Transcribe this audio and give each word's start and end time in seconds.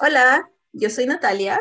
Hola, 0.00 0.48
yo 0.72 0.88
soy 0.88 1.06
Natalia 1.06 1.58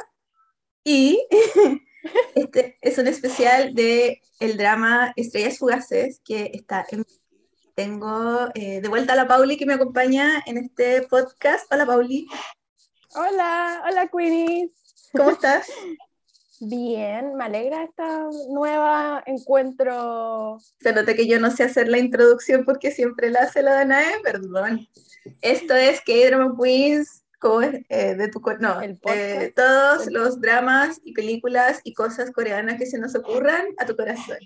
y 0.83 1.27
este 2.35 2.77
es 2.79 2.99
un 2.99 3.07
especial 3.07 3.73
de 3.73 4.21
el 4.39 4.57
drama 4.57 5.13
Estrellas 5.15 5.57
Fugaces 5.57 6.21
que 6.23 6.51
está 6.53 6.85
en... 6.91 7.03
Tengo 7.73 8.49
eh, 8.53 8.81
de 8.81 8.87
vuelta 8.87 9.13
a 9.13 9.15
la 9.15 9.27
Pauli 9.27 9.57
que 9.57 9.65
me 9.65 9.73
acompaña 9.73 10.43
en 10.45 10.59
este 10.59 11.01
podcast. 11.07 11.65
Hola 11.73 11.87
Pauli. 11.87 12.27
Hola, 13.15 13.83
hola 13.87 14.07
Queenies. 14.07 14.71
¿Cómo 15.11 15.31
estás? 15.31 15.67
Bien, 16.59 17.35
me 17.35 17.43
alegra 17.43 17.83
esta 17.83 18.27
nueva 18.49 19.21
encuentro. 19.25 20.57
Se 20.79 20.93
nota 20.93 21.13
que 21.13 21.27
yo 21.27 21.39
no 21.39 21.51
sé 21.51 21.63
hacer 21.63 21.89
la 21.89 21.99
introducción 21.99 22.63
porque 22.63 22.91
siempre 22.91 23.29
la 23.29 23.41
hace 23.41 23.61
la 23.61 23.73
Danae, 23.73 24.19
perdón. 24.23 24.87
Esto 25.41 25.75
es 25.75 26.01
K-Drama 26.01 26.55
Queens 26.61 27.23
eh, 27.89 28.15
de 28.15 28.29
tu 28.29 28.41
no, 28.59 28.81
eh, 28.81 29.53
todos 29.53 30.09
los 30.09 30.39
dramas 30.39 31.01
y 31.03 31.11
películas 31.11 31.81
y 31.83 31.93
cosas 31.93 32.31
coreanas 32.31 32.77
que 32.77 32.85
se 32.85 32.97
nos 32.97 33.15
ocurran 33.15 33.65
a 33.77 33.85
tu 33.85 33.97
corazón. 33.97 34.37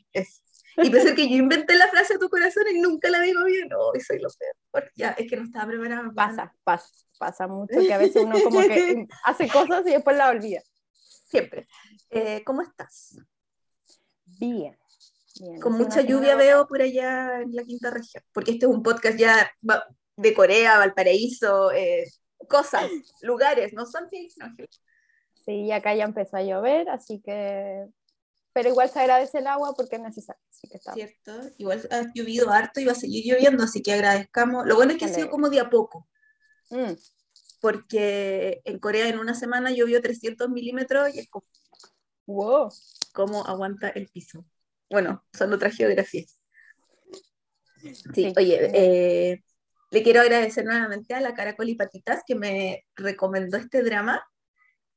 Y 0.77 0.89
pensé 0.89 1.15
que 1.15 1.27
yo 1.27 1.35
inventé 1.35 1.75
la 1.75 1.87
frase 1.87 2.15
a 2.15 2.19
tu 2.19 2.29
corazón 2.29 2.63
y 2.71 2.79
nunca 2.79 3.09
la 3.09 3.21
digo 3.21 3.43
bien. 3.45 3.69
Hoy 3.73 3.99
soy 3.99 4.19
lo 4.19 4.29
peor. 4.71 4.91
Ya, 4.95 5.09
es 5.11 5.29
que 5.29 5.37
no 5.37 5.43
estaba 5.43 5.67
preparada. 5.67 6.11
Pasa, 6.15 6.53
pasa, 6.63 6.87
pasa 7.17 7.47
mucho 7.47 7.79
que 7.79 7.93
a 7.93 7.97
veces 7.97 8.23
uno 8.23 8.39
como 8.43 8.59
que 8.61 9.07
hace 9.25 9.47
cosas 9.49 9.85
y 9.87 9.91
después 9.91 10.15
la 10.15 10.29
olvida. 10.29 10.61
Siempre. 10.93 11.67
Eh, 12.09 12.43
¿Cómo 12.45 12.61
estás? 12.61 13.17
Bien. 14.25 14.77
Con 15.61 15.73
mucha 15.73 16.01
lluvia 16.01 16.35
veo 16.35 16.67
por 16.67 16.81
allá 16.81 17.41
en 17.41 17.55
la 17.55 17.63
quinta 17.63 17.91
región, 17.91 18.23
porque 18.31 18.51
este 18.51 18.65
es 18.65 18.71
un 18.71 18.81
podcast 18.81 19.17
ya 19.17 19.51
de 20.15 20.33
Corea, 20.33 20.79
Valparaíso, 20.79 21.71
eh, 21.71 22.05
cosas, 22.49 22.89
lugares, 23.21 23.73
no 23.73 23.85
son 23.85 24.07
Sí, 25.45 25.71
acá 25.71 25.95
ya 25.95 26.03
empezó 26.03 26.37
a 26.37 26.43
llover, 26.43 26.89
así 26.89 27.21
que. 27.21 27.87
Pero 28.57 28.69
igual 28.69 28.89
se 28.89 28.99
agradece 28.99 29.37
el 29.37 29.45
agua 29.45 29.75
porque 29.77 29.97
es 29.97 30.01
necesario. 30.01 30.41
Cierto, 30.91 31.31
igual 31.59 31.87
ha 31.91 32.11
llovido 32.15 32.49
harto 32.49 32.79
y 32.79 32.85
va 32.85 32.93
a 32.93 32.95
seguir 32.95 33.23
lloviendo, 33.23 33.63
así 33.63 33.83
que 33.83 33.93
agradezcamos. 33.93 34.65
Lo 34.65 34.73
bueno 34.73 34.93
es 34.93 34.97
que 34.97 35.05
ha 35.05 35.09
sido 35.09 35.29
como 35.29 35.51
de 35.51 35.59
a 35.59 35.69
poco. 35.69 36.07
Mm. 36.71 36.93
Porque 37.61 38.61
en 38.65 38.79
Corea 38.79 39.09
en 39.09 39.19
una 39.19 39.35
semana 39.35 39.69
llovió 39.69 40.01
300 40.01 40.49
milímetros 40.49 41.13
y 41.13 41.19
es 41.19 41.29
como. 41.29 41.45
¡Wow! 42.25 42.69
¿Cómo 43.13 43.45
aguanta 43.45 43.89
el 43.89 44.07
piso? 44.07 44.43
Bueno, 44.89 45.23
son 45.33 45.53
otras 45.53 45.75
geografías. 45.75 46.39
Sí, 48.11 48.33
oye, 48.35 48.71
eh, 48.73 49.43
le 49.91 50.01
quiero 50.01 50.21
agradecer 50.21 50.65
nuevamente 50.65 51.13
a 51.13 51.21
la 51.21 51.35
Caracol 51.35 51.69
y 51.69 51.75
Patitas 51.75 52.23
que 52.25 52.33
me 52.33 52.87
recomendó 52.95 53.57
este 53.57 53.83
drama, 53.83 54.27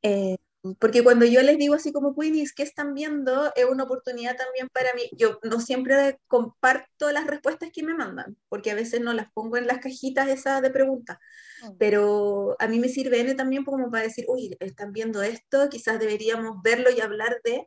eh, 0.00 0.38
porque 0.78 1.02
cuando 1.02 1.24
yo 1.24 1.42
les 1.42 1.56
digo 1.56 1.74
así 1.74 1.92
como 1.92 2.14
Queenies, 2.14 2.52
¿qué 2.52 2.62
están 2.62 2.92
viendo? 2.94 3.52
Es 3.56 3.64
una 3.64 3.84
oportunidad 3.84 4.36
también 4.36 4.68
para 4.68 4.92
mí. 4.94 5.08
Yo 5.16 5.38
no 5.42 5.60
siempre 5.60 6.18
comparto 6.26 7.10
las 7.12 7.26
respuestas 7.26 7.70
que 7.72 7.82
me 7.82 7.94
mandan, 7.94 8.36
porque 8.48 8.70
a 8.70 8.74
veces 8.74 9.00
no 9.00 9.14
las 9.14 9.32
pongo 9.32 9.56
en 9.56 9.66
las 9.66 9.78
cajitas 9.78 10.28
esas 10.28 10.60
de 10.60 10.70
preguntas, 10.70 11.18
mm. 11.62 11.76
pero 11.78 12.56
a 12.58 12.66
mí 12.68 12.78
me 12.78 12.88
sirve 12.88 13.34
también 13.34 13.64
como 13.64 13.90
para 13.90 14.04
decir, 14.04 14.26
uy, 14.28 14.56
están 14.60 14.92
viendo 14.92 15.22
esto, 15.22 15.68
quizás 15.70 15.98
deberíamos 15.98 16.62
verlo 16.62 16.90
y 16.90 17.00
hablar 17.00 17.40
de 17.44 17.66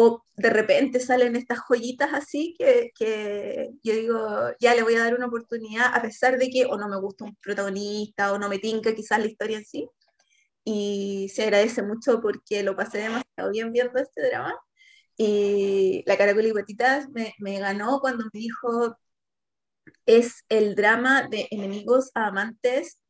o 0.00 0.22
de 0.36 0.50
repente 0.50 1.00
salen 1.00 1.34
estas 1.34 1.58
joyitas 1.58 2.10
así 2.14 2.54
que, 2.56 2.92
que, 2.96 3.70
yo 3.82 3.94
digo, 3.94 4.52
ya 4.60 4.72
le 4.76 4.84
voy 4.84 4.94
a 4.94 5.02
dar 5.02 5.16
una 5.16 5.26
oportunidad 5.26 5.92
a 5.92 6.00
pesar 6.00 6.38
de 6.38 6.50
que 6.50 6.66
o 6.66 6.76
no 6.78 6.88
me 6.88 7.00
gusta 7.00 7.24
un 7.24 7.34
protagonista 7.36 8.32
o 8.32 8.38
no 8.38 8.48
me 8.48 8.60
tinca 8.60 8.94
quizás 8.94 9.18
la 9.18 9.26
historia 9.26 9.58
en 9.58 9.64
sí. 9.64 9.88
Y 10.70 11.30
se 11.30 11.44
agradece 11.44 11.82
mucho 11.82 12.20
porque 12.20 12.62
lo 12.62 12.76
pasé 12.76 12.98
demasiado 12.98 13.50
bien 13.50 13.72
viendo 13.72 13.98
este 13.98 14.28
drama. 14.28 14.54
Y 15.16 16.02
la 16.04 16.18
Caracol 16.18 16.44
y 16.44 16.50
Guatitas 16.50 17.08
me, 17.08 17.34
me 17.38 17.58
ganó 17.58 18.00
cuando 18.00 18.24
me 18.24 18.38
dijo, 18.38 18.98
es 20.04 20.44
el 20.50 20.74
drama 20.74 21.26
de 21.26 21.48
enemigos 21.50 22.10
a 22.14 22.26
amantes 22.26 23.00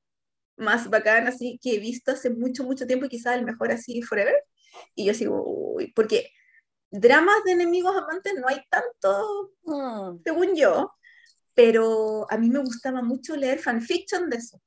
más 0.57 0.89
bacán 0.89 1.27
así 1.27 1.59
que 1.61 1.75
he 1.75 1.79
visto 1.81 2.13
hace 2.13 2.31
mucho, 2.31 2.63
mucho 2.63 2.87
tiempo 2.87 3.07
y 3.07 3.09
quizás 3.09 3.37
el 3.37 3.45
mejor 3.45 3.73
así 3.73 4.03
forever. 4.03 4.37
Y 4.95 5.07
yo 5.07 5.15
sigo, 5.15 5.43
uy, 5.45 5.93
porque 5.95 6.31
dramas 6.93 7.43
de 7.45 7.53
enemigos 7.53 7.97
amantes 7.97 8.35
no 8.41 8.47
hay 8.47 8.61
tanto, 8.71 9.51
hmm. 9.65 10.23
según 10.25 10.55
yo, 10.55 10.93
pero 11.55 12.25
a 12.31 12.39
mí 12.39 12.51
me 12.51 12.61
gustaba 12.61 13.03
mucho 13.03 13.35
leer 13.35 13.59
fanfiction 13.59 14.31
de 14.31 14.37
eso. 14.37 14.63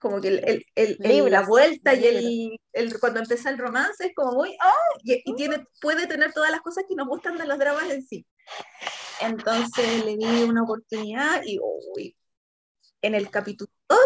Como 0.00 0.20
que 0.20 0.28
el, 0.28 0.66
el, 0.74 0.96
la 1.30 1.42
vuelta 1.42 1.94
y 1.94 2.58
el, 2.72 2.98
cuando 2.98 3.20
empieza 3.20 3.50
el 3.50 3.58
romance 3.58 4.06
es 4.06 4.14
como 4.14 4.32
muy, 4.32 4.50
oh, 4.50 4.98
y, 5.04 5.34
tiene, 5.36 5.64
puede 5.80 6.06
tener 6.06 6.32
todas 6.32 6.50
las 6.50 6.62
cosas 6.62 6.84
que 6.88 6.96
nos 6.96 7.06
gustan 7.06 7.36
de 7.36 7.46
los 7.46 7.58
dramas 7.58 7.88
en 7.90 8.02
sí. 8.04 8.26
Entonces 9.20 10.04
le 10.04 10.16
di 10.16 10.42
una 10.42 10.62
oportunidad 10.62 11.42
y 11.44 11.60
uy, 11.60 12.16
en 13.02 13.14
el 13.14 13.30
capítulo 13.30 13.70
2 13.88 13.98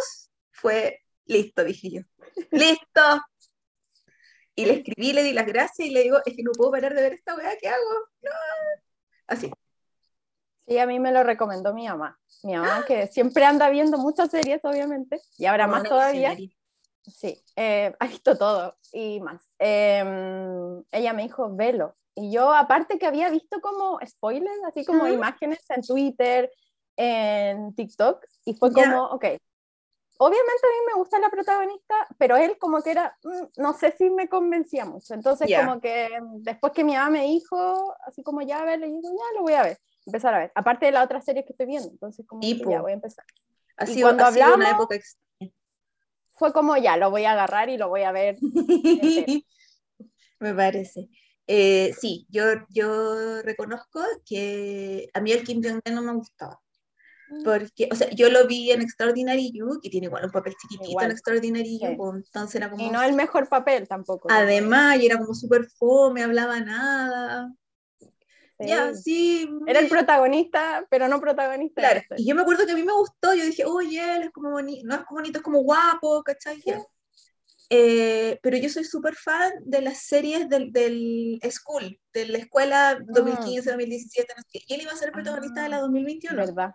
fue 0.50 1.00
listo, 1.26 1.64
dije 1.64 1.90
yo. 1.90 2.00
Listo, 2.50 3.22
y 4.56 4.66
le 4.66 4.74
escribí, 4.74 5.12
le 5.12 5.22
di 5.22 5.32
las 5.32 5.46
gracias 5.46 5.88
y 5.88 5.90
le 5.90 6.02
digo, 6.02 6.18
es 6.24 6.34
que 6.34 6.42
no 6.42 6.52
puedo 6.52 6.70
parar 6.70 6.94
de 6.94 7.02
ver 7.02 7.12
esta 7.14 7.34
weá, 7.34 7.56
¿qué 7.60 7.68
hago? 7.68 8.08
No. 8.22 8.30
Así. 9.26 9.50
Sí, 10.66 10.78
a 10.78 10.86
mí 10.86 10.98
me 10.98 11.12
lo 11.12 11.22
recomendó 11.22 11.74
mi 11.74 11.86
mamá. 11.86 12.18
Mi 12.42 12.54
mamá, 12.54 12.84
que 12.86 13.06
siempre 13.06 13.44
anda 13.44 13.68
viendo 13.70 13.98
muchas 13.98 14.30
series, 14.30 14.64
obviamente, 14.64 15.20
y 15.38 15.46
ahora 15.46 15.66
más 15.66 15.82
todavía. 15.82 16.36
Sí, 17.06 17.42
eh, 17.56 17.94
ha 17.98 18.06
visto 18.06 18.36
todo 18.36 18.76
y 18.92 19.20
más. 19.20 19.50
Em, 19.58 20.82
ella 20.90 21.12
me 21.12 21.22
dijo, 21.22 21.54
velo. 21.54 21.96
Y 22.14 22.30
yo, 22.30 22.54
aparte 22.54 22.98
que 22.98 23.06
había 23.06 23.28
visto 23.28 23.60
como 23.60 23.98
spoilers, 24.06 24.62
así 24.66 24.84
como 24.84 25.06
imágenes 25.08 25.64
en 25.68 25.82
Twitter, 25.82 26.50
en 26.96 27.74
TikTok, 27.74 28.24
y 28.44 28.54
fue 28.54 28.72
como, 28.72 29.06
ok, 29.06 29.24
obviamente 30.18 30.62
a 30.62 30.70
mí 30.70 30.86
me 30.86 30.94
gusta 30.94 31.18
la 31.18 31.28
protagonista, 31.28 31.94
pero 32.18 32.36
él 32.36 32.56
como 32.58 32.80
que 32.82 32.92
era, 32.92 33.16
mm, 33.24 33.60
no 33.60 33.72
sé 33.74 33.94
si 33.98 34.10
me 34.10 34.28
convencía 34.28 34.84
mucho. 34.84 35.14
Entonces 35.14 35.50
como 35.56 35.80
que 35.80 36.08
después 36.36 36.72
que 36.72 36.84
mi 36.84 36.94
mamá 36.94 37.10
me 37.10 37.24
dijo, 37.24 37.94
así 38.06 38.22
como 38.22 38.42
ya 38.42 38.60
a 38.60 38.64
ver, 38.64 38.78
le 38.78 38.86
digo, 38.86 39.00
ya 39.02 39.38
lo 39.38 39.42
voy 39.42 39.54
a 39.54 39.62
ver, 39.62 39.78
empezar 40.06 40.34
a 40.34 40.38
ver. 40.38 40.52
Aparte 40.54 40.86
de 40.86 40.92
la 40.92 41.02
otra 41.02 41.20
serie 41.20 41.44
que 41.44 41.52
estoy 41.52 41.66
viendo, 41.66 41.90
entonces 41.90 42.26
como 42.26 42.40
que 42.40 42.56
ya 42.56 42.80
voy 42.80 42.92
a 42.92 42.94
empezar. 42.94 43.24
Así 43.76 44.00
cuando 44.00 44.24
hablamos, 44.24 44.56
una 44.56 44.70
época 44.70 44.96
fue 46.34 46.52
como 46.52 46.76
ya, 46.76 46.96
lo 46.96 47.10
voy 47.10 47.24
a 47.24 47.32
agarrar 47.32 47.68
y 47.68 47.76
lo 47.76 47.88
voy 47.88 48.02
a 48.02 48.12
ver. 48.12 48.36
me 50.40 50.54
parece. 50.54 51.08
Eh, 51.46 51.94
sí, 51.98 52.26
yo, 52.28 52.44
yo 52.70 53.42
reconozco 53.42 54.00
que 54.24 55.08
a 55.14 55.20
mí 55.20 55.32
el 55.32 55.44
Kim 55.44 55.62
Jong-un 55.62 55.94
no 55.94 56.02
me 56.02 56.14
gustaba. 56.14 56.60
Porque, 57.42 57.88
o 57.90 57.94
sea, 57.96 58.10
yo 58.10 58.30
lo 58.30 58.46
vi 58.46 58.70
en 58.70 58.82
Extraordinary 58.82 59.50
You, 59.52 59.80
que 59.82 59.90
tiene 59.90 60.06
igual 60.06 60.24
un 60.24 60.30
papel 60.30 60.54
chiquitito 60.60 61.00
en 61.00 61.10
Extraordinary 61.10 61.80
You, 61.80 61.96
pues, 61.96 62.26
entonces 62.26 62.56
era 62.56 62.70
como... 62.70 62.84
Y 62.84 62.90
no 62.90 63.02
el 63.02 63.14
mejor 63.14 63.48
papel 63.48 63.88
tampoco. 63.88 64.28
Además, 64.30 65.00
y 65.00 65.06
era 65.06 65.18
como 65.18 65.34
súper 65.34 65.64
fome, 65.78 66.22
hablaba 66.22 66.60
nada. 66.60 67.52
Ya, 68.58 68.94
sí. 68.94 69.48
Era 69.66 69.80
el 69.80 69.88
protagonista, 69.88 70.86
pero 70.90 71.08
no 71.08 71.20
protagonista. 71.20 71.80
Claro, 71.80 72.00
y 72.16 72.26
yo 72.26 72.34
me 72.34 72.42
acuerdo 72.42 72.66
que 72.66 72.72
a 72.72 72.76
mí 72.76 72.84
me 72.84 72.92
gustó, 72.92 73.34
yo 73.34 73.44
dije, 73.44 73.64
oye, 73.64 74.16
él 74.16 74.22
es 74.24 74.30
como 74.30 74.50
bonito, 74.50 74.86
no 74.86 74.94
es 74.94 75.00
como 75.04 75.20
bonito, 75.20 75.38
es 75.38 75.44
como 75.44 75.60
guapo, 75.60 76.22
¿cachai? 76.22 76.62
Eh, 77.70 78.38
pero 78.42 78.56
yo 78.56 78.68
soy 78.68 78.84
súper 78.84 79.16
fan 79.16 79.52
de 79.64 79.80
las 79.80 79.98
series 79.98 80.48
del, 80.48 80.70
del 80.70 81.40
School, 81.50 81.98
de 82.12 82.28
la 82.28 82.38
escuela 82.38 82.98
2015, 83.06 83.70
2017, 83.70 84.32
ah. 84.36 84.42
y 84.52 84.74
él 84.74 84.82
iba 84.82 84.92
a 84.92 84.96
ser 84.96 85.08
el 85.08 85.14
protagonista 85.14 85.62
de 85.62 85.70
la 85.70 85.80
2021. 85.80 86.40
Ah, 86.40 86.44
¿Verdad? 86.46 86.74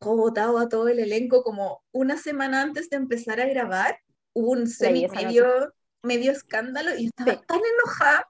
votado 0.00 0.58
a 0.58 0.68
todo 0.68 0.88
el 0.88 0.98
elenco 0.98 1.42
como 1.42 1.82
una 1.90 2.18
semana 2.18 2.60
antes 2.60 2.90
de 2.90 2.96
empezar 2.96 3.40
a 3.40 3.46
grabar, 3.46 3.98
hubo 4.34 4.50
un 4.50 4.68
semi 4.68 5.06
medio, 5.08 5.72
medio 6.02 6.32
escándalo 6.32 6.94
y 6.94 7.06
estaba 7.06 7.40
tan 7.40 7.60
enojada 7.60 8.28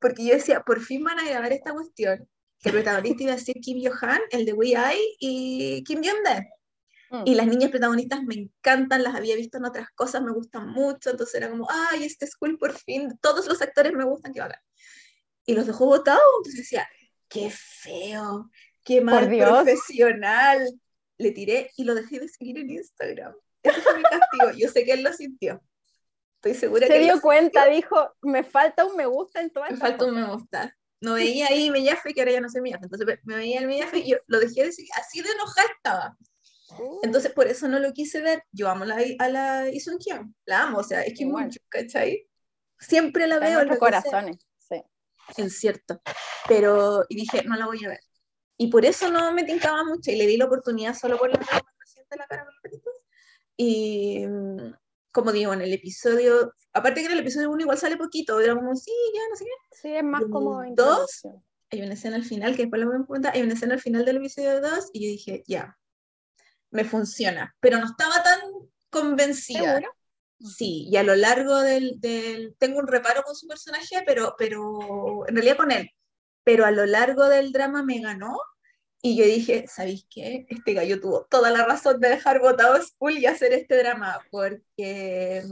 porque 0.00 0.24
yo 0.24 0.34
decía, 0.34 0.62
por 0.62 0.80
fin 0.80 1.04
van 1.04 1.18
a 1.18 1.28
grabar 1.28 1.52
esta 1.52 1.72
cuestión. 1.72 2.28
Que 2.58 2.68
el 2.68 2.74
protagonista 2.74 3.22
iba 3.22 3.32
a 3.32 3.38
ser 3.38 3.54
Kim 3.56 3.80
Yo-han, 3.80 4.20
el 4.30 4.44
de 4.44 4.52
We 4.52 4.68
I, 4.68 5.16
y 5.18 5.84
Kim 5.84 6.02
Jong-de. 6.02 6.48
Mm. 7.10 7.22
Y 7.26 7.34
las 7.34 7.46
niñas 7.46 7.70
protagonistas 7.70 8.22
me 8.22 8.34
encantan, 8.34 9.02
las 9.02 9.14
había 9.14 9.36
visto 9.36 9.58
en 9.58 9.64
otras 9.64 9.88
cosas, 9.94 10.22
me 10.22 10.32
gustan 10.32 10.68
mucho, 10.68 11.10
entonces 11.10 11.34
era 11.34 11.50
como, 11.50 11.66
ay, 11.70 12.04
este 12.04 12.26
school 12.26 12.58
por 12.58 12.72
fin, 12.72 13.18
todos 13.20 13.46
los 13.46 13.60
actores 13.62 13.92
me 13.92 14.04
gustan 14.04 14.32
que 14.32 14.40
hagan. 14.40 14.60
Y 15.46 15.54
los 15.54 15.66
dejó 15.66 15.86
votados, 15.86 16.22
entonces 16.38 16.60
decía, 16.60 16.88
qué 17.28 17.50
feo, 17.50 18.50
qué 18.84 19.00
mal 19.00 19.28
profesional 19.28 20.66
le 21.18 21.32
tiré 21.32 21.70
y 21.76 21.84
lo 21.84 21.94
dejé 21.94 22.20
de 22.20 22.28
seguir 22.28 22.58
en 22.58 22.70
Instagram. 22.70 23.34
Ese 23.62 23.80
fue 23.80 23.96
mi 23.96 24.02
castigo. 24.02 24.50
Yo 24.56 24.68
sé 24.68 24.84
que 24.84 24.92
él 24.92 25.02
lo 25.02 25.12
sintió. 25.12 25.62
Estoy 26.42 26.54
segura 26.54 26.86
Se 26.86 26.98
dio 26.98 27.20
cuenta, 27.20 27.66
dijo, 27.66 28.14
me 28.22 28.44
falta 28.44 28.86
un 28.86 28.96
me 28.96 29.04
gusta 29.04 29.42
en 29.42 29.50
todas 29.50 29.72
Me 29.72 29.76
falta 29.76 30.06
un 30.06 30.14
me 30.14 30.32
gusta. 30.32 30.74
No 31.02 31.14
veía 31.14 31.48
ahí 31.48 31.70
Mellafe, 31.70 32.14
que 32.14 32.22
ahora 32.22 32.32
ya 32.32 32.40
no 32.40 32.48
sé 32.48 32.62
Mellafe. 32.62 32.84
Entonces 32.84 33.06
me 33.24 33.36
veía 33.36 33.60
el 33.60 33.66
Mellafe 33.66 33.98
y 33.98 34.10
yo 34.10 34.16
lo 34.26 34.40
dejé 34.40 34.60
de 34.60 34.66
decir, 34.68 34.88
así 34.96 35.20
de 35.20 35.28
enojada 35.30 35.68
estaba. 35.76 36.16
Uh. 36.78 37.00
Entonces 37.02 37.32
por 37.32 37.46
eso 37.46 37.68
no 37.68 37.78
lo 37.78 37.92
quise 37.92 38.22
ver. 38.22 38.42
Yo 38.52 38.70
amo 38.70 38.86
la, 38.86 38.98
a 39.18 39.28
la 39.28 39.68
Isun 39.68 39.98
Kyung, 39.98 40.32
la 40.46 40.62
amo, 40.62 40.78
o 40.78 40.82
sea, 40.82 41.02
es 41.02 41.12
que 41.18 41.26
mucho, 41.26 41.60
¿cachai? 41.68 42.26
Siempre 42.78 43.26
la 43.26 43.38
veo 43.38 43.60
en 43.60 43.68
los 43.68 43.78
corazones, 43.78 44.38
sí. 44.58 44.82
Es 45.36 45.58
cierto. 45.58 46.00
Pero, 46.48 47.04
y 47.10 47.16
dije, 47.16 47.42
no 47.44 47.56
la 47.56 47.66
voy 47.66 47.84
a 47.84 47.88
ver. 47.88 48.00
Y 48.56 48.68
por 48.68 48.86
eso 48.86 49.10
no 49.10 49.30
me 49.32 49.44
tincaba 49.44 49.84
mucho 49.84 50.10
y 50.10 50.16
le 50.16 50.26
di 50.26 50.38
la 50.38 50.46
oportunidad 50.46 50.94
solo 50.94 51.18
por 51.18 51.30
la 51.30 51.38
de 51.38 52.16
la 52.16 52.26
cara 52.26 52.46
Y 53.58 54.26
como 55.12 55.32
digo, 55.32 55.52
en 55.52 55.62
el 55.62 55.72
episodio, 55.72 56.54
aparte 56.72 57.00
que 57.00 57.06
en 57.06 57.12
el 57.12 57.20
episodio 57.20 57.50
1 57.50 57.62
igual 57.62 57.78
sale 57.78 57.96
poquito, 57.96 58.40
era 58.40 58.54
como, 58.54 58.74
sí, 58.76 58.92
ya, 59.14 59.20
no 59.28 59.36
sé 59.36 59.44
qué. 59.44 59.76
Sí, 59.80 59.94
es 59.94 60.04
más 60.04 60.22
como... 60.30 60.62
Dos, 60.74 61.22
hay 61.70 61.82
una 61.82 61.94
escena 61.94 62.16
al 62.16 62.24
final, 62.24 62.56
que 62.56 62.62
después 62.62 62.80
la 62.80 62.86
voy 62.86 62.96
a 62.96 62.98
preguntar, 62.98 63.34
hay 63.34 63.42
una 63.42 63.54
escena 63.54 63.74
al 63.74 63.80
final 63.80 64.04
del 64.04 64.16
episodio 64.16 64.60
2 64.60 64.90
y 64.92 65.04
yo 65.04 65.10
dije, 65.10 65.42
ya, 65.46 65.78
me 66.70 66.84
funciona, 66.84 67.54
pero 67.60 67.78
no 67.78 67.86
estaba 67.86 68.22
tan 68.22 68.40
convencida. 68.90 69.80
Sí, 70.40 70.88
y 70.90 70.96
a 70.96 71.02
lo 71.02 71.14
largo 71.16 71.58
del, 71.60 72.00
del, 72.00 72.56
Tengo 72.58 72.78
un 72.78 72.86
reparo 72.86 73.22
con 73.22 73.36
su 73.36 73.46
personaje, 73.46 74.02
pero, 74.06 74.34
pero 74.38 75.28
en 75.28 75.34
realidad 75.34 75.58
con 75.58 75.70
él. 75.70 75.90
Pero 76.44 76.64
a 76.64 76.70
lo 76.70 76.86
largo 76.86 77.28
del 77.28 77.52
drama 77.52 77.82
me 77.82 78.00
ganó 78.00 78.38
y 79.02 79.16
yo 79.16 79.24
dije, 79.24 79.66
¿sabéis 79.66 80.06
qué? 80.10 80.46
Este 80.48 80.74
gallo 80.74 81.00
tuvo 81.00 81.24
toda 81.24 81.50
la 81.50 81.64
razón 81.64 82.00
de 82.00 82.10
dejar 82.10 82.40
votado 82.40 82.80
School 82.82 83.18
y 83.18 83.26
hacer 83.26 83.52
este 83.52 83.78
drama, 83.78 84.20
porque, 84.30 85.42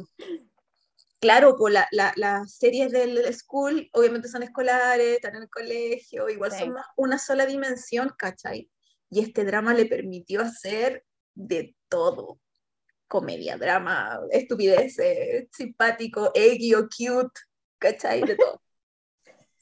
claro, 1.18 1.56
pues 1.56 1.74
la, 1.90 2.12
las 2.16 2.54
series 2.54 2.92
del 2.92 3.34
School 3.34 3.88
obviamente 3.92 4.28
son 4.28 4.42
escolares, 4.42 5.16
están 5.16 5.36
en 5.36 5.42
el 5.44 5.50
colegio, 5.50 6.28
igual 6.28 6.52
son 6.52 6.74
una 6.96 7.18
sola 7.18 7.46
dimensión, 7.46 8.12
¿cachai? 8.18 8.70
Y 9.08 9.20
este 9.20 9.44
drama 9.44 9.72
le 9.72 9.86
permitió 9.86 10.42
hacer 10.42 11.04
de 11.34 11.74
todo. 11.88 12.38
Comedia, 13.06 13.56
drama, 13.56 14.20
estupidez, 14.30 14.96
simpático, 15.50 16.30
eggy 16.34 16.74
o 16.74 16.82
cute, 16.82 17.40
¿cachai? 17.78 18.22
De 18.22 18.36
todo. 18.36 18.60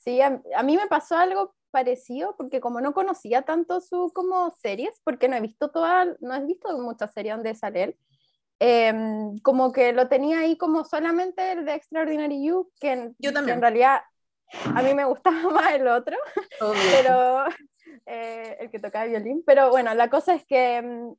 Sí, 0.06 0.21
a, 0.21 0.41
a 0.55 0.62
mí 0.62 0.77
me 0.77 0.87
pasó 0.87 1.17
algo 1.17 1.56
parecido, 1.71 2.37
porque 2.37 2.61
como 2.61 2.81
no 2.81 2.95
conocía 2.95 3.43
tanto 3.43 3.81
su 3.81 4.13
como 4.15 4.51
series, 4.63 5.01
porque 5.05 5.29
no 5.29 5.37
he 5.37 5.41
visto 5.41 5.71
todas, 5.71 6.09
no 6.21 6.35
he 6.35 6.45
visto 6.45 6.77
muchas 6.79 7.13
series 7.13 7.37
donde 7.37 7.55
sale 7.55 7.83
él, 7.85 7.99
em, 8.59 9.39
como 9.39 9.73
que 9.73 9.93
lo 9.93 10.09
tenía 10.09 10.41
ahí 10.41 10.57
como 10.57 10.85
solamente 10.85 11.53
el 11.53 11.65
de 11.65 11.75
Extraordinary 11.75 12.45
You, 12.45 12.71
que, 12.81 13.13
Yo 13.19 13.33
también. 13.33 13.57
en 13.57 13.63
realidad 13.63 14.01
a 14.75 14.83
mí 14.83 14.95
me 14.95 15.05
gustaba 15.05 15.37
más 15.51 15.75
el 15.75 15.89
otro, 15.89 16.17
pero 16.59 17.45
eh, 18.07 18.57
el 18.61 18.71
que 18.71 18.79
tocaba 18.79 19.07
violín, 19.07 19.43
pero 19.47 19.71
bueno, 19.71 19.95
la 19.95 20.09
cosa 20.09 20.35
es 20.35 20.45
que 20.45 20.77
em, 20.77 21.15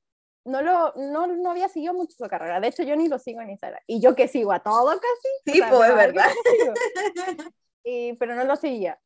no, 0.48 0.62
lo, 0.62 0.94
no, 0.96 1.28
no, 1.28 1.52
había 1.52 1.68
seguido 1.68 1.94
mucho 1.94 2.16
su 2.18 2.28
carrera. 2.28 2.60
De 2.62 2.70
hecho, 2.70 2.84
yo 2.84 2.96
ni 2.96 3.10
lo 3.10 3.20
sigo 3.20 3.42
en 3.42 3.50
Instagram. 3.50 3.82
Y 3.86 4.00
yo 4.00 4.16
que 4.16 4.30
sigo 4.30 4.54
a 4.54 4.64
todo 4.64 4.88
casi. 4.88 5.58
Sí, 5.58 5.62
pues, 5.70 5.90
es 5.90 5.96
verdad. 5.96 6.30
Y, 7.90 8.18
pero 8.18 8.36
no 8.36 8.44
lo 8.44 8.58
seguía. 8.58 9.00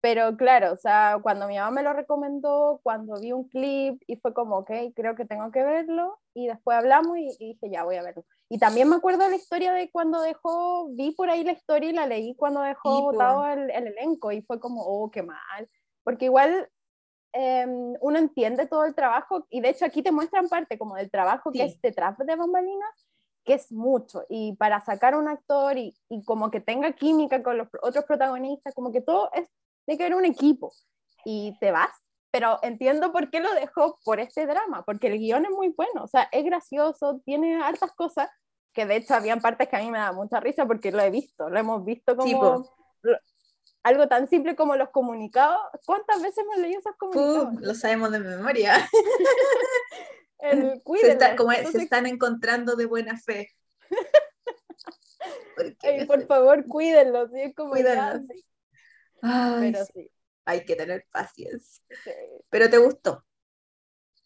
Pero 0.00 0.36
claro, 0.36 0.72
o 0.72 0.76
sea, 0.76 1.18
cuando 1.22 1.48
mi 1.48 1.56
mamá 1.56 1.72
me 1.72 1.82
lo 1.82 1.92
recomendó, 1.92 2.78
cuando 2.84 3.20
vi 3.20 3.32
un 3.32 3.48
clip 3.48 4.00
y 4.06 4.16
fue 4.16 4.32
como, 4.32 4.58
ok, 4.58 4.70
creo 4.94 5.16
que 5.16 5.24
tengo 5.24 5.50
que 5.50 5.64
verlo, 5.64 6.20
y 6.34 6.46
después 6.46 6.78
hablamos 6.78 7.18
y, 7.18 7.36
dije, 7.38 7.68
ya 7.68 7.82
voy 7.82 7.96
a 7.96 8.02
verlo. 8.04 8.24
Y 8.48 8.58
también 8.58 8.88
me 8.88 8.96
acuerdo 8.96 9.28
la 9.28 9.34
historia 9.34 9.72
de 9.72 9.90
cuando 9.90 10.20
dejó, 10.20 10.88
vi 10.90 11.10
por 11.10 11.30
ahí 11.30 11.42
la 11.42 11.52
historia 11.52 11.90
y 11.90 11.92
la 11.92 12.06
leí 12.06 12.36
cuando 12.36 12.60
dejó 12.60 13.02
votado 13.02 13.44
el, 13.46 13.70
el, 13.70 13.88
elenco 13.88 14.30
y 14.30 14.42
fue 14.42 14.60
como, 14.60 14.82
oh, 14.82 15.10
qué 15.10 15.24
mal. 15.24 15.68
Porque 16.04 16.26
igual 16.26 16.70
em, 17.32 17.94
uno 18.00 18.18
entiende 18.18 18.66
todo 18.66 18.84
el 18.84 18.94
trabajo 18.94 19.46
y 19.50 19.60
de 19.60 19.70
hecho 19.70 19.84
aquí 19.84 20.02
te 20.02 20.12
muestran 20.12 20.48
parte 20.48 20.78
como 20.78 20.94
del 20.94 21.10
trabajo 21.10 21.50
que 21.50 21.64
es 21.64 21.80
detrás 21.82 22.16
de 22.18 22.36
bambalinas, 22.36 23.08
que 23.44 23.54
es 23.54 23.72
mucho. 23.72 24.24
Y 24.28 24.54
para 24.56 24.80
sacar 24.80 25.16
un 25.16 25.26
actor 25.26 25.76
y, 25.76 25.92
y 26.08 26.22
como 26.24 26.52
que 26.52 26.60
tenga 26.60 26.92
química 26.92 27.42
con 27.42 27.58
los 27.58 27.68
otros 27.82 28.04
protagonistas, 28.04 28.74
como 28.74 28.92
que 28.92 29.00
todo 29.00 29.28
es 29.34 29.50
tiene 29.88 29.96
que 29.96 30.04
haber 30.04 30.16
un 30.16 30.26
equipo 30.26 30.74
y 31.24 31.56
te 31.60 31.70
vas, 31.70 31.88
pero 32.30 32.58
entiendo 32.62 33.10
por 33.10 33.30
qué 33.30 33.40
lo 33.40 33.50
dejó 33.54 33.98
por 34.04 34.20
este 34.20 34.44
drama, 34.46 34.84
porque 34.84 35.06
el 35.06 35.18
guion 35.18 35.46
es 35.46 35.50
muy 35.50 35.68
bueno, 35.68 36.04
o 36.04 36.06
sea, 36.06 36.28
es 36.30 36.44
gracioso, 36.44 37.22
tiene 37.24 37.62
hartas 37.62 37.92
cosas, 37.92 38.28
que 38.74 38.84
de 38.84 38.96
hecho 38.96 39.14
habían 39.14 39.40
partes 39.40 39.66
que 39.66 39.76
a 39.76 39.78
mí 39.78 39.90
me 39.90 39.96
da 39.96 40.12
mucha 40.12 40.40
risa 40.40 40.66
porque 40.66 40.92
lo 40.92 41.00
he 41.00 41.08
visto, 41.08 41.48
lo 41.48 41.58
hemos 41.58 41.86
visto 41.86 42.14
como... 42.14 42.70
algo 43.82 44.08
tan 44.08 44.28
simple 44.28 44.54
como 44.54 44.76
los 44.76 44.90
comunicados. 44.90 45.58
¿Cuántas 45.86 46.20
veces 46.20 46.44
hemos 46.44 46.58
leído 46.58 46.80
esos 46.80 46.94
comunicados? 46.98 47.54
lo 47.58 47.74
sabemos 47.74 48.10
de 48.10 48.18
memoria. 48.18 48.86
El, 50.38 50.82
se, 51.00 51.36
como 51.36 51.52
se 51.52 51.78
están 51.78 52.06
encontrando 52.06 52.76
de 52.76 52.84
buena 52.84 53.16
fe. 53.16 53.48
por 56.06 56.26
favor, 56.26 56.66
cuídenlo. 56.66 57.26
¿sí? 57.30 57.54
como 57.54 57.74
pero 59.20 59.84
sí. 59.84 60.10
Hay 60.44 60.64
que 60.64 60.76
tener 60.76 61.06
paciencia. 61.12 61.84
Pero 62.48 62.70
te 62.70 62.78
gustó. 62.78 63.24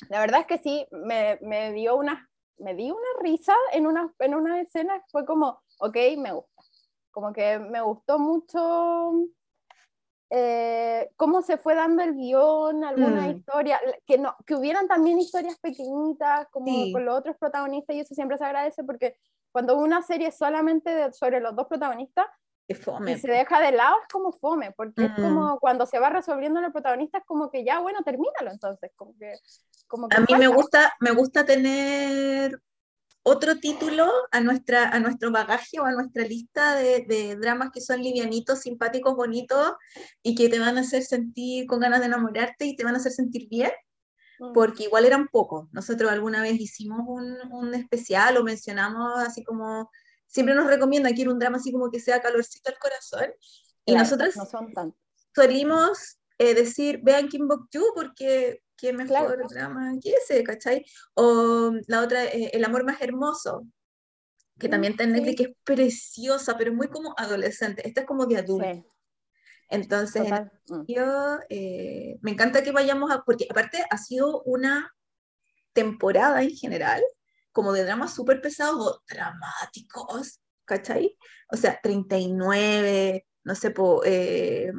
La 0.08 0.20
verdad 0.20 0.40
es 0.40 0.46
que 0.46 0.58
sí, 0.58 0.86
me, 0.90 1.38
me 1.42 1.72
dio 1.72 1.96
una, 1.96 2.30
me 2.58 2.74
di 2.74 2.90
una 2.90 3.08
risa 3.20 3.54
en 3.72 3.86
una, 3.86 4.12
en 4.18 4.34
una 4.34 4.60
escena, 4.60 5.02
fue 5.10 5.24
como, 5.24 5.62
ok, 5.78 5.96
me 6.18 6.32
gusta. 6.32 6.62
Como 7.10 7.32
que 7.32 7.58
me 7.58 7.80
gustó 7.82 8.18
mucho 8.18 9.28
eh, 10.34 11.10
cómo 11.16 11.42
se 11.42 11.58
fue 11.58 11.74
dando 11.74 12.02
el 12.02 12.14
guion, 12.14 12.84
alguna 12.84 13.26
mm. 13.26 13.30
historia, 13.32 13.78
que, 14.06 14.16
no, 14.16 14.34
que 14.46 14.54
hubieran 14.54 14.88
también 14.88 15.18
historias 15.18 15.58
pequeñitas 15.58 16.48
como 16.50 16.90
con 16.90 17.04
los 17.04 17.18
otros 17.18 17.36
protagonistas 17.36 17.94
y 17.94 18.00
eso 18.00 18.14
siempre 18.14 18.38
se 18.38 18.44
agradece 18.46 18.82
porque 18.82 19.18
cuando 19.52 19.76
una 19.76 20.00
serie 20.00 20.32
solamente 20.32 21.12
sobre 21.12 21.40
los 21.40 21.54
dos 21.54 21.66
protagonistas, 21.66 22.24
y 22.68 23.18
se 23.18 23.28
deja 23.28 23.60
de 23.60 23.72
lado 23.72 23.96
es 24.00 24.08
como 24.12 24.32
fome, 24.32 24.72
porque 24.76 25.04
es 25.04 25.10
mm. 25.12 25.22
como 25.22 25.58
cuando 25.58 25.86
se 25.86 25.98
va 25.98 26.10
resolviendo 26.10 26.60
el 26.60 26.72
protagonista 26.72 27.18
es 27.18 27.24
como 27.24 27.50
que 27.50 27.64
ya, 27.64 27.80
bueno, 27.80 28.02
termínalo 28.04 28.50
entonces. 28.50 28.90
Como 28.96 29.14
que, 29.18 29.34
como 29.88 30.08
a 30.10 30.20
mí 30.20 30.34
me 30.38 30.46
gusta, 30.48 30.92
me 31.00 31.10
gusta 31.12 31.44
tener 31.44 32.60
otro 33.24 33.58
título 33.58 34.10
a, 34.30 34.40
nuestra, 34.40 34.88
a 34.88 34.98
nuestro 34.98 35.30
bagaje 35.30 35.78
o 35.80 35.84
a 35.84 35.92
nuestra 35.92 36.24
lista 36.24 36.74
de, 36.74 37.04
de, 37.06 37.36
dramas 37.36 37.70
que 37.72 37.80
son 37.80 38.02
livianitos, 38.02 38.60
simpáticos, 38.60 39.14
bonitos 39.14 39.74
y 40.22 40.34
que 40.34 40.48
te 40.48 40.58
van 40.58 40.76
a 40.76 40.80
hacer 40.80 41.02
sentir 41.02 41.66
con 41.66 41.80
ganas 41.80 42.00
de 42.00 42.06
enamorarte 42.06 42.66
y 42.66 42.76
te 42.76 42.84
van 42.84 42.94
a 42.94 42.98
hacer 42.98 43.12
sentir 43.12 43.48
bien, 43.48 43.70
mm. 44.40 44.52
porque 44.52 44.84
igual 44.84 45.04
eran 45.04 45.28
pocos. 45.28 45.68
Nosotros 45.72 46.10
alguna 46.10 46.42
vez 46.42 46.60
hicimos 46.60 47.00
un, 47.06 47.36
un 47.52 47.74
especial 47.74 48.36
o 48.36 48.44
mencionamos 48.44 49.18
así 49.18 49.44
como 49.44 49.88
siempre 50.32 50.54
nos 50.54 50.66
recomienda 50.66 51.12
que 51.12 51.22
ir 51.22 51.28
un 51.28 51.38
drama 51.38 51.58
así 51.58 51.70
como 51.70 51.90
que 51.90 52.00
sea 52.00 52.20
calorcito 52.20 52.70
al 52.70 52.78
corazón. 52.78 53.32
Y 53.84 53.94
nosotros 53.94 54.36
no 54.36 54.46
son 54.46 54.72
tantos. 54.72 55.00
solimos 55.34 56.18
eh, 56.38 56.54
decir, 56.54 57.00
vean 57.02 57.28
Kim 57.28 57.46
Bok 57.46 57.68
Ju 57.72 57.84
porque 57.94 58.62
qué 58.76 58.92
mejor 58.92 59.40
el 59.40 59.48
drama 59.48 59.92
que 60.00 60.14
ese, 60.14 60.42
¿cachai? 60.42 60.84
O 61.14 61.72
la 61.86 62.00
otra, 62.00 62.24
eh, 62.24 62.50
El 62.52 62.64
amor 62.64 62.84
más 62.84 63.00
hermoso, 63.00 63.66
que 64.58 64.68
también 64.68 64.92
está 64.92 65.04
en 65.04 65.12
Netflix, 65.12 65.36
que 65.36 65.42
es 65.44 65.56
preciosa, 65.64 66.56
pero 66.56 66.72
muy 66.72 66.88
como 66.88 67.14
adolescente. 67.16 67.86
Esta 67.86 68.02
es 68.02 68.06
como 68.06 68.26
de 68.26 68.38
adulto. 68.38 68.94
Entonces, 69.68 70.30
mm. 70.68 70.82
yo 70.86 71.38
eh, 71.48 72.18
me 72.22 72.32
encanta 72.32 72.62
que 72.62 72.72
vayamos 72.72 73.10
a, 73.10 73.22
porque 73.22 73.46
aparte 73.50 73.84
ha 73.88 73.98
sido 73.98 74.42
una 74.42 74.92
temporada 75.72 76.42
en 76.42 76.50
general 76.50 77.02
como 77.52 77.72
de 77.72 77.84
dramas 77.84 78.14
súper 78.14 78.40
pesados 78.40 78.80
o 78.80 79.02
dramáticos, 79.08 80.40
¿cachai? 80.64 81.16
O 81.50 81.56
sea, 81.56 81.78
39, 81.82 83.26
no 83.44 83.54
sé, 83.54 83.70
po, 83.70 84.02
eh, 84.04 84.72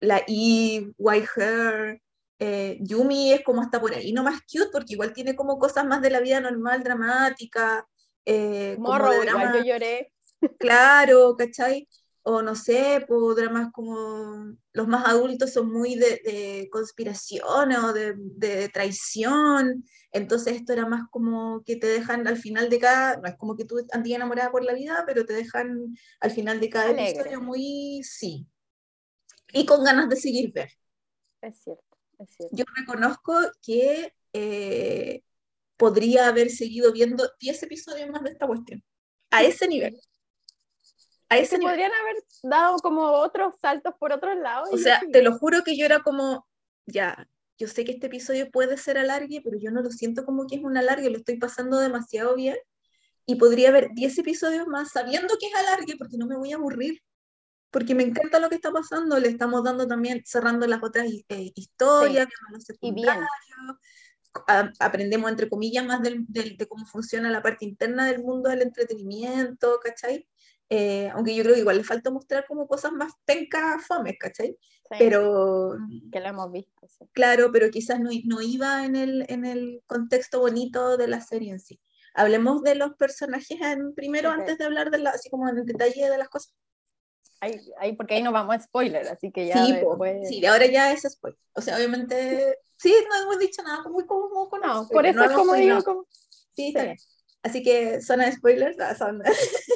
la 0.00 0.22
Eve, 0.26 0.92
White 0.98 1.28
Hair, 1.36 2.02
eh, 2.38 2.78
Yumi 2.80 3.32
es 3.32 3.42
como 3.42 3.62
hasta 3.62 3.80
por 3.80 3.94
ahí, 3.94 4.12
no 4.12 4.22
más 4.22 4.40
cute, 4.42 4.68
porque 4.70 4.92
igual 4.94 5.12
tiene 5.12 5.34
como 5.34 5.58
cosas 5.58 5.86
más 5.86 6.02
de 6.02 6.10
la 6.10 6.20
vida 6.20 6.40
normal, 6.40 6.82
dramática. 6.82 7.86
Eh, 8.24 8.76
Morro, 8.78 9.12
igual 9.22 9.54
yo 9.54 9.64
lloré. 9.64 10.12
Claro, 10.58 11.34
¿cachai? 11.36 11.88
O 12.28 12.42
no 12.42 12.56
sé, 12.56 13.04
por 13.06 13.36
dramas 13.36 13.70
como 13.72 14.52
los 14.72 14.88
más 14.88 15.06
adultos 15.06 15.52
son 15.52 15.72
muy 15.72 15.94
de, 15.94 16.20
de 16.24 16.68
conspiración 16.72 17.70
o 17.72 17.92
de, 17.92 18.68
traición, 18.70 19.84
entonces 20.10 20.56
esto 20.56 20.72
era 20.72 20.86
más 20.86 21.02
como 21.12 21.62
que 21.62 21.76
te 21.76 21.86
dejan 21.86 22.26
al 22.26 22.36
final 22.36 22.68
de 22.68 22.80
cada, 22.80 23.18
no 23.18 23.28
es 23.28 23.36
como 23.36 23.56
que 23.56 23.64
tú 23.64 23.78
andas 23.92 24.10
enamorada 24.10 24.50
por 24.50 24.64
la 24.64 24.74
vida, 24.74 25.04
pero 25.06 25.24
te 25.24 25.34
dejan 25.34 25.96
al 26.18 26.32
final 26.32 26.58
de 26.58 26.68
cada 26.68 26.90
episodio 26.90 27.40
muy, 27.40 28.02
sí, 28.02 28.44
y 29.52 29.64
con 29.64 29.84
ganas 29.84 30.08
de 30.08 30.16
seguir 30.16 30.52
ver. 30.52 30.72
Es 31.42 31.60
cierto, 31.62 31.96
es 32.18 32.28
cierto. 32.28 32.56
Yo 32.56 32.64
reconozco 32.76 33.34
que 33.62 34.12
eh, 34.32 35.22
podría 35.76 36.26
haber 36.26 36.50
seguido 36.50 36.92
viendo 36.92 37.30
10 37.38 37.62
episodios 37.62 38.10
más 38.10 38.24
de 38.24 38.30
esta 38.30 38.48
cuestión, 38.48 38.82
a 39.30 39.44
ese 39.44 39.68
nivel. 39.68 39.96
A 41.28 41.38
ese 41.38 41.58
podrían 41.58 41.92
haber 41.92 42.16
dado 42.42 42.76
como 42.78 43.02
otros 43.02 43.54
saltos 43.60 43.94
por 43.98 44.12
otros 44.12 44.36
lados. 44.36 44.68
O 44.72 44.78
sea, 44.78 45.00
te 45.12 45.22
lo 45.22 45.36
juro 45.38 45.62
que 45.64 45.76
yo 45.76 45.84
era 45.84 46.00
como, 46.00 46.46
ya, 46.86 47.28
yo 47.58 47.68
sé 47.68 47.84
que 47.84 47.92
este 47.92 48.06
episodio 48.06 48.50
puede 48.50 48.76
ser 48.76 48.98
alargue, 48.98 49.40
pero 49.42 49.58
yo 49.58 49.70
no 49.70 49.82
lo 49.82 49.90
siento 49.90 50.24
como 50.24 50.46
que 50.46 50.56
es 50.56 50.62
un 50.62 50.76
alargue, 50.76 51.10
lo 51.10 51.18
estoy 51.18 51.38
pasando 51.38 51.78
demasiado 51.78 52.34
bien. 52.36 52.56
Y 53.28 53.36
podría 53.36 53.70
haber 53.70 53.90
10 53.92 54.18
episodios 54.18 54.68
más 54.68 54.92
sabiendo 54.92 55.34
que 55.40 55.46
es 55.46 55.54
alargue, 55.54 55.96
porque 55.98 56.16
no 56.16 56.26
me 56.26 56.36
voy 56.36 56.52
a 56.52 56.56
aburrir. 56.56 57.02
Porque 57.70 57.94
me 57.94 58.04
encanta 58.04 58.38
lo 58.38 58.48
que 58.48 58.54
está 58.54 58.70
pasando, 58.70 59.18
le 59.18 59.28
estamos 59.28 59.64
dando 59.64 59.88
también, 59.88 60.22
cerrando 60.24 60.66
las 60.68 60.80
otras 60.82 61.06
eh, 61.06 61.52
historias, 61.56 62.28
los 62.52 62.62
secundarios, 62.62 63.26
aprendemos 64.78 65.30
entre 65.30 65.48
comillas 65.48 65.84
más 65.84 66.02
del, 66.02 66.24
de 66.28 66.66
cómo 66.68 66.86
funciona 66.86 67.30
la 67.30 67.42
parte 67.42 67.64
interna 67.64 68.06
del 68.06 68.22
mundo 68.22 68.50
del 68.50 68.62
entretenimiento, 68.62 69.80
¿cachai? 69.82 70.28
Eh, 70.68 71.08
aunque 71.14 71.34
yo 71.34 71.42
creo 71.42 71.54
que 71.54 71.60
igual 71.60 71.78
le 71.78 71.84
falta 71.84 72.10
mostrar 72.10 72.44
como 72.46 72.66
cosas 72.66 72.92
más 72.92 73.12
pencas, 73.24 73.86
fomes, 73.86 74.16
¿cachai? 74.18 74.56
pero... 74.88 75.76
Que 76.12 76.20
lo 76.20 76.26
hemos 76.26 76.52
visto. 76.52 76.86
Claro, 77.12 77.50
pero 77.52 77.70
quizás 77.70 78.00
no, 78.00 78.10
no 78.24 78.40
iba 78.40 78.84
en 78.84 78.96
el, 78.96 79.24
en 79.28 79.44
el 79.44 79.82
contexto 79.86 80.40
bonito 80.40 80.96
de 80.96 81.08
la 81.08 81.20
serie 81.20 81.52
en 81.52 81.60
sí. 81.60 81.80
Hablemos 82.14 82.62
de 82.62 82.76
los 82.76 82.94
personajes 82.94 83.60
en, 83.60 83.94
primero 83.94 84.30
antes 84.30 84.58
de 84.58 84.64
hablar 84.64 84.90
de 84.90 84.98
la, 84.98 85.10
así 85.10 85.28
como 85.28 85.48
en 85.48 85.58
el 85.58 85.66
detalle 85.66 86.08
de 86.08 86.18
las 86.18 86.28
cosas. 86.28 86.54
Ahí, 87.40 87.60
ahí, 87.78 87.94
porque 87.94 88.14
ahí 88.14 88.22
nos 88.22 88.32
vamos 88.32 88.56
a 88.56 88.62
spoiler, 88.62 89.06
así 89.08 89.30
que 89.30 89.46
ya 89.46 89.66
sí, 89.66 89.72
después... 89.72 90.26
sí, 90.26 90.44
ahora 90.46 90.66
ya 90.66 90.90
es 90.92 91.02
spoiler. 91.02 91.38
O 91.52 91.60
sea, 91.60 91.76
obviamente, 91.76 92.58
sí, 92.76 92.94
no 93.10 93.22
hemos 93.22 93.38
dicho 93.38 93.62
nada 93.62 93.82
muy 93.90 94.06
como 94.06 94.48
con 94.48 94.62
No, 94.62 94.88
por 94.88 95.04
eso 95.04 95.22
es 95.22 95.32
como 95.32 95.54
digo, 95.54 95.82
como... 95.82 96.06
Sí, 96.54 96.68
está 96.68 96.84
bien. 96.84 96.96
Así 97.42 97.62
que 97.62 98.00
zona 98.00 98.24
de 98.26 98.32
spoilers, 98.32 98.80
ah, 98.80 98.94
son... 98.94 99.22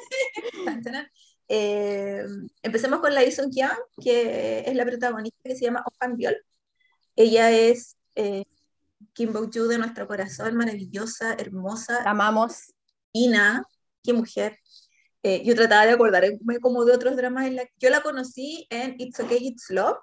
eh, 1.48 2.24
empecemos 2.62 3.00
con 3.00 3.14
la 3.14 3.24
Ison 3.24 3.50
Kian, 3.50 3.76
que 4.02 4.64
es 4.66 4.74
la 4.74 4.84
protagonista 4.84 5.38
que 5.44 5.56
se 5.56 5.64
llama 5.64 5.84
Oh 5.84 6.08
Biol. 6.14 6.36
Ella 7.16 7.50
es 7.50 7.96
eh, 8.14 8.44
Kim 9.12 9.32
Bok-joo 9.32 9.66
de 9.66 9.78
nuestro 9.78 10.06
corazón, 10.06 10.56
maravillosa, 10.56 11.34
hermosa. 11.34 12.02
La 12.04 12.10
amamos. 12.10 12.72
Ina, 13.12 13.64
qué 14.02 14.12
mujer. 14.12 14.58
Eh, 15.22 15.42
yo 15.44 15.54
trataba 15.54 15.86
de 15.86 15.92
acordarme 15.92 16.60
como 16.60 16.84
de 16.84 16.94
otros 16.94 17.16
dramas. 17.16 17.46
En 17.46 17.56
la... 17.56 17.68
Yo 17.78 17.90
la 17.90 18.02
conocí 18.02 18.66
en 18.70 18.94
It's 18.98 19.20
Okay, 19.20 19.38
It's 19.40 19.70
Love, 19.70 19.98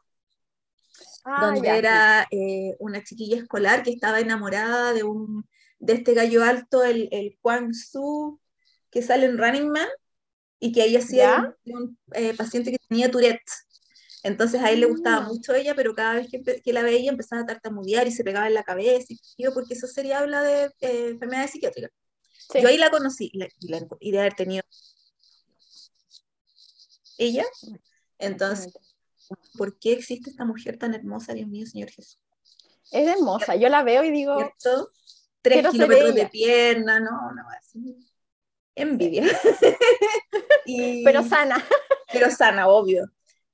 ah, 1.26 1.46
donde 1.46 1.70
era 1.70 2.28
eh, 2.32 2.76
una 2.80 3.04
chiquilla 3.04 3.38
escolar 3.38 3.84
que 3.84 3.92
estaba 3.92 4.20
enamorada 4.20 4.94
de 4.94 5.04
un 5.04 5.48
de 5.80 5.94
este 5.94 6.14
gallo 6.14 6.44
alto, 6.44 6.84
el, 6.84 7.08
el 7.12 7.38
Kwang 7.42 7.74
Su, 7.74 8.40
que 8.90 9.02
sale 9.02 9.28
en 9.28 9.38
Running 9.38 9.70
Man, 9.70 9.88
y 10.60 10.72
que 10.72 10.86
ella 10.86 11.00
hacía 11.00 11.56
un, 11.66 11.98
eh, 12.14 12.34
paciente 12.36 12.72
que 12.72 12.78
tenía 12.88 13.12
Tourette. 13.12 13.52
Entonces 14.24 14.62
a 14.62 14.72
él 14.72 14.82
le 14.82 14.88
gustaba 14.88 15.22
mm. 15.22 15.28
mucho 15.28 15.54
ella, 15.54 15.76
pero 15.76 15.94
cada 15.94 16.16
vez 16.16 16.28
que, 16.30 16.42
que, 16.42 16.74
la 16.74 16.82
veía 16.82 17.12
empezaba 17.12 17.44
a 17.44 17.46
tartamudear 17.46 18.08
y 18.08 18.12
se 18.12 18.24
pegaba 18.24 18.48
en 18.48 18.56
la 18.56 18.64
cabeza, 18.64 19.06
y 19.10 19.20
yo, 19.38 19.54
porque 19.54 19.76
eso 19.76 19.88
sería 19.88 20.20
habla 20.20 20.42
de 20.42 20.66
eh, 20.82 21.10
enfermedades 21.10 21.52
psiquiátricas. 21.52 21.92
Yo 22.54 22.68
ahí 22.68 22.78
la 22.78 22.90
conocí 22.90 23.30
y, 23.32 23.40
la, 23.40 23.48
y 24.00 24.12
de 24.12 24.20
haber 24.20 24.34
tenido 24.34 24.64
ella. 27.18 27.46
Entonces, 28.20 28.74
¿por 29.58 29.78
qué 29.80 29.94
existe 29.94 30.30
esta 30.30 30.46
mujer 30.46 30.78
tan 30.78 30.94
hermosa, 30.94 31.34
Dios 31.34 31.48
mío, 31.48 31.66
Señor 31.66 31.90
Jesús? 31.90 32.20
Es 32.92 33.08
hermosa, 33.08 33.56
yo 33.56 33.70
la 33.70 33.84
veo 33.84 34.04
y 34.04 34.12
digo... 34.12 34.38
¿Cierto? 34.38 34.92
Tres 35.42 35.68
kilómetros 35.70 36.16
de 36.16 36.28
pierna, 36.28 37.00
no, 37.00 37.32
no, 37.32 37.44
así. 37.58 37.96
Envidia. 38.78 39.24
pero 41.04 41.24
sana. 41.24 41.64
Pero 42.12 42.30
sana, 42.32 42.68
obvio. 42.68 43.06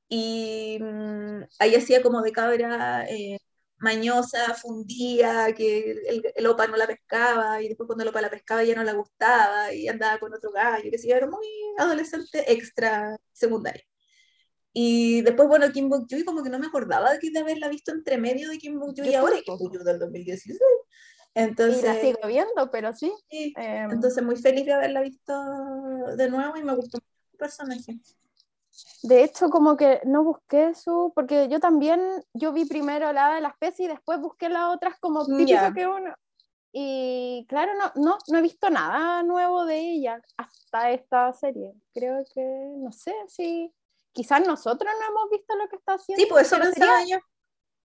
Y 0.09 0.77
mm, 0.81 1.43
ahí 1.59 1.75
hacía 1.75 2.03
como 2.03 2.21
de 2.21 2.31
cabra 2.31 3.05
eh, 3.09 3.37
mañosa, 3.77 4.53
fundía, 4.55 5.53
que 5.55 5.91
el, 5.91 6.23
el, 6.35 6.47
opa 6.47 6.67
no 6.67 6.77
la 6.77 6.87
pescaba, 6.87 7.61
y 7.61 7.67
después 7.69 7.87
cuando 7.87 8.03
el 8.03 8.09
opa 8.09 8.21
la 8.21 8.29
pescaba 8.29 8.63
ya 8.63 8.75
no 8.75 8.83
la 8.83 8.93
gustaba, 8.93 9.73
y 9.73 9.87
andaba 9.87 10.19
con 10.19 10.33
otro 10.33 10.51
gallo, 10.51 10.91
que 10.91 10.97
sí, 10.97 11.11
era 11.11 11.27
muy 11.27 11.47
adolescente 11.77 12.51
extra 12.51 13.17
secundaria. 13.31 13.83
Y 14.73 15.21
después, 15.21 15.47
bueno, 15.47 15.71
Kim 15.71 15.89
Bok-joo, 15.89 16.25
como 16.25 16.43
que 16.43 16.49
no 16.49 16.59
me 16.59 16.67
acordaba 16.67 17.13
de, 17.13 17.29
de 17.29 17.39
haberla 17.39 17.69
visto 17.69 17.91
entre 17.91 18.17
medio 18.17 18.49
de 18.49 18.57
Kim 18.57 18.79
Bok-joo 18.79 19.05
y 19.05 19.13
ahora, 19.13 19.35
Kim 19.41 19.55
Bok-joo 19.57 19.83
del 19.83 19.99
2016. 19.99 20.59
Entonces, 21.35 21.83
y 21.83 21.85
la 21.85 21.95
sigo 21.95 22.27
viendo, 22.27 22.69
pero 22.71 22.93
sí. 22.93 23.11
Em, 23.29 23.91
entonces, 23.91 24.23
muy 24.23 24.35
feliz 24.35 24.65
de 24.65 24.73
haberla 24.73 25.01
visto 25.01 25.33
de 26.15 26.29
nuevo 26.29 26.55
y 26.57 26.63
me 26.63 26.75
gustó 26.75 26.97
mucho 26.97 27.31
el 27.31 27.37
personaje. 27.37 27.99
De 29.03 29.23
hecho, 29.23 29.49
como 29.49 29.75
que 29.75 30.01
no 30.05 30.23
busqué 30.23 30.73
su, 30.73 31.11
porque 31.15 31.47
yo 31.49 31.59
también, 31.59 32.01
yo 32.33 32.53
vi 32.53 32.65
primero 32.65 33.11
la 33.13 33.33
de 33.33 33.41
la 33.41 33.49
especie 33.49 33.85
y 33.85 33.89
después 33.89 34.19
busqué 34.19 34.49
las 34.49 34.73
otras 34.73 34.97
como 34.99 35.25
típico 35.25 35.73
que 35.75 35.87
uno. 35.87 36.13
Y 36.71 37.45
claro, 37.49 37.73
no, 37.75 37.91
no, 38.01 38.17
no 38.27 38.37
he 38.37 38.41
visto 38.41 38.69
nada 38.69 39.21
nuevo 39.21 39.65
de 39.65 39.77
ella 39.77 40.21
hasta 40.37 40.91
esta 40.91 41.31
serie. 41.33 41.73
Creo 41.93 42.23
que, 42.33 42.41
no 42.77 42.91
sé 42.91 43.13
si, 43.27 43.71
quizás 44.11 44.45
nosotros 44.47 44.91
no 44.99 45.07
hemos 45.07 45.29
visto 45.29 45.55
lo 45.55 45.67
que 45.67 45.75
está 45.75 45.93
haciendo. 45.93 46.23
Sí, 46.23 46.27
pues 46.29 46.47
eso 46.47 46.59
pensaba 46.59 47.03
yo. 47.05 47.17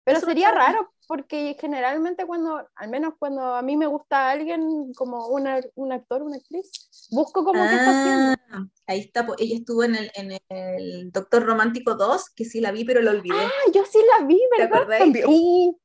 Pero 0.05 0.21
sería 0.21 0.51
raro 0.51 0.95
porque 1.07 1.57
generalmente 1.59 2.27
cuando, 2.27 2.67
al 2.75 2.89
menos 2.89 3.15
cuando 3.19 3.55
a 3.55 3.63
mí 3.63 3.77
me 3.77 3.87
gusta 3.87 4.31
alguien 4.31 4.93
como 4.95 5.29
una, 5.29 5.61
un 5.75 5.93
actor, 5.93 6.23
una 6.23 6.37
actriz, 6.37 6.71
busco 7.11 7.45
como 7.45 7.63
qué 7.63 7.75
está 7.75 7.91
haciendo. 7.91 8.43
Ah, 8.51 8.67
ahí 8.87 9.01
está, 9.01 9.27
pues, 9.27 9.41
ella 9.41 9.57
estuvo 9.57 9.85
en 9.85 9.97
el, 9.97 10.11
en 10.15 10.39
el 10.49 11.11
Doctor 11.11 11.45
Romántico 11.45 11.95
2, 11.95 12.31
que 12.31 12.45
sí 12.45 12.61
la 12.61 12.71
vi, 12.71 12.85
pero 12.85 13.03
lo 13.03 13.11
olvidé. 13.11 13.37
Ah, 13.37 13.71
yo 13.73 13.85
sí 13.85 13.99
la 14.19 14.27
vi, 14.27 14.41
¿verdad? 14.57 14.87
¿Te 15.13 15.27
uh, 15.27 15.79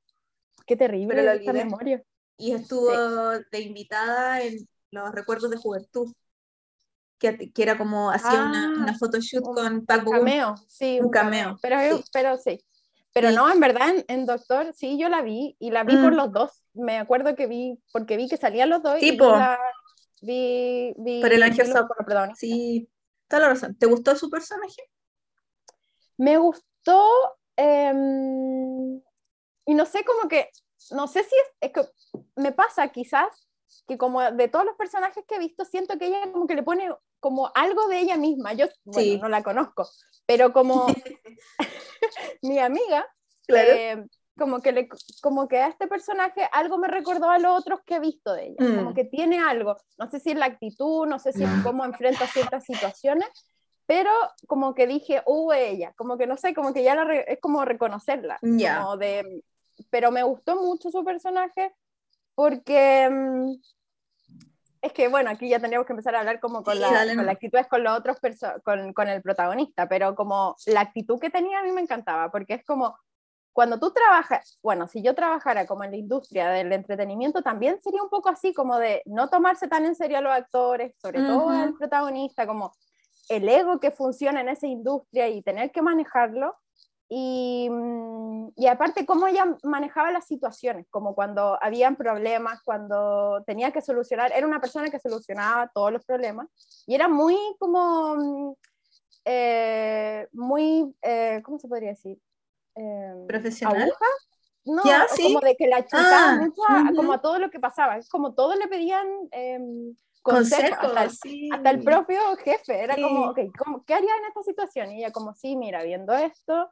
qué 0.65 0.75
terrible 0.75 1.15
pero 1.15 1.31
esta 1.31 1.53
memoria. 1.53 2.03
Y 2.37 2.53
estuvo 2.53 2.91
de 2.91 3.59
invitada 3.59 4.41
en 4.41 4.67
Los 4.91 5.11
Recuerdos 5.11 5.49
de 5.49 5.57
Juventud. 5.57 6.13
Que, 7.17 7.51
que 7.51 7.63
era 7.63 7.77
como, 7.77 8.11
hacía 8.11 8.45
una, 8.45 8.67
ah, 8.67 8.81
una 8.81 8.97
photoshoot 8.97 9.43
con 9.43 9.85
Pac 9.85 10.07
Un 10.07 10.13
cameo, 10.13 10.55
sí. 10.69 10.99
Un, 11.01 11.09
cameo. 11.09 11.57
Pero, 11.61 12.01
pero 12.13 12.37
sí. 12.37 12.63
Pero 13.13 13.31
no, 13.31 13.51
en 13.51 13.59
verdad, 13.59 13.93
en, 14.07 14.25
Doctor, 14.25 14.73
sí, 14.73 14.97
yo 14.99 15.09
la 15.09 15.21
vi 15.21 15.55
y 15.59 15.71
la 15.71 15.83
vi 15.83 15.95
por 15.97 16.13
mm. 16.13 16.15
los 16.15 16.31
dos. 16.31 16.63
Me 16.73 16.97
acuerdo 16.97 17.35
que 17.35 17.47
vi, 17.47 17.79
porque 17.91 18.17
vi 18.17 18.29
que 18.29 18.37
salían 18.37 18.69
los 18.69 18.83
dos. 18.83 18.99
Tipo. 18.99 19.35
Vi, 20.21 20.93
vi, 20.97 21.21
por 21.21 21.33
el 21.33 21.43
ángel 21.43 21.73
perdón. 22.05 22.35
Sí, 22.35 22.89
toda 23.27 23.43
la 23.43 23.49
razón. 23.49 23.75
¿Te 23.75 23.87
gustó 23.87 24.15
su 24.15 24.29
personaje? 24.29 24.83
Me 26.17 26.37
gustó. 26.37 27.09
Em, 27.55 29.01
y 29.65 29.73
no 29.73 29.85
sé, 29.85 30.03
como 30.03 30.29
que. 30.29 30.49
No 30.91 31.07
sé 31.07 31.23
si 31.23 31.35
es, 31.35 31.55
es 31.61 31.71
que 31.71 31.81
me 32.35 32.51
pasa 32.51 32.87
quizás 32.89 33.48
que 33.87 33.97
como 33.97 34.21
de 34.31 34.47
todos 34.47 34.65
los 34.65 34.75
personajes 34.75 35.23
que 35.27 35.35
he 35.35 35.39
visto, 35.39 35.65
siento 35.65 35.97
que 35.97 36.07
ella 36.07 36.31
como 36.31 36.47
que 36.47 36.55
le 36.55 36.63
pone 36.63 36.89
como 37.19 37.51
algo 37.55 37.87
de 37.87 37.99
ella 37.99 38.17
misma. 38.17 38.53
Yo 38.53 38.67
bueno, 38.83 39.23
no 39.23 39.29
la 39.29 39.43
conozco, 39.43 39.87
pero 40.25 40.53
como 40.53 40.87
mi 42.41 42.59
amiga, 42.59 43.05
eh, 43.47 44.03
como, 44.37 44.61
que 44.61 44.71
le, 44.71 44.89
como 45.21 45.47
que 45.47 45.57
a 45.57 45.67
este 45.67 45.87
personaje 45.87 46.47
algo 46.51 46.77
me 46.77 46.87
recordó 46.87 47.29
a 47.29 47.39
los 47.39 47.59
otros 47.59 47.81
que 47.85 47.95
he 47.95 47.99
visto 47.99 48.33
de 48.33 48.47
ella, 48.47 48.75
como 48.75 48.91
mm. 48.91 48.93
que 48.93 49.05
tiene 49.05 49.39
algo, 49.39 49.75
no 49.97 50.09
sé 50.09 50.19
si 50.19 50.31
es 50.31 50.37
la 50.37 50.45
actitud, 50.45 51.07
no 51.07 51.19
sé 51.19 51.33
si 51.33 51.43
es 51.43 51.49
cómo 51.63 51.85
enfrenta 51.85 52.27
ciertas 52.27 52.63
situaciones, 52.63 53.27
pero 53.85 54.11
como 54.47 54.75
que 54.75 54.87
dije, 54.87 55.23
uh, 55.25 55.51
ella, 55.51 55.93
como 55.97 56.17
que 56.17 56.27
no 56.27 56.37
sé, 56.37 56.53
como 56.53 56.73
que 56.73 56.83
ya 56.83 56.93
es 57.27 57.39
como 57.39 57.65
reconocerla, 57.65 58.39
como 58.39 58.97
de, 58.97 59.43
pero 59.89 60.11
me 60.11 60.23
gustó 60.23 60.55
mucho 60.55 60.91
su 60.91 61.03
personaje 61.03 61.73
porque... 62.39 63.09
Mm, 63.11 63.59
es 64.81 64.93
que 64.93 65.09
bueno, 65.09 65.29
aquí 65.29 65.49
ya 65.49 65.59
tendríamos 65.59 65.85
que 65.85 65.91
empezar 65.91 66.15
a 66.15 66.21
hablar 66.21 66.39
como 66.39 66.63
con, 66.63 66.79
la, 66.79 67.05
con 67.13 67.25
la 67.25 67.33
actitud 67.33 67.59
con 67.69 67.83
los 67.83 67.99
otros, 67.99 68.15
con, 68.63 68.93
con, 68.93 69.09
el 69.09 69.21
protagonista, 69.21 69.89
pero 69.89 70.15
como 70.15 70.55
la 70.67 70.79
actitud 70.79 71.19
que 71.19 71.29
tenía 71.29 71.59
a 71.59 71.63
mí 71.63 71.73
me 71.73 71.81
encantaba, 71.81 72.31
porque 72.31 72.53
es 72.53 72.63
como, 72.63 72.97
cuando 73.51 73.77
tú 73.77 73.91
trabajas, 73.91 74.57
bueno, 74.63 74.87
si 74.87 75.03
yo 75.03 75.15
trabajara 75.15 75.65
como 75.65 75.83
en 75.83 75.91
la 75.91 75.97
industria 75.97 76.47
del 76.47 76.71
entretenimiento, 76.71 77.41
también 77.41 77.81
sería 77.81 78.01
un 78.01 78.09
poco 78.09 78.29
así, 78.29 78.53
como 78.53 78.77
de 78.77 79.01
no 79.05 79.27
tomarse 79.27 79.67
tan 79.67 79.83
en 79.83 79.95
serio 79.95 80.19
a 80.19 80.21
los 80.21 80.31
actores, 80.31 80.95
sobre 81.01 81.19
todo 81.19 81.49
al 81.49 81.73
protagonista, 81.73 82.47
como 82.47 82.71
el 83.27 83.49
ego 83.49 83.81
que 83.81 83.91
funciona 83.91 84.39
en 84.39 84.47
esa 84.47 84.67
industria 84.67 85.27
y 85.27 85.41
tener 85.41 85.71
que 85.71 85.81
manejarlo, 85.81 86.55
Mm, 87.11 88.49
y, 88.55 88.67
aparte, 88.67 89.05
cómo 89.05 89.27
ella 89.27 89.57
manejaba 89.63 90.11
las 90.11 90.27
situaciones, 90.27 90.85
como 90.89 91.15
cuando 91.15 91.57
habían 91.61 91.95
problemas, 91.95 92.61
cuando 92.63 93.43
tenía 93.47 93.71
que 93.71 93.81
solucionar, 93.81 94.31
era 94.35 94.45
una 94.45 94.61
persona 94.61 94.89
que 94.89 94.99
solucionaba 94.99 95.71
todos 95.73 95.91
los 95.91 96.05
problemas 96.05 96.47
y 96.85 96.93
era 96.93 97.07
muy 97.07 97.35
como, 97.57 98.15
mm, 98.15 98.53
eh, 99.25 100.27
muy, 100.33 100.93
eh, 101.01 101.41
¿cómo 101.43 101.57
se 101.57 101.67
podría 101.67 101.89
decir? 101.89 102.19
Em, 102.75 103.25
Profesional. 103.27 103.91
no, 104.65 104.83
como 105.17 105.39
de 105.39 105.55
que 105.55 105.67
la 105.67 105.83
chutaba 105.83 106.33
ah, 106.33 106.35
mucho 106.35 106.95
como 106.95 107.13
a 107.13 107.21
todo 107.21 107.39
lo 107.39 107.49
que 107.49 107.59
pasaba, 107.59 107.97
es 107.97 108.07
como 108.07 108.35
todos 108.35 108.55
le 108.55 108.67
pedían 108.67 109.07
em, 109.31 109.95
consejos, 110.21 110.93
hasta, 110.95 111.71
el, 111.71 111.83
propio 111.83 112.19
jefe, 112.37 112.83
era 112.83 112.95
como, 112.95 113.31
ok, 113.31 113.39
¿qué 113.87 113.93
haría 113.95 114.15
en 114.15 114.25
esta 114.25 114.43
situación? 114.43 114.91
Y 114.91 114.99
ella 114.99 115.11
como, 115.11 115.33
sí, 115.33 115.55
mira, 115.55 115.83
viendo 115.83 116.13
esto, 116.13 116.69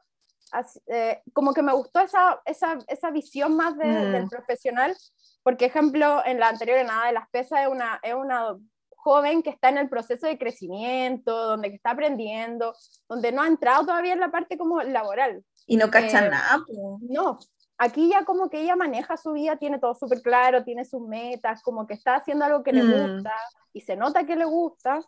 eh, 0.88 1.22
como 1.34 1.54
que 1.54 1.62
me 1.62 1.74
gustó 1.74 2.00
esa, 2.00 2.42
esa, 2.46 2.80
esa 2.88 3.12
visión 3.12 3.56
más 3.56 3.77
del 3.77 4.25
mm. 4.25 4.30
profesional, 4.30 4.96
porque 5.44 5.66
ejemplo, 5.66 6.22
en 6.25 6.39
la 6.39 6.50
anterior, 6.50 6.77
en 6.77 6.88
Nada 6.88 7.08
de 7.08 7.13
las 7.13 7.30
Pesas, 7.30 7.62
es 7.62 7.68
una, 7.68 8.00
es 8.04 8.13
una 8.13 8.56
joven 8.96 9.42
que 9.42 9.50
está 9.50 9.70
en 9.70 9.77
el 9.77 9.88
proceso 9.88 10.27
de 10.27 10.38
crecimiento, 10.38 11.32
donde 11.32 11.70
está 11.70 11.92
aprendiendo, 11.92 12.74
donde 13.08 13.32
no 13.32 13.42
ha 13.42 13.48
entrado 13.48 13.86
todavía 13.86 14.13
en 14.13 14.20
la 14.20 14.32
parte 14.32 14.58
como 14.58 14.82
laboral. 14.82 15.46
Y 15.66 15.77
no 15.77 15.89
cacha 15.89 16.25
eh, 16.25 16.30
nada. 16.30 16.66
No, 17.01 17.39
aquí 17.77 18.10
ya 18.10 18.25
como 18.25 18.50
que 18.50 18.62
ella 18.62 18.75
maneja 18.75 19.16
su 19.16 19.32
vida, 19.34 19.56
tiene 19.56 19.80
todo 19.80 19.96
súper 19.96 20.22
claro, 20.22 20.63
tiene 20.63 20.84
sus 20.84 21.08
metas, 21.08 21.62
como 21.62 21.88
que 21.88 21.94
está 21.94 22.16
haciendo 22.16 22.46
algo 22.46 22.63
que 22.63 22.74
le 22.74 22.84
mm. 22.84 23.13
gusta 23.13 23.34
y 23.74 23.82
se 23.82 23.96
nota 23.96 24.25
que 24.25 24.36
le 24.36 24.46
gusta. 24.46 25.00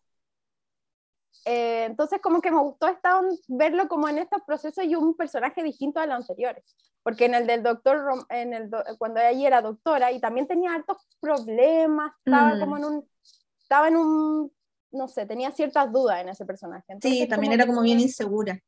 Eh, 1.45 1.85
entonces 1.85 2.19
como 2.21 2.41
que 2.41 2.51
me 2.51 2.59
gustó 2.59 2.87
esta, 2.87 3.21
verlo 3.47 3.87
como 3.87 4.09
en 4.09 4.19
estos 4.19 4.41
procesos 4.45 4.83
y 4.83 4.95
un 4.95 5.15
personaje 5.15 5.63
distinto 5.63 5.99
a 5.99 6.05
los 6.05 6.15
anteriores, 6.15 6.75
porque 7.01 7.25
en 7.25 7.33
el 7.33 7.47
del 7.47 7.63
doctor, 7.63 8.25
en 8.29 8.53
el 8.53 8.69
cuando 8.97 9.21
ella 9.21 9.47
era 9.47 9.61
doctora 9.61 10.11
y 10.11 10.19
también 10.19 10.47
tenía 10.47 10.73
altos 10.73 10.97
problemas, 11.19 12.11
estaba 12.25 12.55
mm. 12.55 12.59
como 12.59 12.77
en 12.77 12.85
un 12.85 13.09
estaba 13.69 13.87
en 13.87 13.97
un, 13.97 14.51
no 14.91 15.07
sé, 15.07 15.27
tenía 15.27 15.51
ciertas 15.51 15.91
dudas 15.91 16.21
en 16.21 16.29
ese 16.29 16.43
personaje. 16.43 16.97
sí, 17.01 17.27
también 17.27 17.53
era 17.53 17.67
como 17.67 17.81
bien 17.83 17.99
insegura. 17.99 18.59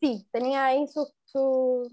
Sí, 0.00 0.28
tenía 0.30 0.66
ahí 0.66 0.86
su, 0.86 1.12
su 1.24 1.90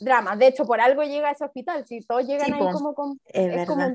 drama. 0.00 0.34
De 0.34 0.48
hecho, 0.48 0.64
por 0.64 0.80
algo 0.80 1.04
llega 1.04 1.28
a 1.28 1.32
ese 1.32 1.44
hospital. 1.44 1.86
Si 1.86 2.00
todos 2.00 2.26
llegan 2.26 2.52
ahí 2.54 2.72
como 2.72 2.92
con... 2.94 3.20
Es, 3.26 3.68
como, 3.68 3.94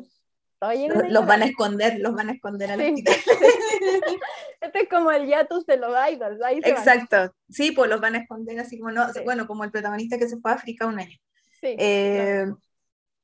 los, 1.09 1.25
van 1.25 1.41
a 1.41 1.45
esconder, 1.45 1.99
los 1.99 2.15
van 2.15 2.29
a 2.29 2.31
esconder 2.31 2.71
al 2.71 2.79
hospital. 2.81 3.15
este 4.61 4.81
es 4.83 4.89
como 4.89 5.11
el 5.11 5.27
yatus 5.27 5.65
de 5.65 5.77
los 5.77 5.93
idols. 6.11 6.39
Exacto. 6.63 7.33
Sí, 7.49 7.71
pues 7.71 7.89
los 7.89 8.01
van 8.01 8.15
a 8.15 8.19
esconder 8.19 8.59
así 8.59 8.79
como, 8.79 8.91
no, 8.91 9.07
bueno, 9.23 9.47
como 9.47 9.63
el 9.63 9.71
protagonista 9.71 10.17
que 10.17 10.29
se 10.29 10.37
fue 10.37 10.51
a 10.51 10.55
África 10.55 10.85
un 10.85 10.99
año. 10.99 11.17
Sí, 11.59 11.75
eh, 11.79 12.45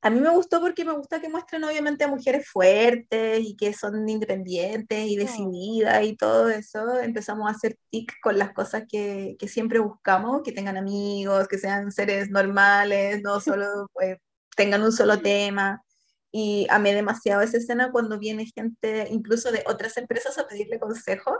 a 0.04 0.10
mí 0.10 0.20
me 0.20 0.28
gustó 0.28 0.60
porque 0.60 0.84
me 0.84 0.92
gusta 0.92 1.18
que 1.18 1.30
muestren 1.30 1.64
obviamente 1.64 2.04
a 2.04 2.08
mujeres 2.08 2.46
fuertes 2.46 3.40
y 3.42 3.56
que 3.56 3.72
son 3.72 4.06
independientes 4.06 5.06
y 5.06 5.16
mm. 5.16 5.18
decididas 5.18 6.04
y 6.04 6.14
todo 6.14 6.50
eso. 6.50 7.00
Empezamos 7.00 7.48
a 7.48 7.52
hacer 7.52 7.78
tic 7.88 8.12
con 8.22 8.38
las 8.38 8.52
cosas 8.52 8.84
que, 8.86 9.34
que 9.38 9.48
siempre 9.48 9.78
buscamos, 9.78 10.42
que 10.42 10.52
tengan 10.52 10.76
amigos, 10.76 11.48
que 11.48 11.56
sean 11.56 11.90
seres 11.90 12.28
normales, 12.28 13.22
no 13.22 13.40
solo 13.40 13.88
pues, 13.94 14.18
tengan 14.56 14.82
un 14.82 14.92
solo 14.92 15.18
tema. 15.22 15.82
Y 16.36 16.66
amé 16.68 16.94
demasiado 16.94 17.42
esa 17.42 17.58
escena 17.58 17.92
cuando 17.92 18.18
viene 18.18 18.50
gente 18.52 19.06
incluso 19.08 19.52
de 19.52 19.62
otras 19.68 19.96
empresas 19.98 20.36
a 20.36 20.48
pedirle 20.48 20.80
consejo. 20.80 21.38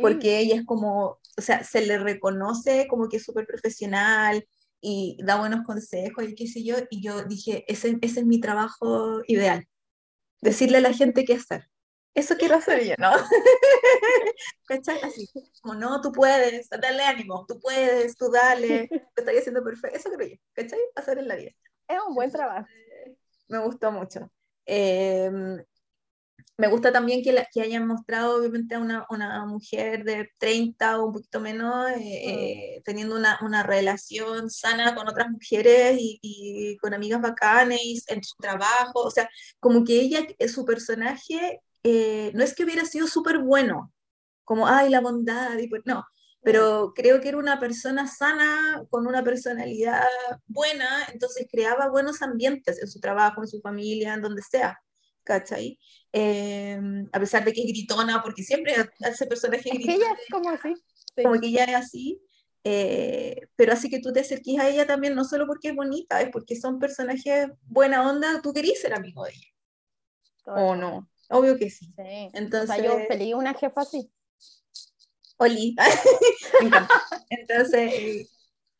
Porque 0.00 0.38
ella 0.38 0.56
es 0.56 0.64
como, 0.64 1.20
o 1.36 1.40
sea, 1.40 1.62
se 1.62 1.86
le 1.86 1.98
reconoce 1.98 2.86
como 2.88 3.08
que 3.08 3.18
es 3.18 3.22
súper 3.22 3.46
profesional, 3.46 4.44
y 4.86 5.16
da 5.22 5.38
buenos 5.38 5.64
consejos 5.64 6.24
y 6.24 6.34
qué 6.34 6.46
sé 6.46 6.62
yo, 6.62 6.76
y 6.90 7.02
yo 7.02 7.24
dije, 7.24 7.64
ese, 7.68 7.96
ese 8.02 8.20
es 8.20 8.26
mi 8.26 8.38
trabajo 8.38 9.22
ideal, 9.26 9.66
decirle 10.42 10.76
a 10.78 10.82
la 10.82 10.92
gente 10.92 11.24
qué 11.24 11.34
hacer. 11.34 11.70
Eso 12.14 12.36
quiero 12.36 12.56
hacer 12.56 12.84
yo, 12.84 12.94
¿no? 12.98 13.10
¿Cachai? 14.68 15.00
Así, 15.02 15.26
como, 15.62 15.74
no, 15.74 16.02
tú 16.02 16.12
puedes, 16.12 16.68
dale 16.68 17.02
ánimo, 17.02 17.46
tú 17.48 17.58
puedes, 17.58 18.14
tú 18.14 18.30
dale, 18.30 18.88
te 19.14 19.22
estoy 19.22 19.38
haciendo 19.38 19.64
perfecto. 19.64 19.96
Eso 19.96 20.10
creo 20.10 20.28
yo, 20.28 20.36
¿cachai? 20.52 20.78
Hacer 20.94 21.18
en 21.18 21.28
la 21.28 21.36
vida. 21.36 21.52
Es 21.88 21.98
un 22.06 22.14
buen 22.14 22.30
trabajo. 22.30 22.68
Me 23.48 23.58
gustó 23.58 23.92
mucho. 23.92 24.30
Eh, 24.66 25.30
me 26.56 26.68
gusta 26.68 26.92
también 26.92 27.22
que, 27.22 27.44
que 27.52 27.62
hayan 27.62 27.86
mostrado 27.86 28.38
obviamente 28.38 28.76
a 28.76 28.78
una, 28.78 29.06
una, 29.10 29.44
mujer 29.44 30.04
de 30.04 30.30
30 30.38 31.00
o 31.00 31.06
un 31.06 31.12
poquito 31.12 31.40
menos 31.40 31.90
eh, 31.90 31.94
mm. 31.96 32.00
eh, 32.00 32.82
teniendo 32.84 33.16
una, 33.16 33.38
una, 33.42 33.62
relación 33.64 34.50
sana 34.50 34.94
con 34.94 35.08
otras 35.08 35.30
mujeres 35.30 35.96
y, 35.98 36.18
y, 36.22 36.76
con 36.78 36.94
amigas 36.94 37.20
bacanes 37.20 38.04
en 38.08 38.22
su 38.22 38.36
trabajo, 38.36 39.00
o 39.00 39.10
sea, 39.10 39.28
como 39.58 39.84
que 39.84 40.00
ella, 40.00 40.20
eh, 40.38 40.48
su 40.48 40.64
personaje, 40.64 41.60
no 41.84 42.42
es 42.42 42.54
que 42.54 42.64
hubiera 42.64 42.84
sido 42.84 43.06
súper 43.06 43.38
bueno, 43.38 43.92
como, 44.44 44.66
ay, 44.68 44.90
la 44.90 45.00
bondad, 45.00 45.58
y 45.58 45.68
pues, 45.68 45.82
no, 45.84 46.04
pero 46.44 46.92
creo 46.94 47.20
que 47.20 47.28
era 47.28 47.38
una 47.38 47.58
persona 47.58 48.06
sana, 48.06 48.84
con 48.90 49.06
una 49.06 49.24
personalidad 49.24 50.04
buena, 50.46 51.06
entonces 51.12 51.46
creaba 51.50 51.88
buenos 51.88 52.22
ambientes 52.22 52.80
en 52.80 52.88
su 52.88 53.00
trabajo, 53.00 53.42
en 53.42 53.48
su 53.48 53.60
familia, 53.60 54.14
en 54.14 54.22
donde 54.22 54.42
sea. 54.42 54.78
¿cachai? 55.24 55.78
Em, 56.12 57.08
a 57.12 57.18
pesar 57.18 57.44
de 57.44 57.52
que 57.52 57.62
es 57.62 57.66
gritona, 57.66 58.22
porque 58.22 58.44
siempre 58.44 58.74
hace 59.00 59.26
personaje 59.26 59.70
gritona. 59.70 59.94
ella 59.94 60.12
es 60.12 60.30
como 60.30 60.50
así. 60.50 60.74
Como 61.16 61.40
que 61.40 61.48
ella 61.48 61.64
es 61.64 61.74
así. 61.74 62.20
Eh, 62.66 63.40
pero 63.56 63.72
así 63.72 63.90
que 63.90 64.00
tú 64.00 64.12
te 64.12 64.20
acerques 64.20 64.58
a 64.58 64.68
ella 64.68 64.86
también, 64.86 65.14
no 65.14 65.24
solo 65.24 65.46
porque 65.46 65.68
es 65.68 65.74
bonita, 65.74 66.22
es 66.22 66.30
porque 66.30 66.56
son 66.56 66.78
personajes 66.78 67.48
buena 67.66 68.08
onda, 68.08 68.40
tú 68.42 68.54
querís 68.54 68.80
ser 68.80 68.94
amigo 68.94 69.24
de 69.24 69.32
ella. 69.32 69.48
¿O 70.46 70.74
no? 70.76 71.10
Obvio 71.30 71.58
que 71.58 71.70
sí. 71.70 71.92
Entonces, 72.32 72.82
yo 72.82 72.98
feliz 73.08 73.34
una 73.34 73.54
jefa 73.54 73.80
así. 73.80 74.10
Oli. 75.36 75.74
Entonces, 77.30 78.28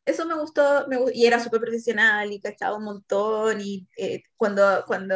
eso 0.05 0.25
me 0.25 0.35
gustó, 0.35 0.87
me, 0.87 0.97
y 1.13 1.25
era 1.25 1.39
súper 1.39 1.61
profesional 1.61 2.31
y 2.31 2.39
cachaba 2.39 2.77
un 2.77 2.83
montón, 2.85 3.59
y 3.61 3.87
eh, 3.97 4.23
cuando, 4.37 4.83
cuando 4.85 5.15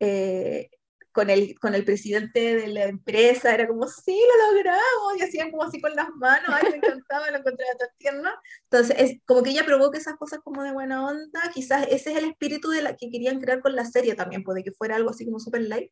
eh, 0.00 0.68
con, 1.12 1.30
el, 1.30 1.58
con 1.58 1.74
el 1.74 1.84
presidente 1.84 2.56
de 2.56 2.68
la 2.68 2.84
empresa, 2.84 3.54
era 3.54 3.66
como, 3.66 3.88
sí, 3.88 4.18
lo 4.18 4.52
logramos, 4.52 5.16
y 5.18 5.22
hacían 5.22 5.50
como 5.50 5.64
así 5.64 5.80
con 5.80 5.94
las 5.96 6.10
manos, 6.16 6.48
ay, 6.48 6.70
me 6.70 6.76
encantaba, 6.76 7.30
lo 7.30 7.38
encontré 7.38 7.64
tan 7.78 7.88
tierno. 7.98 8.30
Entonces, 8.64 8.96
es 8.98 9.18
como 9.24 9.42
que 9.42 9.50
ella 9.50 9.64
provoca 9.64 9.98
esas 9.98 10.16
cosas 10.16 10.40
como 10.44 10.62
de 10.62 10.72
buena 10.72 11.06
onda, 11.06 11.40
quizás 11.54 11.86
ese 11.90 12.12
es 12.12 12.18
el 12.18 12.26
espíritu 12.26 12.68
de 12.70 12.82
la 12.82 12.96
que 12.96 13.10
querían 13.10 13.40
crear 13.40 13.60
con 13.60 13.74
la 13.74 13.86
serie 13.86 14.14
también, 14.14 14.44
puede 14.44 14.62
que 14.62 14.72
fuera 14.72 14.96
algo 14.96 15.10
así 15.10 15.24
como 15.24 15.40
super 15.40 15.62
light, 15.62 15.90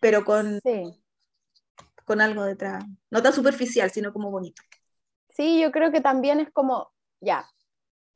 pero 0.00 0.24
con, 0.24 0.60
con 2.12 2.20
algo 2.20 2.44
detrás, 2.44 2.84
no 3.10 3.22
tan 3.22 3.32
superficial, 3.32 3.90
sino 3.90 4.12
como 4.12 4.30
bonito. 4.30 4.60
Sí, 5.30 5.58
yo 5.58 5.72
creo 5.72 5.90
que 5.90 6.02
también 6.02 6.40
es 6.40 6.50
como, 6.52 6.92
ya, 7.22 7.48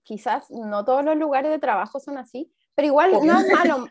quizás 0.03 0.51
no 0.51 0.85
todos 0.85 1.03
los 1.03 1.17
lugares 1.17 1.51
de 1.51 1.59
trabajo 1.59 1.99
son 1.99 2.19
así, 2.19 2.53
pero 2.75 2.89
igual 2.89 3.13
no 3.25 3.41
es 3.41 3.51
malo, 3.51 3.87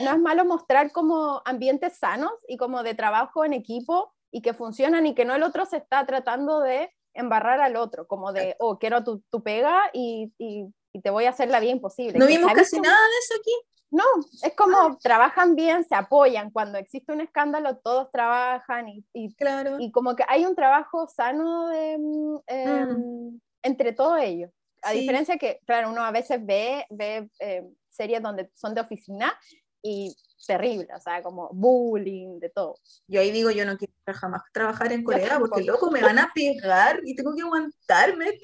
no 0.00 0.10
es 0.10 0.18
malo 0.18 0.44
mostrar 0.44 0.90
como 0.90 1.42
ambientes 1.44 1.96
sanos 1.96 2.32
y 2.48 2.56
como 2.56 2.82
de 2.82 2.94
trabajo 2.94 3.44
en 3.44 3.52
equipo 3.52 4.12
y 4.32 4.42
que 4.42 4.52
funcionan 4.52 5.06
y 5.06 5.14
que 5.14 5.24
no 5.24 5.36
el 5.36 5.44
otro 5.44 5.64
se 5.64 5.76
está 5.76 6.04
tratando 6.06 6.58
de 6.58 6.90
embarrar 7.14 7.60
al 7.60 7.76
otro, 7.76 8.08
como 8.08 8.32
de, 8.32 8.56
oh, 8.58 8.80
quiero 8.80 9.04
tu, 9.04 9.22
tu 9.30 9.44
pega 9.44 9.90
y, 9.92 10.32
y, 10.38 10.72
te 11.04 11.10
voy 11.10 11.26
a 11.26 11.30
hacer 11.30 11.50
la 11.50 11.60
vida 11.60 11.70
imposible. 11.70 12.18
¿No 12.18 12.26
vimos 12.26 12.52
casi 12.52 12.80
nada 12.80 12.96
de 12.96 13.18
eso 13.20 13.34
aquí? 13.40 13.52
No, 13.90 14.04
es 14.42 14.54
como 14.54 14.98
trabajan 14.98 15.56
bien, 15.56 15.84
se 15.84 15.94
apoyan. 15.94 16.50
Cuando 16.50 16.78
existe 16.78 17.12
un 17.12 17.20
escándalo, 17.20 17.78
todos 17.78 18.10
trabajan 18.12 18.88
y, 18.88 19.04
y, 19.12 19.34
claro. 19.34 19.76
y 19.80 19.90
como 19.90 20.14
que 20.14 20.24
hay 20.28 20.46
un 20.46 20.54
trabajo 20.54 21.08
sano 21.08 21.68
de, 21.68 21.98
mm, 21.98 22.38
em, 22.46 22.88
mm. 22.88 23.40
entre 23.62 23.92
todos 23.92 24.20
ellos. 24.20 24.50
A 24.82 24.92
diferencia 24.92 25.36
que, 25.36 25.60
claro, 25.66 25.90
uno 25.90 26.02
a 26.02 26.10
veces 26.10 26.44
ve, 26.44 26.86
ve 26.88 27.28
eh, 27.40 27.68
series 27.88 28.22
donde 28.22 28.50
son 28.54 28.74
de 28.74 28.80
oficina 28.80 29.36
y 29.82 30.14
terrible, 30.46 30.88
o 30.94 31.00
sea, 31.00 31.22
como 31.22 31.50
bullying, 31.52 32.38
de 32.38 32.48
todo. 32.50 32.76
Yo 33.06 33.20
ahí 33.20 33.30
digo, 33.30 33.50
yo 33.50 33.64
no 33.64 33.76
quiero 33.76 33.92
jamás 34.06 34.42
trabajar 34.52 34.92
en 34.92 35.04
Corea 35.04 35.38
porque 35.38 35.64
loco 35.64 35.90
me 35.90 36.00
van 36.00 36.18
a 36.18 36.30
pegar 36.34 37.00
y 37.04 37.14
tengo 37.14 37.34
que 37.34 37.42
aguantarme, 37.42 38.38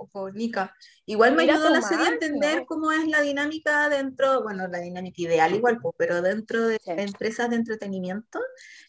loco, 0.00 0.30
Nika. 0.30 0.74
Igual 1.06 1.36
me 1.36 1.44
ayudó 1.44 1.70
la 1.70 1.82
serie 1.82 2.06
a 2.06 2.10
entender 2.10 2.64
cómo 2.66 2.92
es 2.92 3.06
la 3.06 3.20
dinámica 3.20 3.88
dentro, 3.88 4.42
bueno, 4.42 4.68
la 4.68 4.78
dinámica 4.78 5.22
ideal 5.22 5.54
igual, 5.54 5.78
pero 5.96 6.22
dentro 6.22 6.66
de 6.66 6.78
empresas 6.86 7.50
de 7.50 7.56
entretenimiento, 7.56 8.40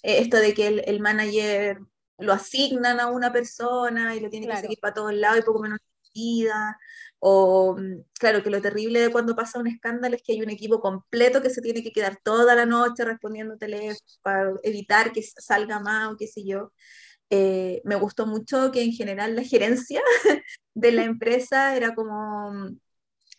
eh, 0.04 0.20
esto 0.20 0.38
de 0.38 0.54
que 0.54 0.68
el, 0.68 0.84
el, 0.86 1.00
manager 1.00 1.80
lo 2.18 2.34
asignan 2.34 3.00
a 3.00 3.08
una 3.08 3.32
persona 3.34 4.16
y 4.16 4.20
lo 4.20 4.30
tiene 4.30 4.48
que 4.48 4.58
seguir 4.58 4.80
para 4.80 4.94
todos 4.94 5.14
lados 5.14 5.40
y 5.40 5.44
poco 5.44 5.62
menos 5.62 5.80
vida, 6.14 6.78
o 7.20 7.76
mm, 7.78 8.04
claro 8.20 8.44
que 8.44 8.50
lo 8.50 8.62
terrible 8.62 9.00
de 9.00 9.12
cuando 9.12 9.36
pasa 9.36 9.60
un 9.60 9.68
escándalo 9.68 10.16
es 10.16 10.24
que 10.24 10.34
hay 10.34 10.42
un 10.42 10.50
equipo 10.50 10.80
completo 10.82 11.42
que 11.42 11.50
se 11.50 11.62
tiene 11.62 11.84
que 11.84 11.92
quedar 11.92 12.18
toda 12.24 12.56
la 12.56 12.66
noche 12.66 13.06
respondiendo 13.06 13.58
teléfono 13.58 14.00
para 14.24 14.52
evitar 14.64 15.12
que 15.14 15.22
salga 15.24 15.80
más 15.80 16.12
o 16.12 16.18
qué 16.18 16.28
sé 16.28 16.44
yo. 16.44 16.72
Eh, 17.32 17.82
me 17.86 17.96
gustó 17.96 18.28
mucho 18.28 18.72
que 18.72 18.84
en 18.84 18.92
general 18.92 19.36
la 19.36 19.44
gerencia 19.44 20.02
de 20.74 20.92
la 20.92 21.04
empresa 21.04 21.76
era 21.78 21.96
como, 21.96 22.52
mm, 22.52 22.80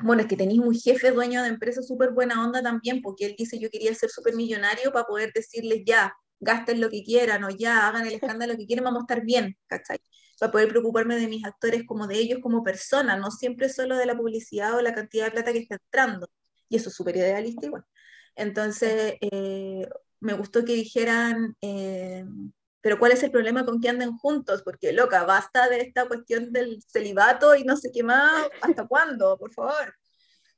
bueno, 0.00 0.22
es 0.22 0.28
que 0.28 0.36
tenéis 0.36 0.60
un 0.60 0.74
jefe 0.74 1.12
dueño 1.12 1.42
de 1.42 1.48
empresa 1.50 1.82
súper 1.82 2.12
buena 2.12 2.42
onda 2.44 2.62
también, 2.62 3.02
porque 3.02 3.26
él 3.26 3.36
dice 3.38 3.58
yo 3.58 3.70
quería 3.70 3.94
ser 3.94 4.10
súper 4.10 4.34
millonario 4.34 4.92
para 4.92 5.06
poder 5.06 5.32
decirles 5.34 5.82
ya, 5.86 6.14
gasten 6.40 6.80
lo 6.80 6.90
que 6.90 7.04
quieran 7.04 7.44
o 7.44 7.50
ya 7.50 7.86
hagan 7.88 8.06
el 8.06 8.14
escándalo 8.14 8.56
que 8.56 8.66
quieran, 8.66 8.84
vamos 8.84 9.02
a 9.02 9.04
estar 9.04 9.24
bien, 9.24 9.56
¿cachai? 9.66 9.98
para 10.42 10.50
poder 10.52 10.68
preocuparme 10.70 11.16
de 11.16 11.28
mis 11.28 11.44
actores 11.44 11.84
como 11.86 12.08
de 12.08 12.16
ellos 12.18 12.40
como 12.42 12.64
personas, 12.64 13.16
no 13.20 13.30
siempre 13.30 13.68
solo 13.68 13.96
de 13.96 14.06
la 14.06 14.16
publicidad 14.16 14.74
o 14.74 14.82
la 14.82 14.92
cantidad 14.92 15.26
de 15.26 15.30
plata 15.30 15.52
que 15.52 15.60
está 15.60 15.76
entrando. 15.76 16.28
Y 16.68 16.76
eso 16.76 16.88
es 16.88 16.96
súper 16.96 17.16
idealista 17.16 17.66
igual. 17.66 17.84
Entonces, 18.34 19.14
eh, 19.20 19.86
me 20.18 20.32
gustó 20.32 20.64
que 20.64 20.74
dijeran, 20.74 21.56
eh, 21.60 22.24
pero 22.82 22.98
¿cuál 22.98 23.12
es 23.12 23.22
el 23.22 23.30
problema 23.30 23.64
con 23.64 23.80
que 23.80 23.88
anden 23.88 24.18
juntos? 24.18 24.62
Porque, 24.62 24.92
loca, 24.92 25.24
basta 25.24 25.68
de 25.68 25.80
esta 25.80 26.06
cuestión 26.06 26.52
del 26.52 26.82
celibato 26.82 27.54
y 27.54 27.64
no 27.64 27.76
sé 27.76 27.90
qué 27.92 28.02
más, 28.02 28.48
¿hasta 28.60 28.86
cuándo? 28.86 29.38
Por 29.38 29.52
favor. 29.52 29.94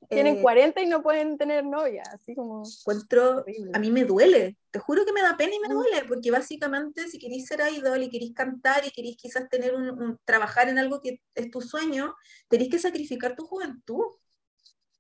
Tienen 0.08 0.42
40 0.42 0.80
eh, 0.80 0.84
y 0.84 0.87
no 0.87 1.02
pueden 1.02 1.38
tener 1.38 1.64
novia, 1.64 2.02
así 2.12 2.34
como... 2.34 2.62
Encuentro, 2.80 3.44
a 3.72 3.78
mí 3.78 3.90
me 3.90 4.04
duele, 4.04 4.56
te 4.70 4.78
juro 4.78 5.04
que 5.04 5.12
me 5.12 5.22
da 5.22 5.37
pena 5.37 5.54
y 5.54 5.60
me 5.60 5.68
mm. 5.68 5.72
duele, 5.72 6.04
porque 6.08 6.30
básicamente 6.30 7.08
si 7.08 7.18
queréis 7.18 7.46
ser 7.46 7.60
idol 7.72 8.02
y 8.02 8.10
queréis 8.10 8.34
cantar 8.34 8.87
y 8.87 8.90
queréis 8.90 9.16
quizás 9.16 9.48
tener 9.48 9.74
un, 9.74 10.18
trabajar 10.24 10.68
en 10.68 10.78
algo 10.78 11.00
que 11.00 11.20
es 11.34 11.50
tu 11.50 11.60
sueño, 11.60 12.14
tenéis 12.48 12.70
que 12.70 12.78
sacrificar 12.78 13.37
tu 13.37 13.46
juventud. 13.46 14.04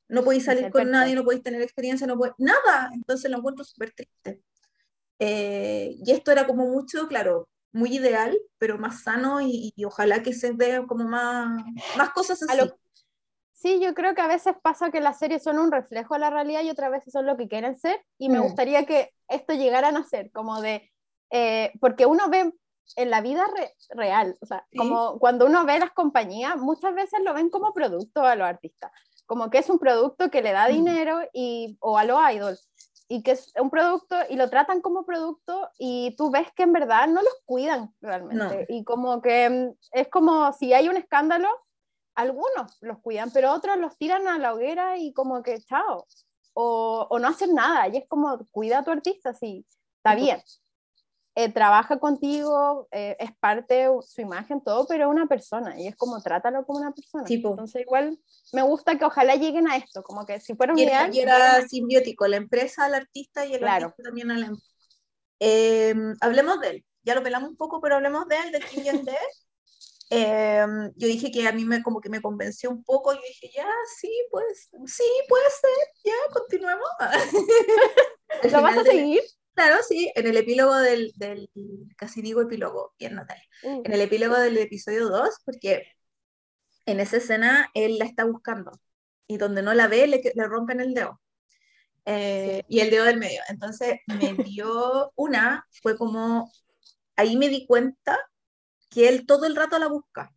No 0.08 0.22
podéis 0.22 0.44
salir 0.44 0.70
con 0.70 0.90
nadie, 0.90 1.14
no 1.14 1.24
podéis 1.24 1.42
tener 1.42 1.62
experiencia, 1.62 2.06
no 2.06 2.16
podéis... 2.16 2.34
Nada, 2.38 2.90
entonces 2.92 3.30
lo 3.30 3.38
encuentro 3.38 3.64
súper 3.64 3.92
triste. 3.92 4.42
Eh, 5.26 5.96
y 6.04 6.10
esto 6.12 6.32
era 6.32 6.46
como 6.46 6.66
mucho, 6.66 7.08
claro, 7.08 7.48
muy 7.72 7.96
ideal, 7.96 8.36
pero 8.58 8.76
más 8.76 9.02
sano 9.02 9.40
y, 9.40 9.72
ojalá 9.86 10.22
que 10.22 10.34
se 10.34 10.52
vea 10.52 10.86
como 10.86 11.04
más, 11.04 11.62
más 11.96 12.10
cosas 12.10 12.42
así. 12.42 12.70
Sí, 13.54 13.80
yo 13.80 13.94
creo 13.94 14.14
que 14.14 14.20
a 14.20 14.26
veces 14.26 14.54
pasa 14.62 14.90
que 14.90 15.00
las 15.00 15.18
series 15.18 15.42
son 15.42 15.58
un 15.58 15.72
reflejo 15.72 16.12
de 16.12 16.20
la 16.20 16.28
realidad 16.28 16.62
y 16.62 16.68
otras 16.68 16.90
veces 16.90 17.14
son 17.14 17.24
lo 17.24 17.38
que 17.38 17.48
quieren 17.48 17.74
ser. 17.74 18.04
Y 18.18 18.28
me 18.28 18.38
mm. 18.38 18.42
gustaría 18.42 18.84
que 18.84 19.14
esto 19.28 19.54
llegara 19.54 19.88
a 19.88 20.04
ser 20.04 20.30
como 20.30 20.60
de, 20.60 20.92
eh, 21.30 21.72
porque 21.80 22.04
uno 22.04 22.28
ve 22.28 22.52
en 22.96 23.08
la 23.08 23.22
vida 23.22 23.46
real, 23.90 24.36
o 24.42 24.46
sea, 24.46 24.66
como 24.76 25.18
cuando 25.18 25.46
uno 25.46 25.64
ve 25.64 25.78
las 25.78 25.92
compañías, 25.92 26.58
muchas 26.58 26.94
veces 26.94 27.20
lo 27.24 27.32
ven 27.32 27.48
como 27.48 27.72
producto 27.72 28.22
a 28.26 28.36
los 28.36 28.46
artistas, 28.46 28.92
como 29.24 29.48
que 29.48 29.56
es 29.56 29.70
un 29.70 29.78
producto 29.78 30.30
que 30.30 30.42
le 30.42 30.52
da 30.52 30.68
mm. 30.68 30.72
dinero 30.72 31.20
y, 31.32 31.78
o 31.80 31.96
a 31.96 32.04
los 32.04 32.20
idols, 32.30 32.68
y 33.08 33.22
que 33.22 33.32
es 33.32 33.52
un 33.60 33.70
producto 33.70 34.16
y 34.30 34.36
lo 34.36 34.48
tratan 34.48 34.80
como 34.80 35.04
producto 35.04 35.68
y 35.78 36.14
tú 36.16 36.30
ves 36.30 36.48
que 36.54 36.62
en 36.62 36.72
verdad 36.72 37.06
no 37.06 37.22
los 37.22 37.42
cuidan 37.44 37.94
realmente. 38.00 38.66
Y 38.68 38.84
como 38.84 39.20
que 39.20 39.50
mm, 39.50 39.76
es 39.92 40.08
como 40.08 40.52
si 40.52 40.72
hay 40.72 40.88
un 40.88 40.96
escándalo, 40.96 41.48
algunos 42.14 42.78
los 42.80 42.98
cuidan, 43.00 43.30
pero 43.32 43.52
otros 43.52 43.76
los 43.76 43.96
tiran 43.98 44.26
a 44.28 44.38
la 44.38 44.54
hoguera 44.54 44.98
y 44.98 45.12
como 45.12 45.42
que 45.42 45.60
chao, 45.60 46.06
o, 46.54 47.06
o 47.10 47.18
no 47.18 47.28
hacen 47.28 47.54
nada, 47.54 47.88
y 47.88 47.98
es 47.98 48.08
como 48.08 48.38
cuida 48.50 48.78
a 48.78 48.84
tu 48.84 48.90
artista, 48.90 49.34
sí, 49.34 49.66
está 49.98 50.14
bien. 50.14 50.40
Eh, 51.36 51.52
trabaja 51.52 51.98
contigo, 51.98 52.86
eh, 52.92 53.16
es 53.18 53.36
parte 53.36 53.74
de 53.74 53.90
su 54.06 54.20
imagen, 54.20 54.62
todo, 54.62 54.86
pero 54.86 55.06
es 55.06 55.10
una 55.10 55.26
persona, 55.26 55.80
y 55.80 55.88
es 55.88 55.96
como 55.96 56.22
trátalo 56.22 56.64
como 56.64 56.78
una 56.78 56.92
persona. 56.92 57.24
Entonces 57.28 57.82
igual 57.82 58.16
me 58.52 58.62
gusta 58.62 58.96
que 58.96 59.04
ojalá 59.04 59.34
lleguen 59.34 59.66
a 59.66 59.76
esto, 59.76 60.04
como 60.04 60.24
que 60.24 60.38
si 60.38 60.54
fuera 60.54 60.72
un 60.72 60.78
y 60.78 60.84
era, 60.84 61.10
y 61.12 61.18
era 61.18 61.66
simbiótico, 61.66 62.28
la 62.28 62.36
empresa 62.36 62.84
al 62.84 62.94
artista 62.94 63.44
y 63.44 63.54
el 63.54 63.64
artista 63.64 64.04
también 64.04 64.30
a 64.30 64.38
la 64.38 64.46
empresa. 64.46 64.70
Em, 65.40 66.14
hablemos 66.20 66.60
de 66.60 66.68
él, 66.68 66.84
ya 67.02 67.16
lo 67.16 67.22
pelamos 67.24 67.50
un 67.50 67.56
poco, 67.56 67.80
pero 67.80 67.96
hablemos 67.96 68.28
de 68.28 68.36
él, 68.36 68.52
de 68.52 68.60
King 68.60 69.02
de 69.02 69.16
Em, 70.10 70.92
yo 70.94 71.08
dije 71.08 71.32
que 71.32 71.48
a 71.48 71.52
mí 71.52 71.64
me 71.64 71.82
como 71.82 72.00
que 72.00 72.10
me 72.10 72.22
convenció 72.22 72.70
un 72.70 72.84
poco, 72.84 73.12
yo 73.12 73.20
dije, 73.26 73.50
ya, 73.52 73.66
sí, 73.98 74.10
pues, 74.30 74.68
sí, 74.86 75.04
puede 75.28 75.50
ser, 75.50 75.88
ya, 76.04 76.32
continuemos. 76.32 76.88
¿Lo 78.52 78.62
vas 78.62 78.78
a 78.78 78.84
seguir? 78.84 79.22
Claro, 79.54 79.76
sí, 79.86 80.10
en 80.14 80.26
el 80.26 80.36
epílogo 80.36 80.76
del, 80.76 81.12
del 81.16 81.48
casi 81.96 82.22
digo 82.22 82.42
epílogo, 82.42 82.94
bien 82.98 83.14
Natalia, 83.14 83.44
mm. 83.62 83.82
en 83.84 83.92
el 83.92 84.00
epílogo 84.00 84.36
del 84.36 84.58
episodio 84.58 85.08
2, 85.08 85.28
porque 85.44 85.86
en 86.86 87.00
esa 87.00 87.18
escena 87.18 87.70
él 87.74 87.98
la 87.98 88.04
está 88.04 88.24
buscando 88.24 88.72
y 89.26 89.38
donde 89.38 89.62
no 89.62 89.72
la 89.74 89.86
ve 89.86 90.06
le, 90.06 90.20
le 90.34 90.46
rompen 90.46 90.80
el 90.80 90.92
dedo. 90.92 91.20
Eh, 92.06 92.62
y 92.68 92.80
el 92.80 92.90
dedo 92.90 93.04
del 93.04 93.18
medio. 93.18 93.40
Entonces 93.48 94.00
me 94.06 94.34
dio 94.44 95.12
una, 95.16 95.66
fue 95.82 95.96
como, 95.96 96.50
ahí 97.16 97.36
me 97.36 97.48
di 97.48 97.66
cuenta 97.66 98.18
que 98.90 99.08
él 99.08 99.26
todo 99.26 99.46
el 99.46 99.56
rato 99.56 99.78
la 99.78 99.88
busca. 99.88 100.32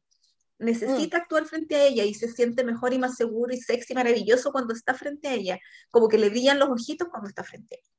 Necesita 0.60 1.18
mm. 1.18 1.22
actuar 1.22 1.46
frente 1.46 1.76
a 1.76 1.86
ella 1.86 2.04
y 2.04 2.14
se 2.14 2.32
siente 2.32 2.64
mejor 2.64 2.94
y 2.94 3.00
más 3.00 3.16
seguro 3.16 3.54
y 3.54 3.58
sexy, 3.58 3.94
maravilloso 3.94 4.52
cuando 4.52 4.74
está 4.74 4.94
frente 4.94 5.28
a 5.28 5.34
ella, 5.34 5.60
como 5.92 6.08
que 6.08 6.18
le 6.18 6.30
brillan 6.30 6.58
los 6.58 6.70
ojitos 6.70 7.10
cuando 7.10 7.30
está 7.30 7.44
frente 7.44 7.76
a 7.76 7.78
ella. 7.78 7.97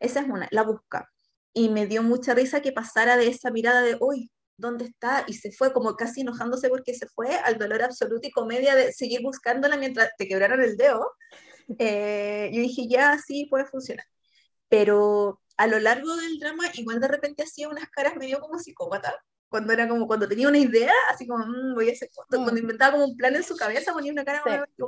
Esa 0.00 0.20
es 0.20 0.28
una, 0.28 0.48
la 0.50 0.62
busca. 0.62 1.08
Y 1.52 1.68
me 1.68 1.86
dio 1.86 2.02
mucha 2.02 2.34
risa 2.34 2.62
que 2.62 2.72
pasara 2.72 3.16
de 3.16 3.28
esa 3.28 3.50
mirada 3.50 3.82
de, 3.82 3.96
uy, 4.00 4.30
¿dónde 4.56 4.86
está? 4.86 5.24
Y 5.28 5.34
se 5.34 5.52
fue 5.52 5.72
como 5.72 5.96
casi 5.96 6.22
enojándose 6.22 6.68
porque 6.68 6.94
se 6.94 7.06
fue 7.06 7.36
al 7.36 7.58
dolor 7.58 7.82
absoluto 7.82 8.26
y 8.28 8.30
comedia 8.32 8.74
de 8.74 8.92
seguir 8.92 9.22
buscándola 9.22 9.76
mientras 9.76 10.10
te 10.18 10.28
quebraron 10.28 10.62
el 10.62 10.76
dedo. 10.76 11.12
Eh, 11.78 12.50
yo 12.52 12.60
dije, 12.60 12.88
ya, 12.88 13.18
sí, 13.18 13.46
puede 13.48 13.66
funcionar. 13.66 14.04
Pero 14.68 15.40
a 15.56 15.66
lo 15.66 15.78
largo 15.78 16.16
del 16.16 16.38
drama, 16.38 16.64
igual 16.74 17.00
de 17.00 17.08
repente 17.08 17.44
hacía 17.44 17.68
unas 17.68 17.88
caras 17.90 18.16
medio 18.16 18.40
como 18.40 18.58
psicópata 18.58 19.14
cuando 19.50 19.72
era 19.72 19.88
como 19.88 20.06
cuando 20.06 20.28
tenía 20.28 20.48
una 20.48 20.58
idea, 20.58 20.92
así 21.10 21.26
como, 21.26 21.44
mm, 21.44 21.74
voy 21.74 21.90
a 21.90 21.92
hacer, 21.92 22.08
cuando, 22.14 22.52
mm. 22.52 22.56
inventaba 22.56 22.92
como 22.92 23.04
un 23.04 23.16
plan 23.16 23.34
en 23.34 23.42
su 23.42 23.56
cabeza, 23.56 23.92
ponía 23.92 24.12
una 24.12 24.24
cara 24.24 24.42
sí. 24.44 24.84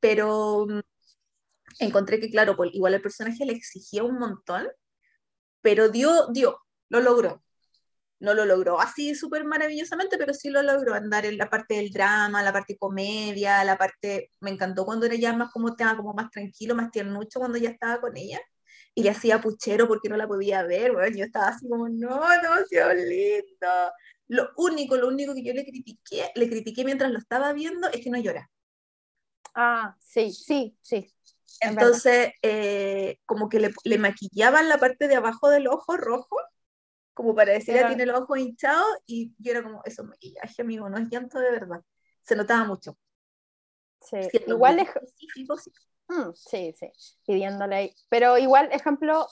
pero 0.00 0.66
mm, 0.68 0.80
encontré 1.78 2.20
que, 2.20 2.30
claro, 2.30 2.56
pues, 2.56 2.70
igual 2.74 2.94
el 2.94 3.02
personaje 3.02 3.44
le 3.44 3.52
exigía 3.52 4.04
un 4.04 4.18
montón, 4.18 4.68
pero 5.62 5.88
dio, 5.88 6.28
dio, 6.32 6.60
lo 6.88 7.00
logró. 7.00 7.42
No 8.20 8.34
lo 8.34 8.44
logró 8.44 8.80
así 8.80 9.14
súper 9.16 9.44
maravillosamente, 9.44 10.16
pero 10.16 10.32
sí 10.34 10.50
lo 10.50 10.62
logró 10.62 10.94
andar 10.94 11.26
en 11.26 11.38
la 11.38 11.50
parte 11.50 11.74
del 11.74 11.90
drama, 11.90 12.42
la 12.42 12.52
parte 12.52 12.76
comedia, 12.78 13.64
la 13.64 13.76
parte, 13.76 14.30
me 14.40 14.50
encantó 14.50 14.84
cuando 14.84 15.06
era 15.06 15.16
ya 15.16 15.32
más 15.32 15.50
como 15.50 15.74
tema, 15.74 15.96
como 15.96 16.14
más 16.14 16.30
tranquilo, 16.30 16.74
más 16.76 16.90
tiernucho 16.92 17.40
cuando 17.40 17.58
ya 17.58 17.70
estaba 17.70 18.00
con 18.00 18.16
ella 18.16 18.40
y 18.94 19.02
le 19.02 19.10
hacía 19.10 19.40
puchero 19.40 19.88
porque 19.88 20.08
no 20.08 20.16
la 20.16 20.28
podía 20.28 20.62
ver, 20.62 20.92
bueno, 20.92 21.16
yo 21.16 21.24
estaba 21.24 21.48
así 21.48 21.68
como, 21.68 21.88
no, 21.88 22.20
no, 22.20 22.94
lindo. 22.94 23.92
Lo 24.28 24.50
único, 24.56 24.96
lo 24.96 25.08
único 25.08 25.34
que 25.34 25.44
yo 25.44 25.52
le 25.52 25.64
critiqué, 25.64 26.30
le 26.34 26.48
critiqué 26.48 26.84
mientras 26.84 27.10
lo 27.10 27.18
estaba 27.18 27.52
viendo 27.52 27.88
es 27.88 28.02
que 28.02 28.10
no 28.10 28.18
llora. 28.18 28.50
Ah, 29.54 29.96
sí, 30.00 30.32
sí, 30.32 30.76
sí. 30.80 31.12
Entonces, 31.62 32.32
eh, 32.42 33.18
como 33.24 33.48
que 33.48 33.60
le, 33.60 33.70
le, 33.84 33.98
maquillaban 33.98 34.68
la 34.68 34.78
parte 34.78 35.08
de 35.08 35.14
abajo 35.14 35.48
del 35.48 35.68
ojo 35.68 35.96
rojo, 35.96 36.36
como 37.14 37.34
para 37.34 37.52
decir 37.52 37.74
que 37.74 37.84
tiene 37.84 38.02
el 38.02 38.10
ojo 38.10 38.36
hinchado, 38.36 38.84
y 39.06 39.32
yo 39.38 39.52
era 39.52 39.62
como, 39.62 39.82
eso 39.84 40.04
maquillaje, 40.04 40.62
amigo, 40.62 40.88
no 40.88 40.98
es 40.98 41.08
llanto 41.08 41.38
de 41.38 41.50
verdad. 41.50 41.80
Se 42.22 42.36
notaba 42.36 42.64
mucho. 42.64 42.98
Sí, 44.00 44.16
igual 44.46 44.80
es... 44.80 44.88
Mm, 46.08 46.32
sí, 46.34 46.74
sí, 46.78 46.90
pidiéndole. 47.24 47.94
Pero 48.08 48.36
igual, 48.38 48.68
ejemplo, 48.72 49.26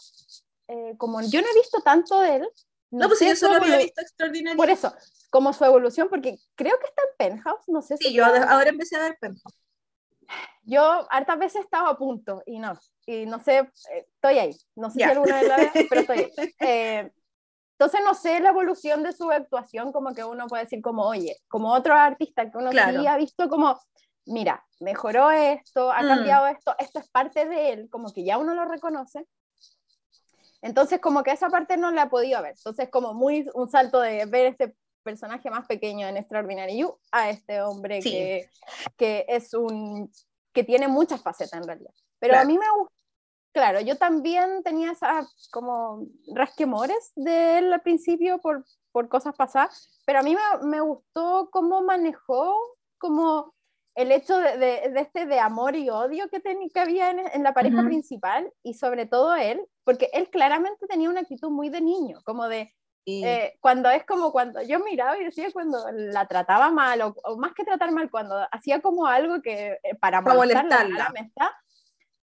eh, 0.69 0.95
como 0.97 1.21
yo 1.23 1.43
no 1.43 1.49
he 1.49 1.55
visto 1.55 1.81
tanto 1.83 2.21
de 2.21 2.37
él. 2.37 2.49
No, 2.91 3.09
pues 3.09 3.21
yo 3.21 3.35
solo 3.37 3.57
había 3.57 3.79
visto 3.79 4.01
extraordinario. 4.01 4.57
Por 4.57 4.71
eso, 4.71 4.95
como 5.31 5.53
su 5.53 5.65
evolución, 5.65 6.09
porque 6.09 6.39
creo 6.55 6.79
que 6.79 6.87
está 6.87 7.03
en 7.03 7.17
Penthouse, 7.33 7.69
no 7.69 7.83
sé 7.83 7.97
sí, 7.99 8.09
si. 8.09 8.15
yo 8.15 8.25
ahora 8.25 8.69
empecé 8.69 8.97
a 8.97 9.01
ver 9.01 9.17
Penthouse. 9.21 9.55
Yo 10.71 11.07
hartas 11.11 11.39
veces 11.39 11.65
estaba 11.65 11.91
a 11.91 11.99
punto 11.99 12.43
y 12.47 12.59
no, 12.59 12.79
y 13.07 13.27
no 13.27 13.41
sé, 13.41 13.59
eh, 13.59 14.07
estoy 14.15 14.39
ahí. 14.39 14.57
No 14.77 14.91
sé 14.91 14.99
si 14.99 15.03
alguna 15.03 15.41
vez 15.41 15.49
la 15.49 15.57
vez, 15.57 15.71
pero 15.89 16.01
estoy 16.03 16.19
ahí. 16.19 16.31
Eh, 16.61 17.11
entonces 17.73 18.01
no 18.05 18.15
sé 18.15 18.41
la 18.41 18.51
evolución 18.51 19.03
de 19.03 19.13
su 19.13 19.31
actuación, 19.31 19.91
como 19.91 20.13
que 20.13 20.23
uno 20.23 20.47
puede 20.49 20.65
decir 20.65 20.83
como, 20.83 21.07
oye, 21.07 21.35
como 21.49 21.73
otro 21.73 21.95
artista 21.95 22.51
que 22.51 22.59
uno 22.59 22.71
sí 22.71 23.07
ha 23.07 23.17
visto 23.17 23.49
como 23.49 23.81
mira, 24.27 24.65
mejoró 24.81 25.31
esto, 25.31 25.91
ha 25.91 26.03
mm. 26.03 26.07
cambiado 26.07 26.47
esto, 26.47 26.75
esto 26.79 27.01
es 27.01 27.09
parte 27.09 27.47
de 27.47 27.73
él, 27.73 27.89
como 27.91 28.13
que 28.13 28.25
ya 28.25 28.39
uno 28.39 28.55
lo 28.55 28.65
reconoce. 28.65 29.27
Entonces, 30.63 31.01
como 31.01 31.23
que 31.23 31.31
esa 31.33 31.49
parte 31.49 31.77
no 31.77 31.91
la 31.91 32.03
ha 32.03 32.11
podido 32.11 32.43
ver. 32.43 32.55
Entonces, 32.57 32.91
como 32.91 33.15
muy 33.15 33.49
un 33.55 33.69
salto 33.71 34.01
de 34.01 34.27
ver 34.27 34.47
este 34.47 34.77
personaje 35.03 35.51
más 35.51 35.67
pequeño 35.67 36.07
en 36.07 36.19
Extraordinary 36.19 36.79
You 36.79 36.99
a 37.11 37.31
este 37.31 37.63
hombre 37.63 38.01
que, 38.01 38.51
que, 38.97 39.25
es 39.29 39.55
un 39.55 40.13
que 40.53 40.65
tiene 40.65 40.89
muchas 40.89 41.23
facetas 41.23 41.61
en 41.61 41.67
realidad. 41.67 41.93
Pero 42.19 42.39
a 42.39 42.45
mí 42.45 42.59
me 42.59 42.71
gusta, 42.79 42.95
claro, 43.53 43.81
yo 43.81 43.97
también 43.97 44.63
tenía 44.63 44.93
esas 44.93 45.49
como 45.51 46.07
rasquemores 46.35 47.13
de 47.15 47.59
él 47.59 47.73
al 47.73 47.83
principio 47.83 48.39
por, 48.41 48.65
por 48.93 49.09
cosas 49.09 49.35
pasadas, 49.37 50.01
pero 50.05 50.21
a 50.21 50.23
mí 50.23 50.35
me, 50.35 50.69
me 50.69 50.81
gustó 50.81 51.49
cómo 51.51 51.83
manejó 51.83 52.57
como 52.99 53.55
el 53.95 54.13
hecho 54.13 54.39
de, 54.39 54.57
de, 54.57 55.01
este 55.01 55.27
de 55.27 55.41
amor 55.41 55.77
y 55.77 55.91
odio 55.91 56.29
que, 56.29 56.41
que 56.41 56.81
había 56.81 57.11
en, 57.11 57.43
la 57.43 57.53
pareja 57.53 57.83
principal 57.85 58.53
y 58.63 58.75
sobre 58.75 59.07
todo 59.07 59.35
él, 59.35 59.61
porque 59.85 60.09
él 60.13 60.31
claramente 60.31 60.87
tenía 60.87 61.11
una 61.11 61.21
actitud 61.21 61.51
muy 61.51 61.71
de 61.71 61.81
niño, 61.81 62.21
como 62.25 62.49
de 62.49 62.73
eh, 63.25 63.57
cuando 63.61 63.91
es 63.91 64.05
como 64.05 64.33
cuando 64.33 64.63
yo 64.63 64.81
miraba 64.81 65.19
y 65.19 65.25
decía 65.25 65.49
cuando 65.53 65.85
la 65.93 66.27
trataba 66.27 66.71
mal 66.71 67.01
o, 67.03 67.37
más 67.37 67.53
que 67.55 67.65
tratar 67.65 67.93
mal, 67.93 68.11
cuando 68.11 68.37
hacía 68.51 68.81
como 68.81 69.07
algo 69.07 69.43
que 69.43 69.79
eh, 69.83 69.95
para 70.01 70.21
molestarla, 70.21 71.13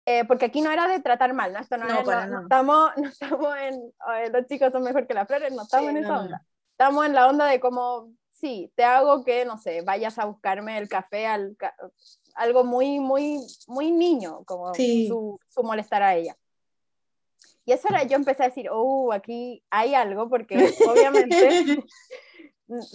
eh, 0.07 0.23
porque 0.25 0.45
aquí 0.45 0.61
no 0.61 0.71
era 0.71 0.87
de 0.87 0.99
tratar 0.99 1.33
mal, 1.33 1.51
¿no? 1.51 1.59
Esto 1.59 1.77
no, 1.77 1.85
no, 1.85 2.41
estamos, 2.41 2.91
no 2.97 3.09
estamos 3.09 3.55
en 3.57 4.31
los 4.31 4.45
chicos 4.47 4.71
son 4.71 4.83
mejor 4.83 5.07
que 5.07 5.13
las 5.13 5.27
flores, 5.27 5.51
no 5.53 5.63
estamos 5.63 5.89
en 5.89 5.97
esa 5.97 6.19
onda. 6.19 6.45
Estamos 6.71 7.05
en 7.05 7.13
la 7.13 7.27
onda 7.27 7.45
de 7.45 7.59
como 7.59 8.11
sí, 8.35 8.71
te 8.75 8.83
hago 8.83 9.23
que, 9.23 9.45
no 9.45 9.57
sé, 9.57 9.81
vayas 9.81 10.19
a 10.19 10.25
buscarme 10.25 10.77
el 10.77 10.87
café, 10.89 11.25
al, 11.25 11.57
algo 12.35 12.63
muy, 12.63 12.99
muy, 12.99 13.39
muy 13.67 13.91
niño, 13.91 14.43
como 14.45 14.73
su, 14.73 15.39
su, 15.49 15.63
molestar 15.63 16.03
a 16.03 16.15
ella. 16.15 16.37
Y 17.65 17.71
eso 17.71 17.87
era, 17.89 18.03
yo 18.03 18.15
empecé 18.15 18.43
a 18.43 18.47
decir, 18.49 18.67
oh, 18.71 19.11
aquí 19.11 19.63
hay 19.71 19.95
algo, 19.95 20.29
porque 20.29 20.55
obviamente 20.89 21.83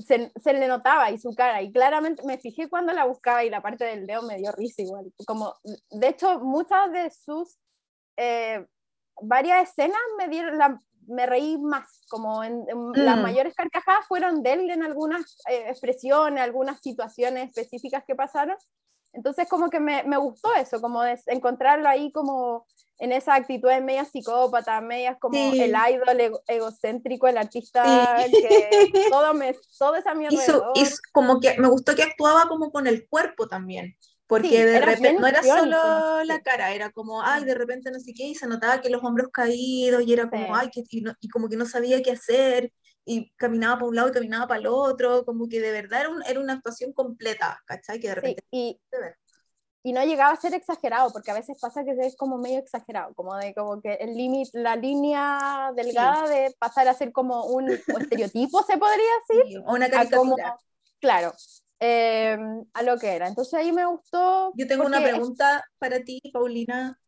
se, 0.07 0.33
se, 0.35 0.53
le 0.53 0.69
notaba 0.69 1.11
y 1.11 1.19
su 1.19 1.35
cara, 1.35 1.63
y 1.63 1.73
claramente 1.73 2.23
me 2.25 2.39
fijé 2.39 2.69
cuando 2.69 2.93
la 2.93 3.05
buscaba 3.05 3.45
y 3.45 3.51
la 3.51 3.63
parte 3.63 3.85
del 3.85 4.07
dedo 4.07 4.23
me 4.23 4.37
dio 4.37 4.53
risa 4.53 4.83
igual. 4.83 5.13
Como, 5.27 5.55
de 5.91 6.09
hecho, 6.09 6.41
muchas 6.41 6.93
de 6.93 7.11
sus, 7.11 7.59
eh, 8.17 8.65
varias 9.23 9.71
escenas 9.71 10.01
me 10.19 10.29
dieron, 10.29 10.57
la, 10.57 10.81
me 11.07 11.27
reí 11.27 11.59
más, 11.59 12.05
como 12.09 12.45
en, 12.45 12.65
las 12.95 13.19
mm. 13.19 13.23
mayores 13.23 13.55
carcajadas 13.55 14.07
fueron 14.07 14.43
de 14.43 14.53
él 14.53 14.71
en 14.71 14.85
algunas 14.85 15.39
eh, 15.49 15.65
expresiones, 15.69 16.43
algunas 16.43 16.81
situaciones 16.81 17.49
específicas 17.49 18.05
que 18.07 18.15
pasaron. 18.15 18.57
Entonces 19.13 19.49
como 19.49 19.71
que 19.71 19.81
me, 19.81 20.05
me 20.05 20.17
gustó 20.17 20.55
eso, 20.55 20.81
como 20.81 21.03
de 21.03 21.19
encontrarlo 21.27 21.89
ahí 21.89 22.13
como 22.13 22.65
en 23.01 23.13
esa 23.13 23.35
actitud 23.35 23.69
de 23.71 23.81
media 23.81 24.05
psicópata, 24.05 24.79
medias 24.83 25.17
como 25.19 25.37
el 25.55 25.71
idol 25.71 26.43
egocéntrico, 26.47 27.29
el 27.29 27.39
artista 27.39 28.19
que 28.31 28.93
todo, 29.11 29.33
me, 29.33 29.57
todo 29.79 29.97
es 29.97 30.07
a 30.07 30.15
mi 30.15 30.27
alrededor. 30.27 30.73
Y, 30.75 30.85
como 31.11 31.41
que 31.41 31.59
me 31.59 31.69
gustó 31.69 31.95
que 31.95 32.03
actuaba 32.03 32.47
como 32.47 32.71
con 32.71 32.87
el 32.87 33.09
cuerpo 33.09 33.49
también. 33.49 33.97
Porque 34.27 34.65
de 34.65 34.81
repente 34.81 35.15
no 35.15 35.27
era 35.27 35.43
solo 35.43 36.23
la 36.23 36.41
cara, 36.43 36.73
era 36.73 36.91
como, 36.91 37.21
ay, 37.23 37.45
de 37.45 37.55
repente 37.55 37.91
no 37.91 37.99
sé 37.99 38.13
qué, 38.15 38.29
y 38.29 38.35
se 38.37 38.47
notaba 38.47 38.81
que 38.81 38.91
los 38.91 39.03
hombros 39.03 39.29
caídos, 39.33 40.05
y 40.07 40.13
era 40.13 40.31
como, 40.31 40.55
ay, 40.55 40.71
que, 40.71 40.85
y, 40.89 41.29
como 41.31 41.49
que 41.49 41.57
no 41.57 41.67
sabía 41.67 42.01
qué 42.01 42.13
hacer, 42.13 42.73
y 43.05 43.33
caminaba 43.37 43.77
para 43.77 43.89
un 43.89 43.97
lado 43.97 44.11
y 44.11 44.13
caminaba 44.13 44.47
para 44.47 44.61
el 44.61 44.69
otro, 44.69 45.25
como 45.25 45.49
que 45.49 45.59
de 45.59 45.73
verdad 45.73 46.03
era, 46.03 46.11
era 46.29 46.39
una 46.39 46.53
actuación 46.53 46.93
completa, 46.93 47.61
¿cachai? 47.67 47.99
Que 47.99 48.09
de 48.09 48.15
repente... 48.15 48.45
y, 48.53 48.79
y 49.83 49.93
no 49.93 50.05
llegaba 50.05 50.33
a 50.33 50.40
ser 50.40 50.55
exagerado, 50.55 51.11
porque 51.12 51.31
a 51.31 51.35
veces 51.35 51.59
pasa 51.61 51.85
que 51.85 51.93
es 52.01 52.16
como 52.16 52.38
medio 52.38 52.59
exagerado, 52.59 53.14
como 53.14 53.37
de 53.37 53.55
como 53.55 53.81
que 53.81 53.95
el 53.95 54.14
límite, 54.14 54.51
la 54.59 54.77
línea 54.77 55.73
delgada 55.75 56.29
de 56.29 56.55
pasar 56.59 56.88
a 56.88 56.95
ser 56.95 57.12
como 57.12 57.47
un 57.47 57.69
estereotipo, 58.11 58.62
se 58.62 58.77
podría 58.77 59.11
decir. 59.29 59.62
o 59.66 59.75
una 59.75 59.88
caricatura. 59.88 60.57
claro, 61.01 61.33
Em, 61.83 62.62
a 62.75 62.83
lo 62.83 62.99
que 62.99 63.09
era. 63.09 63.27
Entonces 63.27 63.55
ahí 63.55 63.73
me 63.73 63.87
gustó. 63.87 64.53
Yo 64.55 64.66
tengo 64.66 64.85
una 64.85 65.03
pregunta 65.03 65.64
para 65.79 66.05
ti, 66.05 66.21
Paulina. 66.33 66.99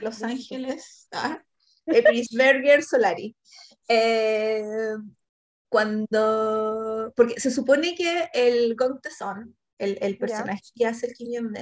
Los 0.00 0.22
Ángeles. 0.22 1.08
Ah, 1.12 1.40
Prisberger 1.86 2.82
Solari. 2.82 3.36
Eh, 3.88 4.64
cuando. 5.68 7.12
Porque 7.14 7.38
se 7.38 7.52
supone 7.52 7.94
que 7.94 8.28
el 8.34 8.74
Gong 8.74 9.00
Son, 9.16 9.56
el, 9.78 9.96
el 10.00 10.18
personaje 10.18 10.62
que 10.74 10.86
hace 10.86 11.06
el 11.06 11.14
Kim 11.14 11.52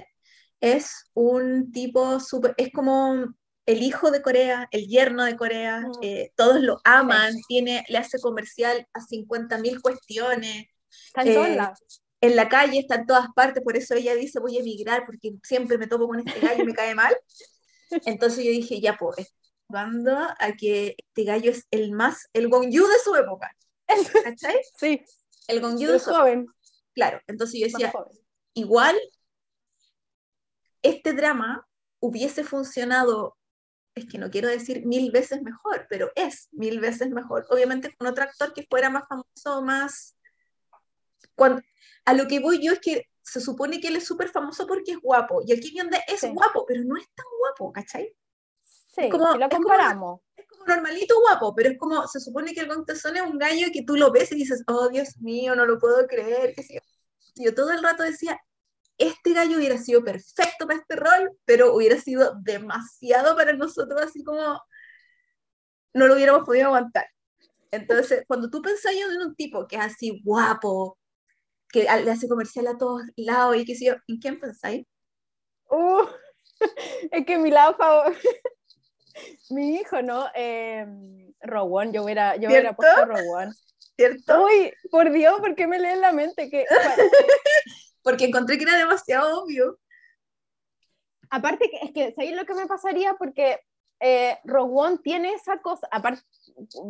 es 0.64 1.10
un 1.12 1.72
tipo 1.72 2.18
súper. 2.20 2.54
Es 2.56 2.72
como 2.72 3.34
el 3.66 3.82
hijo 3.82 4.10
de 4.10 4.22
Corea, 4.22 4.66
el 4.70 4.88
yerno 4.88 5.24
de 5.24 5.36
Corea, 5.36 5.80
mm. 5.80 5.92
eh, 6.00 6.32
todos 6.36 6.60
lo 6.60 6.80
aman, 6.84 7.34
tiene, 7.48 7.84
le 7.88 7.98
hace 7.98 8.18
comercial 8.18 8.86
a 8.94 9.00
50.000 9.00 9.82
cuestiones. 9.82 10.66
Está 11.06 11.22
en 11.22 11.60
eh, 11.60 11.72
en 12.22 12.36
la 12.36 12.48
calle, 12.48 12.78
está 12.78 12.94
en 12.94 13.06
todas 13.06 13.26
partes, 13.36 13.62
por 13.62 13.76
eso 13.76 13.94
ella 13.94 14.14
dice 14.14 14.40
voy 14.40 14.56
a 14.56 14.60
emigrar 14.60 15.04
porque 15.04 15.32
siempre 15.42 15.76
me 15.76 15.86
topo 15.86 16.06
con 16.06 16.26
este 16.26 16.40
gallo 16.40 16.62
y 16.62 16.66
me 16.66 16.72
cae 16.72 16.94
mal. 16.94 17.14
Entonces 18.06 18.42
yo 18.42 18.50
dije, 18.50 18.80
ya 18.80 18.96
pues, 18.96 19.34
cuando 19.66 20.16
a 20.16 20.52
que 20.58 20.96
este 20.96 21.24
gallo 21.24 21.50
es 21.50 21.66
el 21.70 21.92
más, 21.92 22.30
el 22.32 22.48
Gongyu 22.48 22.86
de 22.86 22.98
su 23.04 23.14
época. 23.14 23.54
¿Cachai? 24.24 24.58
Sí. 24.78 25.02
El 25.46 25.60
Gongyu 25.60 25.92
de 25.92 25.98
su 25.98 26.10
joven. 26.10 26.46
Claro, 26.94 27.20
entonces 27.26 27.60
yo 27.60 27.66
decía, 27.66 27.92
igual 28.54 28.96
este 30.84 31.14
drama 31.14 31.66
hubiese 31.98 32.44
funcionado, 32.44 33.36
es 33.94 34.06
que 34.06 34.18
no 34.18 34.30
quiero 34.30 34.48
decir 34.48 34.86
mil 34.86 35.10
veces 35.10 35.42
mejor, 35.42 35.86
pero 35.88 36.12
es 36.14 36.48
mil 36.52 36.78
veces 36.78 37.10
mejor. 37.10 37.46
Obviamente 37.50 37.92
con 37.96 38.06
otro 38.06 38.24
actor 38.24 38.52
que 38.52 38.66
fuera 38.68 38.90
más 38.90 39.08
famoso, 39.08 39.62
más... 39.62 40.16
Cuando, 41.34 41.62
a 42.04 42.14
lo 42.14 42.28
que 42.28 42.38
voy 42.38 42.64
yo 42.64 42.72
es 42.72 42.80
que 42.80 43.08
se 43.22 43.40
supone 43.40 43.80
que 43.80 43.88
él 43.88 43.96
es 43.96 44.06
súper 44.06 44.28
famoso 44.28 44.66
porque 44.66 44.92
es 44.92 44.98
guapo, 45.00 45.42
y 45.44 45.52
el 45.52 45.60
Kim 45.60 45.88
es 46.06 46.22
guapo, 46.32 46.66
pero 46.66 46.84
no 46.84 46.96
es 46.96 47.08
tan 47.14 47.26
guapo, 47.40 47.72
¿cachai? 47.72 48.14
Sí, 48.60 49.08
como, 49.08 49.32
si 49.32 49.38
lo 49.38 49.48
comparamos. 49.48 50.20
Es 50.36 50.46
como, 50.46 50.66
normalito 50.66 51.18
guapo, 51.20 51.54
pero 51.54 51.70
es 51.70 51.78
como, 51.78 52.06
se 52.06 52.20
supone 52.20 52.52
que 52.52 52.60
el 52.60 52.68
Gong 52.68 52.84
es 52.88 53.04
un 53.04 53.38
gallo 53.38 53.68
que 53.72 53.82
tú 53.82 53.96
lo 53.96 54.12
ves 54.12 54.30
y 54.32 54.36
dices, 54.36 54.62
oh 54.66 54.88
Dios 54.90 55.16
mío, 55.20 55.56
no 55.56 55.64
lo 55.64 55.78
puedo 55.78 56.06
creer, 56.06 56.54
que 56.54 56.62
yo 57.36 57.54
todo 57.54 57.72
el 57.72 57.82
rato 57.82 58.02
decía, 58.02 58.38
este 58.98 59.32
gallo 59.32 59.56
hubiera 59.56 59.78
sido 59.78 60.04
perfecto 60.04 60.66
para 60.66 60.78
este 60.78 60.96
rol, 60.96 61.30
pero 61.44 61.74
hubiera 61.74 61.98
sido 61.98 62.34
demasiado 62.42 63.36
para 63.36 63.52
nosotros, 63.52 64.00
así 64.00 64.22
como 64.22 64.60
no 65.94 66.06
lo 66.06 66.14
hubiéramos 66.14 66.44
podido 66.44 66.66
aguantar. 66.66 67.06
Entonces, 67.70 68.24
cuando 68.28 68.50
tú 68.50 68.62
pensás 68.62 68.92
en 68.92 69.20
un 69.20 69.34
tipo 69.34 69.66
que 69.66 69.76
es 69.76 69.82
así 69.82 70.20
guapo, 70.24 70.98
que 71.70 71.82
le 71.82 72.10
hace 72.10 72.28
comercial 72.28 72.68
a 72.68 72.78
todos 72.78 73.02
lados 73.16 73.56
y 73.56 73.64
qué 73.64 73.74
sé 73.74 73.86
yo, 73.86 73.94
¿en 74.06 74.18
quién 74.18 74.38
pensáis? 74.38 74.86
Uh, 75.68 76.06
es 77.10 77.26
que 77.26 77.38
mi 77.38 77.50
lado 77.50 77.76
favorito, 77.76 78.20
mi 79.50 79.76
hijo, 79.76 80.02
¿no? 80.02 80.28
Eh, 80.34 80.86
Rowan, 81.40 81.92
yo 81.92 82.04
hubiera, 82.04 82.36
yo 82.36 82.48
hubiera 82.48 82.74
puesto 82.74 83.04
Rowan. 83.06 83.52
¿Cierto? 83.96 84.44
Uy, 84.44 84.72
por 84.90 85.12
Dios, 85.12 85.38
¿por 85.40 85.54
qué 85.54 85.66
me 85.66 85.78
lee 85.78 86.00
la 86.00 86.12
mente? 86.12 86.50
Que, 86.50 86.64
Porque 88.04 88.26
encontré 88.26 88.56
que 88.56 88.62
era 88.62 88.78
demasiado 88.78 89.42
obvio. 89.42 89.80
Aparte, 91.30 91.68
es 91.82 91.90
que, 91.90 92.14
¿sabéis 92.14 92.36
lo 92.36 92.46
que 92.46 92.54
me 92.54 92.66
pasaría? 92.66 93.14
Porque 93.14 93.58
eh, 93.98 94.38
Rowan 94.44 94.98
tiene 94.98 95.32
esa 95.32 95.60
cosa, 95.60 95.88
aparte, 95.90 96.22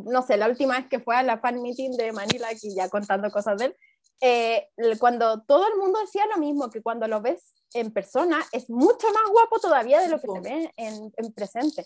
no 0.04 0.20
sé, 0.22 0.36
la 0.36 0.48
última 0.48 0.76
vez 0.76 0.88
que 0.88 1.00
fue 1.00 1.16
a 1.16 1.22
la 1.22 1.38
fan 1.38 1.62
meeting 1.62 1.92
de 1.92 2.12
Manila, 2.12 2.48
aquí 2.48 2.74
ya 2.74 2.90
contando 2.90 3.30
cosas 3.30 3.56
de 3.58 3.66
él, 3.66 3.76
eh, 4.20 4.68
cuando 4.98 5.42
todo 5.42 5.66
el 5.68 5.78
mundo 5.78 6.00
decía 6.00 6.24
lo 6.26 6.40
mismo, 6.40 6.70
que 6.70 6.82
cuando 6.82 7.06
lo 7.06 7.20
ves 7.20 7.54
en 7.74 7.92
persona 7.92 8.44
es 8.52 8.70
mucho 8.70 9.06
más 9.12 9.30
guapo 9.30 9.58
todavía 9.60 10.00
de 10.00 10.08
lo 10.08 10.20
que 10.20 10.28
se 10.28 10.40
ve 10.40 10.72
en, 10.76 11.32
presente. 11.34 11.84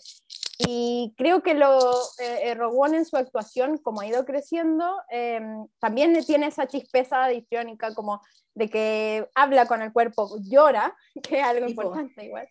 Y 0.59 1.13
creo 1.17 1.41
que 1.41 1.53
lo, 1.53 1.79
eh, 2.19 2.51
eh 2.51 2.57
en 2.93 3.05
su 3.05 3.15
actuación, 3.17 3.77
como 3.77 4.01
ha 4.01 4.07
ido 4.07 4.25
creciendo, 4.25 4.97
em, 5.09 5.65
también 5.79 6.13
tiene 6.25 6.47
esa 6.47 6.67
chispeza 6.67 7.23
adicional 7.25 7.95
como 7.95 8.21
de 8.53 8.69
que 8.69 9.29
habla 9.35 9.65
con 9.67 9.81
el 9.81 9.93
cuerpo, 9.93 10.37
llora, 10.41 10.95
que 11.23 11.39
es 11.39 11.45
algo 11.45 11.67
importante 11.67 12.25
igual 12.25 12.47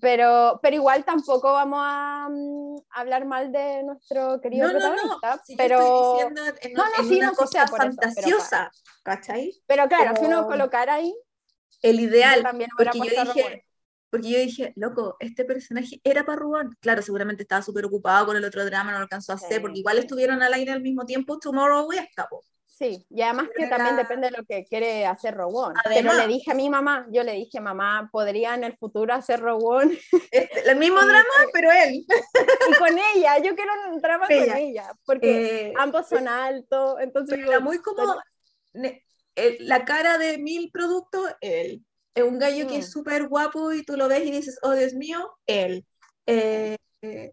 pero, 0.00 0.58
pero 0.62 0.76
igual 0.76 1.04
tampoco 1.04 1.52
vamos 1.52 1.80
a, 1.82 2.28
mm, 2.30 2.76
hablar 2.90 3.26
mal 3.26 3.52
de 3.52 3.82
nuestro 3.82 4.40
querido 4.40 4.68
no, 4.68 4.72
protagonista. 4.72 5.30
No, 5.30 5.36
no. 5.36 5.42
Si 5.44 5.56
pero... 5.56 5.78
Estoy 5.80 6.12
diciendo 6.12 6.58
en, 6.60 6.72
no, 6.72 6.84
no, 6.84 7.16
una 7.16 7.32
cosa 7.32 7.66
fantasiosa, 7.68 8.70
pero, 8.72 9.02
¿cachai? 9.02 9.52
Pero 9.66 9.88
claro, 9.88 10.16
si 10.16 10.24
uno 10.24 10.46
colocara 10.46 10.94
ahí... 10.94 11.14
El 11.82 12.00
ideal, 12.00 12.42
porque 12.76 12.98
yo 12.98 13.24
dije... 13.24 13.66
Porque 14.12 14.28
yo 14.28 14.38
dije, 14.38 14.74
loco, 14.76 15.16
este 15.20 15.46
personaje 15.46 15.98
era 16.04 16.26
para 16.26 16.38
Rubón. 16.38 16.76
Claro, 16.80 17.00
seguramente 17.00 17.44
estaba 17.44 17.62
súper 17.62 17.86
ocupado 17.86 18.26
con 18.26 18.36
el 18.36 18.44
otro 18.44 18.62
drama, 18.62 18.92
no 18.92 18.98
lo 18.98 19.04
alcanzó 19.04 19.32
a 19.32 19.36
hacer, 19.36 19.62
porque 19.62 19.78
igual 19.78 19.96
estuvieron 19.96 20.42
al 20.42 20.52
aire 20.52 20.70
al 20.70 20.82
mismo 20.82 21.06
tiempo 21.06 21.38
Tomorrow 21.38 21.90
y 21.94 21.96
escapó. 21.96 22.44
Sí, 22.66 23.06
y 23.08 23.22
además 23.22 23.48
que 23.56 23.68
también 23.68 23.96
depende 23.96 24.28
de 24.28 24.36
lo 24.36 24.44
que 24.44 24.66
quiere 24.66 25.06
hacer 25.06 25.32
Robón. 25.34 25.72
Pero 25.88 26.12
le 26.12 26.26
dije 26.26 26.50
a 26.50 26.54
mi 26.54 26.68
mamá, 26.68 27.06
yo 27.10 27.22
le 27.22 27.32
dije, 27.32 27.58
mamá, 27.58 28.10
¿podría 28.12 28.54
en 28.54 28.64
el 28.64 28.76
futuro 28.76 29.14
hacer 29.14 29.40
Robón? 29.40 29.96
Este, 30.30 30.70
el 30.70 30.76
mismo 30.76 31.00
drama, 31.00 31.24
pero 31.54 31.70
él. 31.72 32.04
Y 32.68 32.74
con 32.74 32.90
ella, 33.14 33.38
yo 33.38 33.54
quiero 33.56 33.72
un 33.90 33.98
drama 33.98 34.26
con 34.26 34.56
ella, 34.58 34.92
porque 35.06 35.68
eh, 35.68 35.72
ambos 35.78 36.06
son 36.06 36.28
altos, 36.28 36.96
entonces... 37.00 37.38
Era 37.38 37.60
muy 37.60 37.78
como 37.78 38.14
la 38.74 39.84
cara 39.86 40.18
de 40.18 40.36
mil 40.36 40.70
productos, 40.70 41.34
él. 41.40 41.82
Es 42.14 42.24
un 42.24 42.38
gallo 42.38 42.66
que 42.66 42.78
es 42.78 42.88
mm. 42.88 42.90
súper 42.90 43.28
guapo 43.28 43.72
y 43.72 43.84
tú 43.84 43.96
lo 43.96 44.08
ves 44.08 44.26
y 44.26 44.30
dices, 44.30 44.58
oh 44.62 44.72
Dios 44.72 44.94
mío, 44.94 45.30
él. 45.46 45.86
Eh, 46.26 46.76
eh, 47.02 47.32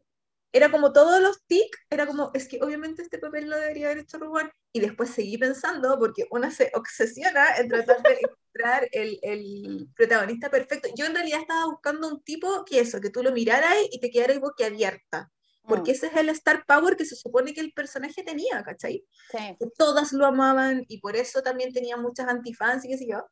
era 0.51 0.71
como 0.71 0.91
todos 0.91 1.21
los 1.21 1.43
tics, 1.45 1.77
era 1.89 2.07
como, 2.07 2.31
es 2.33 2.47
que 2.47 2.59
obviamente 2.61 3.03
este 3.03 3.19
papel 3.19 3.49
lo 3.49 3.57
debería 3.57 3.87
haber 3.87 3.99
hecho 3.99 4.17
Rubén, 4.17 4.49
y 4.71 4.79
después 4.79 5.11
seguí 5.11 5.37
pensando, 5.37 5.97
porque 5.99 6.25
una 6.31 6.49
se 6.49 6.71
obsesiona 6.73 7.57
en 7.57 7.67
tratar 7.67 8.01
de 8.01 8.19
encontrar 8.21 8.87
el, 8.91 9.19
el, 9.21 9.89
protagonista 9.95 10.49
perfecto. 10.49 10.89
Yo 10.95 11.05
en 11.05 11.13
realidad 11.13 11.41
estaba 11.41 11.65
buscando 11.65 12.07
un 12.07 12.23
tipo 12.23 12.65
que 12.65 12.79
eso, 12.79 12.99
que 12.99 13.09
tú 13.09 13.21
lo 13.21 13.31
miraras 13.31 13.75
y 13.91 13.99
te 13.99 14.09
quedaras 14.09 14.39
boquiabierta, 14.39 15.31
porque 15.63 15.91
mm. 15.91 15.95
ese 15.95 16.07
es 16.07 16.15
el 16.15 16.29
star 16.29 16.65
power 16.65 16.97
que 16.97 17.05
se 17.05 17.15
supone 17.15 17.53
que 17.53 17.61
el 17.61 17.71
personaje 17.71 18.23
tenía, 18.23 18.63
¿cachai? 18.63 19.05
Que 19.31 19.67
todas 19.77 20.13
lo 20.13 20.25
amaban, 20.25 20.83
y 20.87 20.99
por 20.99 21.15
eso 21.15 21.43
también 21.43 21.73
tenía 21.73 21.95
muchas 21.95 22.27
antifans 22.27 22.85
y 22.85 22.89
qué 22.89 22.97
sé 22.97 23.07
yo. 23.07 23.23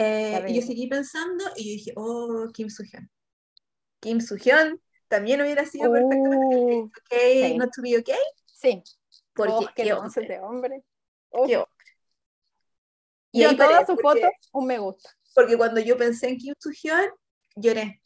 Eh, 0.00 0.44
y 0.46 0.54
yo 0.54 0.62
seguí 0.62 0.86
pensando, 0.86 1.44
y 1.56 1.64
yo 1.64 1.72
dije, 1.72 1.92
oh, 1.96 2.46
Kim 2.54 2.70
Soo-hyun. 2.70 3.10
Kim 3.98 4.20
Soo-hyun 4.20 4.80
también 5.08 5.40
hubiera 5.40 5.64
sido 5.66 5.90
perfecto. 5.92 6.30
Uh, 6.30 6.84
ok, 6.84 7.56
not 7.56 7.70
to 7.74 7.82
be 7.82 7.98
ok. 7.98 8.10
Sí. 8.46 8.80
Porque 9.34 9.52
oh, 9.54 9.68
qué, 9.74 9.92
hombre. 9.92 10.28
Qué 10.28 10.38
hombre. 10.40 10.84
Y 13.32 13.42
yo 13.42 13.56
todas 13.56 13.86
sus 13.86 14.00
fotos, 14.00 14.30
un 14.52 14.66
me 14.66 14.78
gusta. 14.78 15.10
Porque 15.34 15.56
cuando 15.56 15.80
yo 15.80 15.96
pensé 15.96 16.28
en 16.28 16.36
Kim 16.38 16.54
Soo-hyun, 16.60 17.10
lloré. 17.56 18.00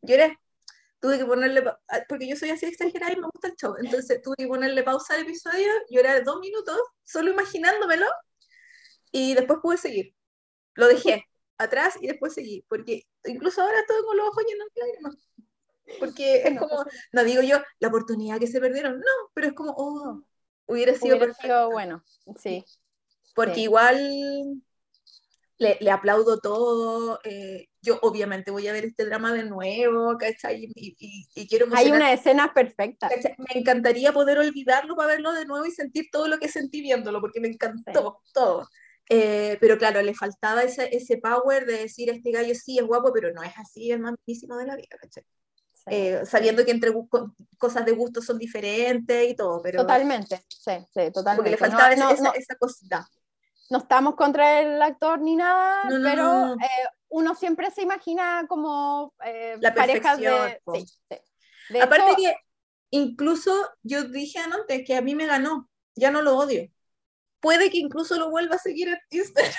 Lloré. 0.00 0.38
Tuve 0.98 1.18
que 1.18 1.26
ponerle, 1.26 1.62
ah, 1.88 2.00
porque 2.08 2.26
yo 2.26 2.36
soy 2.36 2.50
así 2.50 2.64
exagerada 2.64 3.12
y 3.12 3.16
me 3.16 3.26
gusta 3.26 3.48
el 3.48 3.56
show, 3.56 3.74
entonces 3.82 4.22
tuve 4.22 4.36
que 4.38 4.46
ponerle 4.46 4.84
pausa 4.84 5.14
al 5.14 5.22
episodio, 5.22 5.68
llorar 5.90 6.22
dos 6.22 6.38
minutos, 6.38 6.78
solo 7.02 7.32
imaginándomelo, 7.32 8.06
y 9.10 9.34
después 9.34 9.58
pude 9.60 9.78
seguir. 9.78 10.14
Lo 10.74 10.88
dejé 10.88 11.26
atrás 11.58 11.94
y 12.00 12.06
después 12.06 12.34
seguí, 12.34 12.64
porque 12.68 13.06
incluso 13.24 13.62
ahora 13.62 13.80
estoy 13.80 14.02
con 14.04 14.16
los 14.16 14.28
ojos 14.28 14.44
llenos 14.48 14.68
de 14.74 14.80
lágrimas. 14.80 15.28
Porque 15.98 16.42
es 16.44 16.58
como, 16.58 16.84
no 17.12 17.24
digo 17.24 17.42
yo, 17.42 17.58
la 17.80 17.88
oportunidad 17.88 18.38
que 18.38 18.46
se 18.46 18.60
perdieron, 18.60 18.98
no, 18.98 19.30
pero 19.34 19.48
es 19.48 19.52
como, 19.52 19.74
oh, 19.76 20.22
hubiera 20.66 20.94
sido 20.94 21.16
hubiera 21.16 21.66
bueno, 21.66 22.02
sí. 22.38 22.64
Porque 23.34 23.60
igual 23.60 24.62
le, 25.58 25.90
aplaudo 25.90 26.38
todo. 26.40 27.20
Eh, 27.24 27.68
yo 27.80 27.98
obviamente 28.02 28.50
voy 28.50 28.68
a 28.68 28.72
ver 28.72 28.84
este 28.84 29.04
drama 29.04 29.32
de 29.32 29.44
nuevo, 29.44 30.16
¿cachai? 30.18 30.70
Y, 30.74 31.26
y, 31.34 31.48
quiero 31.48 31.66
Hay 31.74 31.90
una 31.90 32.12
escena 32.12 32.52
perfecta. 32.52 33.08
Me 33.38 33.60
encantaría 33.60 34.12
poder 34.12 34.38
olvidarlo 34.38 34.96
para 34.96 35.08
verlo 35.08 35.32
de 35.32 35.46
nuevo 35.46 35.64
y 35.66 35.70
sentir 35.70 36.06
todo 36.10 36.28
lo 36.28 36.38
que 36.38 36.48
sentí 36.48 36.80
viéndolo, 36.80 37.20
porque 37.20 37.40
me 37.40 37.48
encantó 37.48 38.20
todo. 38.32 38.68
Eh, 39.14 39.58
pero 39.60 39.76
claro, 39.76 40.00
le 40.00 40.14
faltaba 40.14 40.62
ese, 40.62 40.88
ese 40.96 41.18
power 41.18 41.66
de 41.66 41.78
decir, 41.78 42.08
este 42.08 42.30
gallo 42.30 42.54
sí 42.54 42.78
es 42.78 42.86
guapo, 42.86 43.12
pero 43.12 43.30
no 43.32 43.42
es 43.42 43.52
así, 43.58 43.92
es 43.92 44.00
más 44.00 44.14
de 44.26 44.66
la 44.66 44.76
vida, 44.76 44.96
¿cachai? 44.98 45.24
Eh, 45.86 46.22
sabiendo 46.24 46.64
que 46.64 46.70
entre 46.70 46.92
cosas 47.58 47.84
de 47.84 47.92
gusto 47.92 48.22
son 48.22 48.38
diferentes 48.38 49.30
y 49.30 49.36
todo, 49.36 49.60
pero... 49.60 49.82
Totalmente, 49.82 50.42
sí, 50.48 50.72
sí, 50.94 51.10
totalmente. 51.12 51.36
Porque 51.36 51.50
le 51.50 51.56
faltaba 51.58 51.92
esa, 51.92 52.30
esa, 52.30 52.54
cosita 52.54 53.06
no 53.68 53.78
estamos 53.78 54.14
contra 54.14 54.60
el 54.60 54.80
actor 54.80 55.20
ni 55.20 55.34
nada, 55.34 55.82
pero 56.02 56.54
eh, 56.54 56.88
uno 57.08 57.34
siempre 57.34 57.70
se 57.70 57.82
imagina 57.82 58.44
como 58.48 59.14
eh, 59.24 59.58
parejas 59.74 60.18
de... 60.18 60.60
Sí, 60.74 61.78
Aparte 61.80 62.14
que 62.16 62.34
incluso 62.90 63.52
yo 63.82 64.04
dije 64.04 64.38
antes 64.38 64.82
que 64.86 64.94
a 64.94 65.00
mí 65.00 65.14
me 65.14 65.26
ganó, 65.26 65.70
ya 65.94 66.10
no 66.10 66.22
lo 66.22 66.36
odio. 66.36 66.70
Puede 67.42 67.70
que 67.70 67.78
incluso 67.78 68.16
lo 68.18 68.30
vuelva 68.30 68.56
a 68.56 68.58
seguir 68.58 68.88
en 68.88 68.98
Instagram. 69.10 69.52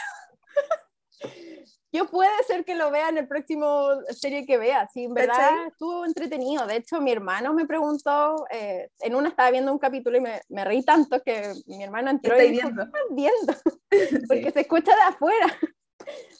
yo 1.93 2.07
puede 2.07 2.31
ser 2.47 2.65
que 2.65 2.73
lo 2.73 2.89
vea 2.89 3.09
en 3.09 3.19
el 3.19 3.27
próximo 3.27 3.89
serie 4.09 4.47
que 4.47 4.57
vea, 4.57 4.89
sí, 4.91 5.03
en 5.03 5.13
verdad 5.13 5.67
estuvo 5.67 6.05
entretenido. 6.05 6.65
De 6.65 6.77
hecho, 6.77 6.99
mi 6.99 7.11
hermano 7.11 7.53
me 7.53 7.67
preguntó, 7.67 8.45
eh, 8.49 8.89
en 9.01 9.13
una 9.13 9.29
estaba 9.29 9.51
viendo 9.51 9.71
un 9.71 9.77
capítulo 9.77 10.17
y 10.17 10.21
me, 10.21 10.41
me 10.49 10.65
reí 10.65 10.83
tanto 10.83 11.21
que 11.21 11.53
mi 11.67 11.83
hermano 11.83 12.09
entró 12.09 12.41
y 12.41 12.49
dijo, 12.49 12.69
viendo? 12.69 12.91
viendo? 13.11 13.53
Porque 14.27 14.51
se 14.51 14.61
escucha 14.61 14.95
de 14.95 15.01
afuera. 15.03 15.59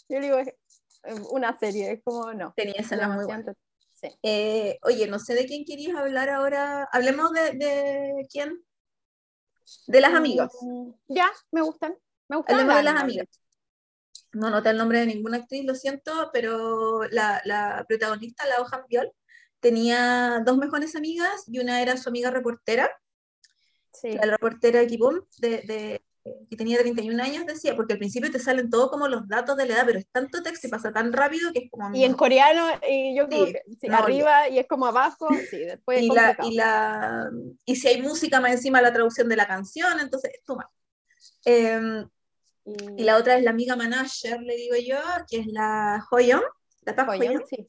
Yo 0.10 0.20
le 0.20 0.28
digo, 0.28 0.38
una 1.32 1.58
serie, 1.58 1.92
es 1.92 2.02
como, 2.04 2.34
no. 2.34 2.54
Tenía 2.56 2.80
esa 2.80 3.08
muy 3.10 3.26
buena. 3.26 3.54
Sí. 3.94 4.08
Eh, 4.24 4.80
oye, 4.82 5.08
no 5.08 5.20
sé 5.20 5.36
de 5.36 5.46
quién 5.46 5.66
querías 5.66 5.96
hablar 5.96 6.30
ahora. 6.30 6.90
Hablemos 6.92 7.32
de, 7.32 7.52
de 7.54 8.28
quién. 8.30 8.60
De 9.88 10.02
las 10.02 10.14
amigas. 10.14 10.52
Mm, 10.62 10.92
ya, 11.08 11.32
me 11.52 11.62
gustan. 11.62 11.96
Me 12.28 12.38
gustan 12.38 12.56
Hablemos 12.56 12.78
de 12.78 12.84
las 12.84 13.02
amigas 13.02 13.44
no 14.34 14.50
noté 14.50 14.72
el 14.72 14.78
nombre 14.78 15.00
de 15.00 15.06
ninguna 15.06 15.38
actriz, 15.38 15.64
lo 15.64 15.76
siento, 15.76 16.30
pero 16.34 17.04
la, 17.10 17.42
la 17.46 17.86
protagonista, 17.88 18.48
la 18.48 18.62
Hoja 18.62 18.84
Viol, 18.90 19.12
tenía 19.60 20.42
dos 20.46 20.58
mejores 20.58 20.96
amigas 20.96 21.44
y 21.48 21.60
una 21.60 21.82
era 21.82 21.98
su 21.98 22.10
amiga 22.10 22.32
reportera, 22.32 22.90
sí. 23.94 24.14
la 24.14 24.26
reportera 24.26 24.86
Kibum, 24.86 25.22
de, 25.38 25.62
de, 25.62 26.06
que 26.50 26.56
tenía 26.56 26.80
31 26.80 27.22
años, 27.22 27.46
decía, 27.46 27.76
porque 27.76 27.94
al 27.94 28.00
principio 28.00 28.32
te 28.32 28.40
salen 28.40 28.70
todos 28.70 28.90
como 28.90 29.08
los 29.08 29.28
datos 29.28 29.58
de 29.58 29.66
la 29.66 29.76
edad, 29.76 29.84
pero 29.86 30.00
es 30.00 30.08
tanto 30.08 30.42
texto 30.42 30.68
y 30.68 30.70
pasa 30.70 30.92
tan 30.92 31.12
rápido 31.12 31.52
que 31.52 31.66
es 31.66 31.72
como... 31.72 31.94
Y 31.94 32.06
en 32.06 32.14
coreano, 32.14 32.66
y 32.88 33.16
yo 33.16 33.28
como 33.28 33.46
sí, 33.46 33.88
arriba 33.92 34.48
y 34.48 34.60
es 34.60 34.68
como 34.68 34.86
abajo, 34.86 35.28
sí, 35.50 35.58
después... 35.58 36.02
Y, 36.02 36.08
la, 36.08 36.38
y, 36.44 36.56
la, 36.56 37.30
y 37.66 37.76
si 37.76 37.88
hay 37.90 38.02
música 38.02 38.40
más 38.40 38.54
encima 38.54 38.82
la 38.82 38.94
traducción 38.94 39.28
de 39.28 39.36
la 39.36 39.48
canción, 39.48 40.00
entonces 40.00 40.32
es 40.34 40.44
toma. 40.44 40.70
Eh, 41.46 42.06
y 42.98 43.04
la 43.04 43.18
otra 43.18 43.38
es 43.38 43.44
la 43.44 43.52
amiga 43.52 43.76
manager, 43.76 44.42
le 44.42 44.56
digo 44.56 44.76
yo, 44.76 44.98
que 45.30 45.40
es 45.40 45.48
la 45.48 46.06
Hoyon, 46.10 46.42
la 46.86 46.96
Park 46.96 47.10
Hoyon, 47.10 47.44
sí. 47.50 47.68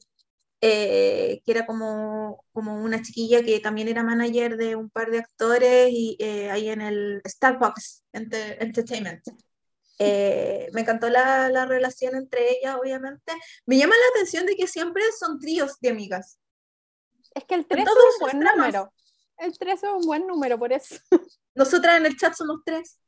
Eh, 0.67 1.43
que 1.45 1.53
era 1.53 1.67
como, 1.67 2.43
como 2.55 2.83
una 2.83 3.03
chiquilla 3.03 3.43
que 3.43 3.61
también 3.61 3.87
era 3.87 4.03
manager 4.03 4.57
de 4.57 4.77
un 4.77 4.89
par 4.89 5.11
de 5.11 5.19
actores 5.19 5.91
y 5.91 6.17
eh, 6.19 6.51
ahí 6.51 6.71
en 6.71 6.81
el 6.81 7.21
Starbucks 7.27 8.03
Entertainment. 8.13 9.23
Eh, 9.99 10.71
me 10.73 10.81
encantó 10.81 11.11
la, 11.11 11.51
la, 11.51 11.67
relación 11.67 12.17
entre 12.17 12.53
ellas, 12.53 12.77
obviamente. 12.81 13.35
Me 13.67 13.77
llama 13.77 13.95
la 13.95 14.19
atención 14.19 14.47
de 14.47 14.57
que 14.57 14.67
siempre 14.67 15.03
son 15.21 15.39
tríos 15.39 15.79
de 15.81 15.91
amigas. 15.91 16.39
Es 17.35 17.45
que 17.45 17.57
el 17.57 17.67
3 17.67 17.85
es 17.85 17.93
un 17.93 18.21
buen 18.21 18.41
número. 18.41 18.95
El 19.37 19.59
3 19.59 19.83
es 19.83 19.91
un 19.91 20.07
buen 20.07 20.27
número, 20.27 20.59
por 20.59 20.73
eso. 20.73 20.95
Nosotras 21.55 21.99
en 21.99 22.07
el 22.07 22.17
chat 22.17 22.33
somos 22.33 22.63
tres. 22.65 22.99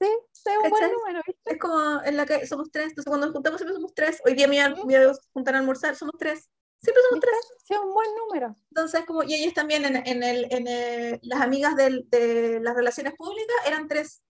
Sí, 0.00 0.08
es 0.32 0.58
un 0.64 0.70
buen 0.70 0.92
número, 0.92 1.22
¿viste? 1.24 1.52
Es 1.52 1.58
como 1.60 2.02
en 2.02 2.16
la 2.16 2.26
que 2.26 2.44
somos 2.48 2.68
tres, 2.72 2.88
entonces 2.88 3.08
cuando 3.08 3.26
nos 3.26 3.34
juntamos 3.34 3.60
siempre 3.60 3.76
somos 3.76 3.94
tres. 3.94 4.20
Hoy 4.26 4.34
día 4.34 4.48
me 4.48 4.74
voy 4.82 4.94
a 4.96 5.12
juntar 5.32 5.54
a 5.54 5.58
almorzar, 5.58 5.94
somos 5.94 6.16
tres. 6.18 6.50
Siempre 6.80 7.02
somos 7.08 7.20
tres. 7.20 7.58
Sí, 7.64 7.74
es 7.74 7.80
un 7.80 7.92
buen 7.92 8.08
número. 8.16 8.56
Entonces, 8.70 9.04
como, 9.06 9.22
y 9.22 9.34
ellos 9.34 9.54
también 9.54 9.84
en, 9.84 9.96
en, 9.96 10.22
el, 10.22 10.46
en 10.50 10.68
el, 10.68 11.18
las 11.22 11.40
amigas 11.40 11.76
del, 11.76 12.08
de 12.10 12.60
las 12.60 12.74
relaciones 12.74 13.14
públicas 13.14 13.56
eran 13.66 13.88
tres. 13.88 14.22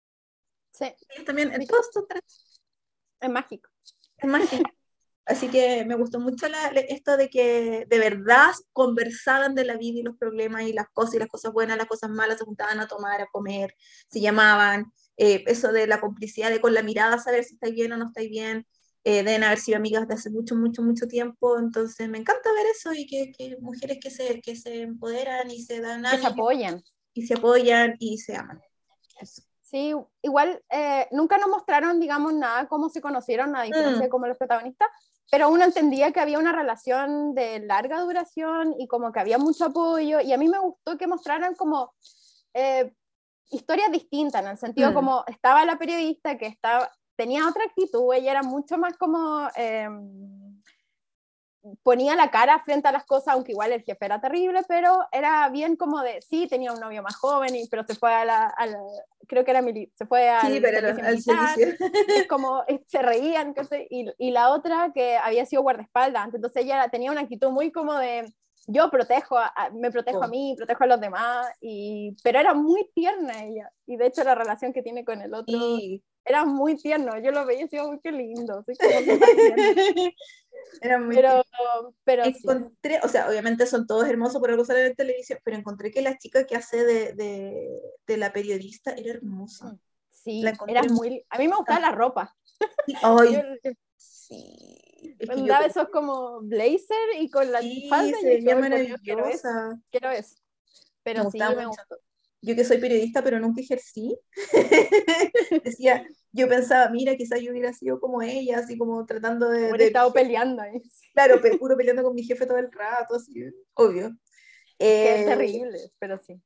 Sí. 0.71 0.85
Ellos 1.09 1.25
también, 1.25 1.53
en 1.53 1.65
todos 1.67 1.89
son 1.91 2.05
tres. 2.07 2.61
Es 3.19 3.29
mágico. 3.29 3.69
Es 4.17 4.29
mágico. 4.29 4.63
Así 5.25 5.49
que 5.49 5.83
me 5.85 5.95
gustó 5.95 6.19
mucho 6.19 6.47
la, 6.47 6.67
esto 6.67 7.17
de 7.17 7.29
que 7.29 7.87
de 7.89 7.99
verdad 7.99 8.53
conversaban 8.73 9.55
de 9.55 9.65
la 9.65 9.75
vida 9.75 9.99
y 9.99 10.03
los 10.03 10.17
problemas 10.17 10.63
y 10.63 10.73
las 10.73 10.87
cosas 10.89 11.15
y 11.15 11.19
las 11.19 11.29
cosas 11.29 11.51
buenas, 11.51 11.77
las 11.77 11.87
cosas 11.87 12.11
malas, 12.11 12.37
se 12.37 12.45
juntaban 12.45 12.79
a 12.79 12.87
tomar, 12.87 13.21
a 13.21 13.27
comer, 13.31 13.75
se 14.07 14.21
llamaban, 14.21 14.93
eh, 15.17 15.43
eso 15.47 15.71
de 15.71 15.87
la 15.87 15.99
complicidad, 15.99 16.51
de 16.51 16.61
con 16.61 16.75
la 16.75 16.83
mirada 16.83 17.17
saber 17.17 17.43
si 17.43 17.55
estáis 17.55 17.73
bien 17.73 17.91
o 17.93 17.97
no 17.97 18.07
estáis 18.07 18.29
bien, 18.29 18.67
eh, 19.07 19.23
deben 19.23 19.43
haber 19.43 19.59
sido 19.59 19.77
amigas 19.77 20.07
de 20.07 20.15
hace 20.15 20.31
mucho, 20.31 20.55
mucho, 20.55 20.81
mucho 20.81 21.07
tiempo, 21.07 21.59
entonces 21.59 22.09
me 22.09 22.17
encanta 22.17 22.51
ver 22.53 22.65
eso 22.65 22.91
y 22.91 23.05
que, 23.05 23.31
que 23.31 23.55
mujeres 23.61 23.99
que 24.01 24.09
se, 24.09 24.41
que 24.41 24.55
se 24.55 24.81
empoderan 24.81 25.51
y 25.51 25.61
se 25.61 25.79
dan 25.79 26.03
que 26.09 26.17
se 26.17 26.25
apoyan. 26.25 26.83
Y 27.13 27.27
se 27.27 27.35
apoyan 27.35 27.95
y 27.99 28.17
se 28.17 28.35
aman. 28.35 28.59
Sí, 29.61 29.93
igual 30.23 30.63
eh, 30.71 31.07
nunca 31.11 31.37
nos 31.37 31.49
mostraron, 31.49 31.99
digamos, 31.99 32.33
nada 32.33 32.67
cómo 32.67 32.89
se 32.89 32.99
conocieron, 32.99 33.55
a 33.55 33.61
diferencia 33.61 33.99
mm. 33.99 34.01
de 34.01 34.09
como 34.09 34.25
los 34.25 34.39
protagonistas, 34.39 34.87
pero 35.29 35.49
uno 35.49 35.65
entendía 35.65 36.11
que 36.11 36.19
había 36.19 36.39
una 36.39 36.51
relación 36.51 37.35
de 37.35 37.59
larga 37.59 38.01
duración 38.01 38.73
y 38.79 38.87
como 38.87 39.11
que 39.11 39.19
había 39.19 39.37
mucho 39.37 39.65
apoyo, 39.65 40.19
y 40.19 40.33
a 40.33 40.37
mí 40.37 40.47
me 40.47 40.57
gustó 40.57 40.97
que 40.97 41.05
mostraran 41.05 41.53
como 41.53 41.93
eh, 42.55 42.91
historias 43.51 43.91
distintas, 43.91 44.41
en 44.43 44.49
el 44.49 44.57
sentido 44.57 44.89
mm. 44.89 44.93
como 44.95 45.23
estaba 45.27 45.63
la 45.63 45.77
periodista 45.77 46.39
que 46.39 46.47
estaba, 46.47 46.91
tenía 47.15 47.47
otra 47.47 47.65
actitud, 47.65 48.13
ella 48.13 48.31
era 48.31 48.43
mucho 48.43 48.77
más 48.77 48.97
como... 48.97 49.47
Em, 49.55 50.45
ponía 51.83 52.15
la 52.15 52.29
cara 52.29 52.61
frente 52.63 52.87
a 52.87 52.91
las 52.91 53.05
cosas, 53.05 53.33
aunque 53.33 53.51
igual 53.51 53.71
el 53.71 53.83
jefe 53.83 54.05
era 54.05 54.21
terrible, 54.21 54.61
pero 54.67 54.99
era 55.11 55.49
bien 55.49 55.75
como 55.75 56.01
de, 56.01 56.21
sí, 56.21 56.47
tenía 56.47 56.71
un 56.71 56.79
novio 56.79 57.01
más 57.01 57.15
joven, 57.15 57.55
y, 57.55 57.67
pero 57.67 57.83
se 57.85 57.95
fue 57.95 58.13
a 58.13 58.25
la, 58.25 58.53
creo 59.27 59.43
que 59.43 59.51
era 59.51 59.61
mili, 59.61 59.91
se 59.95 60.05
fue 60.05 60.29
al, 60.29 60.53
sí, 60.53 60.59
pero 60.61 60.87
al 60.87 61.21
servicio. 61.21 61.75
como 62.29 62.63
se 62.87 63.01
reían, 63.01 63.55
y, 63.89 64.05
y, 64.17 64.31
la 64.31 64.51
otra 64.51 64.91
que 64.93 65.17
había 65.17 65.45
sido 65.45 65.63
guardaespaldas, 65.63 66.33
entonces 66.33 66.63
ella 66.63 66.87
tenía 66.89 67.11
una 67.11 67.21
actitud 67.21 67.49
muy 67.49 67.71
como 67.71 67.93
de, 67.95 68.31
yo 68.67 68.89
protejo, 68.89 69.37
me 69.73 69.91
protejo 69.91 70.23
a 70.23 70.27
mí, 70.27 70.55
protejo 70.57 70.83
a 70.83 70.87
los 70.87 70.99
demás, 70.99 71.47
y, 71.61 72.15
pero 72.23 72.39
era 72.39 72.53
muy 72.53 72.89
tierna 72.93 73.43
ella, 73.43 73.71
y 73.87 73.97
de 73.97 74.07
hecho 74.07 74.23
la 74.23 74.35
relación 74.35 74.73
que 74.73 74.83
tiene 74.83 75.03
con 75.03 75.21
el 75.21 75.33
otro 75.33 75.57
era 76.25 76.45
muy 76.45 76.75
tierno, 76.75 77.17
yo 77.21 77.31
lo 77.31 77.45
veía 77.45 77.61
y 77.61 77.63
decía, 77.63 77.85
uy, 77.85 77.99
qué 78.03 78.11
lindo, 78.11 78.65
era 80.81 80.99
muy 80.99 81.15
pero, 81.15 81.45
pero 82.03 82.25
encontré, 82.25 82.99
o 83.03 83.07
sea, 83.07 83.29
obviamente 83.29 83.67
son 83.67 83.85
todos 83.85 84.07
hermosos 84.07 84.41
por 84.41 84.49
algo 84.49 84.65
salen 84.65 84.87
en 84.87 84.95
televisión, 84.95 85.39
pero 85.43 85.57
encontré 85.57 85.91
que 85.91 86.01
la 86.01 86.17
chica 86.17 86.45
que 86.45 86.55
hace 86.55 86.83
de, 86.83 87.13
de, 87.13 87.81
de 88.07 88.17
la 88.17 88.33
periodista 88.33 88.91
era 88.91 89.11
hermosa. 89.11 89.73
Mm, 89.73 89.79
sí, 90.09 90.43
era 90.67 90.83
muy, 90.83 91.23
a 91.29 91.37
mí 91.37 91.47
me 91.47 91.55
gustaba 91.55 91.79
la 91.79 91.91
ropa. 91.91 92.35
Ay, 93.03 93.43
sí 93.95 94.75
Andaba 95.29 95.65
esos 95.65 95.89
como 95.89 96.41
blazer 96.41 96.97
y 97.19 97.29
con 97.29 97.51
la 97.51 97.61
sí, 97.61 97.87
falda. 97.89 98.17
Se 98.19 98.25
veía 98.25 98.55
maravillosa. 98.55 99.01
Quiero 99.03 99.25
eso. 99.25 99.49
Quiero 99.91 100.11
eso. 100.11 100.35
Pero 101.03 101.29
sí, 101.29 101.37
me 101.37 101.65
gustó. 101.65 101.97
Yo 102.45 102.55
que 102.55 102.63
soy 102.63 102.77
periodista, 102.77 103.23
pero 103.23 103.39
nunca 103.39 103.59
ejercí. 103.59 104.15
Decía, 105.63 106.05
yo 106.31 106.47
pensaba, 106.47 106.91
mira, 106.91 107.15
quizás 107.15 107.41
yo 107.41 107.51
hubiera 107.51 107.73
sido 107.73 107.99
como 107.99 108.21
ella, 108.21 108.59
así 108.59 108.77
como 108.77 109.03
tratando 109.05 109.49
de. 109.49 109.69
Hubiera 109.69 109.85
estado 109.85 110.13
peleando 110.13 110.61
ahí. 110.61 110.79
Claro, 111.13 111.39
pero 111.41 111.57
puro 111.59 111.75
peleando 111.75 112.03
con 112.03 112.13
mi 112.13 112.23
jefe 112.23 112.45
todo 112.45 112.59
el 112.59 112.71
rato, 112.71 113.15
así, 113.15 113.33
obvio. 113.73 114.15
Eh, 114.77 115.21
es 115.21 115.25
terrible, 115.25 115.79
pero 115.97 116.17
sí. 116.17 116.39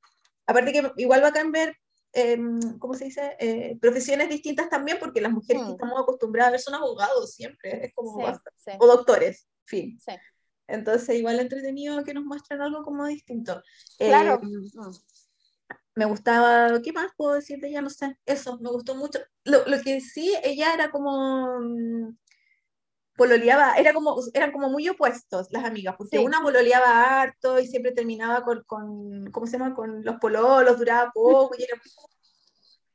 Aparte 0.45 0.71
que 0.71 0.89
igual 0.97 1.21
va 1.21 1.27
a 1.27 1.33
cambiar 1.33 1.75
em, 2.13 2.79
¿cómo 2.79 2.93
se 2.93 3.05
dice? 3.05 3.35
Eh, 3.37 3.77
profesiones 3.81 4.29
distintas 4.29 4.69
también, 4.69 4.99
porque 4.99 5.19
las 5.19 5.33
mujeres 5.33 5.63
que 5.63 5.69
mm. 5.69 5.73
estamos 5.73 6.01
acostumbradas 6.01 6.47
a 6.47 6.51
ver 6.51 6.59
son 6.61 6.75
abogados 6.75 7.33
siempre, 7.33 7.87
es 7.87 7.93
como 7.93 8.23
o 8.23 8.87
doctores, 8.87 9.47
fin. 9.65 9.99
Entonces, 10.65 11.17
igual 11.17 11.39
entretenido 11.39 12.03
que 12.03 12.13
nos 12.13 12.23
muestren 12.23 12.61
algo 12.61 12.83
como 12.83 13.05
distinto. 13.05 13.61
Claro. 13.97 14.39
Em, 14.41 14.61
mm. 14.73 14.91
Me 15.99 16.05
gustaba, 16.05 16.81
¿qué 16.81 16.93
más 16.93 17.11
puedo 17.17 17.33
decir 17.33 17.59
de 17.59 17.67
ella? 17.67 17.81
No 17.81 17.89
sé, 17.89 18.17
eso, 18.25 18.57
me 18.61 18.69
gustó 18.69 18.95
mucho. 18.95 19.19
Lo, 19.43 19.65
lo 19.67 19.81
que 19.81 19.99
sí, 19.99 20.33
ella 20.45 20.73
era 20.73 20.91
como, 20.91 21.59
mm, 21.59 22.17
pololeaba, 23.17 23.75
era 23.75 23.93
como, 23.93 24.15
eran 24.33 24.53
como 24.53 24.69
muy 24.69 24.87
opuestos 24.87 25.47
las 25.51 25.65
amigas, 25.65 25.95
porque 25.97 26.19
una 26.19 26.41
pololeaba 26.41 27.21
harto 27.21 27.59
y 27.59 27.67
siempre 27.67 27.91
terminaba 27.91 28.43
con, 28.43 28.63
con, 28.65 29.29
¿cómo 29.31 29.45
se 29.45 29.57
llama? 29.57 29.75
Con 29.75 30.05
los 30.05 30.15
pololos, 30.21 30.79
duraba 30.79 31.11
poco 31.13 31.53
y 31.57 31.63
era 31.63 31.75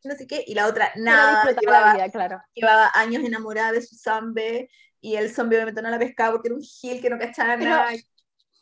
no 0.03 0.15
sé 0.15 0.27
qué, 0.27 0.43
y 0.47 0.55
la 0.55 0.67
otra 0.67 0.93
nada, 0.97 1.51
llevaba, 1.61 2.09
claro. 2.11 2.43
llevaba 2.55 2.91
años 2.95 3.23
enamorada 3.23 3.73
de 3.73 3.83
su 3.83 3.97
zombie 3.97 4.69
y 5.01 5.17
el 5.17 5.31
zombie 5.31 5.57
obviamente 5.57 5.83
no 5.83 5.91
la 5.91 5.99
pescaba 5.99 6.33
porque 6.33 6.49
era 6.49 6.57
un 6.57 6.63
gil 6.63 7.03
que 7.03 7.11
no 7.11 7.19
cachaba 7.19 7.57
nada. 7.57 7.91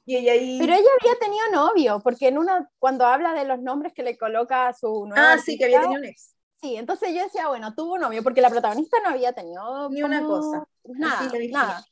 Y 0.04 0.16
ella 0.16 0.32
ahí... 0.32 0.58
Pero 0.58 0.72
ella 0.72 0.88
había 1.00 1.18
tenido 1.18 1.50
novio, 1.52 2.00
porque 2.02 2.28
en 2.28 2.38
una, 2.38 2.68
cuando 2.78 3.06
habla 3.06 3.34
de 3.34 3.44
los 3.44 3.60
nombres 3.60 3.92
que 3.92 4.02
le 4.02 4.18
coloca 4.18 4.68
a 4.68 4.72
su 4.72 5.06
nueva 5.06 5.34
Ah, 5.34 5.38
sí, 5.38 5.56
que 5.56 5.66
había 5.66 5.80
tenido 5.80 6.00
un 6.00 6.06
ex. 6.06 6.34
Sí, 6.60 6.76
entonces 6.76 7.12
yo 7.12 7.24
decía, 7.24 7.48
bueno, 7.48 7.74
tuvo 7.74 7.98
novio, 7.98 8.22
porque 8.22 8.40
la 8.40 8.48
protagonista 8.48 8.98
no 9.02 9.10
había 9.10 9.32
tenido 9.32 9.90
ni 9.90 10.02
una 10.02 10.22
cosa. 10.22 10.64
Nada, 10.84 11.28
nada. 11.50 11.84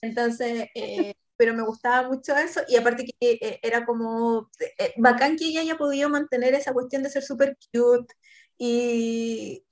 Entonces, 0.00 0.68
eh, 0.74 1.14
pero 1.36 1.54
me 1.54 1.62
gustaba 1.62 2.08
mucho 2.08 2.34
eso, 2.36 2.60
y 2.66 2.76
aparte 2.76 3.04
que 3.04 3.14
eh, 3.20 3.60
era 3.62 3.86
como 3.86 4.50
eh, 4.78 4.94
bacán 4.96 5.36
que 5.36 5.46
ella 5.46 5.60
haya 5.60 5.78
podido 5.78 6.08
mantener 6.08 6.54
esa 6.54 6.72
cuestión 6.72 7.02
de 7.02 7.10
ser 7.10 7.22
súper 7.22 7.56
cute 7.72 8.14
y 8.58 9.64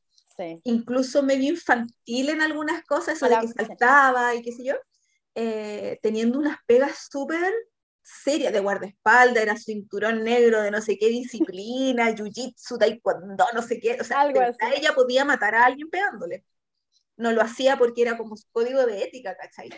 incluso 0.65 1.23
medio 1.23 1.51
infantil 1.51 2.29
en 2.29 2.41
algunas 2.41 2.85
cosas, 2.85 3.17
eso 3.17 3.29
de 3.29 3.41
que 3.41 3.49
saltaba 3.49 4.35
y 4.35 4.43
qué 4.43 4.53
sé 4.53 4.65
yo, 4.65 4.75
teniendo 6.01 6.39
unas 6.39 6.59
pegas 6.67 7.09
súper 7.11 7.53
seria 8.05 8.53
de 8.53 8.61
guardaespaldas, 8.61 9.43
era 9.43 9.57
cinturón 9.57 10.23
negro 10.23 10.61
de 10.61 10.71
no 10.71 10.81
sé 10.83 10.99
qué 10.99 11.09
disciplina, 11.09 12.11
jiu-jitsu, 12.15 12.79
taekwondo, 12.79 13.47
no 13.55 13.63
sé 13.63 13.81
qué, 13.81 13.99
o 14.01 14.05
sea, 14.05 14.29
ella 14.77 14.93
podía 14.95 15.25
matar 15.25 15.55
a 15.55 15.65
alguien 15.65 15.89
pegándole. 15.89 16.45
No 17.17 17.33
lo 17.33 17.43
hacía 17.43 17.79
porque 17.79 18.03
era 18.03 18.19
como 18.19 18.37
su 18.37 18.47
código 18.51 18.85
de 18.87 19.05
ética, 19.05 19.37
¿cachai? 19.37 19.71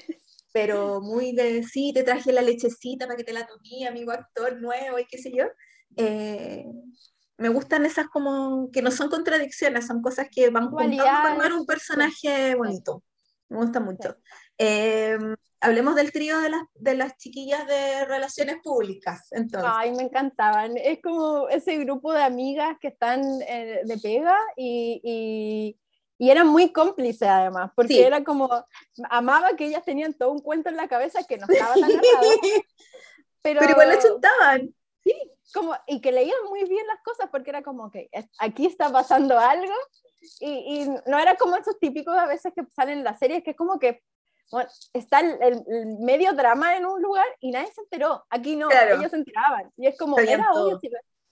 Pero 0.52 1.00
muy 1.02 1.32
de, 1.32 1.62
sí, 1.62 1.92
te 1.94 2.02
traje 2.02 2.32
la 2.32 2.42
lechecita 2.42 3.06
para 3.06 3.16
que 3.16 3.24
te 3.24 3.32
la 3.32 3.46
tomé, 3.46 3.86
amigo 3.86 4.10
actor 4.10 4.60
nuevo 4.60 4.98
y 4.98 5.04
qué 5.04 5.18
sé 5.18 5.30
yo. 5.30 5.44
Eh, 5.96 6.64
me 7.36 7.50
gustan 7.50 7.84
esas 7.84 8.08
como 8.08 8.70
que 8.72 8.80
no 8.80 8.90
son 8.90 9.10
contradicciones, 9.10 9.86
son 9.86 10.00
cosas 10.00 10.28
que 10.30 10.48
van 10.48 10.70
juntando 10.70 11.04
para 11.04 11.54
un 11.54 11.66
personaje 11.66 12.54
bonito. 12.54 13.04
Me 13.50 13.58
gusta 13.58 13.80
mucho. 13.80 14.16
Eh, 14.56 15.18
hablemos 15.66 15.94
del 15.94 16.12
trío 16.12 16.38
de 16.40 16.50
las, 16.50 16.62
de 16.74 16.94
las 16.94 17.16
chiquillas 17.16 17.66
de 17.66 18.04
relaciones 18.04 18.56
públicas. 18.62 19.28
Entonces. 19.32 19.70
Ay, 19.72 19.92
me 19.92 20.04
encantaban. 20.04 20.76
Es 20.76 21.00
como 21.02 21.48
ese 21.48 21.76
grupo 21.78 22.12
de 22.12 22.22
amigas 22.22 22.76
que 22.80 22.88
están 22.88 23.22
eh, 23.42 23.80
de 23.84 23.98
pega 23.98 24.36
y, 24.56 25.00
y, 25.02 25.78
y, 26.18 26.30
eran 26.30 26.46
muy 26.46 26.72
cómplices 26.72 27.28
además, 27.28 27.70
porque 27.74 28.06
era 28.06 28.24
como, 28.24 28.48
amaba 29.10 29.56
que 29.56 29.66
ellas 29.66 29.84
tenían 29.84 30.14
todo 30.14 30.32
un 30.32 30.40
cuento 30.40 30.68
en 30.68 30.76
la 30.76 30.88
cabeza 30.88 31.24
que 31.24 31.38
no 31.38 31.46
estaba 31.48 31.74
tan 31.74 31.82
narrado. 31.82 32.02
Pero, 33.42 33.60
pero 33.60 33.72
igual 33.74 33.88
la 33.90 33.98
chuntaban. 34.00 34.74
Sí, 35.04 35.14
como, 35.54 35.72
y 35.86 36.00
que 36.00 36.10
leían 36.10 36.44
muy 36.48 36.64
bien 36.64 36.84
las 36.88 37.00
cosas 37.04 37.28
porque 37.30 37.50
era 37.50 37.62
como 37.62 37.92
que 37.92 38.10
aquí 38.40 38.66
está 38.66 38.90
pasando 38.90 39.38
algo 39.38 39.72
y, 40.40 40.48
y, 40.48 40.88
no 41.06 41.16
era 41.16 41.36
como 41.36 41.54
esos 41.54 41.78
típicos 41.78 42.16
a 42.16 42.26
veces 42.26 42.52
que 42.56 42.64
salen 42.74 42.98
en 42.98 43.04
las 43.04 43.20
series 43.20 43.44
que 43.44 43.52
es 43.52 43.56
como 43.56 43.78
que 43.78 44.02
bueno, 44.50 44.68
está 44.92 45.20
el, 45.20 45.64
medio 46.00 46.32
drama 46.32 46.76
en 46.76 46.86
un 46.86 47.02
lugar 47.02 47.26
y 47.40 47.50
nadie 47.50 47.72
se 47.72 47.80
enteró. 47.80 48.24
Aquí 48.30 48.56
no, 48.56 48.68
ellos 48.70 49.10
se 49.10 49.16
enteraban. 49.16 49.72
Y 49.76 49.86
es 49.86 49.98
como, 49.98 50.18
era 50.18 50.52
obvio, 50.52 50.78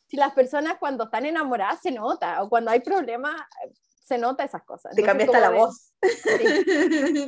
si, 0.09 0.17
las 0.17 0.33
personas 0.33 0.77
cuando 0.79 1.05
están 1.05 1.27
enamoradas 1.27 1.81
se 1.83 1.91
nota, 1.91 2.43
o 2.43 2.49
cuando 2.49 2.71
hay 2.71 2.81
problemas 2.81 3.35
se 4.05 4.19
nota 4.19 4.45
esas 4.45 4.63
cosas. 4.65 4.95
Te 4.95 5.03
cambiaste 5.03 5.41
la 5.41 5.51
voz. 5.51 5.93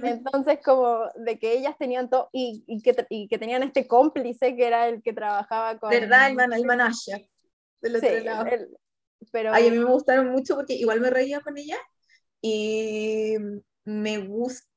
Entonces, 0.02 0.58
como 0.62 1.06
de 1.14 1.38
que 1.38 1.52
ellas 1.54 1.74
tenían 1.78 2.10
todo, 2.10 2.28
y, 2.32 2.64
y, 2.66 2.82
que, 2.82 2.94
y, 3.08 3.28
que, 3.28 3.38
tenían 3.38 3.62
este 3.62 3.88
cómplice 3.88 4.54
que 4.54 4.66
era 4.66 4.88
el 4.88 5.02
que 5.02 5.14
trabajaba 5.14 5.78
con... 5.78 5.90
¿Verdad? 5.90 6.28
El, 6.28 6.34
man, 6.34 6.52
el 6.52 6.66
manager. 6.66 7.26
Del 7.80 7.96
otro 7.96 8.20
lado. 8.20 8.46
pero... 9.32 9.54
Ay, 9.54 9.68
a 9.68 9.70
mí 9.70 9.78
me 9.78 9.84
gustaron 9.84 10.30
mucho 10.30 10.54
porque 10.54 10.74
igual 10.74 11.00
me 11.00 11.10
reía 11.10 11.40
con 11.40 11.56
ella 11.56 11.78
y 12.42 13.36
me 13.84 14.18
gusta 14.18 14.68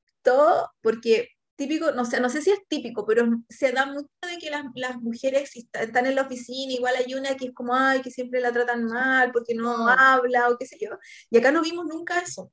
porque 0.82 1.28
típico, 1.56 1.92
no 1.92 2.06
sé, 2.06 2.20
no 2.20 2.30
sé 2.30 2.40
si 2.40 2.50
es 2.50 2.60
típico, 2.68 3.04
pero 3.06 3.26
se 3.48 3.72
da 3.72 3.84
mucho 3.86 4.08
de 4.22 4.38
que 4.38 4.50
las, 4.50 4.64
las 4.74 4.96
mujeres 4.96 5.52
están 5.54 6.06
en 6.06 6.14
la 6.14 6.22
oficina, 6.22 6.72
igual 6.72 6.94
hay 6.96 7.14
una 7.14 7.36
que 7.36 7.46
es 7.46 7.54
como, 7.54 7.74
ay, 7.74 8.00
que 8.00 8.10
siempre 8.10 8.40
la 8.40 8.50
tratan 8.52 8.84
mal 8.84 9.30
porque 9.30 9.54
no 9.54 9.88
habla 9.88 10.48
o 10.48 10.56
qué 10.56 10.66
sé 10.66 10.78
yo, 10.80 10.88
y 11.28 11.38
acá 11.38 11.52
no 11.52 11.62
vimos 11.62 11.84
nunca 11.86 12.18
eso. 12.20 12.50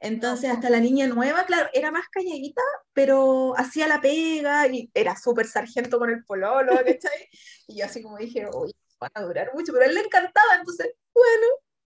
Entonces, 0.00 0.50
hasta 0.50 0.70
la 0.70 0.80
niña 0.80 1.06
nueva, 1.08 1.44
claro, 1.46 1.68
era 1.72 1.90
más 1.90 2.08
calladita, 2.08 2.62
pero 2.92 3.56
hacía 3.56 3.88
la 3.88 4.00
pega 4.00 4.66
y 4.68 4.90
era 4.94 5.16
súper 5.16 5.46
sargento 5.46 5.98
con 5.98 6.10
el 6.10 6.24
pololo, 6.24 6.72
¿cachai? 6.72 7.28
Y 7.68 7.78
yo 7.78 7.84
así 7.84 8.02
como 8.02 8.16
dije, 8.18 8.46
uy, 8.52 8.72
van 9.00 9.10
a 9.14 9.22
durar 9.22 9.52
mucho, 9.54 9.72
pero 9.72 9.84
a 9.84 9.88
él 9.88 9.94
le 9.94 10.00
encantaba, 10.00 10.56
entonces, 10.58 10.88
bueno, 11.14 11.46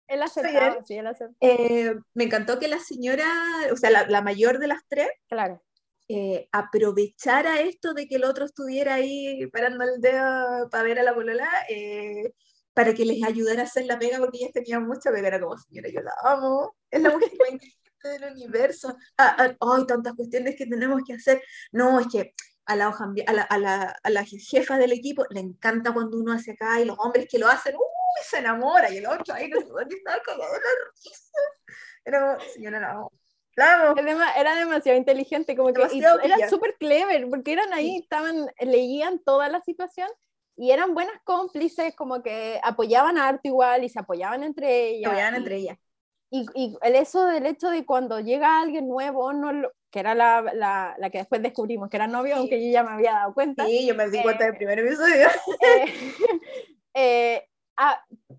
él 0.08 0.22
aceptaba, 0.22 0.84
sí, 0.84 0.94
él 0.94 1.06
aceptaba. 1.06 1.36
Eh, 1.40 1.94
me 2.14 2.24
encantó 2.24 2.58
que 2.58 2.68
la 2.68 2.78
señora, 2.78 3.26
o 3.72 3.76
sea, 3.76 3.90
la, 3.90 4.06
la 4.06 4.22
mayor 4.22 4.58
de 4.58 4.68
las 4.68 4.80
tres, 4.88 5.08
claro. 5.28 5.62
Eh, 6.08 6.48
aprovechara 6.52 7.60
esto 7.60 7.92
de 7.92 8.06
que 8.06 8.14
el 8.16 8.24
otro 8.24 8.44
estuviera 8.44 8.94
ahí 8.94 9.44
parando 9.48 9.82
el 9.82 10.00
dedo 10.00 10.70
para 10.70 10.84
ver 10.84 11.00
a 11.00 11.02
la 11.02 11.14
polola, 11.14 11.48
eh, 11.68 12.32
para 12.72 12.94
que 12.94 13.04
les 13.04 13.24
ayudara 13.24 13.62
a 13.62 13.64
hacer 13.64 13.86
la 13.86 13.98
pega, 13.98 14.18
porque 14.18 14.38
ellas 14.38 14.52
tenían 14.52 14.86
mucha 14.86 15.10
pega, 15.10 15.28
era 15.28 15.40
como, 15.40 15.56
señora, 15.58 15.88
yo 15.88 16.00
la 16.02 16.12
amo, 16.22 16.76
es 16.90 17.02
la 17.02 17.10
mujer 17.10 17.32
más 17.40 17.50
inteligente 17.50 18.08
del 18.08 18.32
universo, 18.32 18.96
ah, 19.18 19.36
ah, 19.36 19.56
hay 19.60 19.86
tantas 19.86 20.14
cuestiones 20.14 20.54
que 20.56 20.66
tenemos 20.66 21.02
que 21.04 21.14
hacer, 21.14 21.42
no, 21.72 21.98
es 21.98 22.06
que 22.06 22.34
a 22.66 22.76
la, 22.76 22.88
a 22.88 23.32
la, 23.32 23.42
a 23.42 23.58
la, 23.58 23.96
a 24.02 24.10
la 24.10 24.24
jefa 24.24 24.78
del 24.78 24.92
equipo 24.92 25.24
le 25.30 25.40
encanta 25.40 25.92
cuando 25.92 26.18
uno 26.18 26.32
hace 26.32 26.52
acá 26.52 26.80
y 26.80 26.84
los 26.84 26.96
hombres 27.00 27.26
que 27.28 27.38
lo 27.38 27.48
hacen, 27.48 27.74
¡uh! 27.74 27.95
Se 28.22 28.38
enamora 28.38 28.90
y 28.90 28.98
el 28.98 29.06
otro 29.06 29.34
ahí 29.34 29.48
no 29.48 29.58
estaba 29.58 30.22
cagado 30.22 30.52
la 30.52 30.58
risa. 30.94 31.38
Era 32.04 32.20
como, 32.20 32.50
señora, 32.52 32.94
no. 32.94 33.12
Era 33.56 34.54
demasiado 34.54 34.98
inteligente, 34.98 35.56
como 35.56 35.72
que 35.72 35.82
era 36.24 36.48
súper 36.48 36.76
clever, 36.78 37.26
porque 37.30 37.52
eran 37.52 37.72
ahí, 37.72 37.96
estaban, 37.96 38.50
leían 38.60 39.18
toda 39.20 39.48
la 39.48 39.62
situación 39.62 40.08
y 40.56 40.72
eran 40.72 40.92
buenas 40.94 41.18
cómplices, 41.24 41.94
como 41.94 42.22
que 42.22 42.60
apoyaban 42.62 43.16
a 43.16 43.28
Arte 43.28 43.48
igual 43.48 43.84
y 43.84 43.88
se 43.88 43.98
apoyaban 43.98 44.42
entre 44.42 44.88
ellas. 44.88 45.10
Apoyaban 45.10 45.34
entre 45.36 45.56
ellas. 45.56 45.78
Y, 46.28 46.46
y 46.54 46.76
el 46.82 46.96
eso 46.96 47.24
del 47.26 47.46
hecho 47.46 47.70
de 47.70 47.86
cuando 47.86 48.20
llega 48.20 48.60
alguien 48.60 48.88
nuevo, 48.88 49.32
no 49.32 49.70
que 49.90 50.00
era 50.00 50.14
la, 50.14 50.42
la, 50.52 50.94
la, 50.98 51.10
que 51.10 51.18
después 51.18 51.40
descubrimos 51.40 51.88
que 51.88 51.96
era 51.96 52.06
novio, 52.06 52.36
aunque 52.36 52.62
yo 52.62 52.70
ya 52.72 52.82
me 52.82 52.90
había 52.90 53.12
dado 53.12 53.32
cuenta. 53.32 53.64
Sí, 53.64 53.86
yo 53.86 53.94
me 53.94 54.10
di 54.10 54.20
cuenta 54.20 54.44
del 54.44 54.54
eh, 54.54 54.56
primer 54.56 54.78
episodio. 54.80 55.28
Eh, 55.60 55.84
eh, 56.94 57.48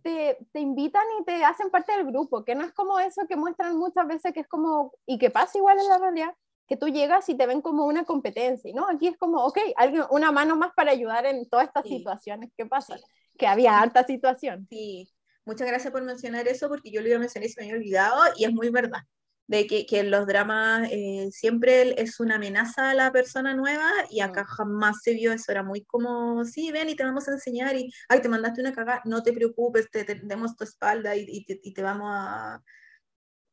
te, 0.03 0.37
te, 0.51 0.59
invitan 0.59 1.03
y 1.19 1.25
te 1.25 1.43
hacen 1.43 1.69
parte 1.69 1.91
del 1.93 2.05
grupo, 2.05 2.43
que 2.43 2.55
no 2.55 2.65
es 2.65 2.73
como 2.73 2.99
eso 2.99 3.27
que 3.27 3.35
muestran 3.35 3.77
muchas 3.77 4.07
veces, 4.07 4.33
que 4.33 4.41
es 4.41 4.47
como, 4.47 4.93
y 5.05 5.17
que 5.17 5.29
pasa 5.29 5.57
igual 5.57 5.79
en 5.79 5.87
la 5.87 5.97
realidad, 5.97 6.33
que 6.67 6.77
tú 6.77 6.87
llegas 6.87 7.27
y 7.29 7.35
te 7.35 7.45
ven 7.47 7.61
como 7.61 7.85
una 7.85 8.03
competencia, 8.03 8.71
¿no? 8.75 8.87
Aquí 8.89 9.07
es 9.07 9.17
como, 9.17 9.43
ok, 9.45 9.59
alguien, 9.75 10.03
una 10.09 10.31
mano 10.31 10.55
más 10.55 10.71
para 10.75 10.91
ayudar 10.91 11.25
en 11.25 11.47
todas 11.49 11.67
estas 11.67 11.85
situaciones 11.85 12.51
que 12.57 12.65
pasan, 12.65 12.99
que 13.37 13.47
había 13.47 13.79
alta 13.79 14.05
situación. 14.05 14.67
Sí, 14.69 15.07
muchas 15.45 15.67
gracias 15.67 15.91
por 15.91 16.03
mencionar 16.03 16.47
eso, 16.47 16.67
porque 16.67 16.91
yo 16.91 17.01
lo 17.01 17.07
iba 17.07 17.17
a 17.17 17.21
mencionar 17.21 17.47
y 17.47 17.51
se 17.51 17.61
me 17.61 17.67
había 17.67 17.77
olvidado, 17.77 18.21
y 18.35 18.45
es 18.45 18.53
muy 18.53 18.69
verdad 18.69 19.01
de 19.47 19.65
que, 19.65 19.85
que 19.85 20.03
los 20.03 20.27
dramas 20.27 20.89
eh, 20.91 21.29
siempre 21.31 21.99
es 22.01 22.19
una 22.19 22.35
amenaza 22.35 22.89
a 22.89 22.93
la 22.93 23.11
persona 23.11 23.55
nueva 23.55 23.89
y 24.09 24.19
acá 24.19 24.43
mm. 24.43 24.47
jamás 24.47 25.01
se 25.01 25.13
vio 25.13 25.31
eso, 25.31 25.51
era 25.51 25.63
muy 25.63 25.83
como, 25.85 26.43
sí, 26.45 26.71
ven 26.71 26.89
y 26.89 26.95
te 26.95 27.03
vamos 27.03 27.27
a 27.27 27.31
enseñar 27.31 27.75
y, 27.75 27.91
ay, 28.09 28.21
te 28.21 28.29
mandaste 28.29 28.61
una 28.61 28.73
cagada, 28.73 29.01
no 29.05 29.23
te 29.23 29.33
preocupes, 29.33 29.89
te, 29.89 30.03
tendemos 30.03 30.55
tu 30.55 30.65
espalda 30.65 31.15
y, 31.15 31.25
y, 31.27 31.45
te, 31.45 31.59
y, 31.63 31.73
te, 31.73 31.81
vamos 31.81 32.09
a... 32.13 32.61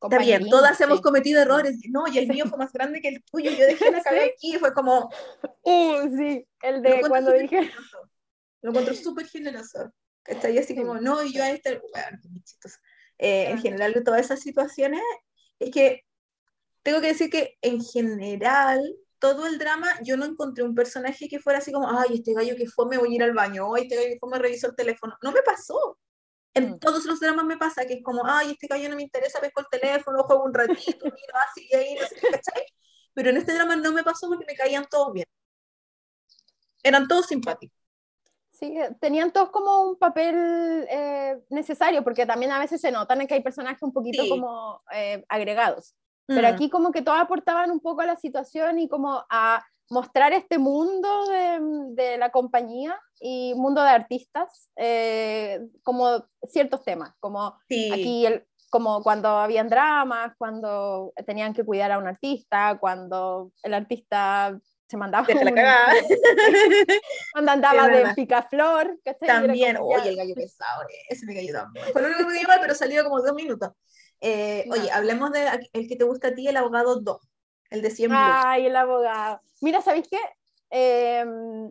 Está 0.03 0.19
bien, 0.19 0.51
todas 0.51 0.79
hemos 0.83 1.01
cometido 1.01 1.41
errores, 1.41 1.79
no, 1.89 2.07
y 2.09 2.19
el 2.19 2.29
mío 2.29 2.45
fue 2.47 2.59
más 2.59 2.73
grande 2.73 3.01
que 3.01 3.09
el 3.09 3.25
tuyo, 3.25 3.51
yo 3.53 3.65
dejé 3.65 3.91
la 3.91 4.03
cagada 4.03 4.27
aquí, 4.27 4.59
fue 4.59 4.75
como... 4.75 5.09
Uh, 5.63 6.17
sí, 6.17 6.47
el 6.63 6.83
de 6.83 7.01
cuando 7.09 7.33
dije... 7.33 7.71
Lo 8.61 8.71
encuentro 8.71 8.95
súper 8.95 9.27
generoso, 9.27 9.93
está 10.27 10.49
ahí 10.49 10.59
así 10.59 10.75
como, 10.75 10.97
no, 10.97 11.23
y 11.23 11.33
yo 11.33 11.43
a 11.43 11.51
este... 11.51 11.81
Bueno, 11.93 12.19
eh, 13.19 13.51
en 13.51 13.59
general 13.61 13.93
de 13.93 14.03
todas 14.03 14.23
esas 14.23 14.41
situaciones 14.41 15.01
es 15.65 15.71
que 15.71 16.05
tengo 16.83 17.01
que 17.01 17.09
decir 17.09 17.31
que 17.31 17.57
en 17.63 17.83
general, 17.83 18.83
todo 19.19 19.47
el 19.47 19.59
drama, 19.59 19.89
yo 20.03 20.17
no 20.17 20.27
encontré 20.27 20.65
un 20.65 20.75
personaje 20.75 21.29
que 21.29 21.41
fuera 21.41 21.59
así 21.59 21.73
como, 21.73 21.89
ay, 21.91 22.17
este 22.17 22.35
gallo 22.35 22.57
que 22.57 22.67
fue, 22.67 22.87
me 22.87 22.99
voy 22.99 23.13
a 23.13 23.15
ir 23.17 23.23
al 23.23 23.33
baño, 23.33 23.75
ay, 23.75 23.85
este 23.85 23.97
gallo 23.97 24.09
que 24.09 24.19
fue, 24.19 24.31
me 24.31 24.39
revisó 24.39 24.69
el 24.69 24.77
teléfono. 24.77 25.17
No 25.23 25.33
me 25.33 25.43
pasó. 25.43 25.99
En 26.55 26.73
mm. 26.73 26.79
todos 26.79 27.05
los 27.07 27.21
dramas 27.21 27.45
me 27.47 27.57
pasa 27.57 27.87
que 27.87 27.95
es 27.95 28.03
como, 28.03 28.23
ay, 28.27 28.53
este 28.53 28.67
gallo 28.67 28.89
no 28.89 28.97
me 28.97 29.03
interesa, 29.03 29.41
pesco 29.41 29.61
el 29.61 29.81
teléfono, 29.81 30.23
juego 30.25 30.45
un 30.45 30.55
ratito, 30.55 31.05
miro 31.05 31.35
así 31.49 31.69
y 31.71 31.77
ahí, 31.77 31.95
no 31.95 32.07
sé 32.07 32.17
¿cachai? 32.21 32.65
Pero 33.15 33.31
en 33.31 33.39
este 33.39 33.55
drama 33.55 33.77
no 33.77 33.93
me 33.93 34.05
pasó 34.05 34.29
porque 34.29 34.45
me 34.47 34.55
caían 34.55 34.87
todos 34.91 35.13
bien. 35.13 35.27
Eran 36.83 37.09
todos 37.09 37.27
simpáticos. 37.27 37.84
Sí, 38.55 38.67
eh, 38.79 38.95
tenían 39.01 39.33
todos 39.33 39.51
como 39.51 39.83
un 39.83 39.97
papel 39.97 40.87
eh, 40.89 41.41
necesario, 41.51 42.05
porque 42.05 42.25
también 42.25 42.53
a 42.53 42.61
veces 42.61 42.81
se 42.81 42.93
notan 42.93 43.27
que 43.27 43.35
hay 43.35 43.43
personajes 43.43 43.83
un 43.83 43.93
poquito 43.93 44.23
como 44.29 44.81
eh, 44.95 45.25
agregados. 45.29 45.95
Pero 46.27 46.43
mm. 46.43 46.53
aquí 46.55 46.71
como 46.71 46.93
que 46.93 47.03
todos 47.03 47.19
aportaban 47.19 47.71
un 47.71 47.81
poco 47.81 48.03
a 48.03 48.07
la 48.07 48.17
situación 48.17 48.79
y 48.79 48.89
como 48.89 49.25
a 49.29 49.63
mostrar 49.91 50.33
este 50.33 50.59
mundo 50.59 51.27
de, 51.27 51.59
de 52.03 52.17
la 52.17 52.31
compañía 52.31 52.99
y 53.21 53.55
mundo 53.55 53.83
de 53.83 53.91
artistas, 53.91 54.71
como 55.83 56.25
ciertos 56.45 56.83
temas, 56.85 57.13
como 57.21 57.59
aquí 57.93 58.25
el, 58.25 58.47
como 58.71 59.03
cuando 59.03 59.29
habían 59.29 59.69
dramas, 59.69 60.33
cuando 60.39 61.13
tenían 61.27 61.55
que 61.55 61.65
cuidar 61.65 61.93
a 61.93 61.99
un 61.99 62.07
artista, 62.07 62.79
cuando 62.81 63.53
el 63.63 63.75
artista 63.75 64.59
se 64.87 64.97
mandaba 64.97 65.27
la 65.29 65.53
cagada. 65.53 65.93
cuando 67.33 67.53
andaba 67.53 67.89
de 67.89 68.15
picaflor. 68.15 68.99
También, 69.27 69.79
oye, 69.81 70.11
el 70.11 70.17
gallo 70.17 70.35
pesado, 70.35 70.85
ese 71.09 71.27
me 71.27 71.35
cayó 71.35 71.53
también. 71.53 71.87
Fue 71.93 72.03
lo 72.03 72.09
único 72.09 72.29
que 72.29 72.35
me 72.35 72.43
mal, 72.43 72.59
pero 72.61 72.75
salió 72.75 73.03
como 73.05 73.21
dos 73.21 73.35
minutos. 73.35 73.71
Eh, 74.21 74.67
oye, 74.71 74.91
hablemos 74.91 75.33
de 75.33 75.69
el 75.73 75.89
que 75.89 75.97
te 75.97 76.05
gusta 76.05 76.29
a 76.29 76.35
ti, 76.35 76.49
el 76.49 76.57
abogado 76.57 77.01
2, 77.01 77.21
el 77.71 77.83
de 77.83 77.91
siempre. 77.91 78.19
Ay, 78.21 78.67
el 78.67 78.77
abogado. 78.77 79.41
Mira, 79.61 79.83
¿sabéis 79.83 80.09
qué? 80.09 80.21
Em, 80.71 81.71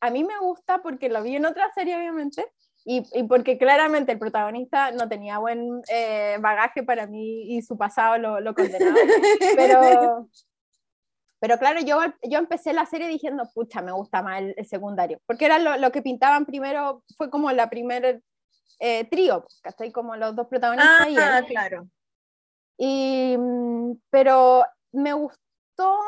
a 0.00 0.10
mí 0.10 0.24
me 0.24 0.38
gusta 0.40 0.82
porque 0.82 1.08
lo 1.08 1.22
vi 1.22 1.36
en 1.36 1.46
otra 1.46 1.70
serie, 1.74 1.96
obviamente, 1.96 2.44
y, 2.84 3.04
y 3.12 3.22
porque 3.24 3.58
claramente 3.58 4.12
el 4.12 4.18
protagonista 4.18 4.90
no 4.90 5.08
tenía 5.08 5.38
buen 5.38 5.82
eh, 5.88 6.38
bagaje 6.40 6.82
para 6.82 7.06
mí 7.06 7.56
y 7.56 7.62
su 7.62 7.76
pasado 7.76 8.18
lo, 8.18 8.40
lo 8.40 8.54
condenaba. 8.54 8.96
Pero, 9.56 10.28
pero 11.42 11.58
claro, 11.58 11.80
yo, 11.80 11.98
yo 12.22 12.38
empecé 12.38 12.72
la 12.72 12.86
serie 12.86 13.08
diciendo, 13.08 13.50
pucha, 13.52 13.82
me 13.82 13.90
gusta 13.90 14.22
más 14.22 14.40
el, 14.40 14.54
secundario, 14.64 15.20
porque 15.26 15.46
era 15.46 15.58
lo, 15.58 15.76
lo, 15.76 15.90
que 15.90 16.00
pintaban 16.00 16.46
primero, 16.46 17.02
fue 17.16 17.30
como 17.30 17.50
la 17.50 17.68
primer 17.68 18.22
eh, 18.78 19.04
trío, 19.06 19.44
¿cachai? 19.60 19.90
Como 19.90 20.14
los 20.14 20.36
dos 20.36 20.46
protagonistas. 20.46 21.00
Ah, 21.00 21.40
y 21.40 21.46
claro. 21.46 21.88
Y, 22.78 23.34
mm, 23.36 23.94
pero 24.08 24.64
me 24.92 25.14
gustó 25.14 25.98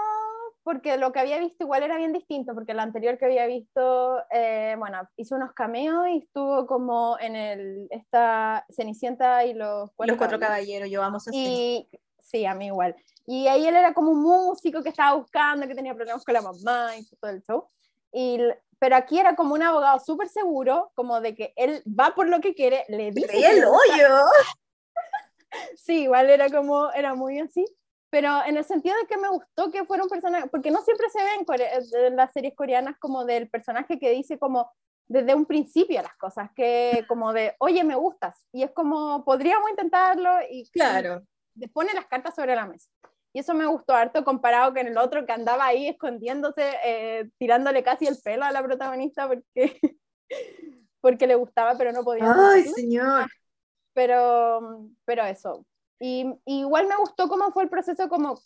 porque 0.62 0.98
lo 0.98 1.10
que 1.10 1.18
había 1.18 1.40
visto 1.40 1.64
igual 1.64 1.82
era 1.82 1.96
bien 1.96 2.12
distinto, 2.12 2.54
porque 2.54 2.72
lo 2.72 2.82
anterior 2.82 3.18
que 3.18 3.24
había 3.24 3.46
visto, 3.48 4.22
eh, 4.30 4.76
bueno, 4.78 5.00
hizo 5.16 5.34
unos 5.34 5.52
cameos 5.52 6.06
y 6.10 6.18
estuvo 6.18 6.64
como 6.68 7.18
en 7.18 7.34
el, 7.34 7.88
esta 7.90 8.64
Cenicienta 8.70 9.44
y 9.44 9.54
los 9.54 9.90
Cuatro, 9.96 10.12
los 10.12 10.18
cuatro 10.18 10.38
caballeros, 10.38 10.88
yo 10.88 11.00
vamos 11.00 11.26
así. 11.26 11.36
Y, 11.36 11.88
sí, 12.24 12.44
a 12.46 12.54
mí 12.54 12.66
igual. 12.66 12.96
Y 13.26 13.46
ahí 13.46 13.66
él 13.66 13.76
era 13.76 13.94
como 13.94 14.10
un 14.10 14.22
músico 14.22 14.82
que 14.82 14.88
estaba 14.88 15.16
buscando, 15.16 15.66
que 15.66 15.74
tenía 15.74 15.94
problemas 15.94 16.24
con 16.24 16.34
la 16.34 16.42
mamá 16.42 16.96
y 16.96 17.04
todo 17.16 17.30
el 17.30 17.42
show. 17.42 17.68
Y, 18.12 18.38
pero 18.78 18.96
aquí 18.96 19.18
era 19.18 19.36
como 19.36 19.54
un 19.54 19.62
abogado 19.62 19.98
súper 20.00 20.28
seguro, 20.28 20.92
como 20.94 21.20
de 21.20 21.34
que 21.34 21.52
él 21.56 21.82
va 21.88 22.14
por 22.14 22.28
lo 22.28 22.40
que 22.40 22.54
quiere, 22.54 22.84
le 22.88 23.10
dice... 23.12 23.50
el 23.50 23.64
hoyo! 23.64 24.24
sí, 25.76 26.02
igual 26.02 26.30
era 26.30 26.48
como, 26.50 26.90
era 26.92 27.14
muy 27.14 27.38
así. 27.40 27.64
Pero 28.10 28.44
en 28.46 28.56
el 28.56 28.64
sentido 28.64 28.94
de 29.00 29.08
que 29.08 29.16
me 29.16 29.28
gustó 29.28 29.72
que 29.72 29.84
fuera 29.84 30.04
un 30.04 30.08
personaje, 30.08 30.46
porque 30.48 30.70
no 30.70 30.82
siempre 30.82 31.08
se 31.10 31.18
ve 31.18 32.06
en, 32.06 32.14
las 32.14 32.32
series 32.32 32.54
coreanas 32.54 32.96
como 33.00 33.24
del 33.24 33.50
personaje 33.50 33.98
que 33.98 34.10
dice 34.10 34.38
como 34.38 34.70
desde 35.08 35.34
un 35.34 35.46
principio 35.46 36.00
las 36.00 36.16
cosas, 36.16 36.48
que 36.54 37.04
como 37.08 37.32
de, 37.32 37.56
oye, 37.58 37.82
me 37.82 37.96
gustas. 37.96 38.46
Y 38.52 38.62
es 38.62 38.70
como, 38.70 39.24
podríamos 39.24 39.68
intentarlo 39.68 40.30
y... 40.48 40.70
Claro. 40.70 41.22
Pone 41.72 41.94
las 41.94 42.06
cartas 42.06 42.34
sobre 42.34 42.54
la 42.54 42.66
mesa. 42.66 42.88
Y 43.32 43.40
eso 43.40 43.52
me 43.52 43.66
gustó 43.66 43.94
harto 43.94 44.24
comparado 44.24 44.72
con 44.72 44.86
el 44.86 44.96
otro 44.96 45.26
que 45.26 45.32
andaba 45.32 45.66
ahí 45.66 45.88
escondiéndose, 45.88 46.72
eh, 46.84 47.28
tirándole 47.36 47.82
casi 47.82 48.06
el 48.06 48.16
pelo 48.22 48.44
a 48.44 48.52
la 48.52 48.62
protagonista 48.62 49.26
porque, 49.26 49.44
porque 51.00 51.26
le 51.26 51.34
gustaba, 51.34 51.76
pero 51.76 51.90
no 51.90 52.04
podía. 52.04 52.32
¡Ay, 52.32 52.62
señor! 52.68 53.26
Pero, 53.92 54.88
pero 55.04 55.24
eso. 55.24 55.66
Y, 55.98 56.32
igual 56.46 56.86
me 56.86 56.96
gustó 56.96 57.28
cómo 57.28 57.50
fue 57.50 57.64
el 57.64 57.68
proceso, 57.70 58.08
como, 58.08 58.40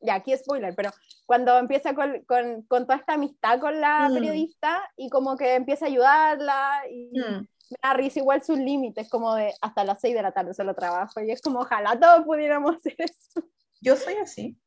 ya 0.00 0.14
aquí 0.14 0.36
spoiler, 0.36 0.74
pero 0.76 0.90
cuando 1.26 1.58
empieza 1.58 1.94
con, 1.94 2.22
con, 2.24 2.62
con 2.62 2.86
toda 2.86 2.98
esta 2.98 3.14
amistad 3.14 3.58
con 3.58 3.80
la 3.80 4.08
mm. 4.08 4.14
periodista 4.14 4.92
y 4.96 5.10
como 5.10 5.36
que 5.36 5.56
empieza 5.56 5.86
a 5.86 5.88
ayudarla 5.88 6.82
y 6.88 7.18
mm. 7.18 7.46
Me 7.70 7.76
da 7.82 7.94
risa 7.94 8.18
igual 8.18 8.42
sus 8.42 8.58
límites, 8.58 9.08
como 9.08 9.34
de 9.34 9.54
hasta 9.60 9.84
las 9.84 10.00
6 10.00 10.14
de 10.14 10.22
la 10.22 10.32
tarde 10.32 10.54
solo 10.54 10.74
trabajo 10.74 11.20
y 11.20 11.30
es 11.30 11.40
como 11.40 11.60
ojalá 11.60 11.98
todos 11.98 12.24
pudiéramos 12.24 12.76
hacer 12.76 12.96
eso. 12.98 13.48
Yo 13.80 13.96
soy 13.96 14.14
así. 14.14 14.58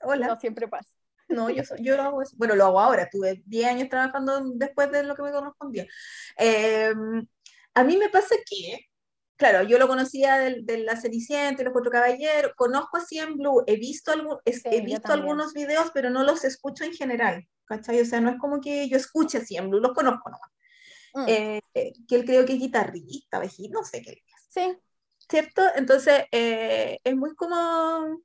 Hola. 0.00 0.26
No 0.26 0.36
siempre 0.36 0.68
pasa. 0.68 0.90
No, 1.28 1.48
yo, 1.48 1.62
yo 1.80 1.96
lo 1.96 2.02
hago 2.02 2.22
Bueno, 2.36 2.54
lo 2.54 2.66
hago 2.66 2.80
ahora. 2.80 3.08
Tuve 3.10 3.42
10 3.46 3.66
años 3.66 3.88
trabajando 3.88 4.42
después 4.54 4.90
de 4.90 5.04
lo 5.04 5.14
que 5.14 5.22
me 5.22 5.32
correspondía. 5.32 5.86
Em, 6.36 7.26
a 7.74 7.84
mí 7.84 7.96
me 7.96 8.10
pasa 8.10 8.34
que, 8.46 8.80
claro, 9.36 9.62
yo 9.62 9.78
lo 9.78 9.88
conocía 9.88 10.38
de, 10.38 10.62
de 10.62 10.78
La 10.78 11.00
Cenicienta 11.00 11.62
y 11.62 11.64
Los 11.64 11.72
Cuatro 11.72 11.90
Caballeros. 11.90 12.52
Conozco 12.56 12.98
a 12.98 13.02
en 13.10 13.36
Blue. 13.36 13.64
He 13.66 13.76
visto, 13.76 14.12
algún, 14.12 14.38
he 14.44 14.80
visto 14.82 15.12
algunos 15.12 15.54
videos, 15.54 15.90
pero 15.94 16.10
no 16.10 16.24
los 16.24 16.44
escucho 16.44 16.84
en 16.84 16.92
general. 16.92 17.46
¿Cachai? 17.64 18.00
O 18.00 18.04
sea, 18.04 18.20
no 18.20 18.28
es 18.28 18.36
como 18.38 18.60
que 18.60 18.88
yo 18.88 18.98
escuche 18.98 19.38
a 19.38 19.42
en 19.48 19.70
Blue. 19.70 19.80
Los 19.80 19.94
conozco 19.94 20.28
nomás. 20.28 20.50
Mm. 21.14 21.24
Eh, 21.28 21.62
que 21.72 22.16
él 22.16 22.24
creo 22.24 22.44
que 22.44 22.54
es 22.54 22.58
guitarrista, 22.58 23.40
no 23.70 23.84
sé 23.84 24.02
qué. 24.02 24.22
Sí. 24.48 24.76
¿cierto? 25.28 25.62
Entonces, 25.74 26.24
eh, 26.30 26.98
es 27.02 27.16
muy 27.16 27.34
como... 27.34 28.20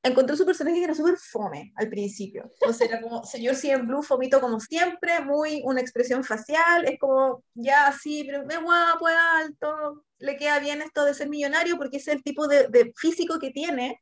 Encontré 0.00 0.36
su 0.36 0.46
personaje 0.46 0.76
que 0.76 0.84
era 0.84 0.94
súper 0.94 1.16
fome 1.16 1.72
al 1.74 1.88
principio. 1.88 2.48
O 2.66 2.72
sea, 2.72 2.86
era 2.86 3.02
como, 3.02 3.24
señor 3.24 3.56
en 3.62 3.86
Blue, 3.86 4.02
fomito 4.02 4.40
como 4.40 4.60
siempre, 4.60 5.20
muy 5.20 5.60
una 5.64 5.80
expresión 5.80 6.22
facial, 6.22 6.86
es 6.86 6.98
como, 7.00 7.42
ya, 7.54 7.92
sí, 7.92 8.24
pero 8.24 8.48
es 8.48 8.62
guapo, 8.62 9.08
es 9.08 9.16
alto, 9.16 10.04
le 10.18 10.36
queda 10.36 10.60
bien 10.60 10.82
esto 10.82 11.04
de 11.04 11.14
ser 11.14 11.28
millonario 11.28 11.76
porque 11.76 11.96
es 11.96 12.06
el 12.08 12.22
tipo 12.22 12.46
de, 12.46 12.68
de 12.68 12.92
físico 12.96 13.38
que 13.40 13.50
tiene. 13.50 14.00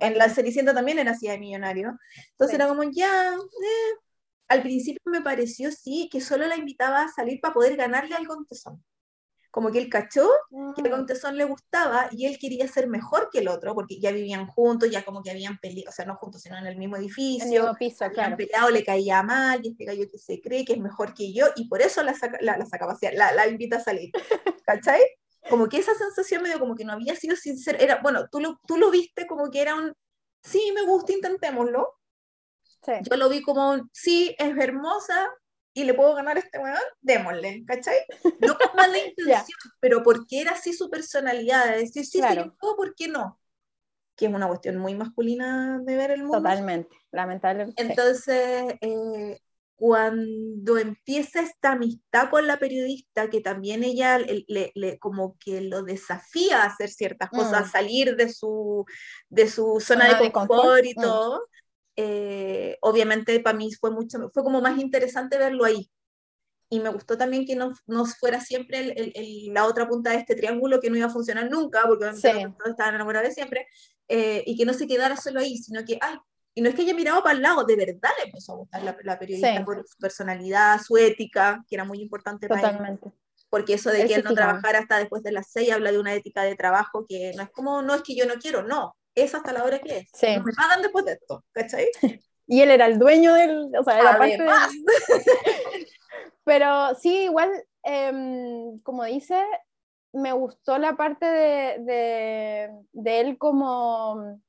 En 0.00 0.16
la 0.16 0.30
Cenicienta 0.30 0.72
también 0.72 0.98
era 0.98 1.10
así 1.10 1.28
de 1.28 1.38
millonario. 1.38 1.98
Entonces 2.30 2.54
era 2.54 2.66
como, 2.66 2.82
ya, 2.84 3.34
eh. 3.34 3.98
Al 4.50 4.62
principio 4.62 5.00
me 5.06 5.22
pareció, 5.22 5.72
sí, 5.72 6.08
que 6.12 6.20
solo 6.20 6.46
la 6.46 6.56
invitaba 6.56 7.02
a 7.02 7.08
salir 7.08 7.40
para 7.40 7.54
poder 7.54 7.76
ganarle 7.76 8.14
al 8.14 8.26
contesón 8.26 8.84
como 9.50 9.72
que 9.72 9.78
él 9.78 9.88
cachó 9.88 10.28
que 10.76 10.86
a 10.86 10.90
Contesón 10.90 11.36
le 11.36 11.44
gustaba 11.44 12.08
y 12.12 12.26
él 12.26 12.38
quería 12.38 12.68
ser 12.68 12.86
mejor 12.88 13.30
que 13.32 13.40
el 13.40 13.48
otro, 13.48 13.74
porque 13.74 13.98
ya 13.98 14.12
vivían 14.12 14.46
juntos, 14.46 14.90
ya 14.90 15.04
como 15.04 15.22
que 15.22 15.30
habían 15.30 15.58
peleado, 15.58 15.90
o 15.90 15.92
sea, 15.92 16.04
no 16.04 16.16
juntos, 16.16 16.42
sino 16.42 16.56
en 16.56 16.66
el 16.66 16.76
mismo 16.76 16.96
edificio. 16.96 17.46
En 17.46 17.52
el 17.52 17.60
mismo 17.60 17.76
piso, 17.76 18.04
habían 18.04 18.36
peleado, 18.36 18.70
le 18.70 18.84
caía 18.84 19.22
mal, 19.22 19.60
y 19.62 19.70
este 19.70 19.84
gallo 19.84 20.04
que 20.10 20.18
se 20.18 20.40
cree 20.40 20.64
que 20.64 20.74
es 20.74 20.78
mejor 20.78 21.14
que 21.14 21.32
yo, 21.32 21.46
y 21.56 21.68
por 21.68 21.82
eso 21.82 22.02
la, 22.02 22.14
saca, 22.14 22.38
la, 22.40 22.56
la 22.56 22.66
saca 22.66 22.86
la, 23.12 23.32
la 23.32 23.48
invita 23.48 23.76
a 23.76 23.80
salir. 23.80 24.10
¿Cachai? 24.64 25.00
Como 25.48 25.68
que 25.68 25.78
esa 25.78 25.94
sensación 25.94 26.42
medio 26.42 26.60
como 26.60 26.76
que 26.76 26.84
no 26.84 26.92
había 26.92 27.16
sido 27.16 27.34
sincera, 27.34 27.78
era, 27.78 28.00
bueno, 28.02 28.28
tú 28.30 28.40
lo, 28.40 28.60
tú 28.66 28.76
lo 28.76 28.90
viste 28.90 29.26
como 29.26 29.50
que 29.50 29.62
era 29.62 29.74
un, 29.74 29.92
sí, 30.42 30.72
me 30.74 30.82
gusta, 30.82 31.12
intentémoslo. 31.12 31.94
Sí. 32.84 32.92
Yo 33.10 33.16
lo 33.16 33.28
vi 33.28 33.42
como, 33.42 33.88
sí, 33.92 34.34
es 34.38 34.56
hermosa, 34.56 35.28
y 35.72 35.84
le 35.84 35.94
puedo 35.94 36.14
ganar 36.14 36.36
a 36.36 36.40
este 36.40 36.58
weón, 36.58 36.78
démosle, 37.00 37.64
¿cachai? 37.66 37.98
No 38.40 38.56
con 38.56 38.76
mala 38.76 38.98
intención, 39.06 39.58
pero 39.78 40.02
porque 40.02 40.40
era 40.40 40.52
así 40.52 40.72
su 40.72 40.90
personalidad, 40.90 41.66
de 41.66 41.78
decir, 41.78 42.04
sí, 42.04 42.20
sí, 42.20 42.36
yo 42.36 42.54
puedo, 42.56 42.76
¿por 42.76 42.94
qué 42.94 43.08
no? 43.08 43.38
Que 44.16 44.26
es 44.26 44.32
una 44.32 44.48
cuestión 44.48 44.78
muy 44.78 44.94
masculina 44.94 45.80
de 45.82 45.96
ver 45.96 46.10
el 46.10 46.22
mundo. 46.22 46.38
Totalmente, 46.38 46.94
lamentablemente. 47.12 47.80
Entonces, 47.80 48.74
eh, 48.80 49.38
cuando 49.76 50.76
empieza 50.76 51.40
esta 51.40 51.72
amistad 51.72 52.28
con 52.30 52.46
la 52.46 52.58
periodista, 52.58 53.30
que 53.30 53.40
también 53.40 53.82
ella 53.84 54.18
le, 54.18 54.72
le, 54.74 54.98
como 54.98 55.38
que 55.38 55.62
lo 55.62 55.82
desafía 55.82 56.62
a 56.62 56.66
hacer 56.66 56.90
ciertas 56.90 57.30
cosas, 57.30 57.54
a 57.54 57.64
mm. 57.64 57.70
salir 57.70 58.16
de 58.16 58.28
su, 58.28 58.84
de 59.30 59.48
su 59.48 59.80
zona, 59.80 60.20
de, 60.20 60.32
confort 60.32 60.84
y 60.84 60.94
mm. 60.94 61.02
Eh, 62.02 62.78
obviamente 62.80 63.40
para 63.40 63.58
mí 63.58 63.70
fue 63.74 63.90
mucho, 63.90 64.30
fue 64.32 64.42
como 64.42 64.62
más 64.62 64.78
interesante 64.78 65.36
verlo 65.36 65.64
ahí. 65.64 65.90
Y 66.70 66.80
me 66.80 66.88
gustó 66.88 67.18
también 67.18 67.44
que 67.44 67.56
no, 67.56 67.72
no 67.86 68.06
fuera 68.06 68.40
siempre 68.40 68.78
el, 68.78 69.12
el, 69.14 69.52
la 69.52 69.66
otra 69.66 69.86
punta 69.86 70.10
de 70.10 70.16
este 70.16 70.34
triángulo 70.34 70.80
que 70.80 70.88
no 70.88 70.96
iba 70.96 71.08
a 71.08 71.10
funcionar 71.10 71.50
nunca, 71.50 71.82
porque 71.86 72.14
sí. 72.14 72.30
todos 72.56 72.70
estaban 72.70 72.94
enamorados 72.94 73.28
de 73.28 73.34
siempre, 73.34 73.66
eh, 74.08 74.42
y 74.46 74.56
que 74.56 74.64
no 74.64 74.72
se 74.72 74.86
quedara 74.86 75.16
solo 75.16 75.40
ahí, 75.40 75.58
sino 75.58 75.84
que, 75.84 75.98
ay, 76.00 76.16
y 76.54 76.62
no 76.62 76.68
es 76.68 76.74
que 76.74 76.82
haya 76.82 76.94
mirado 76.94 77.22
para 77.22 77.34
el 77.34 77.42
lado, 77.42 77.64
de 77.64 77.76
verdad 77.76 78.10
le 78.18 78.26
empezó 78.26 78.52
a 78.52 78.56
gustar 78.56 78.82
la, 78.82 78.96
la 79.02 79.18
periodista 79.18 79.64
por 79.64 79.84
su 79.86 79.98
personalidad, 79.98 80.80
su 80.80 80.96
ética, 80.96 81.62
que 81.68 81.74
era 81.74 81.84
muy 81.84 82.00
importante 82.00 82.48
para 82.48 82.70
él. 82.70 82.98
Porque 83.50 83.74
eso 83.74 83.90
de 83.90 84.06
que 84.06 84.14
él 84.14 84.24
no 84.24 84.32
trabajara 84.32 84.78
hasta 84.78 84.98
después 84.98 85.22
de 85.22 85.32
las 85.32 85.50
seis 85.50 85.72
habla 85.72 85.90
de 85.92 85.98
una 85.98 86.14
ética 86.14 86.44
de 86.44 86.54
trabajo 86.54 87.04
que 87.06 87.32
no 87.36 87.42
es 87.42 87.50
como, 87.50 87.82
no 87.82 87.94
es 87.94 88.02
que 88.02 88.14
yo 88.14 88.26
no 88.26 88.34
quiero, 88.34 88.62
no, 88.62 88.96
es 89.14 89.34
hasta 89.34 89.52
la 89.52 89.64
hora 89.64 89.78
que 89.78 89.98
es. 89.98 90.08
Sí. 90.12 90.26
me 90.44 90.52
pagan 90.52 90.82
después 90.82 91.04
de 91.04 91.12
esto, 91.12 91.44
¿cachai? 91.52 91.86
y 92.46 92.60
él 92.62 92.70
era 92.70 92.86
el 92.86 92.98
dueño 92.98 93.34
del, 93.34 93.70
o 93.78 93.84
sea, 93.84 94.00
era 94.00 94.18
parte 94.18 94.38
Pero 96.44 96.94
sí, 96.96 97.24
igual 97.24 97.50
em, 97.84 98.80
como 98.80 99.04
dice, 99.04 99.40
me 100.12 100.32
gustó 100.32 100.78
la 100.78 100.96
parte 100.96 101.26
de, 101.26 102.70
de, 102.92 103.20
él 103.20 103.38
como 103.38 104.40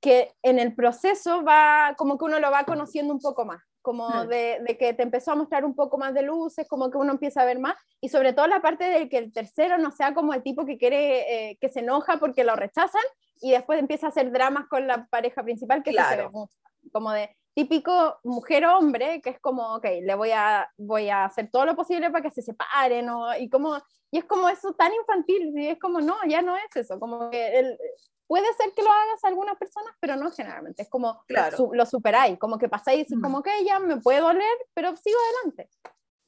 que 0.00 0.34
en 0.42 0.58
el 0.58 0.74
proceso 0.74 1.44
va, 1.44 1.94
como 1.96 2.18
que 2.18 2.24
uno 2.24 2.40
lo 2.40 2.50
va 2.50 2.64
conociendo 2.64 3.12
un 3.12 3.20
poco 3.20 3.44
más, 3.44 3.62
como 3.82 4.08
hmm. 4.08 4.28
de, 4.28 4.58
de, 4.66 4.76
que 4.76 4.92
te 4.94 5.02
empezó 5.02 5.32
a 5.32 5.36
mostrar 5.36 5.64
un 5.64 5.74
poco 5.74 5.98
más 5.98 6.12
de 6.14 6.22
luces, 6.22 6.66
como 6.68 6.90
que 6.90 6.98
uno 6.98 7.12
empieza 7.12 7.42
a 7.42 7.46
ver 7.46 7.58
más, 7.58 7.76
y 8.00 8.08
sobre 8.08 8.32
todo 8.32 8.46
la 8.46 8.60
parte 8.60 8.84
de 8.84 9.08
que 9.08 9.18
el 9.18 9.32
tercero 9.32 9.78
no 9.78 9.92
sea 9.92 10.14
como 10.14 10.34
el 10.34 10.42
tipo 10.42 10.66
que 10.66 10.78
quiere, 10.78 11.50
eh, 11.50 11.58
que 11.60 11.68
se 11.68 11.80
enoja 11.80 12.18
porque 12.18 12.44
lo 12.44 12.56
rechazan, 12.56 13.04
y 13.40 13.52
después 13.52 13.78
empieza 13.78 14.06
a 14.06 14.10
hacer 14.10 14.30
dramas 14.30 14.66
con 14.68 14.86
la 14.86 15.06
pareja 15.06 15.42
principal, 15.42 15.82
que 15.82 15.90
claro. 15.92 16.10
se 16.10 16.16
ve 16.16 16.28
mucho, 16.30 16.54
como 16.92 17.12
de, 17.12 17.34
típico 17.56 18.18
mujer-hombre, 18.22 19.22
que 19.22 19.30
es 19.30 19.40
como, 19.40 19.76
ok, 19.76 19.86
le 20.02 20.14
voy 20.14 20.30
a, 20.30 20.70
voy 20.76 21.08
a 21.08 21.24
hacer 21.24 21.50
todo 21.50 21.64
lo 21.64 21.74
posible 21.74 22.10
para 22.10 22.22
que 22.22 22.30
se 22.30 22.42
separen, 22.42 23.06
¿no? 23.06 23.34
y, 23.34 23.48
como, 23.48 23.78
y 24.10 24.18
es 24.18 24.24
como 24.24 24.48
eso 24.50 24.74
tan 24.74 24.92
infantil, 24.92 25.52
y 25.56 25.68
es 25.68 25.78
como, 25.78 26.02
no, 26.02 26.16
ya 26.28 26.42
no 26.42 26.54
es 26.54 26.76
eso, 26.76 27.00
como 27.00 27.30
que 27.30 27.58
él, 27.58 27.78
puede 28.26 28.52
ser 28.54 28.72
que 28.74 28.82
lo 28.82 28.90
hagas 28.90 29.24
a 29.24 29.28
algunas 29.28 29.56
personas, 29.56 29.94
pero 30.00 30.16
no 30.16 30.30
generalmente, 30.30 30.82
es 30.82 30.90
como 30.90 31.22
claro. 31.26 31.70
lo 31.72 31.86
superáis, 31.86 32.38
como 32.38 32.58
que 32.58 32.68
pasáis, 32.68 33.06
mm. 33.10 33.22
como 33.22 33.42
que 33.42 33.64
ya 33.64 33.78
me 33.78 33.96
puede 34.02 34.20
doler, 34.20 34.58
pero 34.74 34.94
sigo 34.96 35.18
adelante. 35.18 35.70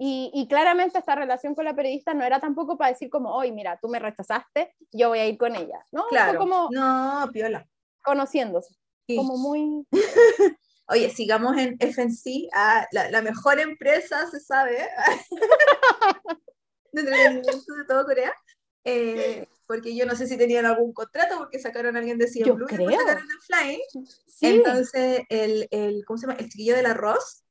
Y, 0.01 0.31
y, 0.33 0.47
claramente 0.47 0.99
esta 0.99 1.17
relación 1.17 1.57
con 1.57 1.65
la 1.65 1.75
periodista 1.75 2.15
no 2.15 2.23
era 2.25 2.39
tampoco 2.39 2.79
para 2.79 2.93
decir 2.93 3.11
como, 3.11 3.35
hoy 3.35 3.51
mira, 3.51 3.79
tú 3.83 3.89
me 3.89 3.99
rechazaste, 3.99 4.73
yo 4.93 5.09
voy 5.09 5.19
a 5.19 5.27
ir 5.27 5.37
con 5.37 5.57
ella, 5.57 5.85
¿no? 5.91 6.07
Claro, 6.07 6.39
como 6.39 6.69
no, 6.71 7.29
piola. 7.33 7.67
Conociéndose, 8.05 8.77
como 9.09 9.37
muy... 9.37 9.85
Oye, 10.91 11.11
sigamos 11.11 11.57
en 11.59 11.77
FNC, 11.81 12.49
ah, 12.55 12.87
la, 12.93 13.21
mejor 13.23 13.59
empresa, 13.61 14.27
se 14.31 14.41
sabe, 14.41 14.89
de 16.93 17.01
entretenimiento 17.01 17.75
de 17.75 17.85
todo 17.87 18.07
Corea. 18.07 18.33
Eh, 18.85 19.47
porque 19.67 19.95
yo 19.95 20.07
no 20.07 20.17
sé 20.17 20.27
si 20.27 20.39
tenían 20.39 20.65
algún 20.65 20.95
contrato, 20.95 21.37
porque 21.37 21.59
sacaron 21.59 21.95
a 21.95 21.99
alguien 21.99 22.17
de 22.17 22.27
CM 22.27 22.53
Blue 22.53 22.67
y 22.71 22.95
sacaron 22.95 23.23
a 23.23 23.45
Flying. 23.47 23.81
Entonces, 24.41 25.21
el, 25.29 25.69
el, 25.71 26.05
¿cómo 26.07 26.17
se 26.17 26.27
llama? 26.27 26.39
El 26.39 26.49
chiquillo 26.49 26.75
del 26.75 26.87
arroz. 26.87 27.45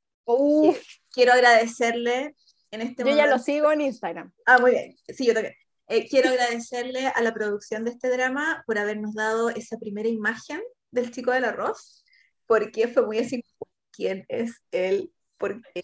Quiero 1.18 1.34
agradecerle 1.34 2.36
en 2.70 2.82
este 2.82 3.03
momento. 3.03 3.09
Yo 3.09 3.15
ya 3.15 3.28
lo 3.28 3.39
sigo 3.39 3.72
en 3.72 3.82
Instagram. 3.82 4.32
Ah, 4.45 4.59
muy 4.59 4.72
bien. 4.72 4.95
Sí, 5.07 5.26
yo 5.26 5.34
también. 5.34 5.55
Eh, 5.88 6.07
quiero 6.07 6.30
agradecerle 6.30 7.07
a 7.07 7.22
la 7.22 7.34
producción 7.34 7.84
de 7.86 7.91
este 7.91 8.09
drama 8.09 8.63
por 8.68 8.78
habernos 8.78 9.15
dado 9.15 9.49
esa 9.49 9.78
primera 9.78 10.07
imagen 10.07 10.61
del 10.91 11.11
chico 11.11 11.32
del 11.32 11.45
arroz 11.45 12.03
porque 12.45 12.88
fue 12.88 13.05
muy 13.05 13.18
así, 13.20 13.43
¿quién 13.91 14.26
es 14.30 14.61
él? 14.72 15.11
Porque... 15.38 15.84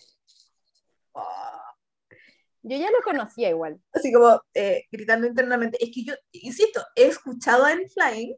Yo 2.62 2.78
ya 2.78 2.90
lo 2.92 3.02
conocía 3.04 3.50
igual. 3.50 3.82
Así 3.92 4.14
como 4.14 4.42
eh, 4.54 4.86
gritando 4.92 5.28
internamente. 5.28 5.84
Es 5.84 5.92
que 5.94 6.06
yo, 6.06 6.14
insisto, 6.32 6.82
he 6.96 7.08
escuchado 7.08 7.66
a 7.66 7.76
Flying. 7.94 8.36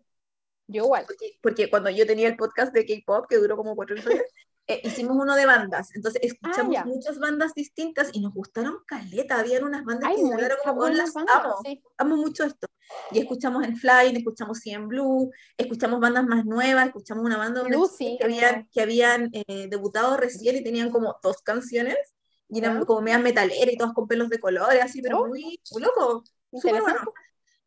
Yo 0.68 0.86
igual. 0.86 1.06
Porque, 1.42 1.70
cuando 1.70 1.92
yo 1.92 2.08
tenía 2.08 2.28
el 2.28 2.38
podcast 2.38 2.74
de 2.74 2.86
K-pop, 2.86 3.28
que 3.30 3.38
duró 3.38 3.56
como 3.56 3.76
cuatro 3.76 3.96
años, 3.96 4.24
eh, 4.68 4.82
hicimos 4.84 5.16
uno 5.16 5.36
de 5.36 5.46
bandas, 5.46 5.96
entonces 5.96 6.22
escuchamos 6.24 6.76
ah, 6.76 6.86
muchas 6.86 7.20
bandas 7.20 7.54
distintas 7.54 8.10
y 8.14 8.20
nos 8.20 8.34
gustaron 8.34 8.80
caleta, 8.88 9.40
habían 9.40 9.64
unas 9.64 9.86
bandas 9.86 10.16
que 10.16 10.24
me 10.24 10.50
como, 10.64 10.88
las 10.88 11.16
amo, 11.16 11.56
amo 11.98 12.18
mucho 12.18 12.46
esto. 12.46 12.68
Y 13.12 13.20
escuchamos 13.20 13.64
en 13.64 13.78
Fly, 13.78 14.16
escuchamos 14.16 14.66
en 14.66 14.88
Blue, 14.88 15.32
escuchamos 15.58 16.00
bandas 16.00 16.26
más 16.26 16.46
nuevas, 16.46 16.88
escuchamos 16.88 17.24
una 17.24 17.38
banda 17.38 17.64
que, 17.64 18.24
habían, 18.24 18.68
que 18.72 18.82
habían 18.82 19.30
eh, 19.34 19.68
debutado 19.70 20.18
recién 20.18 20.56
y 20.56 20.64
tenían 20.64 20.90
como 20.90 21.16
dos 21.22 21.44
canciones, 21.44 21.98
y 22.50 22.60
eran 22.60 22.86
como 22.86 23.02
medias 23.02 23.22
metaleras 23.22 23.74
y 23.74 23.78
todas 23.78 23.94
con 23.94 24.08
pelos 24.08 24.30
de 24.30 24.40
colores, 24.40 24.82
así, 24.82 25.02
pero 25.02 25.22
oh. 25.22 25.28
muy, 25.28 25.60
muy 25.72 25.82
loco, 25.82 26.24
súper 26.52 26.82
bueno. 26.82 27.00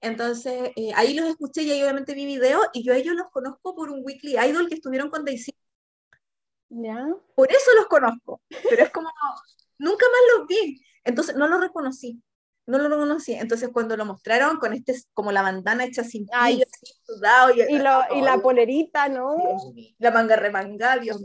Entonces, 0.00 0.70
eh, 0.76 0.92
ahí 0.94 1.14
los 1.14 1.28
escuché 1.28 1.62
y 1.62 1.70
ahí 1.70 1.82
obviamente 1.82 2.14
vi 2.14 2.26
video 2.26 2.60
y 2.72 2.84
yo 2.84 2.92
a 2.92 2.96
ellos 2.96 3.16
los 3.16 3.28
conozco 3.30 3.74
por 3.74 3.90
un 3.90 4.04
Weekly 4.04 4.36
Idol 4.36 4.68
que 4.68 4.76
estuvieron 4.76 5.10
con 5.10 5.24
Daisy 5.24 5.52
por 7.34 7.50
eso 7.50 7.74
los 7.76 7.86
conozco, 7.86 8.42
pero 8.68 8.82
es 8.82 8.90
como, 8.90 9.08
nunca 9.78 10.06
más 10.06 10.38
los 10.38 10.46
vi, 10.46 10.80
entonces 11.04 11.36
no 11.36 11.48
los 11.48 11.60
reconocí, 11.60 12.22
no 12.66 12.78
lo 12.78 12.88
reconocí, 12.88 13.34
entonces 13.34 13.70
cuando 13.72 13.96
lo 13.96 14.04
mostraron 14.04 14.58
con 14.58 14.74
este, 14.74 14.94
como 15.14 15.32
la 15.32 15.42
bandana 15.42 15.84
hecha 15.84 16.04
sin 16.04 16.26
Ay, 16.32 16.62
sudado 17.02 17.54
y, 17.54 17.62
y, 17.62 17.78
la 17.78 18.38
polerita, 18.42 19.08
¿no? 19.08 19.36
la 19.98 20.10
manga 20.10 20.36
remangada, 20.36 20.98
Dios 20.98 21.22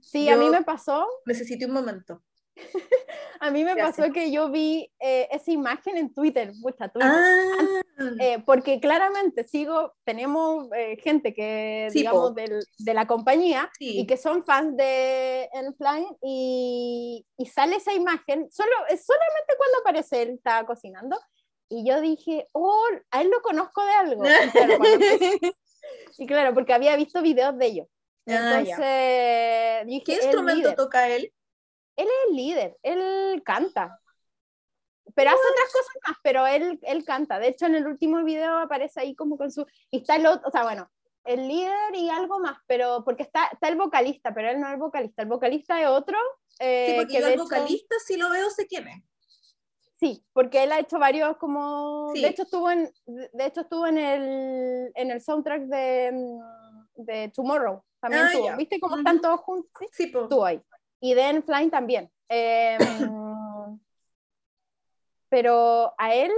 Sí, 0.00 0.28
a 0.28 0.36
mí 0.36 0.50
me 0.50 0.62
pasó. 0.62 1.06
Necesito 1.26 1.66
un 1.66 1.72
momento. 1.72 2.22
a 3.40 3.50
mí 3.50 3.64
me 3.64 3.76
pasó 3.76 4.12
que 4.12 4.30
yo 4.30 4.50
vi 4.50 4.90
eh, 5.00 5.28
esa 5.30 5.50
imagen 5.50 5.96
en 5.96 6.12
Twitter, 6.12 6.52
Twitter 6.62 6.90
ah. 7.00 7.82
eh, 8.20 8.42
porque 8.44 8.80
claramente 8.80 9.44
sigo, 9.44 9.94
tenemos 10.04 10.68
eh, 10.76 10.96
gente 11.02 11.32
que, 11.32 11.88
digamos, 11.92 12.34
de 12.34 12.94
la 12.94 13.06
compañía 13.06 13.70
y 13.78 14.06
que 14.06 14.16
son 14.16 14.44
fans 14.44 14.76
de 14.76 15.48
Enfly 15.52 16.06
y, 16.22 17.26
y 17.36 17.46
sale 17.46 17.76
esa 17.76 17.92
imagen, 17.92 18.50
solo, 18.50 18.72
solamente 18.88 19.54
cuando 19.56 19.78
aparece 19.80 20.22
él 20.22 20.30
está 20.30 20.64
cocinando, 20.66 21.18
y 21.74 21.88
yo 21.88 22.02
dije, 22.02 22.48
oh, 22.52 22.84
a 23.10 23.22
él 23.22 23.30
lo 23.30 23.40
conozco 23.40 23.82
de 23.82 23.92
algo. 23.92 24.24
Y 26.18 26.26
claro, 26.26 26.52
porque 26.54 26.74
había 26.74 26.94
visto 26.96 27.22
videos 27.22 27.56
de 27.56 27.66
ellos. 27.66 27.86
Ah, 28.28 28.60
Entonces, 28.60 29.86
dije, 29.86 30.04
¿qué 30.04 30.12
instrumento 30.26 30.74
toca 30.74 31.08
él? 31.08 31.32
Él 31.96 32.06
es 32.06 32.30
el 32.30 32.36
líder, 32.36 32.78
él 32.82 33.42
canta. 33.44 33.98
Pero 35.14 35.30
hace 35.30 35.40
otras 35.40 35.72
cosas 35.72 35.96
más, 36.06 36.16
pero 36.22 36.46
él, 36.46 36.78
él 36.82 37.04
canta. 37.04 37.38
De 37.38 37.48
hecho, 37.48 37.66
en 37.66 37.74
el 37.74 37.86
último 37.86 38.22
video 38.24 38.56
aparece 38.58 39.00
ahí 39.00 39.14
como 39.14 39.36
con 39.36 39.50
su... 39.50 39.66
Y 39.90 39.98
está 39.98 40.16
el 40.16 40.26
otro, 40.26 40.48
o 40.48 40.50
sea, 40.50 40.62
bueno, 40.62 40.90
el 41.24 41.48
líder 41.48 41.94
y 41.94 42.08
algo 42.08 42.38
más, 42.38 42.58
pero 42.66 43.02
porque 43.04 43.24
está, 43.24 43.46
está 43.52 43.68
el 43.68 43.76
vocalista, 43.76 44.32
pero 44.32 44.50
él 44.50 44.60
no 44.60 44.68
es 44.68 44.74
el 44.74 44.78
vocalista. 44.78 45.22
El 45.22 45.28
vocalista 45.28 45.80
es 45.80 45.88
otro. 45.88 46.16
Eh, 46.60 46.86
sí, 46.88 46.96
porque 46.96 47.20
yo 47.20 47.26
el 47.26 47.38
vocalista, 47.38 47.96
si 48.06 48.16
lo 48.16 48.30
veo, 48.30 48.48
sé 48.50 48.66
quién 48.66 48.88
es. 48.88 49.02
Sí, 49.98 50.24
porque 50.32 50.64
él 50.64 50.72
ha 50.72 50.80
hecho 50.80 50.98
varios 50.98 51.36
como... 51.36 52.12
De 52.14 52.28
hecho, 52.28 52.42
estuvo 52.42 52.70
en, 52.70 52.90
de 53.06 53.46
hecho, 53.46 53.60
estuvo 53.62 53.86
en 53.86 53.98
el, 53.98 54.92
en 54.94 55.10
el 55.10 55.20
soundtrack 55.20 55.62
de, 55.62 56.12
de 56.94 57.28
Tomorrow. 57.34 57.84
También 58.00 58.24
ah, 58.50 58.56
¿Viste 58.56 58.80
cómo 58.80 58.96
están 58.96 59.20
todos 59.20 59.40
juntos? 59.40 59.70
Sí, 59.78 59.86
sí 59.92 60.04
estuvo 60.04 60.44
ahí 60.44 60.60
y 61.02 61.14
Dan 61.14 61.42
Flying 61.42 61.70
también. 61.70 62.10
Em, 62.28 62.78
pero 65.28 65.92
a 65.98 66.14
él 66.14 66.30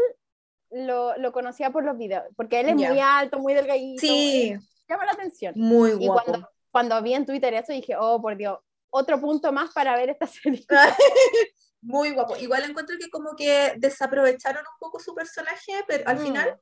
lo, 0.71 1.17
lo, 1.19 1.33
conocía 1.33 1.71
por 1.71 1.85
los 1.85 1.97
videos, 1.97 2.25
porque 2.35 2.61
él 2.61 2.71
es 2.71 2.75
muy 2.75 2.99
alto, 2.99 3.39
muy 3.39 3.55
delgadito. 3.55 4.01
Sí. 4.01 4.57
Llama 4.89 5.05
la 5.05 5.13
atención. 5.13 5.53
Muy 5.57 5.93
guapo. 5.93 6.03
Y 6.03 6.09
cuando, 6.25 6.51
cuando 6.71 7.03
vi 7.03 7.15
en 7.15 7.27
Twitter 7.27 7.55
eso 7.55 7.73
dije, 7.73 7.95
oh, 7.97 8.21
por 8.21 8.37
Dios, 8.37 8.59
otro 8.91 9.21
punto 9.21 9.53
más 9.53 9.73
para 9.73 9.97
ver 9.97 10.09
esta 10.11 10.27
serie. 10.27 10.65
muy 11.83 12.13
guapo. 12.13 12.37
Igual 12.37 12.65
encuentro 12.65 12.97
que 12.99 13.11
como 13.11 13.37
que 13.37 13.75
desaprovecharon 13.77 14.63
un 14.63 14.79
poco 14.81 14.99
su 14.99 15.15
personaje, 15.15 15.73
pero 15.87 16.09
al 16.09 16.17
mm. 16.17 16.23
final 16.23 16.61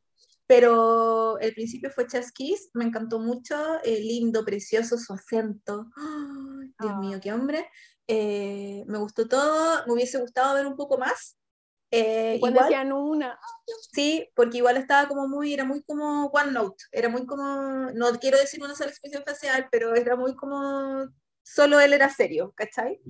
pero 0.55 1.38
el 1.38 1.55
principio 1.55 1.90
fue 1.90 2.07
Chasquis, 2.07 2.68
me 2.74 2.84
encantó 2.84 3.18
mucho, 3.18 3.57
eh, 3.84 3.98
lindo, 4.00 4.44
precioso, 4.44 4.98
su 4.98 5.14
acento. 5.14 5.86
Dios 6.78 6.98
mío, 6.98 7.18
qué 7.22 7.32
hombre. 7.32 7.70
Eh, 8.07 8.84
me 8.86 8.98
gustó 8.98 9.26
todo, 9.26 9.82
me 9.86 9.94
hubiese 9.94 10.18
gustado 10.18 10.55
ver 10.55 10.66
un 10.66 10.76
poco 10.76 10.98
más. 10.98 11.38
Eh, 11.90 12.36
Cuando 12.38 12.61
decían 12.61 12.92
una. 12.92 13.40
Sí, 13.94 14.28
porque 14.34 14.59
igual 14.59 14.76
estaba 14.76 15.09
como 15.09 15.26
muy, 15.26 15.55
era 15.55 15.64
muy 15.64 15.82
como 15.84 16.26
One 16.26 16.53
Note, 16.53 16.84
era 16.92 17.09
muy 17.09 17.24
como, 17.24 17.90
no 17.94 18.11
quiero 18.20 18.36
decir 18.36 18.62
una 18.62 18.74
sola 18.74 18.90
expresión 18.90 19.22
facial, 19.24 19.68
pero 19.72 19.94
era 19.94 20.16
muy 20.16 20.36
como, 20.36 21.09
solo 21.42 21.80
él 21.80 21.94
era 21.94 22.11
serio, 22.11 22.53
¿cachai? 22.55 23.00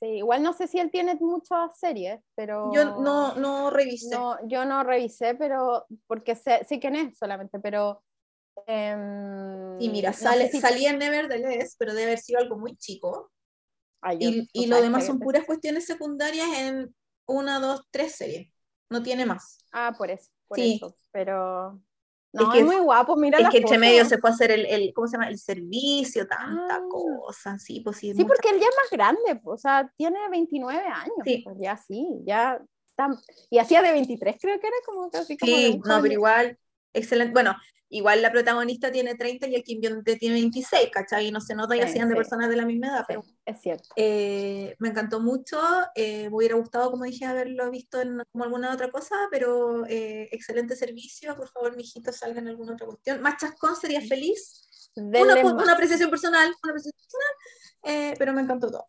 Sí, 0.00 0.06
igual 0.06 0.42
no 0.42 0.52
sé 0.52 0.68
si 0.68 0.78
él 0.78 0.90
tiene 0.90 1.16
muchas 1.16 1.76
series, 1.78 2.20
pero... 2.34 2.72
Yo 2.72 3.00
no, 3.00 3.34
no 3.34 3.70
revisé. 3.70 4.14
No, 4.14 4.36
yo 4.46 4.64
no 4.64 4.84
revisé, 4.84 5.34
pero 5.34 5.86
porque 6.06 6.36
sé, 6.36 6.64
sí 6.68 6.78
quién 6.78 6.94
es 6.94 7.18
solamente, 7.18 7.58
pero... 7.58 8.02
Em, 8.66 9.80
y 9.80 9.88
mira, 9.88 10.12
sale, 10.12 10.50
salía 10.50 10.90
en 10.90 10.98
Never 10.98 11.28
pero 11.78 11.92
debe 11.94 12.06
haber 12.06 12.18
sido 12.18 12.40
algo 12.40 12.58
muy 12.58 12.76
chico. 12.76 13.30
y, 14.18 14.48
y 14.52 14.66
lo 14.66 14.80
demás 14.80 15.06
son 15.06 15.18
puras 15.18 15.44
cuestiones 15.44 15.86
secundarias 15.86 16.48
en 16.58 16.94
una, 17.26 17.60
dos, 17.60 17.82
tres 17.90 18.16
series. 18.16 18.52
No 18.90 19.02
tiene 19.02 19.26
más. 19.26 19.58
Ah, 19.72 19.94
por 19.96 20.10
eso, 20.10 20.30
por 20.46 20.58
eso. 20.58 20.96
Pero 21.12 21.80
no, 22.32 22.52
es, 22.52 22.64
muy 22.64 22.76
guapo, 22.76 23.16
mira 23.16 23.38
Es 23.38 23.48
que 23.48 23.58
entre 23.58 23.78
medio 23.78 24.04
se 24.04 24.18
puede 24.18 24.34
hacer 24.34 24.50
el, 24.50 24.66
el, 24.66 24.92
¿cómo 24.92 25.06
se 25.06 25.16
llama? 25.16 25.28
El 25.28 25.38
servicio, 25.38 26.26
tanta 26.26 26.76
ah. 26.76 26.82
cosa, 26.88 27.58
sí, 27.58 27.80
pues 27.80 27.96
sí. 27.96 28.12
Sí, 28.14 28.24
porque 28.24 28.50
él 28.50 28.60
ya 28.60 28.66
es 28.66 28.76
más 28.76 28.90
grande, 28.90 29.40
o 29.44 29.56
sea, 29.56 29.90
tiene 29.96 30.18
29 30.30 30.78
años. 30.78 31.16
Sí. 31.24 31.42
Pues 31.44 31.56
ya 31.60 31.76
sí, 31.76 32.06
ya 32.24 32.60
está, 32.86 33.08
y 33.50 33.58
hacía 33.58 33.82
de 33.82 33.92
23 33.92 34.36
creo 34.40 34.60
que 34.60 34.66
era 34.66 34.76
como 34.84 35.10
casi 35.10 35.38
como 35.38 35.52
Sí, 35.52 35.80
no, 35.84 36.02
pero 36.02 36.12
igual, 36.12 36.58
excelente. 36.92 37.32
Bueno, 37.32 37.56
igual 37.90 38.20
la 38.22 38.30
protagonista 38.30 38.90
tiene 38.92 39.14
30 39.14 39.48
y 39.48 39.54
el 39.54 39.62
Kim 39.62 39.80
tiene 39.80 40.34
26, 40.34 40.90
¿cachai? 40.92 41.28
Y 41.28 41.30
no 41.30 41.40
se 41.40 41.54
nota 41.54 41.76
y 41.76 41.80
hacían 41.80 42.08
de 42.08 42.16
personas 42.16 42.48
de 42.48 42.56
la 42.56 42.66
misma 42.66 42.88
edad, 42.88 43.04
pero 43.06 43.24
es 43.44 43.60
cierto. 43.60 43.88
Eh, 43.96 44.76
me 44.78 44.88
encantó 44.88 45.20
mucho, 45.20 45.58
eh, 45.94 46.28
me 46.28 46.36
hubiera 46.36 46.56
gustado, 46.56 46.90
como 46.90 47.04
dije, 47.04 47.24
haberlo 47.24 47.70
visto 47.70 48.00
en 48.00 48.22
como 48.30 48.44
alguna 48.44 48.72
otra 48.72 48.90
cosa, 48.90 49.14
pero 49.30 49.86
eh, 49.86 50.28
excelente 50.32 50.76
servicio, 50.76 51.36
por 51.36 51.48
favor, 51.48 51.76
mijito, 51.76 52.12
salga 52.12 52.40
en 52.40 52.48
alguna 52.48 52.74
otra 52.74 52.86
cuestión. 52.86 53.22
Más 53.22 53.38
chascón, 53.38 53.76
sería 53.76 54.00
feliz. 54.02 54.90
Una, 54.94 55.22
una, 55.44 55.72
apreciación 55.72 56.10
personal, 56.10 56.48
una 56.62 56.72
apreciación 56.72 57.00
personal, 57.00 58.16
pero 58.18 58.32
me 58.32 58.42
encantó 58.42 58.70
todo. 58.70 58.86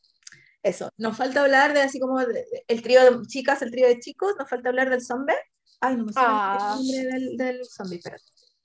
Eso, 0.62 0.90
nos 0.98 1.16
falta 1.16 1.42
hablar 1.42 1.74
de 1.74 1.82
así 1.82 2.00
como 2.00 2.20
el 2.20 2.82
trío 2.82 3.02
de 3.04 3.26
chicas, 3.28 3.62
el 3.62 3.72
trío 3.72 3.88
de 3.88 4.00
chicos, 4.00 4.34
nos 4.38 4.50
falta 4.50 4.70
hablar 4.70 4.90
del 4.90 5.02
zombie. 5.02 5.36
Ay, 5.80 5.96
no 5.96 6.06
me 6.06 6.12
sale 6.12 6.28
el 6.28 6.34
ah. 6.34 6.76
nombre 6.76 6.98
del, 6.98 7.38
del 7.38 7.66
zombie, 7.66 8.02
pero 8.04 8.18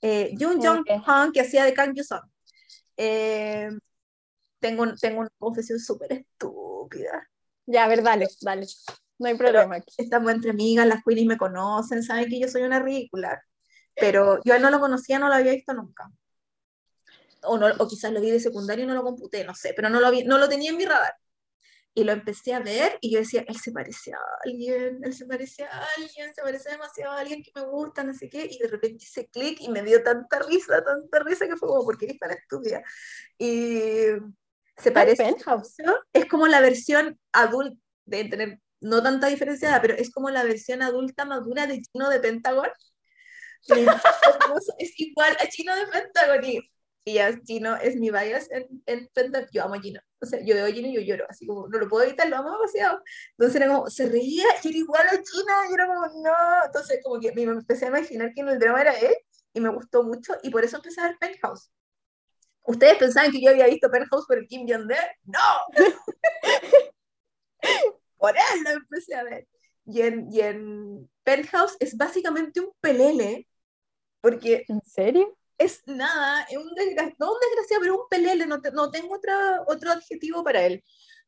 eh, 0.07 0.35
Jung 0.39 0.63
Jong 0.63 0.85
Han, 1.07 1.31
que 1.31 1.41
hacía 1.41 1.65
de 1.65 1.73
Kang 1.73 1.95
Yuson. 1.95 2.21
Eh, 2.95 3.69
tengo, 4.59 4.85
tengo 4.95 5.21
una 5.21 5.29
confesión 5.39 5.79
súper 5.79 6.13
estúpida. 6.13 7.27
Ya, 7.65 7.85
a 7.85 7.87
ver, 7.87 8.03
dale, 8.03 8.27
dale. 8.41 8.67
No 9.17 9.27
hay 9.27 9.35
problema. 9.35 9.77
Aquí. 9.77 9.93
Estamos 9.97 10.31
entre 10.31 10.51
amigas, 10.51 10.85
las 10.85 11.03
queenies 11.03 11.25
me 11.25 11.37
conocen, 11.37 12.03
saben 12.03 12.29
que 12.29 12.39
yo 12.39 12.47
soy 12.47 12.61
una 12.61 12.79
ridícula. 12.79 13.41
Pero 13.95 14.39
yo 14.43 14.59
no 14.59 14.69
lo 14.69 14.79
conocía, 14.79 15.17
no 15.17 15.27
lo 15.27 15.35
había 15.35 15.53
visto 15.53 15.73
nunca. 15.73 16.11
O, 17.41 17.57
no, 17.57 17.67
o 17.67 17.87
quizás 17.87 18.11
lo 18.11 18.21
vi 18.21 18.29
de 18.29 18.39
secundario 18.39 18.85
y 18.85 18.87
no 18.87 18.93
lo 18.93 19.03
computé, 19.03 19.43
no 19.43 19.55
sé, 19.55 19.73
pero 19.75 19.89
no 19.89 19.99
lo, 19.99 20.11
vi, 20.11 20.23
no 20.23 20.37
lo 20.37 20.49
tenía 20.49 20.71
en 20.71 20.77
mi 20.77 20.85
radar 20.85 21.15
y 21.97 22.03
lo 22.03 22.11
empecé 22.11 22.53
a 22.53 22.59
ver 22.59 22.97
y 22.99 23.13
yo 23.13 23.19
decía, 23.19 23.45
él 23.47 23.57
se 23.57 23.71
parece 23.71 24.11
a 24.13 24.19
alguien, 24.43 24.99
él 25.01 25.13
se 25.13 25.25
parece 25.25 25.63
a 25.63 25.87
alguien, 25.97 26.35
se 26.35 26.41
parece 26.41 26.69
demasiado 26.69 27.13
a 27.13 27.19
alguien 27.19 27.41
que 27.41 27.51
me 27.55 27.65
gusta, 27.65 28.03
no 28.03 28.13
sé 28.13 28.29
qué, 28.29 28.45
y 28.51 28.59
de 28.59 28.67
repente 28.67 29.05
hice 29.05 29.27
clic 29.27 29.61
y 29.61 29.69
me 29.69 29.81
dio 29.81 30.03
tanta 30.03 30.39
risa, 30.39 30.83
tanta 30.83 31.19
risa 31.19 31.47
que 31.47 31.55
fue 31.55 31.69
como, 31.69 31.85
porque 31.85 32.07
es 32.07 32.17
para 32.19 32.33
estudiar. 32.33 32.83
Y 33.37 34.07
se 34.75 34.91
parece. 34.91 35.23
Es 36.11 36.25
como 36.25 36.47
la 36.47 36.59
versión 36.59 37.17
adulta, 37.31 37.79
de 38.03 38.25
tener 38.25 38.59
no 38.81 39.01
tanta 39.01 39.27
diferenciada, 39.27 39.81
pero 39.81 39.95
es 39.95 40.11
como 40.11 40.29
la 40.29 40.43
versión 40.43 40.81
adulta 40.81 41.23
madura 41.23 41.65
de 41.65 41.81
Chino 41.81 42.09
de 42.09 42.19
Pentagon. 42.19 42.69
es 44.79 44.99
igual 44.99 45.37
a 45.39 45.47
Chino 45.47 45.73
de 45.75 45.87
Pentagon 45.87 46.43
y 46.43 46.59
y 47.07 47.13
ya 47.13 47.31
Gino 47.45 47.75
es 47.77 47.95
mi 47.95 48.09
bias 48.09 48.49
en, 48.51 48.81
en 48.87 49.09
yo 49.51 49.63
amo 49.63 49.75
a 49.75 49.79
Gino, 49.79 50.01
o 50.19 50.25
sea, 50.25 50.41
yo 50.43 50.55
veo 50.55 50.65
a 50.65 50.71
Gino 50.71 50.87
y 50.87 50.95
yo 50.95 51.01
lloro, 51.01 51.27
así 51.29 51.45
como, 51.45 51.67
no 51.67 51.77
lo 51.77 51.87
puedo 51.87 52.03
evitar, 52.03 52.27
lo 52.27 52.37
amo 52.37 52.51
demasiado, 52.53 53.01
entonces 53.31 53.61
era 53.61 53.67
como, 53.67 53.87
se 53.91 54.09
reía 54.09 54.47
y 54.63 54.67
era 54.67 54.77
igual 54.77 55.07
a 55.07 55.11
Gino, 55.11 55.69
y 55.69 55.73
era 55.73 55.85
como, 55.85 56.07
no, 56.23 56.65
entonces 56.65 56.99
como 57.03 57.19
que 57.19 57.31
me 57.33 57.43
empecé 57.43 57.85
a 57.85 57.89
imaginar 57.89 58.33
que 58.33 58.41
en 58.41 58.49
el 58.49 58.59
drama 58.59 58.81
era 58.81 58.93
él, 58.93 59.13
y 59.53 59.59
me 59.61 59.69
gustó 59.69 60.03
mucho, 60.03 60.33
y 60.41 60.49
por 60.49 60.65
eso 60.65 60.77
empecé 60.77 60.99
a 60.99 61.09
ver 61.09 61.17
Penthouse. 61.19 61.69
¿Ustedes 62.63 62.97
pensaban 62.97 63.31
que 63.31 63.39
yo 63.39 63.51
había 63.51 63.67
visto 63.67 63.91
Penthouse 63.91 64.25
por 64.25 64.39
el 64.39 64.47
Kim 64.47 64.67
Jong-un? 64.67 64.95
¡No! 65.25 65.39
por 68.17 68.35
él 68.35 68.63
lo 68.63 68.71
empecé 68.71 69.13
a 69.13 69.23
ver. 69.23 69.47
Y 69.85 70.01
en, 70.01 70.33
y 70.33 70.41
en 70.41 71.07
Penthouse 71.23 71.77
es 71.79 71.95
básicamente 71.95 72.61
un 72.61 72.71
pelele, 72.81 73.47
porque... 74.19 74.65
¿En 74.67 74.81
serio? 74.81 75.37
Es 75.57 75.83
nada, 75.87 76.43
es 76.49 76.57
un 76.57 76.73
desgraciado, 76.73 77.15
no 77.19 77.33
un 77.33 77.39
desgraciado, 77.39 77.81
pero 77.81 78.01
un 78.01 78.07
pelele, 78.09 78.45
no, 78.45 78.59
no 78.73 78.91
tengo 78.91 79.15
otra, 79.15 79.63
otro 79.67 79.91
adjetivo 79.91 80.43
para 80.43 80.65
él. 80.65 80.83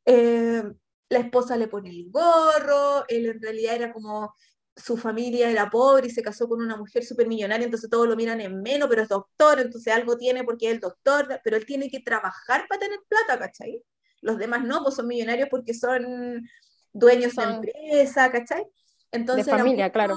Eh, 0.05 0.63
la 1.09 1.19
esposa 1.19 1.55
le 1.55 1.67
pone 1.67 1.89
el 1.89 2.09
gorro, 2.09 3.05
él 3.07 3.28
en 3.28 3.41
realidad 3.41 3.75
era 3.75 3.93
como, 3.93 4.34
su 4.78 4.95
familia 4.95 5.49
era 5.49 5.69
pobre 5.69 6.07
y 6.07 6.11
se 6.11 6.21
casó 6.21 6.47
con 6.47 6.61
una 6.61 6.78
mujer 6.78 7.03
súper 7.03 7.28
millonaria, 7.28 7.65
entonces 7.65 7.89
todos 7.89 8.07
lo 8.07 8.15
miran 8.15 8.39
en 8.41 8.61
menos, 8.61 8.88
pero 8.88 9.01
es 9.01 9.09
doctor, 9.09 9.59
entonces 9.59 9.91
algo 9.93 10.17
tiene 10.17 10.43
porque 10.43 10.67
es 10.67 10.73
el 10.73 10.80
doctor, 10.80 11.41
pero 11.43 11.57
él 11.57 11.65
tiene 11.65 11.89
que 11.89 11.99
trabajar 11.99 12.67
para 12.67 12.80
tener 12.80 12.99
plata, 13.07 13.39
¿cachai? 13.39 13.82
Los 14.21 14.38
demás 14.38 14.63
no, 14.63 14.84
pues 14.84 14.95
son 14.95 15.07
millonarios 15.07 15.49
porque 15.49 15.73
son 15.73 16.47
dueños 16.93 17.36
de 17.36 17.43
empresa, 17.43 18.32
¿cachai? 18.32 18.65
Entonces, 19.11 19.45
de 19.45 19.51
familia, 19.51 19.91
claro. 19.91 20.15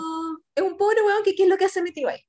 Es 0.54 0.62
un 0.62 0.76
pobre 0.76 1.02
weón 1.02 1.22
que 1.22 1.34
qué 1.34 1.44
es 1.44 1.48
lo 1.48 1.56
que 1.56 1.64
hace 1.64 1.82
mi 1.82 1.92
tío 1.92 2.08
ahí. 2.08 2.20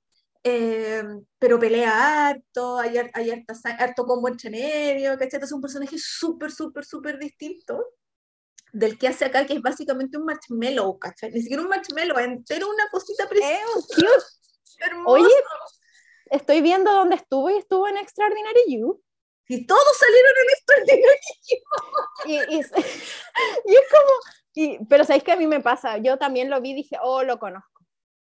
Eh, 0.44 1.04
pero 1.38 1.60
pelea 1.60 2.30
harto, 2.30 2.80
hay, 2.80 2.98
hay 3.14 3.30
harto, 3.30 3.54
harto 3.78 4.06
combo 4.06 4.28
entre 4.28 4.50
medio, 4.50 5.18
¿cachai? 5.18 5.40
es 5.42 5.52
un 5.52 5.62
personaje 5.62 5.98
súper, 6.00 6.52
súper, 6.52 6.84
súper 6.84 7.20
distinto 7.20 7.86
del 8.74 8.98
que 8.98 9.08
hace 9.08 9.26
acá, 9.26 9.46
que 9.46 9.54
es 9.54 9.62
básicamente 9.62 10.18
un 10.18 10.26
marshmallow, 10.26 10.98
¿cachai? 10.98 11.32
Ni 11.32 11.42
siquiera 11.42 11.62
un 11.62 11.70
marshmallow, 11.70 12.18
entero 12.20 12.70
una 12.70 12.90
cosita 12.90 13.28
preciosa. 13.28 14.26
Oye, 15.06 15.30
estoy 16.32 16.62
viendo 16.62 16.92
dónde 16.92 17.18
estuvo 17.18 17.50
y 17.50 17.58
estuvo 17.58 17.88
en 17.88 17.98
Extraordinary 17.98 18.64
You. 18.68 19.04
Y 19.48 19.68
todos 19.68 19.98
salieron 19.98 20.32
en 20.38 20.50
Extraordinary 20.54 21.20
You. 21.50 21.58
y, 22.26 22.56
y, 22.56 22.60
y, 23.66 23.76
es 23.76 23.86
como, 23.92 24.12
y, 24.54 24.86
pero 24.86 25.04
sabéis 25.04 25.24
que 25.24 25.34
a 25.34 25.38
mí 25.38 25.46
me 25.46 25.60
pasa, 25.60 25.98
yo 25.98 26.18
también 26.18 26.50
lo 26.50 26.62
vi 26.62 26.72
y 26.72 26.76
dije, 26.76 26.98
oh, 27.02 27.24
lo 27.24 27.38
conozco 27.38 27.71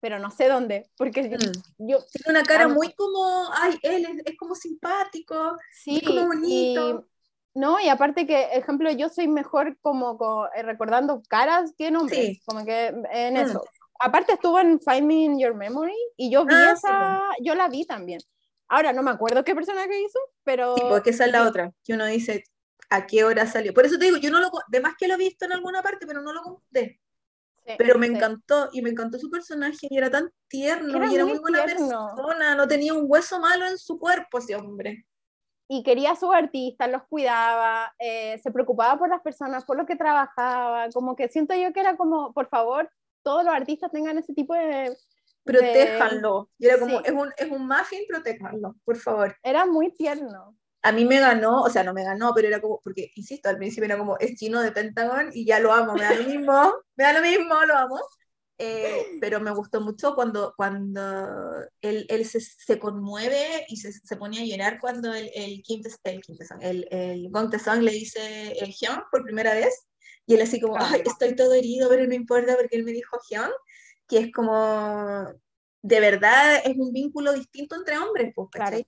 pero 0.01 0.19
no 0.19 0.31
sé 0.31 0.49
dónde, 0.49 0.91
porque 0.97 1.23
mm. 1.23 1.87
yo... 1.87 1.99
Tiene 2.13 2.39
una 2.39 2.43
cara 2.43 2.69
muy 2.69 2.93
como, 2.93 3.49
ay, 3.53 3.79
él 3.83 4.23
es, 4.25 4.37
como 4.37 4.55
simpático, 4.55 5.57
sí, 5.73 5.99
es 5.99 6.03
como 6.03 6.27
bonito. 6.27 7.07
no, 7.55 7.81
y 7.81 7.89
aparte 7.89 8.27
que, 8.27 8.49
ejemplo, 8.53 8.91
yo 8.93 9.09
soy 9.09 9.29
mejor 9.29 9.77
como, 9.81 10.47
eh, 10.55 10.63
recordando 10.63 11.23
caras 11.29 11.73
que 11.77 11.91
nombres, 11.91 12.41
como 12.45 12.65
que 12.65 12.87
en 13.13 13.35
mm. 13.35 13.37
eso. 13.37 13.65
Aparte 14.01 14.35
estuvo 14.35 14.61
en 14.61 14.79
Find 14.81 15.07
Me 15.07 15.15
in 15.15 15.41
Your 15.41 15.55
Memory 15.55 15.97
y 16.17 16.31
yo 16.31 16.45
vi 16.45 16.55
ah, 16.55 16.73
esa, 16.73 17.23
yo 17.43 17.57
la 17.57 17.69
vi 17.69 17.85
también. 17.85 18.21
Ahora 18.69 18.93
no 18.93 19.03
me 19.03 19.11
acuerdo 19.11 19.43
qué 19.45 19.55
personaje 19.55 20.01
hizo, 20.01 20.21
pero... 20.45 20.77
Sí, 20.77 20.83
porque 20.89 21.11
esa 21.11 21.27
es 21.27 21.33
la 21.33 21.49
otra, 21.49 21.73
que 21.83 21.95
uno 21.95 22.07
dice 22.07 22.45
a 22.91 23.07
qué 23.07 23.25
hora 23.25 23.47
salió. 23.47 23.75
Por 23.75 23.87
eso 23.87 23.99
te 23.99 24.05
digo, 24.05 24.19
yo 24.19 24.31
no 24.31 24.41
lo, 24.41 24.51
además 24.69 24.95
que 24.97 25.09
lo 25.09 25.15
he 25.15 25.19
visto 25.19 25.47
en 25.47 25.53
alguna 25.53 25.83
parte, 25.83 26.07
pero 26.07 26.23
no 26.23 26.33
lo 26.33 26.43
conté 26.43 27.01
pero 27.77 27.99
me 27.99 28.07
encantó, 28.07 28.69
y 28.73 28.83
me 28.83 28.91
encantó 28.91 29.19
su 29.19 29.31
personaje, 29.31 29.89
y 29.91 29.99
era 29.99 30.11
tan 30.11 30.31
tierno, 30.49 31.11
y 31.11 31.15
era 31.15 31.27
muy, 31.27 31.39
buena 31.39 31.65
persona, 31.65 32.55
no 32.55 32.69
tenía 32.69 32.95
un 32.95 33.05
hueso 33.07 33.39
malo 33.41 33.67
en 33.67 33.79
su 33.79 33.99
cuerpo 33.99 34.39
ese 34.39 34.57
hombre. 34.57 35.05
Y 35.69 35.83
quería 35.83 36.13
a 36.13 36.17
sus 36.17 36.35
artistas, 36.35 36.91
los 36.91 37.03
cuidaba, 37.09 37.93
eh, 37.99 38.39
se 38.43 38.51
preocupaba 38.51 38.99
por 38.99 39.11
las 39.11 39.21
personas, 39.21 39.65
por 39.65 39.77
lo 39.77 39.85
que 39.85 39.97
trabajaba, 39.97 40.89
como 40.95 41.15
que 41.15 41.29
siento 41.29 41.55
yo 41.55 41.73
que 41.73 41.81
era 41.81 41.97
como, 41.97 42.33
por 42.33 42.49
favor, 42.49 42.91
todos 43.23 43.45
los 43.45 43.53
artistas 43.53 43.91
tengan 43.93 44.17
ese 44.17 44.33
tipo 44.33 44.55
de... 44.55 44.97
Protéjanlo. 45.45 46.51
Y 46.59 46.67
era 46.67 46.79
como, 46.79 47.01
es, 47.01 47.13
un, 47.13 47.33
es 47.37 47.51
un 47.51 47.67
muffin, 47.67 48.01
protéjanlo, 48.09 48.75
por 48.85 48.97
favor. 48.97 49.37
Era 49.43 49.67
muy 49.67 49.91
tierno 49.93 50.58
a 50.83 50.93
mí 50.93 51.05
me 51.05 51.21
ganó, 51.21 51.63
o 51.63 51.71
sea, 51.71 51.83
no 51.83 51.93
me 51.93 52.05
ganó, 52.05 52.33
pero 52.35 52.49
era 52.49 52.61
como, 52.61 52.81
porque, 52.83 53.11
insisto, 53.15 53.49
al 53.49 53.59
principio 53.59 53.87
era 53.87 53.99
como, 53.99 54.17
es 54.19 54.37
chino 54.37 54.63
de 54.63 54.73
Pentagon 54.73 55.31
y 55.33 55.45
ya 55.45 55.59
lo 55.59 55.73
amo, 55.73 55.95
me 55.95 56.03
da 56.03 56.15
lo 56.15 56.25
mismo, 56.25 56.73
me 56.97 57.05
da 57.05 57.13
lo 57.13 57.23
mismo, 57.23 57.55
lo 57.67 57.77
amo. 57.77 58.01
Eh, 58.61 59.19
pero 59.21 59.39
me 59.39 59.53
gustó 59.53 59.81
mucho 59.81 60.17
cuando, 60.17 60.53
cuando 60.57 61.01
él, 61.81 62.07
él 62.09 62.25
se, 62.27 62.41
se, 62.41 62.77
conmueve 62.81 63.65
y 63.69 63.77
se, 63.77 63.93
se 63.93 64.17
ponía 64.17 64.43
a 64.43 64.45
llorar 64.45 64.81
cuando 64.81 65.15
el, 65.15 65.31
el 65.33 65.63
Kim, 65.63 65.81
el, 66.03 66.21
Kim 66.21 66.37
el, 66.61 66.89
el 66.91 67.31
Gong 67.31 67.57
Song 67.61 67.83
le 67.83 67.93
dice 67.93 68.55
el 68.59 68.73
Hyun 68.73 69.05
por 69.13 69.23
primera 69.23 69.55
vez 69.55 69.87
y 70.27 70.35
él 70.35 70.43
así 70.43 70.61
como, 70.61 70.77
Ay, 70.77 71.03
estoy 71.07 71.37
todo 71.37 71.55
herido, 71.55 71.89
pero 71.89 72.05
no 72.05 72.15
importa 72.15 72.57
porque 72.57 72.77
él 72.77 72.85
me 72.85 72.91
dijo 72.91 73.17
Hyun, 73.31 73.51
que 74.09 74.19
es 74.19 74.33
como, 74.33 75.33
de 75.83 76.01
verdad 76.01 76.61
es 76.65 76.77
un 76.77 76.93
vínculo 76.93 77.35
distinto 77.35 77.77
entre 77.77 77.97
hombres, 77.97 78.33
pues, 78.35 78.49
claro 78.51 78.79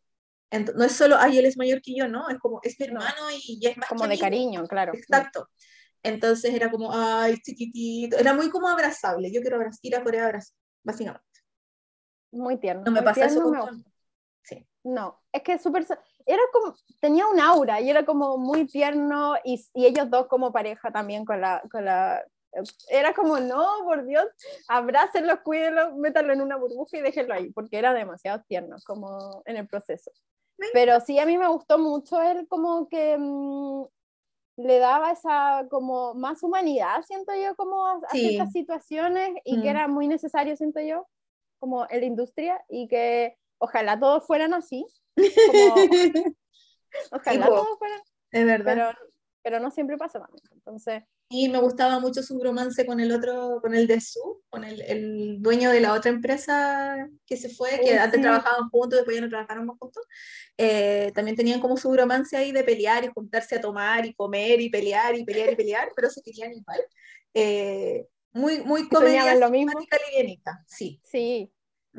no 0.51 0.85
es 0.85 0.93
solo, 0.93 1.17
ay, 1.19 1.39
él 1.39 1.47
es 1.47 1.57
mayor 1.57 1.81
que 1.81 1.95
yo, 1.95 2.09
¿no? 2.09 2.29
Es 2.29 2.39
como, 2.39 2.61
es 2.63 2.79
mi 2.79 2.87
hermano 2.87 3.31
y 3.31 3.61
ya 3.61 3.71
es 3.71 3.77
más 3.77 3.89
Como 3.89 4.07
de 4.07 4.19
cariño, 4.19 4.67
claro. 4.67 4.93
Exacto. 4.95 5.49
Entonces 6.03 6.53
era 6.55 6.71
como, 6.71 6.91
ay, 6.93 7.37
chiquitito. 7.39 8.17
Era 8.17 8.35
muy 8.35 8.51
como 8.51 8.69
abrazable. 8.69 9.31
Yo 9.33 9.41
quiero 9.41 9.57
abrazar, 9.57 9.81
ir 9.83 9.97
a 9.97 10.03
Corea 10.03 10.27
abrazar, 10.27 10.57
básicamente. 10.83 11.27
Muy 12.33 12.59
tierno. 12.59 12.83
No 12.85 12.91
me 12.91 13.03
pasa 13.03 13.27
eso 13.27 13.43
con... 13.43 13.85
Sí. 14.43 14.67
No, 14.83 15.21
es 15.33 15.43
que 15.43 15.59
súper... 15.59 15.87
Era 16.27 16.43
como, 16.53 16.75
tenía 17.01 17.27
un 17.27 17.39
aura 17.39 17.81
y 17.81 17.91
era 17.91 18.05
como 18.05 18.39
muy 18.39 18.67
tierno 18.67 19.35
y, 19.45 19.65
y 19.75 19.87
ellos 19.87 20.11
dos 20.11 20.27
como 20.27 20.53
pareja 20.53 20.91
también 20.91 21.25
con 21.25 21.41
la, 21.41 21.63
con 21.71 21.85
la, 21.85 22.25
era 22.89 23.15
como, 23.15 23.39
no, 23.39 23.85
por 23.85 24.05
Dios, 24.05 24.27
abrácenlo, 24.69 25.43
cuídenlo, 25.43 25.97
métanlo 25.97 26.33
en 26.33 26.41
una 26.41 26.57
burbuja 26.57 26.99
y 26.99 27.03
déjenlo 27.03 27.35
ahí, 27.35 27.51
porque 27.51 27.79
era 27.79 27.95
demasiado 27.95 28.43
tierno 28.49 28.77
como 28.87 29.43
en 29.45 29.57
el 29.57 29.69
proceso. 29.69 30.11
Pero 30.73 31.01
sí, 31.01 31.19
a 31.19 31.27
mí 31.27 31.39
me 31.39 31.49
gustó 31.49 31.79
mucho 31.79 32.21
él 32.21 32.47
como 32.49 32.89
que 32.89 33.17
mm, 33.19 33.85
le 34.57 34.79
daba 34.79 35.13
esa 35.13 35.67
como 35.71 36.15
más 36.15 36.43
humanidad, 36.43 37.03
siento 37.03 37.33
yo, 37.35 37.55
como 37.57 37.87
a, 37.87 38.01
ciertas 38.11 38.53
situaciones 38.53 39.31
y 39.45 39.61
que 39.61 39.69
mm. 39.69 39.71
era 39.71 39.89
muy 39.89 40.07
necesario, 40.09 40.57
siento 40.57 40.81
yo, 40.81 41.07
como 41.59 41.87
en 41.89 42.01
la 42.01 42.07
industria 42.07 42.65
y 42.69 42.89
que 42.89 43.37
ojalá 43.59 43.99
todos 43.99 44.27
fueran 44.27 44.55
así. 44.55 44.85
ojalá 47.13 47.47
todos 47.47 47.79
fueran. 47.79 48.01
Es 48.31 48.47
verdad. 48.47 48.65
Pero, 48.75 49.11
pero 49.43 49.61
no 49.61 49.71
siempre 49.71 49.97
pasa. 49.97 50.29
Entonces, 50.53 51.03
y 51.33 51.49
me 51.49 51.61
gustaba 51.61 52.01
mucho 52.01 52.25
su 52.25 52.43
romance 52.43 52.85
con 52.85 52.99
el 52.99 53.13
otro, 53.13 53.61
con 53.63 53.73
el 53.73 53.87
de 53.87 54.01
Su, 54.01 54.43
con 54.49 54.65
el, 54.65 54.83
el 54.83 55.41
dueño 55.41 55.71
de 55.71 55.81
la 55.81 55.93
otra 55.93 56.11
empresa 56.11 57.09
que 57.25 57.37
se 57.37 57.49
fue, 57.49 57.81
que 57.85 57.97
antes 57.97 58.21
trabajaban 58.21 58.69
juntos, 58.69 58.99
después 58.99 59.15
ya 59.15 59.23
no 59.23 59.29
trabajaron 59.29 59.65
más 59.65 59.79
juntos. 59.79 60.05
Eh, 60.59 61.13
también 61.15 61.37
tenían 61.37 61.61
como 61.61 61.77
su 61.77 61.97
romance 61.97 62.37
ahí 62.37 62.51
de 62.51 62.65
pelear 62.65 63.05
y 63.05 63.13
juntarse 63.15 63.55
a 63.55 63.61
tomar 63.61 64.05
y 64.05 64.13
comer 64.13 64.61
y 64.61 64.71
pelear 64.71 65.15
y 65.15 65.25
pelear 65.25 65.53
y 65.53 65.55
pelear, 65.55 65.93
pero 65.95 66.11
se 66.11 66.21
querían 66.21 66.53
igual. 66.53 66.81
Eh, 67.33 68.09
muy, 68.33 68.63
muy 68.65 68.89
comedia 68.89 69.33
lo 69.37 69.51
mismo. 69.51 69.73
sí. 70.67 71.01
Sí, 71.05 71.53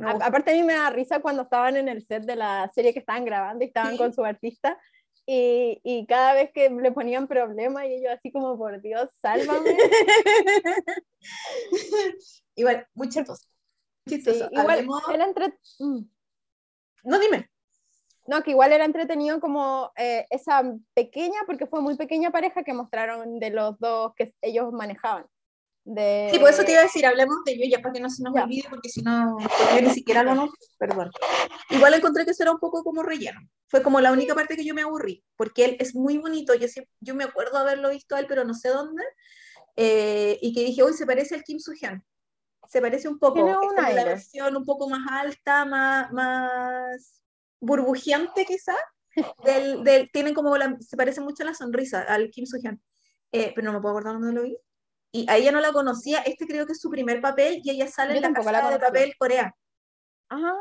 aparte 0.03 0.51
a 0.51 0.55
mí 0.55 0.63
me 0.63 0.73
da 0.73 0.89
risa 0.89 1.21
cuando 1.21 1.43
estaban 1.43 1.77
en 1.77 1.87
el 1.87 2.05
set 2.05 2.23
de 2.23 2.35
la 2.35 2.69
serie 2.75 2.91
que 2.91 2.99
estaban 2.99 3.23
grabando 3.23 3.63
y 3.63 3.67
estaban 3.67 3.95
con 3.95 4.11
su 4.11 4.25
artista 4.25 4.77
y, 5.25 5.79
y, 5.83 6.05
cada 6.07 6.33
vez 6.33 6.51
que 6.53 6.69
le 6.69 6.91
ponían 6.91 7.27
problemas 7.27 7.85
y 7.85 7.93
ellos 7.95 8.11
así 8.13 8.31
como, 8.31 8.57
por 8.57 8.81
Dios, 8.81 9.09
sálvame. 9.21 9.77
igual, 12.55 12.87
muy 12.93 13.09
chistoso. 13.09 13.45
igual 14.05 15.03
era 15.13 15.25
entre... 15.25 15.57
Mm. 15.79 16.01
No, 17.03 17.19
dime. 17.19 17.49
No, 18.27 18.43
que 18.43 18.51
igual 18.51 18.71
era 18.71 18.85
entretenido 18.85 19.39
como 19.39 19.91
eh, 19.95 20.25
esa 20.29 20.63
pequeña, 20.93 21.41
porque 21.45 21.65
fue 21.67 21.81
muy 21.81 21.97
pequeña 21.97 22.31
pareja 22.31 22.63
que 22.63 22.73
mostraron 22.73 23.39
de 23.39 23.49
los 23.49 23.79
dos 23.79 24.13
que 24.15 24.33
ellos 24.41 24.71
manejaban. 24.71 25.25
De... 25.83 26.29
Sí, 26.31 26.37
por 26.37 26.49
eso 26.49 26.63
te 26.63 26.71
iba 26.73 26.81
a 26.81 26.83
decir, 26.83 27.05
hablemos 27.05 27.37
de 27.43 27.53
ello 27.53 27.65
ya 27.67 27.81
para 27.81 27.93
que 27.93 27.99
no 27.99 28.09
se 28.09 28.21
nos 28.21 28.35
olvide, 28.35 28.67
porque 28.69 28.89
si 28.89 29.01
no, 29.01 29.37
yo 29.39 29.81
ni 29.81 29.89
siquiera 29.89 30.21
lo 30.21 30.35
no, 30.35 30.49
perdón. 30.77 31.09
Igual 31.69 31.95
encontré 31.95 32.23
que 32.23 32.31
eso 32.31 32.43
era 32.43 32.51
un 32.51 32.59
poco 32.59 32.83
como 32.83 33.01
relleno. 33.01 33.39
Fue 33.67 33.81
como 33.81 33.99
la 33.99 34.11
única 34.11 34.35
parte 34.35 34.55
que 34.55 34.63
yo 34.63 34.75
me 34.75 34.83
aburrí, 34.83 35.23
porque 35.35 35.65
él 35.65 35.77
es 35.79 35.95
muy 35.95 36.17
bonito. 36.19 36.53
Yo, 36.53 36.67
yo 36.99 37.15
me 37.15 37.23
acuerdo 37.23 37.57
haberlo 37.57 37.89
visto 37.89 38.15
a 38.15 38.19
él, 38.19 38.27
pero 38.27 38.43
no 38.43 38.53
sé 38.53 38.69
dónde. 38.69 39.03
Eh, 39.75 40.37
y 40.41 40.53
que 40.53 40.65
dije, 40.65 40.83
hoy 40.83 40.93
se 40.93 41.05
parece 41.05 41.33
al 41.33 41.43
Kim 41.43 41.57
Soo-hyun. 41.57 42.03
Se 42.69 42.79
parece 42.79 43.07
un 43.07 43.17
poco. 43.17 43.35
Tiene 43.35 43.57
una 43.57 43.89
la 43.89 44.03
versión 44.03 44.55
un 44.55 44.65
poco 44.65 44.87
más 44.87 45.01
alta, 45.09 45.65
más, 45.65 46.11
más 46.11 47.21
burbujeante 47.59 48.45
quizá. 48.45 48.75
Del, 49.43 49.83
del, 49.83 50.09
tienen 50.11 50.33
como 50.33 50.55
la, 50.55 50.77
se 50.79 50.95
parece 50.95 51.19
mucho 51.19 51.43
a 51.43 51.47
la 51.47 51.53
sonrisa 51.53 52.03
al 52.03 52.29
Kim 52.29 52.45
Soo-hyun. 52.45 52.81
Eh, 53.33 53.51
pero 53.55 53.67
no 53.67 53.73
me 53.73 53.81
puedo 53.81 53.93
acordar 53.95 54.13
dónde 54.13 54.33
lo 54.33 54.43
vi 54.43 54.57
y 55.11 55.29
a 55.29 55.37
ella 55.37 55.51
no 55.51 55.59
la 55.59 55.73
conocía, 55.73 56.21
este 56.21 56.47
creo 56.47 56.65
que 56.65 56.73
es 56.73 56.81
su 56.81 56.89
primer 56.89 57.21
papel 57.21 57.61
y 57.63 57.69
ella 57.69 57.87
sale 57.87 58.15
en 58.15 58.21
la 58.21 58.33
casa 58.33 58.69
de 58.69 58.79
papel 58.79 59.15
Corea. 59.17 59.55
Ah, 60.29 60.55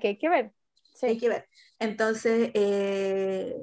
que, 0.00 0.08
hay 0.08 0.18
que 0.18 0.28
ver. 0.28 0.52
Sí. 0.94 1.06
Hay 1.06 1.18
que 1.18 1.28
ver. 1.28 1.48
Entonces, 1.78 2.50
eh, 2.52 3.56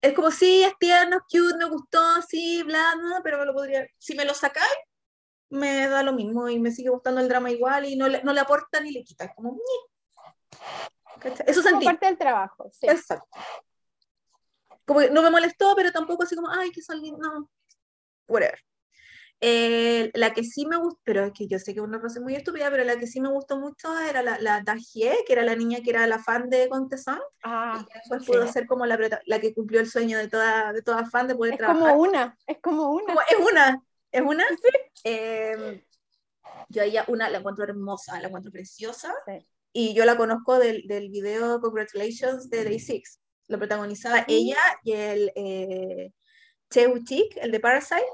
es 0.00 0.12
como, 0.14 0.32
sí, 0.32 0.64
es 0.64 0.76
tierno, 0.78 1.20
cute, 1.30 1.56
me 1.56 1.66
gustó, 1.66 2.00
sí, 2.28 2.62
bla, 2.64 2.94
bla, 3.00 3.20
pero 3.22 3.38
me 3.38 3.46
lo 3.46 3.54
podría, 3.54 3.86
si 3.98 4.16
me 4.16 4.24
lo 4.24 4.34
sacáis, 4.34 4.66
me 5.50 5.86
da 5.86 6.02
lo 6.02 6.12
mismo 6.12 6.48
y 6.48 6.58
me 6.58 6.72
sigue 6.72 6.88
gustando 6.88 7.20
el 7.20 7.28
drama 7.28 7.50
igual 7.50 7.84
y 7.84 7.94
no 7.94 8.08
le, 8.08 8.22
no 8.24 8.32
le 8.32 8.40
aporta 8.40 8.80
ni 8.80 8.90
le 8.90 9.04
quita, 9.04 9.26
es 9.26 9.30
como, 9.36 9.56
eso 11.46 11.62
sentí. 11.62 11.84
parte 11.84 12.06
del 12.06 12.18
trabajo, 12.18 12.70
sí. 12.72 12.86
Exacto. 12.88 13.28
Como 14.84 15.00
que 15.00 15.10
no 15.10 15.22
me 15.22 15.30
molestó, 15.30 15.74
pero 15.76 15.92
tampoco 15.92 16.24
así 16.24 16.34
como, 16.34 16.50
ay, 16.50 16.72
que 16.72 16.82
salga, 16.82 17.16
no, 17.16 17.48
whatever. 18.26 18.58
Eh, 19.44 20.12
la 20.14 20.32
que 20.32 20.44
sí 20.44 20.66
me 20.66 20.76
gustó, 20.76 21.00
pero 21.02 21.24
es 21.24 21.32
que 21.32 21.48
yo 21.48 21.58
sé 21.58 21.74
que 21.74 21.80
es 21.80 21.84
una 21.84 21.98
frase 21.98 22.20
muy 22.20 22.36
estúpida, 22.36 22.70
pero 22.70 22.84
la 22.84 22.96
que 22.96 23.08
sí 23.08 23.20
me 23.20 23.28
gustó 23.28 23.58
mucho 23.58 23.98
era 23.98 24.22
la, 24.22 24.38
la 24.38 24.60
Dajie, 24.60 25.24
que 25.26 25.32
era 25.32 25.42
la 25.42 25.56
niña 25.56 25.80
que 25.82 25.90
era 25.90 26.06
la 26.06 26.20
fan 26.20 26.48
de 26.48 26.68
Contesant. 26.68 27.20
Ah, 27.42 27.84
y 27.84 27.92
después 27.92 28.24
pudo 28.24 28.46
ser 28.46 28.68
como 28.68 28.86
la, 28.86 28.96
la 29.26 29.40
que 29.40 29.52
cumplió 29.52 29.80
el 29.80 29.90
sueño 29.90 30.16
de 30.16 30.28
toda, 30.28 30.72
de 30.72 30.80
toda 30.82 31.10
fan 31.10 31.26
de 31.26 31.34
poder 31.34 31.56
trabajar. 31.56 31.88
Es 31.88 31.90
como 31.90 32.02
una, 32.02 32.38
es 32.46 32.58
como 32.62 32.90
una. 32.92 33.14
es 33.28 33.38
una, 33.50 33.82
es 34.12 34.22
una. 34.22 34.44
Em, 35.02 35.82
yo 36.68 36.82
a 36.82 36.84
ella 36.84 37.04
una 37.08 37.28
la 37.28 37.38
encuentro 37.38 37.64
hermosa, 37.64 38.20
la 38.20 38.28
encuentro 38.28 38.52
preciosa. 38.52 39.12
Y 39.72 39.92
yo 39.92 40.04
la 40.04 40.16
conozco 40.16 40.60
del, 40.60 40.86
del 40.86 41.08
video 41.08 41.60
Congratulations 41.60 42.48
de 42.48 42.62
Day 42.62 42.78
Six. 42.78 43.18
Lo 43.48 43.58
protagonizaba 43.58 44.24
ella 44.28 44.60
y 44.84 44.92
el 44.92 45.32
eh, 45.34 46.12
Cheu 46.70 46.94
el 47.40 47.50
de 47.50 47.58
Parasite 47.58 48.06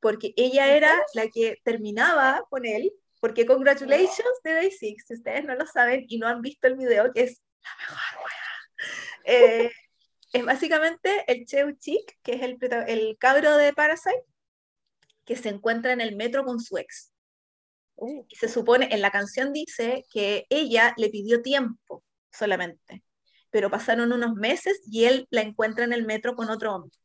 porque 0.00 0.32
ella 0.36 0.76
era 0.76 0.94
la 1.14 1.28
que 1.28 1.58
terminaba 1.64 2.44
con 2.50 2.64
él, 2.66 2.92
porque 3.20 3.46
Congratulations 3.46 4.42
de 4.44 4.54
Day 4.54 4.70
Six, 4.70 5.04
si 5.06 5.14
ustedes 5.14 5.44
no 5.44 5.54
lo 5.54 5.66
saben 5.66 6.04
y 6.08 6.18
no 6.18 6.28
han 6.28 6.42
visto 6.42 6.66
el 6.66 6.76
video, 6.76 7.12
que 7.12 7.22
es 7.22 7.42
la 7.62 7.70
mejor 7.80 8.30
eh, 9.24 9.72
es 10.32 10.44
básicamente 10.44 11.24
el 11.26 11.46
Cheu 11.46 11.72
Chik, 11.76 12.18
que 12.22 12.34
es 12.34 12.42
el, 12.42 12.58
el 12.88 13.16
cabro 13.18 13.56
de 13.56 13.72
Parasite, 13.72 14.24
que 15.24 15.36
se 15.36 15.48
encuentra 15.48 15.92
en 15.92 16.00
el 16.00 16.14
metro 16.14 16.44
con 16.44 16.60
su 16.60 16.78
ex. 16.78 17.12
Uh. 17.96 18.26
Y 18.28 18.36
se 18.36 18.48
supone, 18.48 18.88
en 18.92 19.00
la 19.00 19.10
canción 19.10 19.52
dice 19.52 20.04
que 20.12 20.46
ella 20.50 20.94
le 20.98 21.08
pidió 21.08 21.42
tiempo 21.42 22.04
solamente, 22.30 23.02
pero 23.50 23.70
pasaron 23.70 24.12
unos 24.12 24.34
meses 24.34 24.82
y 24.90 25.06
él 25.06 25.26
la 25.30 25.40
encuentra 25.40 25.84
en 25.84 25.94
el 25.94 26.04
metro 26.04 26.36
con 26.36 26.50
otro 26.50 26.74
hombre 26.74 26.96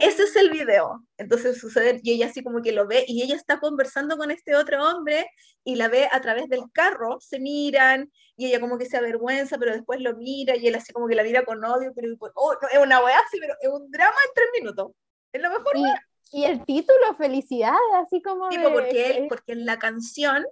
ese 0.00 0.24
es 0.24 0.34
el 0.36 0.50
video. 0.50 1.06
Entonces 1.18 1.60
sucede, 1.60 2.00
y 2.02 2.12
ella 2.14 2.26
así 2.26 2.42
como 2.42 2.62
que 2.62 2.72
lo 2.72 2.86
ve, 2.86 3.04
y 3.06 3.22
ella 3.22 3.36
está 3.36 3.60
conversando 3.60 4.16
con 4.16 4.30
este 4.30 4.56
otro 4.56 4.82
hombre, 4.82 5.30
y 5.62 5.76
la 5.76 5.88
ve 5.88 6.08
a 6.10 6.20
través 6.20 6.48
del 6.48 6.62
carro, 6.72 7.20
se 7.20 7.38
miran, 7.38 8.10
y 8.36 8.46
ella 8.46 8.60
como 8.60 8.78
que 8.78 8.86
se 8.86 8.96
avergüenza, 8.96 9.58
pero 9.58 9.72
después 9.72 10.00
lo 10.00 10.16
mira, 10.16 10.56
y 10.56 10.66
él 10.66 10.74
así 10.74 10.92
como 10.92 11.06
que 11.06 11.14
la 11.14 11.22
mira 11.22 11.44
con 11.44 11.62
odio, 11.64 11.92
pero 11.94 12.08
oh, 12.34 12.56
es 12.72 12.78
una 12.78 13.04
weá 13.04 13.18
así, 13.18 13.38
pero 13.38 13.54
es 13.60 13.68
un 13.68 13.90
drama 13.90 14.16
en 14.26 14.30
tres 14.34 14.48
minutos. 14.58 14.92
Es 15.32 15.42
lo 15.42 15.50
mejor. 15.50 15.76
Y, 15.76 16.40
y 16.40 16.44
el 16.44 16.64
título, 16.64 17.14
felicidades, 17.18 17.78
así 18.02 18.22
como... 18.22 18.48
Tipo, 18.48 18.72
porque, 18.72 19.10
él, 19.10 19.26
porque 19.28 19.52
en 19.52 19.66
la 19.66 19.78
canción, 19.78 20.46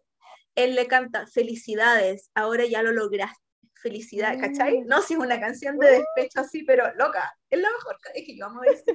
él 0.55 0.75
le 0.75 0.87
canta, 0.87 1.27
felicidades, 1.27 2.31
ahora 2.35 2.67
ya 2.67 2.83
lo 2.83 2.93
lograste 2.93 3.49
felicidad, 3.81 4.39
¿cachai? 4.41 4.81
Mm. 4.81 4.87
No 4.87 5.03
si 5.03 5.15
es 5.15 5.21
una 5.21 5.41
canción 5.41 5.79
de 5.79 6.03
despecho 6.03 6.41
así, 6.41 6.65
pero 6.65 6.93
loca, 6.97 7.33
es 7.49 7.61
la 7.61 7.71
mejor, 7.71 7.97
es 8.15 8.27
que 8.27 8.37
yo 8.37 8.47
amo 8.47 8.63
esto. 8.65 8.93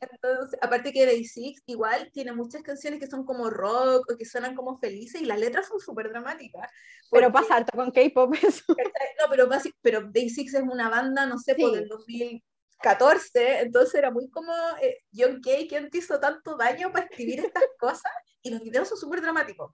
Entonces, 0.00 0.58
aparte 0.60 0.92
que 0.92 1.06
Day 1.06 1.24
Six 1.24 1.62
igual 1.66 2.10
tiene 2.12 2.32
muchas 2.32 2.62
canciones 2.62 3.00
que 3.00 3.06
son 3.06 3.24
como 3.24 3.50
rock 3.50 4.10
o 4.10 4.16
que 4.16 4.24
suenan 4.24 4.54
como 4.54 4.78
felices 4.78 5.20
y 5.20 5.24
las 5.24 5.38
letras 5.38 5.68
son 5.68 5.80
súper 5.80 6.10
dramáticas. 6.10 6.70
Pero 7.10 7.32
pasa 7.32 7.56
alto 7.56 7.76
con 7.76 7.90
K-pop 7.90 8.34
eso. 8.42 8.64
No, 9.20 9.30
pero, 9.30 9.48
pero 9.80 10.10
Day 10.12 10.28
Six 10.28 10.54
es 10.54 10.62
una 10.62 10.88
banda, 10.88 11.26
no 11.26 11.38
sé, 11.38 11.54
por 11.54 11.70
pues, 11.70 11.82
el 11.82 11.88
2014, 11.88 13.60
entonces 13.60 13.94
era 13.94 14.10
muy 14.10 14.28
como 14.28 14.52
eh, 14.82 14.98
John 15.14 15.40
Kay, 15.42 15.68
¿quién 15.68 15.88
te 15.90 15.98
hizo 15.98 16.18
tanto 16.20 16.56
daño 16.56 16.92
para 16.92 17.06
escribir 17.06 17.40
estas 17.40 17.62
cosas? 17.78 18.12
Y 18.42 18.50
los 18.50 18.60
videos 18.60 18.88
son 18.88 18.98
súper 18.98 19.22
dramáticos. 19.22 19.72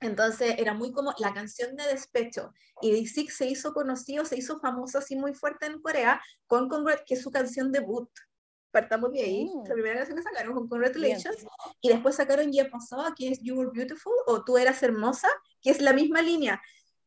Entonces 0.00 0.54
era 0.58 0.74
muy 0.74 0.92
como 0.92 1.12
la 1.18 1.34
canción 1.34 1.74
de 1.74 1.84
despecho. 1.84 2.52
Y 2.80 2.92
Day 2.92 3.06
Six 3.06 3.36
se 3.36 3.46
hizo 3.46 3.72
conocido, 3.74 4.24
se 4.24 4.36
hizo 4.36 4.60
famoso 4.60 4.98
así 4.98 5.16
muy 5.16 5.34
fuerte 5.34 5.66
en 5.66 5.80
Corea 5.80 6.20
con 6.46 6.68
Congrat, 6.68 7.02
que 7.04 7.14
es 7.14 7.22
su 7.22 7.32
canción 7.32 7.72
debut 7.72 8.08
partamos 8.70 9.12
de 9.12 9.20
ahí. 9.20 9.50
La 9.66 9.74
primera 9.74 9.96
canción 9.96 10.16
que 10.16 10.22
sacaron 10.22 10.54
con 10.54 10.68
Congratulations. 10.68 11.46
Y 11.80 11.88
después 11.88 12.16
sacaron 12.16 12.52
Ya 12.52 12.68
Pasó, 12.68 13.04
que 13.16 13.30
es 13.30 13.40
You 13.42 13.56
Were 13.56 13.70
Beautiful, 13.72 14.12
o 14.26 14.44
Tú 14.44 14.58
Eras 14.58 14.82
Hermosa, 14.82 15.28
que 15.62 15.70
es 15.70 15.80
la 15.80 15.92
misma 15.92 16.22
línea. 16.22 16.60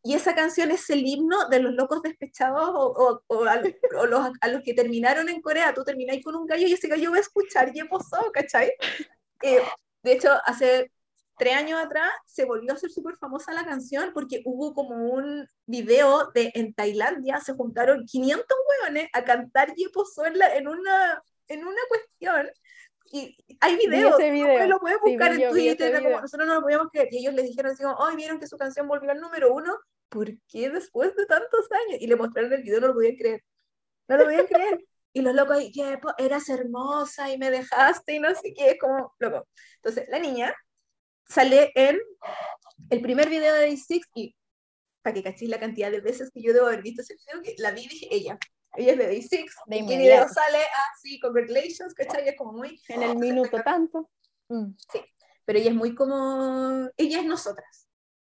Y 0.04 0.16
esa 0.16 0.34
canción 0.34 0.72
es 0.72 0.90
el 0.90 1.06
himno 1.06 1.48
de 1.50 1.60
los 1.60 1.74
locos 1.74 2.02
despechados 2.02 2.70
o, 2.74 3.24
o, 3.28 3.44
a, 3.44 3.62
los, 4.08 4.32
a, 4.42 4.48
los, 4.48 4.64
que 4.64 4.74
terminaron 4.74 5.30
en 5.30 5.42
Corea. 5.42 5.74
Tú 5.74 5.84
termináis 5.84 6.24
con 6.24 6.36
un 6.36 6.48
gallo 6.48 6.68
y 6.68 6.74
ese 6.74 6.88
gallo 6.88 7.12
va 7.12 7.18
a 7.18 7.22
escuchar 7.22 7.72
Ya 7.74 7.86
Pasó, 7.86 8.32
¿cachai? 8.34 8.72
Eh, 9.44 9.60
de 10.04 10.12
hecho, 10.12 10.30
hace 10.46 10.92
tres 11.36 11.56
años 11.56 11.84
atrás 11.84 12.12
se 12.28 12.46
volvió 12.46 12.72
a 12.72 12.76
hacer 12.76 12.92
súper 12.92 13.18
famosa 13.18 13.52
la 13.54 13.66
canción 13.66 14.12
porque 14.14 14.44
hubo 14.46 14.76
como 14.76 14.96
un 15.12 15.48
video 15.66 16.30
de 16.36 16.52
en 16.54 16.76
Tailandia, 16.76 17.40
se 17.40 17.54
juntaron 17.54 18.06
500 18.06 18.46
hueones 18.70 19.10
a 19.14 19.24
cantar 19.24 19.74
Yeposo 19.74 20.28
en, 20.28 20.36
en 20.40 20.68
una 20.68 21.24
en 21.52 21.66
una 21.66 21.82
cuestión 21.90 22.50
y 23.12 23.38
hay 23.60 23.76
videos, 23.76 24.18
video. 24.18 24.68
lo 24.68 24.80
puedes 24.80 25.00
buscar 25.04 25.34
en 25.34 25.50
Twitter, 25.50 26.02
nosotros 26.02 26.48
no 26.48 26.56
lo 26.56 26.62
podíamos 26.62 26.88
creer, 26.92 27.10
y 27.12 27.18
ellos 27.20 27.34
les 27.34 27.46
dijeron 27.46 27.74
así, 27.74 27.84
hoy 27.84 28.16
vieron 28.16 28.40
que 28.40 28.48
su 28.48 28.58
canción 28.58 28.88
volvió 28.88 29.12
al 29.12 29.20
número 29.20 29.54
uno, 29.54 29.76
¿por 30.08 30.30
qué 30.48 30.70
después 30.70 31.16
de 31.16 31.26
tantos 31.26 31.68
años? 31.72 32.02
Y 32.02 32.08
le 32.08 32.16
mostraron 32.16 32.54
el 32.54 32.64
video, 32.64 32.80
no 32.80 32.88
lo 32.88 32.94
podían 32.94 33.16
creer, 33.18 33.44
no 34.08 34.18
lo 34.18 34.24
podían 34.24 34.48
creer, 34.48 34.86
y 35.14 35.22
los 35.22 35.36
locos, 35.36 35.58
ahí, 35.58 35.74
eras 36.18 36.48
hermosa 36.48 37.30
y 37.30 37.38
me 37.38 37.52
dejaste 37.52 38.14
y 38.14 38.20
no 38.20 38.34
sé 38.34 38.54
qué, 38.54 38.78
como 38.78 39.14
loco. 39.20 39.46
Entonces, 39.76 40.08
la 40.10 40.20
niña 40.20 40.56
sale 41.28 41.72
en 41.76 42.00
el 42.90 43.02
primer 43.02 43.30
video 43.30 43.54
de 43.54 43.60
Day 43.60 43.78
Six 43.78 44.08
y 44.16 44.36
para 45.02 45.14
que 45.14 45.24
cachéis 45.24 45.52
la 45.52 45.60
cantidad 45.60 45.92
de 45.92 46.00
veces 46.00 46.30
que 46.32 46.42
yo 46.42 46.54
debo 46.54 46.68
haber 46.68 46.82
visto 46.82 47.02
ese 47.02 47.16
video, 47.16 47.42
que 47.42 47.56
la 47.58 47.72
vi 47.72 47.88
dije, 47.88 48.08
ella, 48.10 48.38
ella 48.76 48.92
es 48.94 48.98
de 48.98 49.06
Day 49.06 49.22
Six, 49.22 49.56
de 49.66 49.78
y 49.78 49.84
video 49.84 50.28
sale 50.28 50.60
así, 50.94 51.20
congratulations, 51.20 51.94
¿cachai? 51.94 52.28
Es 52.28 52.38
como 52.38 52.54
muy... 52.54 52.80
En 52.88 53.04
el 53.04 53.18
minuto 53.18 53.62
tanto. 53.64 54.10
Mm. 54.50 54.74
Sí, 54.92 55.00
pero 55.46 55.60
ella 55.60 55.70
es 55.70 55.76
muy 55.76 55.96
como... 55.96 56.90
Ella 56.98 57.20
es 57.20 57.26
nosotras. 57.26 57.88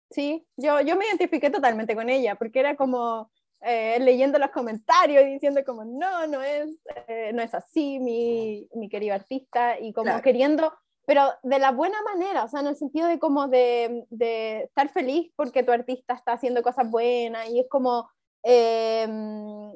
Sí, 0.10 0.46
yo, 0.58 0.82
yo 0.82 0.96
me 0.96 1.06
identifiqué 1.08 1.50
totalmente 1.50 1.96
con 1.96 2.10
ella, 2.10 2.36
porque 2.36 2.60
era 2.60 2.76
como... 2.76 3.32
eh, 3.66 3.98
leyendo 4.02 4.38
los 4.40 4.52
comentarios 4.52 5.24
y 5.24 5.34
diciendo 5.34 5.62
como, 5.66 5.86
no, 5.86 6.28
no 6.28 6.42
es, 6.42 6.78
eh, 7.08 7.32
no 7.34 7.42
es 7.42 7.54
así, 7.54 7.98
mi, 7.98 8.68
mi 8.76 8.90
querido 8.90 9.16
artista, 9.16 9.80
y 9.80 9.94
como 9.94 10.22
queriendo, 10.22 10.74
pero 11.06 11.32
de 11.44 11.60
la 11.60 11.72
buena 11.72 11.98
manera, 12.02 12.44
o 12.44 12.50
sea, 12.50 12.60
en 12.60 12.68
el 12.68 12.76
sentido 12.76 13.08
de 13.08 13.20
como 13.20 13.48
de, 13.48 14.06
de 14.10 14.64
estar 14.64 14.90
feliz 14.90 15.32
porque 15.38 15.64
tu 15.64 15.72
artista 15.72 16.14
está 16.14 16.34
haciendo 16.34 16.62
cosas 16.62 16.90
buenas, 16.92 17.50
y 17.50 17.62
es 17.62 17.68
como, 17.70 18.10
em, 18.44 19.72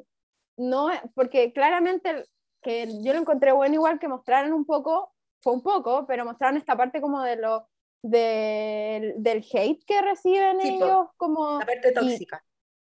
no, 0.57 0.89
porque 1.15 1.53
claramente 1.53 2.25
que 2.61 2.87
yo 3.01 3.13
lo 3.13 3.19
encontré 3.19 3.51
bueno 3.51 3.75
igual 3.75 3.99
que 3.99 4.07
mostraran 4.07 4.53
un 4.53 4.65
poco, 4.65 5.13
fue 5.41 5.53
un 5.53 5.61
poco, 5.61 6.05
pero 6.07 6.25
mostraron 6.25 6.57
esta 6.57 6.75
parte 6.75 6.99
como 6.99 7.21
de 7.21 7.37
lo 7.37 7.67
del, 8.01 9.13
del 9.21 9.45
hate 9.51 9.83
que 9.85 10.01
reciben 10.01 10.59
ellos, 10.61 11.07
como... 11.17 11.59
La 11.59 11.65
parte 11.65 11.91
tóxica. 11.91 12.43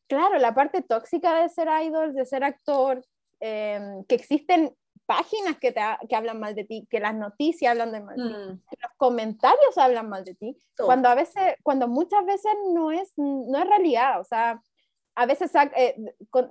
Claro, 0.09 0.39
la 0.39 0.55
parte 0.55 0.83
tóxica 0.83 1.41
de 1.41 1.49
ser 1.49 1.69
idol, 1.85 2.13
de 2.13 2.27
ser 2.27 2.45
actor, 2.45 3.03
em, 3.41 4.05
que 4.05 4.15
existen 4.15 4.77
páginas 5.07 5.57
que, 5.59 5.73
te 5.73 5.81
que 6.09 6.17
hablan 6.17 6.39
mal 6.39 6.55
de 6.55 6.65
ti, 6.65 6.87
que 6.91 7.01
las 7.01 7.15
noticias 7.15 7.71
hablan 7.71 7.93
de 7.93 8.01
mal 8.01 8.17
de 8.17 8.29
ti, 8.29 8.53
mm. 8.53 8.63
que 8.69 8.77
los 8.81 8.93
comentarios 8.97 9.79
hablan 9.79 10.09
mal 10.09 10.25
de 10.25 10.35
ti, 10.35 10.57
cuando 10.77 11.09
a 11.09 11.15
veces, 11.15 11.55
cuando 11.63 11.89
muchas 11.89 12.25
veces 12.25 12.53
no 12.73 12.93
es, 12.93 13.13
no 13.17 13.59
es 13.59 13.67
realidad, 13.67 14.21
o 14.21 14.25
sea, 14.25 14.61
a 15.15 15.27
veces 15.27 15.51
eh, 15.77 15.97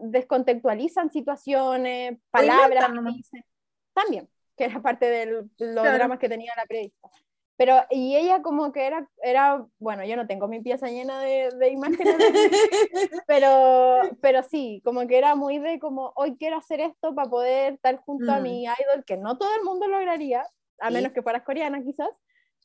descontextualizan 0.01 1.11
situaciones, 1.11 2.19
palabras, 2.29 2.91
también, 3.93 4.29
que 4.55 4.65
era 4.65 4.81
parte 4.81 5.05
de 5.07 5.25
los 5.57 5.83
dramas 5.83 6.19
que 6.19 6.29
tenía 6.29 6.53
la 6.55 6.65
periodista. 6.65 7.09
Pero, 7.57 7.75
y 7.91 8.15
ella 8.15 8.41
como 8.41 8.71
que 8.71 8.87
era, 8.87 9.07
era 9.21 9.63
bueno, 9.77 10.03
yo 10.03 10.15
no 10.15 10.25
tengo 10.25 10.47
mi 10.47 10.61
pieza 10.61 10.87
llena 10.87 11.21
de, 11.21 11.51
de 11.51 11.69
imágenes, 11.69 12.15
pero, 13.27 13.99
pero 14.19 14.41
sí, 14.41 14.81
como 14.83 15.05
que 15.05 15.17
era 15.17 15.35
muy 15.35 15.59
de 15.59 15.77
como, 15.77 16.11
hoy 16.15 16.37
quiero 16.37 16.57
hacer 16.57 16.79
esto 16.79 17.13
para 17.13 17.29
poder 17.29 17.73
estar 17.73 17.97
junto 17.97 18.31
a 18.31 18.39
mm. 18.39 18.43
mi 18.43 18.63
idol, 18.63 19.05
que 19.05 19.17
no 19.17 19.37
todo 19.37 19.53
el 19.55 19.63
mundo 19.63 19.87
lograría, 19.87 20.43
a 20.79 20.89
menos 20.89 21.11
que 21.11 21.21
fueras 21.21 21.43
coreana 21.43 21.83
quizás, 21.83 22.09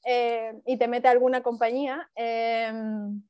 eh, 0.06 0.54
y 0.64 0.78
te 0.78 0.88
mete 0.88 1.08
a 1.08 1.10
alguna 1.10 1.42
compañía. 1.42 2.08
Em, 2.14 3.22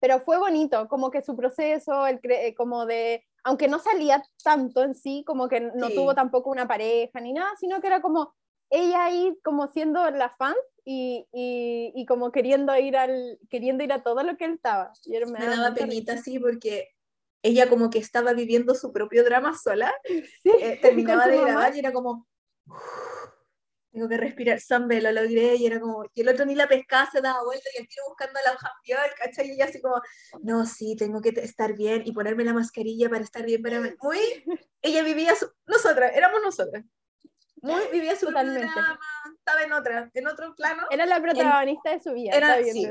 pero 0.00 0.20
fue 0.20 0.38
bonito, 0.38 0.88
como 0.88 1.10
que 1.10 1.22
su 1.22 1.36
proceso, 1.36 2.06
el 2.06 2.18
eh, 2.22 2.54
como 2.54 2.86
de, 2.86 3.24
aunque 3.44 3.68
no 3.68 3.78
salía 3.78 4.22
tanto 4.42 4.82
en 4.82 4.94
sí, 4.94 5.22
como 5.26 5.48
que 5.48 5.60
no 5.60 5.90
tuvo 5.90 6.14
tampoco 6.14 6.50
una 6.50 6.66
pareja 6.66 7.20
ni 7.20 7.32
nada, 7.32 7.50
sino 7.58 7.80
que 7.80 7.86
era 7.86 8.00
como 8.00 8.34
ella 8.70 9.04
ahí 9.04 9.38
como 9.44 9.66
siendo 9.66 10.10
la 10.10 10.30
fan 10.30 10.54
y, 10.84 11.26
y, 11.32 11.92
y, 11.94 12.06
como 12.06 12.32
queriendo 12.32 12.76
ir, 12.76 12.96
al, 12.96 13.38
queriendo 13.50 13.84
ir 13.84 13.92
a 13.92 14.02
todo 14.02 14.22
lo 14.22 14.36
que 14.36 14.46
él 14.46 14.54
estaba. 14.54 14.92
Y 15.04 15.12
me, 15.12 15.26
me 15.26 15.46
daba 15.46 15.74
penita, 15.74 16.16
sí, 16.16 16.38
porque 16.38 16.88
ella 17.42 17.68
como 17.68 17.90
que 17.90 17.98
estaba 17.98 18.32
viviendo 18.32 18.74
su 18.74 18.92
propio 18.92 19.24
drama 19.24 19.56
sola, 19.56 19.92
eh, 20.44 20.78
terminaba 20.82 21.26
de 21.26 21.40
grabar 21.40 21.74
y 21.76 21.80
era 21.80 21.92
como, 21.92 22.26
tengo 23.92 24.08
que 24.08 24.16
respirar, 24.16 24.60
Sambe, 24.60 25.00
lo 25.00 25.10
logré, 25.12 25.56
y 25.56 25.66
era 25.66 25.80
como, 25.80 26.04
y 26.14 26.20
el 26.20 26.28
otro 26.28 26.44
ni 26.44 26.54
la 26.54 26.68
pescaba, 26.68 27.10
se 27.10 27.20
daba 27.20 27.42
vuelta 27.44 27.68
y 27.74 27.82
el 27.82 27.88
tío 27.88 28.02
buscando 28.08 28.38
la 28.44 28.56
campeón, 28.56 29.10
¿cachai? 29.18 29.48
Y 29.48 29.52
ella 29.52 29.64
así 29.66 29.80
como, 29.80 30.00
no, 30.42 30.64
sí, 30.66 30.96
tengo 30.96 31.20
que 31.20 31.30
estar 31.30 31.74
bien 31.76 32.02
y 32.04 32.12
ponerme 32.12 32.44
la 32.44 32.52
mascarilla 32.52 33.08
para 33.08 33.24
estar 33.24 33.44
bien, 33.44 33.62
para 33.62 33.80
muy, 34.02 34.18
ella 34.82 35.02
vivía, 35.02 35.34
su... 35.34 35.50
nosotras, 35.66 36.12
éramos 36.14 36.40
nosotras 36.42 36.84
muy 37.62 37.82
vivía 37.92 38.16
su 38.16 38.26
Totalmente. 38.26 38.66
estaba 38.66 39.62
en 39.62 39.72
otra, 39.72 40.10
en 40.14 40.26
otro 40.26 40.54
plano. 40.54 40.84
Era 40.90 41.06
la 41.06 41.20
protagonista 41.20 41.90
de 41.90 42.00
su 42.00 42.12
vida. 42.12 42.32
Era, 42.34 42.62
sí, 42.62 42.88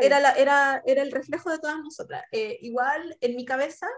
era, 0.00 0.20
la, 0.20 0.32
era, 0.32 0.82
era, 0.86 1.02
el 1.02 1.10
reflejo 1.10 1.50
de 1.50 1.58
todas 1.58 1.78
nosotras. 1.78 2.24
Eh, 2.32 2.58
igual, 2.60 3.16
en 3.20 3.36
mi 3.36 3.44
cabeza, 3.44 3.88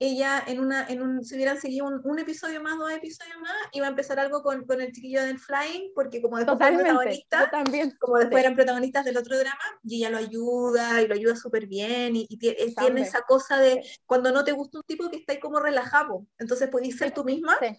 ella, 0.00 0.42
en 0.46 0.60
una, 0.60 0.86
en 0.88 1.02
un, 1.02 1.24
si 1.24 1.36
hubieran 1.36 1.60
seguido 1.60 1.86
un, 1.86 2.00
un, 2.04 2.18
episodio 2.18 2.60
más, 2.60 2.76
dos 2.78 2.90
episodios 2.90 3.38
más, 3.40 3.52
iba 3.72 3.86
a 3.86 3.90
empezar 3.90 4.18
algo 4.18 4.42
con, 4.42 4.64
con 4.66 4.80
el 4.80 4.92
chiquillo 4.92 5.22
del 5.22 5.38
Flying, 5.38 5.92
porque 5.94 6.20
como 6.20 6.36
después 6.36 6.58
fueron 6.58 6.80
protagonistas, 6.80 7.50
también. 7.50 7.96
como 8.00 8.18
después 8.18 8.42
eran 8.42 8.56
protagonistas 8.56 9.04
del 9.04 9.16
otro 9.16 9.38
drama, 9.38 9.62
y 9.84 9.98
ella 9.98 10.10
lo 10.10 10.18
ayuda, 10.18 11.00
y 11.00 11.06
lo 11.06 11.14
ayuda 11.14 11.36
súper 11.36 11.66
bien, 11.66 12.16
y, 12.16 12.26
y 12.28 12.38
tiene, 12.38 13.00
esa 13.00 13.22
cosa 13.22 13.58
de 13.58 13.82
cuando 14.04 14.32
no 14.32 14.44
te 14.44 14.52
gusta 14.52 14.78
un 14.78 14.84
tipo 14.84 15.08
que 15.10 15.18
está 15.18 15.32
ahí 15.32 15.40
como 15.40 15.60
relajado, 15.60 16.26
entonces 16.38 16.68
puedes 16.70 16.96
ser 16.96 17.12
tú 17.12 17.24
misma. 17.24 17.56
Sí. 17.60 17.76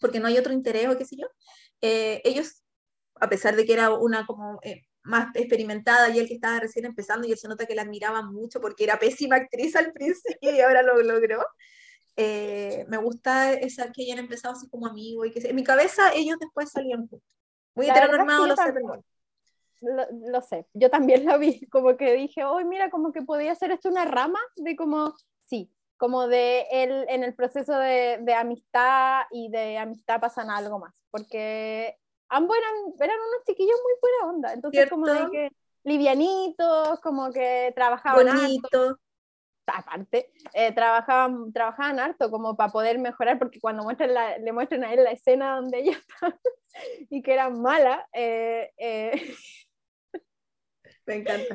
porque 0.00 0.20
no 0.20 0.26
hay 0.28 0.38
otro 0.38 0.52
interés 0.52 0.88
o 0.88 0.96
qué 0.96 1.04
sé 1.04 1.16
yo, 1.16 1.26
eh, 1.80 2.20
ellos, 2.24 2.62
a 3.20 3.28
pesar 3.28 3.56
de 3.56 3.64
que 3.64 3.74
era 3.74 3.92
una 3.92 4.26
como 4.26 4.58
eh, 4.62 4.82
más 5.04 5.34
experimentada 5.34 6.08
y 6.10 6.18
él 6.18 6.26
que 6.26 6.34
estaba 6.34 6.60
recién 6.60 6.86
empezando 6.86 7.26
y 7.26 7.32
él 7.32 7.38
se 7.38 7.48
nota 7.48 7.66
que 7.66 7.74
la 7.74 7.82
admiraban 7.82 8.32
mucho 8.32 8.60
porque 8.60 8.84
era 8.84 8.98
pésima 8.98 9.36
actriz 9.36 9.76
al 9.76 9.92
principio 9.92 10.52
y 10.52 10.60
ahora 10.60 10.82
lo 10.82 11.00
logró. 11.02 11.44
Eh, 12.16 12.84
me 12.88 12.96
gusta 12.96 13.52
esa 13.52 13.92
que 13.92 14.02
hayan 14.02 14.18
empezado 14.18 14.54
así 14.54 14.68
como 14.68 14.86
amigos 14.86 15.26
y 15.26 15.30
que 15.30 15.48
en 15.48 15.56
mi 15.56 15.64
cabeza 15.64 16.12
ellos 16.14 16.38
después 16.40 16.70
salían 16.70 17.06
juntos. 17.08 17.28
Muy 17.74 17.90
heteronormado, 17.90 18.46
lo 18.46 18.56
sé, 18.56 18.72
lo, 19.80 20.06
lo, 20.30 20.40
sé, 20.40 20.66
yo 20.74 20.90
también 20.90 21.26
lo 21.26 21.38
vi, 21.38 21.66
como 21.66 21.96
que 21.96 22.14
dije, 22.14 22.44
hoy 22.44 22.64
mira, 22.64 22.88
como 22.88 23.12
que 23.12 23.22
podía 23.22 23.54
ser 23.54 23.72
esto 23.72 23.88
una 23.88 24.04
rama 24.04 24.38
de 24.56 24.76
como, 24.76 25.12
sí, 25.44 25.72
como 25.96 26.28
de 26.28 26.66
él 26.70 27.04
en 27.08 27.24
el 27.24 27.34
proceso 27.34 27.76
de, 27.76 28.18
de, 28.22 28.34
amistad 28.34 29.22
y 29.32 29.50
de 29.50 29.76
amistad 29.76 30.20
pasan 30.20 30.50
algo 30.50 30.78
más, 30.78 30.94
porque 31.10 31.98
ambos 32.34 32.56
eran, 32.56 32.94
eran 33.00 33.16
unos 33.28 33.44
chiquillos 33.46 33.76
muy 33.82 33.92
buena 34.00 34.34
onda, 34.34 34.52
entonces 34.52 34.90
como 34.90 35.06
de 35.06 35.30
que 35.30 35.50
livianitos, 35.84 37.00
como 37.00 37.30
que 37.30 37.72
trabajaban 37.74 38.28
harto, 38.28 38.98
aparte, 39.66 40.30
eh, 40.52 40.72
trabajaban, 40.72 41.52
trabajaban 41.52 42.00
harto 42.00 42.30
como 42.30 42.56
para 42.56 42.72
poder 42.72 42.98
mejorar, 42.98 43.38
porque 43.38 43.60
cuando 43.60 43.82
muestran 43.82 44.10
le 44.42 44.52
muestran 44.52 44.84
a 44.84 44.92
él 44.92 45.04
la 45.04 45.12
escena 45.12 45.56
donde 45.56 45.80
ella 45.80 45.92
está 45.92 46.38
y 47.10 47.22
que 47.22 47.32
era 47.32 47.50
mala, 47.50 48.06
eh, 48.12 48.72
eh, 48.76 49.34
me 51.06 51.16
encanta. 51.16 51.54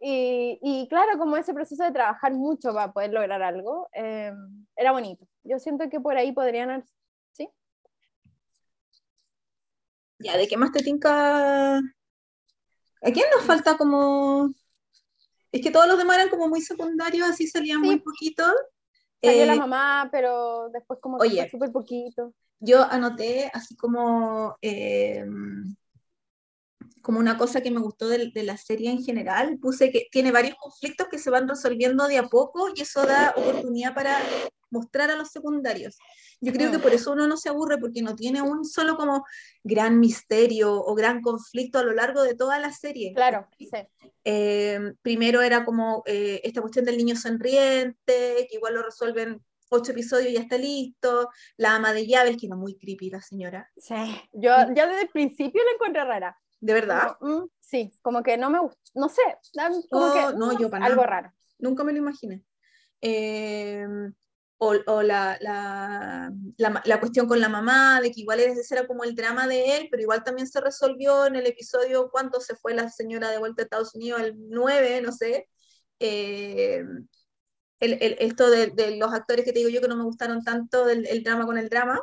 Y, 0.00 0.58
y, 0.62 0.88
claro, 0.88 1.18
como 1.18 1.36
ese 1.36 1.52
proceso 1.52 1.84
de 1.84 1.92
trabajar 1.92 2.32
mucho 2.32 2.72
para 2.72 2.90
poder 2.92 3.12
lograr 3.12 3.42
algo, 3.42 3.90
era 3.92 4.92
bonito. 4.92 5.26
Yo 5.42 5.58
siento 5.58 5.90
que 5.90 6.00
por 6.00 6.16
ahí 6.16 6.32
podrían 6.32 6.82
¿Sí? 7.32 7.50
Ya, 10.24 10.38
¿de 10.38 10.48
qué 10.48 10.56
más 10.56 10.72
te 10.72 10.82
tinca? 10.82 11.76
¿A 11.76 13.10
quién 13.12 13.26
nos 13.36 13.44
falta 13.44 13.76
como...? 13.76 14.54
Es 15.52 15.60
que 15.60 15.70
todos 15.70 15.86
los 15.86 15.98
demás 15.98 16.16
eran 16.16 16.30
como 16.30 16.48
muy 16.48 16.62
secundarios, 16.62 17.28
así 17.28 17.46
salían 17.46 17.82
muy 17.82 18.00
poquitos. 18.00 18.52
Salió 19.22 19.44
la 19.44 19.54
eh, 19.54 19.58
mamá, 19.58 20.08
pero 20.10 20.70
después 20.70 20.98
como 21.00 21.18
que 21.18 21.48
súper 21.48 21.70
poquito. 21.70 22.32
Yo 22.58 22.82
anoté 22.82 23.50
así 23.52 23.76
como... 23.76 24.56
Eh, 24.62 25.24
como 27.02 27.18
una 27.18 27.36
cosa 27.36 27.60
que 27.60 27.70
me 27.70 27.80
gustó 27.80 28.08
de, 28.08 28.32
la 28.34 28.56
serie 28.56 28.90
en 28.90 29.04
general. 29.04 29.58
Puse 29.60 29.90
que 29.90 30.08
tiene 30.10 30.32
varios 30.32 30.56
conflictos 30.56 31.06
que 31.10 31.18
se 31.18 31.28
van 31.28 31.46
resolviendo 31.46 32.08
de 32.08 32.16
a 32.16 32.28
poco 32.28 32.70
y 32.74 32.80
eso 32.80 33.04
da 33.04 33.34
oportunidad 33.36 33.94
para 33.94 34.18
mostrar 34.70 35.10
a 35.10 35.16
los 35.16 35.28
secundarios. 35.28 35.98
Yo 36.44 36.52
creo 36.52 36.70
que 36.70 36.78
mm. 36.78 36.82
por 36.82 36.92
eso 36.92 37.12
uno 37.12 37.26
no 37.26 37.36
se 37.36 37.48
aburre 37.48 37.78
porque 37.78 38.02
no 38.02 38.14
tiene 38.14 38.42
un 38.42 38.64
solo 38.64 38.96
como 38.96 39.24
gran 39.62 39.98
misterio 39.98 40.74
o 40.74 40.94
gran 40.94 41.22
conflicto 41.22 41.78
a 41.78 41.82
lo 41.82 41.92
largo 41.92 42.22
de 42.22 42.34
toda 42.34 42.58
la 42.58 42.70
serie. 42.70 43.12
Claro, 43.14 43.48
sí. 43.58 43.70
Eh, 44.24 44.92
primero 45.00 45.40
era 45.40 45.64
como 45.64 46.02
eh, 46.06 46.40
esta 46.44 46.60
cuestión 46.60 46.84
del 46.84 46.98
niño 46.98 47.16
sonriente, 47.16 48.46
que 48.48 48.56
igual 48.56 48.74
lo 48.74 48.82
resuelven 48.82 49.42
ocho 49.70 49.92
episodios 49.92 50.30
y 50.30 50.34
ya 50.34 50.40
está 50.40 50.58
listo. 50.58 51.30
La 51.56 51.76
ama 51.76 51.92
de 51.92 52.06
llaves, 52.06 52.36
que 52.38 52.48
no 52.48 52.56
muy 52.56 52.76
creepy 52.76 53.10
la 53.10 53.22
señora. 53.22 53.70
Sí, 53.76 53.94
yo 54.32 54.50
ya 54.74 54.86
desde 54.86 55.02
el 55.02 55.08
principio 55.08 55.62
la 55.64 55.72
encontré 55.72 56.04
rara. 56.04 56.38
¿De 56.60 56.72
verdad? 56.72 57.16
Mm, 57.20 57.44
sí, 57.60 57.92
como 58.02 58.22
que 58.22 58.38
no 58.38 58.48
me 58.48 58.58
gusta, 58.58 58.80
no 58.94 59.08
sé, 59.08 59.22
como 59.90 60.12
que, 60.12 60.36
no, 60.36 60.58
yo 60.58 60.70
para 60.70 60.86
algo 60.86 61.02
raro. 61.02 61.30
Nunca 61.58 61.84
me 61.84 61.92
lo 61.92 61.98
imaginé. 61.98 62.42
Em, 63.02 64.14
o, 64.64 64.74
o 64.86 65.02
la, 65.02 65.36
la, 65.40 66.32
la, 66.84 67.00
cuestión 67.00 67.26
con 67.28 67.40
la 67.40 67.48
mamá, 67.48 68.00
de 68.00 68.10
que 68.10 68.20
igual 68.22 68.40
ese 68.40 68.74
era 68.74 68.86
como 68.86 69.04
el 69.04 69.14
drama 69.14 69.46
de 69.46 69.76
él, 69.76 69.88
pero 69.90 70.02
igual 70.02 70.24
también 70.24 70.48
se 70.48 70.60
resolvió 70.60 71.26
en 71.26 71.36
el 71.36 71.46
episodio 71.46 72.10
cuánto 72.10 72.40
se 72.40 72.56
fue 72.56 72.74
la 72.74 72.88
señora 72.90 73.30
de 73.30 73.38
vuelta 73.38 73.62
a 73.62 73.64
Estados 73.64 73.94
Unidos, 73.94 74.22
el 74.22 74.34
9, 74.48 75.02
no 75.02 75.12
sé. 75.12 75.48
Em, 75.98 77.06
el, 77.80 77.92
el, 78.00 78.16
esto 78.20 78.50
de, 78.50 78.68
de, 78.68 78.96
los 78.96 79.12
actores 79.12 79.44
que 79.44 79.52
te 79.52 79.58
digo 79.58 79.70
yo 79.70 79.80
que 79.80 79.88
no 79.88 79.96
me 79.96 80.04
gustaron 80.04 80.42
tanto, 80.42 80.86
del 80.86 81.06
el 81.06 81.22
drama 81.22 81.46
con 81.46 81.58
el 81.58 81.68
drama. 81.68 82.00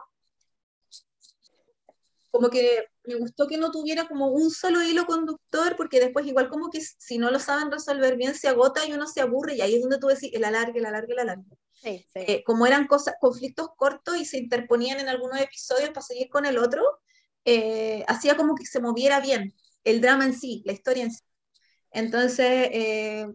Como 2.29 2.49
que 2.49 2.85
me 3.05 3.15
gustó 3.15 3.47
que 3.47 3.57
no 3.57 3.71
tuviera 3.71 4.07
como 4.07 4.27
un 4.27 4.51
solo 4.51 4.83
hilo 4.83 5.05
conductor, 5.05 5.75
porque 5.75 5.99
después 5.99 6.25
igual 6.27 6.49
como 6.49 6.69
que 6.69 6.81
si 6.81 7.17
no 7.17 7.31
lo 7.31 7.39
saben 7.39 7.71
resolver 7.71 8.15
bien 8.17 8.35
se 8.35 8.47
agota 8.47 8.85
y 8.85 8.93
uno 8.93 9.07
se 9.07 9.21
aburre 9.21 9.55
y 9.55 9.61
ahí 9.61 9.75
es 9.75 9.81
donde 9.81 9.97
tú 9.99 10.07
decís 10.07 10.31
el 10.33 10.43
alargue, 10.45 10.79
el 10.79 10.85
alargue, 10.85 11.13
el 11.13 11.19
alargue. 11.19 11.57
Sí, 11.81 12.05
sí. 12.13 12.19
Eh, 12.27 12.43
como 12.45 12.67
eran 12.67 12.85
cosas, 12.87 13.15
conflictos 13.19 13.69
cortos 13.75 14.17
y 14.17 14.25
se 14.25 14.37
interponían 14.37 14.99
en 14.99 15.09
algunos 15.09 15.39
episodios 15.39 15.89
para 15.89 16.05
seguir 16.05 16.29
con 16.29 16.45
el 16.45 16.57
otro, 16.57 16.83
eh, 17.45 18.05
hacía 18.07 18.37
como 18.37 18.55
que 18.55 18.65
se 18.65 18.79
moviera 18.79 19.19
bien 19.19 19.53
el 19.83 19.99
drama 19.99 20.25
en 20.25 20.33
sí, 20.33 20.61
la 20.65 20.73
historia 20.73 21.03
en 21.03 21.11
sí. 21.11 21.23
Entonces, 21.91 22.69
eh, 22.71 23.27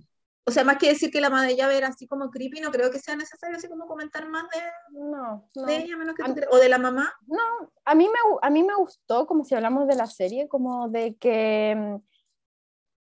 o 0.45 0.51
sea, 0.53 0.63
más 0.63 0.79
que 0.79 0.89
decir 0.89 1.11
que 1.11 1.21
la 1.21 1.29
madre 1.29 1.57
llave 1.57 1.77
era 1.77 1.89
así 1.89 2.07
como 2.07 2.31
creepy, 2.31 2.61
no 2.61 2.71
creo 2.71 2.91
que 2.93 3.01
sea 3.01 3.17
necesario 3.17 3.57
así 3.57 3.69
como 3.69 3.87
comentar 3.89 4.29
más 4.29 4.45
de, 4.51 4.61
no, 5.01 5.45
de 5.67 5.77
ella, 5.79 5.97
menos 5.97 6.15
que 6.15 6.23
tú 6.23 6.41
o 6.51 6.59
de 6.59 6.69
la 6.69 6.79
mamá. 6.79 7.13
No, 7.27 7.73
a 7.85 7.95
mí, 7.97 8.07
me, 8.07 8.39
a 8.41 8.51
mí 8.51 8.63
me 8.63 8.77
gustó, 8.77 9.27
como 9.27 9.45
si 9.45 9.57
hablamos 9.57 9.89
de 9.89 9.97
la 9.97 10.07
serie, 10.07 10.47
como 10.47 10.89
de 10.89 11.17
que 11.17 11.75
mm, 11.77 11.97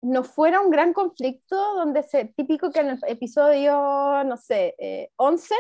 no 0.05 0.23
fuera 0.23 0.61
un 0.61 0.71
gran 0.71 0.93
conflicto 0.93 1.57
donde 1.75 2.03
se, 2.03 2.27
típico 2.27 2.71
que 2.71 2.81
en 2.81 2.91
el 2.91 2.99
episodio, 3.07 4.23
no 4.25 4.37
sé, 4.37 5.11
11, 5.17 5.55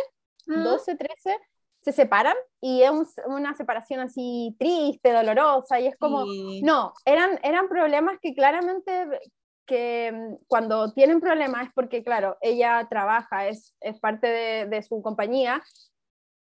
12, 0.46 0.96
13, 0.96 1.38
se 1.80 1.92
separan 1.92 2.36
y 2.60 2.82
es 2.82 2.90
una 3.26 3.54
separación 3.54 4.00
así 4.00 4.54
triste, 4.58 5.12
dolorosa, 5.12 5.80
y 5.80 5.86
es 5.86 5.96
como, 5.96 6.24
no, 6.62 6.92
eran, 7.04 7.38
eran 7.42 7.68
problemas 7.68 8.18
que 8.20 8.34
claramente 8.34 9.20
que 9.66 10.12
mm, 10.12 10.44
cuando 10.46 10.92
tienen 10.92 11.20
problemas 11.20 11.66
es 11.66 11.72
porque, 11.74 12.02
claro, 12.02 12.36
ella 12.40 12.86
trabaja, 12.88 13.48
es, 13.48 13.74
es 13.80 13.98
parte 13.98 14.26
de, 14.26 14.66
de, 14.66 14.82
su 14.82 15.00
compañía 15.02 15.62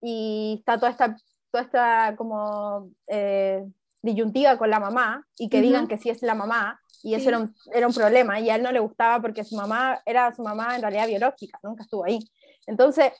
y 0.01 0.57
está 0.59 0.77
toda 0.77 0.91
esta, 0.91 1.15
toda 1.51 1.63
esta 1.63 2.15
como 2.17 2.91
eh, 3.07 3.65
disyuntiva 4.01 4.57
con 4.57 4.69
la 4.69 4.79
mamá 4.79 5.25
y 5.38 5.49
que 5.49 5.61
digan 5.61 5.88
que 5.88 5.97
sí 5.97 6.09
es 6.09 6.21
la 6.21 6.35
mamá 6.35 6.81
y 7.03 7.13
eso 7.13 7.29
era, 7.29 7.39
un, 7.39 7.55
era 7.73 7.87
un 7.87 7.93
problema 7.93 8.39
y 8.39 8.49
a 8.49 8.55
él 8.55 8.63
no 8.63 8.71
le 8.71 8.79
gustaba 8.79 9.21
porque 9.21 9.43
su 9.43 9.55
mamá 9.55 10.01
era 10.05 10.33
su 10.33 10.41
mamá 10.41 10.75
en 10.75 10.81
realidad 10.81 11.07
biológica, 11.07 11.59
nunca 11.63 11.83
estuvo 11.83 12.05
ahí. 12.05 12.19
Entonces, 12.65 13.13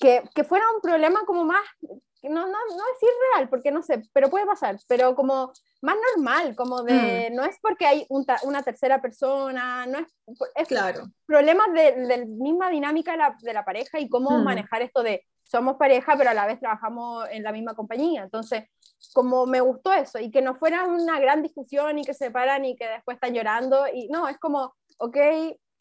que, 0.00 0.22
que 0.34 0.44
fuera 0.44 0.64
un 0.74 0.80
problema 0.80 1.20
como 1.26 1.44
más, 1.44 1.64
no, 1.82 2.46
no, 2.46 2.46
no 2.46 2.84
es 2.94 3.02
irreal, 3.02 3.48
porque 3.48 3.70
no 3.70 3.82
sé, 3.82 4.02
pero 4.12 4.30
puede 4.30 4.46
pasar, 4.46 4.76
pero 4.86 5.14
como 5.14 5.52
más 5.82 5.96
normal, 6.14 6.54
como 6.54 6.82
de, 6.82 7.30
mm. 7.30 7.34
no 7.34 7.44
es 7.44 7.56
porque 7.60 7.86
hay 7.86 8.06
una 8.10 8.62
tercera 8.62 9.00
persona, 9.00 9.86
no 9.86 9.98
es, 9.98 10.06
es 10.54 10.68
claro. 10.68 11.06
problemas 11.26 11.72
de, 11.72 11.94
la 12.06 12.24
misma 12.26 12.70
dinámica 12.70 13.12
de 13.12 13.18
la, 13.18 13.36
de 13.40 13.52
la, 13.52 13.64
pareja 13.64 13.98
y 13.98 14.08
cómo 14.08 14.30
mm. 14.30 14.44
manejar 14.44 14.82
esto 14.82 15.02
de 15.02 15.24
somos 15.50 15.76
pareja, 15.76 16.14
pero 16.16 16.30
a 16.30 16.34
la 16.34 16.46
vez 16.46 16.60
trabajamos 16.60 17.26
en 17.30 17.42
la 17.42 17.50
misma 17.50 17.74
compañía. 17.74 18.22
Entonces, 18.22 18.64
como 19.12 19.46
me 19.46 19.60
gustó 19.60 19.92
eso 19.92 20.18
y 20.18 20.30
que 20.30 20.42
no 20.42 20.54
fuera 20.54 20.86
una 20.86 21.18
gran 21.18 21.42
discusión 21.42 21.98
y 21.98 22.04
que 22.04 22.14
se 22.14 22.30
paran 22.30 22.64
y 22.64 22.76
que 22.76 22.86
después 22.86 23.16
están 23.16 23.34
llorando 23.34 23.86
y 23.92 24.08
no, 24.08 24.28
es 24.28 24.38
como, 24.38 24.74
ok, 24.98 25.16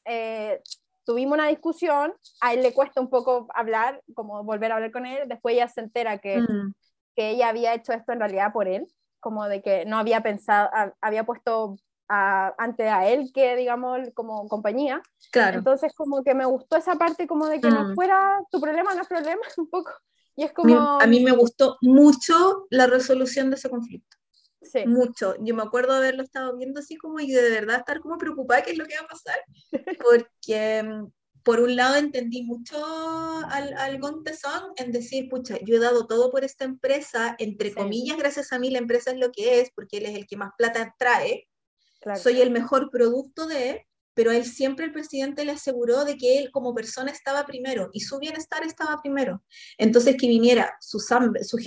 eh, 0.06 0.62
tuvimos 1.06 1.34
una 1.34 1.48
discusión, 1.48 2.14
a 2.42 2.54
él 2.54 2.62
le 2.62 2.74
cuesta 2.74 3.02
un 3.02 3.10
poco 3.10 3.48
hablar, 3.54 4.02
como 4.14 4.44
volver 4.44 4.72
a 4.72 4.76
hablar 4.76 4.92
con 4.92 5.06
él, 5.06 5.28
después 5.28 5.56
ella 5.56 5.68
se 5.68 5.82
entera 5.82 6.20
que, 6.20 6.40
mm. 6.40 6.74
que 7.16 7.30
ella 7.32 7.50
había 7.50 7.74
hecho 7.74 7.94
esto 7.94 8.12
en 8.12 8.20
realidad 8.20 8.54
por 8.54 8.68
él, 8.68 8.88
como 9.20 9.48
de 9.48 9.62
que 9.62 9.86
no 9.86 9.98
había 9.98 10.22
pensado, 10.22 10.70
había 11.02 11.26
puesto 11.26 11.78
a, 12.08 12.54
ante 12.58 12.90
a 12.90 13.08
él 13.08 13.32
que, 13.34 13.56
digamos, 13.56 14.00
como 14.14 14.48
compañía. 14.48 15.02
Claro. 15.32 15.60
Entonces, 15.60 15.94
como 15.96 16.24
que 16.24 16.34
me 16.34 16.46
gustó 16.46 16.78
esa 16.78 16.96
parte 16.96 17.28
como 17.28 17.48
de 17.48 17.62
que 17.62 17.70
no 17.70 17.90
mm. 17.90 17.96
fuera 17.96 18.40
tu 18.52 18.60
problema, 18.60 18.94
no 18.94 19.02
es 19.02 19.08
problema, 19.08 19.42
un 19.58 19.70
poco. 19.70 19.92
Y 20.40 20.44
es 20.44 20.54
como... 20.54 21.02
A 21.02 21.06
mí 21.06 21.20
me 21.20 21.34
gustó 21.34 21.78
mucho 21.82 22.66
la 22.70 22.88
resolución 22.88 23.50
de 23.50 23.58
ese 23.58 23.70
conflicto. 23.70 24.16
Sí. 24.62 24.86
Mucho. 24.88 25.36
Yo 25.42 25.54
me 25.54 25.64
acuerdo 25.64 25.92
haberlo 25.92 26.24
estado 26.24 26.56
viendo 26.56 26.80
así 26.80 26.96
como 26.96 27.20
y 27.20 27.30
de 27.30 27.50
verdad 27.50 27.80
estar 27.80 28.00
como 28.00 28.18
preocupada 28.18 28.62
qué 28.62 28.72
es 28.72 28.78
lo 28.78 28.86
que 28.86 28.96
va 28.96 29.02
a 29.02 29.08
pasar. 29.08 29.38
Porque 30.02 30.82
mm, 30.82 31.08
por 31.44 31.60
un 31.60 31.76
lado 31.76 31.98
entendí 31.98 32.44
mucho 32.44 32.78
al, 33.50 33.74
al 33.74 34.00
Gontezón 34.00 34.72
en 34.78 34.94
decir, 34.94 35.28
pucha, 35.28 35.58
yo 35.66 35.76
he 35.76 35.80
dado 35.80 36.08
todo 36.08 36.32
por 36.32 36.46
esta 36.46 36.64
empresa, 36.64 37.36
entre 37.38 37.74
comillas, 37.74 38.18
gracias 38.18 38.54
a 38.54 38.60
mí 38.60 38.70
la 38.70 38.80
empresa 38.80 39.12
es 39.12 39.18
lo 39.18 39.34
que 39.34 39.60
es, 39.60 39.72
porque 39.76 39.98
él 39.98 40.06
es 40.06 40.16
el 40.16 40.26
que 40.26 40.38
más 40.38 40.52
plata 40.58 40.96
trae, 40.98 41.50
soy 42.16 42.40
el 42.40 42.52
mejor 42.52 42.90
producto 42.92 43.46
de 43.46 43.70
él, 43.72 43.82
pero 44.20 44.34
él 44.34 44.44
siempre 44.44 44.84
el 44.84 44.92
presidente 44.92 45.46
le 45.46 45.54
aseguró 45.54 46.04
de 46.04 46.18
que 46.18 46.40
él 46.40 46.52
como 46.52 46.76
persona 46.76 47.10
estaba 47.10 47.46
primero 47.46 47.90
y 47.94 48.02
su 48.02 48.20
bienestar 48.20 48.66
estaba 48.66 49.02
primero. 49.02 49.46
Entonces 49.78 50.18
que 50.20 50.28
viniera 50.28 50.76
su, 50.82 51.00
su 51.00 51.58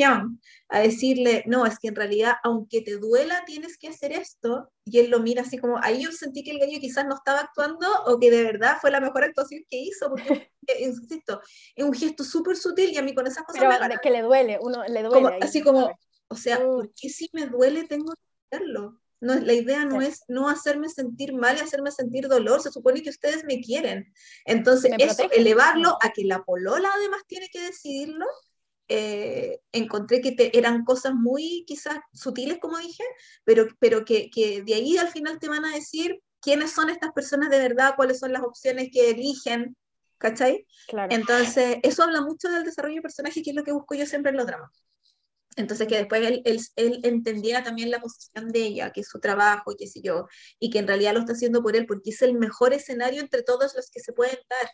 a 0.69 0.79
decirle, 0.79 1.45
no, 1.47 1.65
es 1.65 1.79
que 1.79 1.89
en 1.89 1.97
realidad, 1.97 2.35
aunque 2.45 2.83
te 2.83 2.99
duela, 2.99 3.43
tienes 3.47 3.79
que 3.79 3.89
hacer 3.89 4.13
esto, 4.13 4.71
y 4.85 4.99
él 4.99 5.09
lo 5.09 5.21
mira 5.21 5.41
así 5.41 5.57
como, 5.57 5.79
ahí 5.83 6.03
yo 6.03 6.13
sentí 6.13 6.45
que 6.45 6.51
el 6.51 6.59
gallo 6.59 6.79
quizás 6.79 7.07
no 7.07 7.15
estaba 7.15 7.41
actuando 7.41 7.87
o 8.05 8.21
que 8.21 8.31
de 8.31 8.43
verdad 8.43 8.77
fue 8.83 8.91
la 8.91 9.01
mejor 9.01 9.25
actuación 9.25 9.63
que 9.71 9.79
hizo, 9.79 10.11
porque, 10.11 10.53
eh, 10.67 10.85
insisto, 10.85 11.41
es 11.75 11.83
un 11.87 11.95
gesto 11.95 12.23
súper 12.23 12.59
sutil 12.59 12.91
y 12.91 12.99
a 12.99 13.03
mí 13.03 13.15
con 13.15 13.27
esas 13.27 13.45
cosas... 13.45 13.63
Pero 13.63 13.99
que 14.03 14.11
le 14.11 14.21
duele, 14.21 14.59
uno 14.61 14.85
le 14.87 15.03
duele. 15.03 15.39
así 15.41 15.63
como, 15.63 15.91
o 16.29 16.37
sea, 16.37 16.59
¿por 16.59 16.93
qué 16.93 17.09
si 17.09 17.31
me 17.33 17.47
duele 17.47 17.85
tengo 17.85 18.13
que 18.13 18.57
hacerlo? 18.57 19.02
No, 19.23 19.37
la 19.37 19.53
idea 19.53 19.85
no 19.85 20.03
es 20.03 20.25
no 20.27 20.49
hacerme 20.49 20.89
sentir 20.89 21.33
mal 21.33 21.57
y 21.57 21.61
hacerme 21.61 21.93
sentir 21.93 22.27
dolor, 22.27 22.61
se 22.61 22.73
supone 22.73 23.03
que 23.03 23.11
ustedes 23.11 23.45
me 23.45 23.61
quieren. 23.61 24.13
Entonces, 24.45 24.91
eso, 24.99 25.31
elevarlo 25.31 25.97
a 26.03 26.13
que 26.13 26.25
la 26.25 26.43
polola 26.43 26.91
además 26.93 27.23
tiene 27.29 27.49
que 27.49 27.61
decidirlo, 27.63 28.27
eh, 28.89 29.61
encontré 29.71 30.21
que 30.21 30.51
eran 30.53 30.85
cosas 30.85 31.15
muy 31.15 31.65
quizás 31.69 32.01
sutiles, 32.13 32.59
como 32.59 32.79
dije, 32.79 33.05
pero, 33.45 33.69
pero 33.79 34.05
que, 34.05 34.29
que, 34.29 34.63
de 34.63 34.75
ahí 34.75 34.99
al 34.99 35.09
final 35.09 35.39
te 35.39 35.49
van 35.49 35.65
a 35.65 35.73
decir 35.73 36.21
quiénes 36.41 36.73
son 36.73 36.91
estas 36.91 37.13
personas 37.13 37.49
de 37.49 37.61
verdad, 37.61 37.95
cuáles 37.95 38.19
son 38.19 38.33
las 38.33 38.43
opciones 38.43 38.89
que 38.93 39.11
eligen, 39.11 39.77
¿cachai? 40.19 40.67
Entonces, 41.11 41.77
eso 41.85 42.03
habla 42.03 42.23
mucho 42.23 42.49
del 42.49 42.65
desarrollo 42.65 42.97
de 42.97 43.03
personaje, 43.03 43.41
que 43.41 43.51
es 43.51 43.57
lo 43.57 43.63
que 43.63 43.71
busco 43.71 43.95
yo 43.95 44.05
siempre 44.05 44.31
en 44.31 44.39
los 44.39 44.47
dramas. 44.49 44.85
Entonces, 45.57 45.87
que 45.89 45.97
después 45.97 46.23
él, 46.27 46.43
él, 46.77 47.01
entendiera 47.05 47.63
también 47.63 47.91
la 47.91 48.01
posición 48.01 48.49
de 48.51 48.61
ella, 48.63 48.91
que 48.93 49.03
es 49.03 49.09
su 49.09 49.21
trabajo, 49.21 49.75
qué 49.79 49.87
sé 49.87 50.01
yo, 50.03 50.27
y 50.59 50.71
que 50.71 50.79
en 50.79 50.87
realidad 50.89 51.15
lo 51.15 51.21
está 51.21 51.33
haciendo 51.33 51.63
por 51.63 51.77
él, 51.77 51.87
porque 51.87 52.11
es 52.11 52.23
el 52.23 52.35
mejor 52.35 52.73
escenario 52.73 53.21
entre 53.21 53.43
todos 53.43 53.75
los 53.77 53.91
que 53.91 54.01
se 54.01 54.13
pueden 54.13 54.39
dar. 54.49 54.71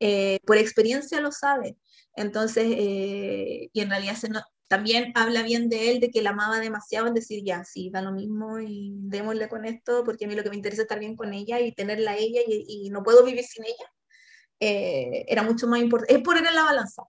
Eh, 0.00 0.40
por 0.46 0.58
experiencia 0.58 1.20
lo 1.20 1.32
sabe. 1.32 1.76
Entonces, 2.16 2.64
eh, 2.68 3.70
y 3.72 3.80
en 3.80 3.90
realidad 3.90 4.16
se 4.16 4.28
también 4.68 5.12
habla 5.14 5.42
bien 5.42 5.68
de 5.68 5.90
él, 5.90 6.00
de 6.00 6.10
que 6.10 6.22
la 6.22 6.30
amaba 6.30 6.58
demasiado, 6.60 7.06
en 7.06 7.14
decir, 7.14 7.42
ya, 7.44 7.64
sí, 7.64 7.90
da 7.90 8.02
lo 8.02 8.12
mismo 8.12 8.58
y 8.58 8.92
démosle 9.02 9.48
con 9.48 9.64
esto, 9.66 10.02
porque 10.04 10.24
a 10.24 10.28
mí 10.28 10.34
lo 10.34 10.42
que 10.42 10.50
me 10.50 10.56
interesa 10.56 10.82
es 10.82 10.86
estar 10.86 10.98
bien 10.98 11.16
con 11.16 11.34
ella 11.34 11.60
y 11.60 11.72
tenerla 11.72 12.12
a 12.12 12.16
ella 12.16 12.40
y, 12.46 12.86
y 12.86 12.90
no 12.90 13.02
puedo 13.02 13.24
vivir 13.24 13.44
sin 13.44 13.64
ella. 13.64 13.92
Eh, 14.64 15.24
era 15.28 15.42
mucho 15.42 15.66
más 15.66 15.80
importante. 15.80 16.14
Es 16.14 16.22
poner 16.22 16.46
en 16.46 16.54
la 16.54 16.62
balanza. 16.62 17.02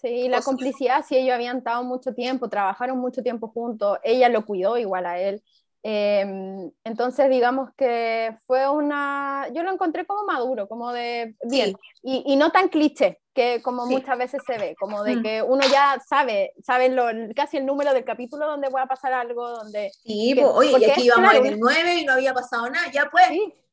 Sí, 0.00 0.28
la 0.28 0.42
complicidad, 0.42 1.04
sí, 1.06 1.16
ellos 1.16 1.34
habían 1.34 1.58
estado 1.58 1.82
mucho 1.84 2.14
tiempo, 2.14 2.48
trabajaron 2.48 2.98
mucho 2.98 3.22
tiempo 3.22 3.48
juntos, 3.48 3.98
ella 4.02 4.28
lo 4.28 4.44
cuidó 4.44 4.78
igual 4.78 5.06
a 5.06 5.18
él. 5.18 5.42
Em, 5.82 6.70
entonces, 6.82 7.30
digamos 7.30 7.70
que 7.76 8.36
fue 8.46 8.68
una, 8.68 9.48
yo 9.54 9.62
lo 9.62 9.72
encontré 9.72 10.06
como 10.06 10.24
maduro, 10.24 10.68
como 10.68 10.92
de 10.92 11.36
bien, 11.44 11.76
y, 12.02 12.24
y, 12.26 12.36
no 12.36 12.50
tan 12.50 12.68
cliché, 12.68 13.20
que 13.32 13.62
como 13.62 13.86
muchas 13.86 14.18
veces 14.18 14.42
se 14.44 14.58
ve, 14.58 14.74
como 14.78 15.04
de 15.04 15.16
mm. 15.16 15.22
que 15.22 15.42
uno 15.42 15.62
ya 15.70 16.00
sabe, 16.06 16.52
sabe 16.62 16.88
lo, 16.88 17.06
casi 17.34 17.58
el 17.58 17.66
número 17.66 17.94
del 17.94 18.04
capítulo 18.04 18.46
donde 18.46 18.68
va 18.70 18.82
a 18.82 18.88
pasar 18.88 19.12
algo, 19.12 19.48
donde... 19.48 19.90
Sí, 20.02 20.34
pues, 20.34 20.46
oye, 20.52 20.78
y 20.78 20.90
aquí 20.90 21.02
íbamos 21.04 21.32
en 21.34 21.46
el 21.46 21.60
9 21.60 21.94
y 22.00 22.04
no 22.04 22.14
había 22.14 22.34
pasado 22.34 22.68
nada, 22.68 22.90
ya 22.92 23.08
pues, 23.08 23.28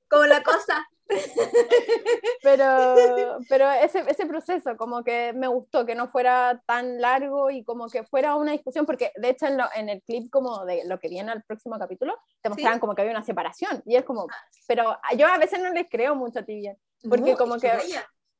como 0.07 0.25
la 0.25 0.43
cosa. 0.43 0.87
pero, 2.43 3.39
pero 3.47 3.71
ese, 3.71 4.03
ese 4.07 4.25
proceso 4.25 4.75
como 4.77 5.03
que 5.03 5.33
me 5.33 5.47
gustó, 5.47 5.85
que 5.85 5.95
no 5.95 6.09
fuera 6.09 6.61
tan 6.65 6.99
largo 6.99 7.51
y 7.51 7.63
como 7.63 7.87
que 7.89 8.03
fuera 8.03 8.35
una 8.35 8.53
discusión, 8.53 8.85
porque 8.85 9.11
de 9.15 9.29
hecho 9.29 9.45
en, 9.45 9.59
en 9.75 9.89
el 9.89 10.01
clip 10.01 10.29
como 10.31 10.65
de 10.65 10.83
lo 10.85 10.99
que 10.99 11.09
viene 11.09 11.31
al 11.31 11.43
próximo 11.43 11.77
capítulo, 11.77 12.17
te 12.41 12.49
mostraban 12.49 12.79
como 12.79 12.95
que 12.95 13.01
había 13.01 13.13
una 13.13 13.23
separación 13.23 13.83
y 13.85 13.95
es 13.95 14.03
como, 14.03 14.27
pero 14.67 14.97
yo 15.17 15.27
a 15.27 15.37
veces 15.37 15.59
no 15.59 15.69
les 15.71 15.87
creo 15.89 16.15
mucho 16.15 16.39
a 16.39 16.43
ti 16.43 16.55
bien, 16.55 16.77
porque 17.07 17.35
como 17.35 17.59
que... 17.59 17.71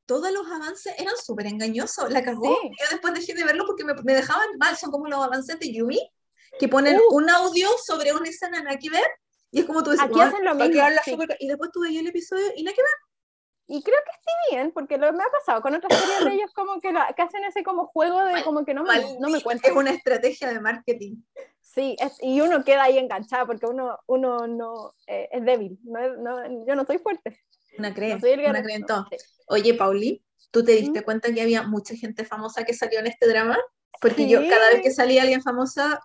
todos 0.06 0.32
los 0.32 0.46
avances 0.50 0.94
eran 0.98 1.16
súper 1.16 1.46
engañosos, 1.46 2.10
la 2.10 2.22
cagó. 2.22 2.56
Yo 2.62 2.86
después 2.90 3.14
dejé 3.14 3.34
de 3.34 3.44
verlo 3.44 3.64
porque 3.66 3.84
me, 3.84 3.94
me, 3.94 4.14
dejaban 4.14 4.48
mal, 4.58 4.76
son 4.76 4.90
como 4.90 5.06
los 5.06 5.24
avances 5.24 5.58
de 5.58 5.72
Yumi, 5.72 6.00
que 6.58 6.68
ponen 6.68 6.98
uh. 6.98 7.14
un 7.14 7.30
audio 7.30 7.68
sobre 7.84 8.12
una 8.12 8.28
escena 8.28 8.62
nada 8.62 8.78
que 8.78 8.90
ver 8.90 9.06
y 9.56 9.60
es 9.60 9.64
como 9.64 9.82
tú 9.82 9.90
dices, 9.90 10.04
aquí 10.04 10.20
hacen 10.20 10.44
lo 10.44 10.54
mismo. 10.54 11.24
Y 11.40 11.48
después 11.48 11.70
tuve 11.72 11.94
yo 11.94 12.00
el 12.00 12.08
episodio 12.08 12.44
y 12.56 12.62
nada 12.62 12.74
que 12.76 12.82
ver. 12.82 12.90
Y 13.68 13.82
creo 13.82 13.96
que 14.04 14.10
estoy 14.10 14.34
bien, 14.50 14.70
porque 14.70 14.98
lo 14.98 15.10
me 15.14 15.24
ha 15.24 15.30
pasado 15.30 15.62
con 15.62 15.74
otras 15.74 15.98
series 15.98 16.24
de 16.26 16.34
ellos 16.34 16.52
como 16.52 16.78
que, 16.78 16.92
que 17.16 17.22
hacen 17.22 17.42
ese 17.42 17.62
como 17.62 17.86
juego 17.86 18.22
de 18.22 18.44
como 18.44 18.66
que 18.66 18.74
no 18.74 18.84
me, 18.84 19.18
no 19.18 19.30
me 19.30 19.42
cuentan. 19.42 19.70
Es 19.70 19.76
una 19.76 19.92
estrategia 19.92 20.50
de 20.50 20.60
marketing. 20.60 21.22
Sí, 21.62 21.96
y 22.20 22.42
uno 22.42 22.64
queda 22.64 22.82
ahí 22.82 22.98
enganchado 22.98 23.46
porque 23.46 23.64
uno, 23.64 23.98
uno 24.06 24.46
no 24.46 24.92
eh, 25.06 25.30
es 25.32 25.42
débil. 25.42 25.78
No, 25.84 26.16
no, 26.16 26.66
yo 26.66 26.76
no 26.76 26.84
soy 26.84 26.98
fuerte. 26.98 27.42
Una 27.78 27.94
cree, 27.94 28.14
una 28.14 28.62
cree 28.62 28.76
en 28.76 28.84
todo. 28.84 29.06
Oye, 29.48 29.72
Pauli, 29.72 30.22
¿tú 30.50 30.62
te 30.62 30.72
diste 30.72 31.02
cuenta 31.02 31.32
que 31.32 31.40
había 31.40 31.62
mucha 31.62 31.94
gente 31.94 32.26
famosa 32.26 32.62
que 32.64 32.74
salió 32.74 32.98
en 32.98 33.06
este 33.06 33.26
drama? 33.26 33.58
Porque 34.02 34.28
yo 34.28 34.46
cada 34.46 34.68
vez 34.68 34.82
que 34.82 34.90
salía 34.90 35.22
alguien 35.22 35.40
famosa 35.40 35.98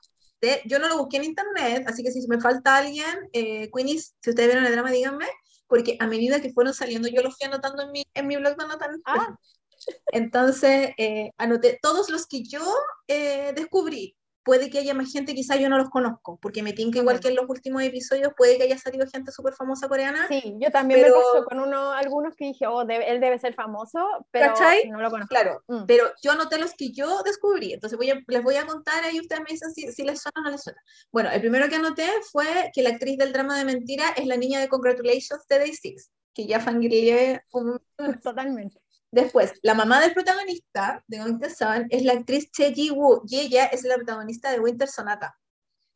yo 0.66 0.80
no 0.80 0.88
lo 0.88 0.98
busqué 0.98 1.18
en 1.18 1.26
internet, 1.26 1.84
así 1.88 2.04
que 2.04 2.12
si 2.12 2.28
me 2.28 2.40
falta 2.40 2.78
alguien, 2.78 3.30
eh, 3.34 3.70
Queenies, 3.72 4.16
si 4.22 4.30
ustedes 4.32 4.50
vieron 4.50 4.66
el 4.66 4.72
drama, 4.72 4.92
díganme, 4.92 5.28
porque 5.68 5.98
a 6.00 6.08
medida 6.08 6.42
que 6.42 6.52
fueron 6.52 6.74
saliendo, 6.74 7.08
yo 7.08 7.22
los 7.22 7.38
fui 7.38 7.48
anotando 7.48 7.84
en 7.84 7.92
mi, 7.92 8.04
en 8.14 8.28
mi 8.28 8.36
blog 8.38 8.58
de 8.58 8.64
anotar. 8.64 8.90
Ah. 9.06 9.36
Entonces, 10.12 10.92
eh, 10.98 11.32
anoté 11.38 11.80
todos 11.82 12.10
los 12.10 12.28
que 12.28 12.44
yo 12.44 12.62
eh, 13.08 13.54
descubrí. 13.56 14.16
Puede 14.44 14.70
que 14.70 14.80
haya 14.80 14.94
más 14.94 15.12
gente, 15.12 15.34
quizás 15.34 15.60
yo 15.60 15.70
no 15.70 15.78
los 15.78 15.90
conozco, 15.90 16.38
porque 16.42 16.64
me 16.64 16.74
tinca 16.74 17.00
igual 17.00 17.20
que 17.20 17.30
en 17.30 17.36
los 17.36 17.48
últimos 17.48 17.84
episodios, 17.84 18.34
puede 18.36 18.58
que 18.58 18.64
haya 18.64 18.78
salido 18.78 19.06
gente 19.08 19.32
súper 19.32 19.54
famosa 19.54 19.88
coreana. 19.88 20.28
Sí, 20.28 20.56
yo 20.60 20.72
también 20.72 21.02
me 21.02 21.12
pasó 21.12 21.46
con 21.46 21.60
uno, 21.60 21.92
algunos 21.92 22.36
que 22.36 22.46
dije, 22.46 22.68
oh, 22.68 22.82
él 22.82 23.20
debe 23.20 23.40
ser 23.40 23.54
famoso, 23.54 24.00
pero 24.32 24.54
no 24.90 25.02
lo 25.02 25.10
conozco. 25.10 25.30
Claro, 25.30 25.64
mm. 25.68 25.86
pero 25.86 26.12
yo 26.22 26.32
anoté 26.32 26.58
los 26.58 26.74
que 26.74 26.92
yo 26.92 27.22
descubrí, 27.24 27.74
entonces 27.74 27.98
voy 27.98 28.12
les 28.28 28.44
voy 28.44 28.56
a 28.56 28.66
contar 28.66 29.04
y 29.14 29.20
ustedes 29.20 29.42
me 29.42 29.52
dicen 29.52 29.72
si, 29.74 29.92
si 29.92 30.04
les 30.04 30.22
suena 30.22 30.42
o 30.42 30.44
no 30.44 30.52
les 30.52 30.64
suena. 30.64 30.82
Bueno, 31.12 31.30
el 31.32 31.40
primero 31.40 31.70
que 31.70 31.76
anoté 31.76 32.08
fue 32.32 32.72
que 32.74 32.82
la 32.82 32.90
actriz 32.90 33.18
del 33.18 33.34
drama 33.34 33.58
de 33.58 33.66
mentira 33.66 34.10
es 34.16 34.26
la 34.26 34.38
niña 34.38 34.60
de 34.60 34.68
Congratulations 34.68 35.48
de 35.48 35.60
Day 35.60 35.74
Six, 35.74 36.12
que 36.34 36.46
ya 36.46 36.60
fangiré 36.60 37.44
un... 37.52 37.80
Totalmente. 38.22 38.82
Después, 39.12 39.52
la 39.62 39.74
mamá 39.74 40.00
del 40.00 40.14
protagonista 40.14 41.04
de 41.08 41.22
Winter 41.22 41.54
Sun 41.54 41.88
es 41.90 42.04
la 42.04 42.14
actriz 42.14 42.50
Che 42.50 42.72
Ji-woo 42.72 43.24
y 43.28 43.40
ella 43.40 43.66
es 43.66 43.84
la 43.84 43.96
protagonista 43.96 44.52
de 44.52 44.62
Winter 44.62 44.88
Sonata. 44.88 45.38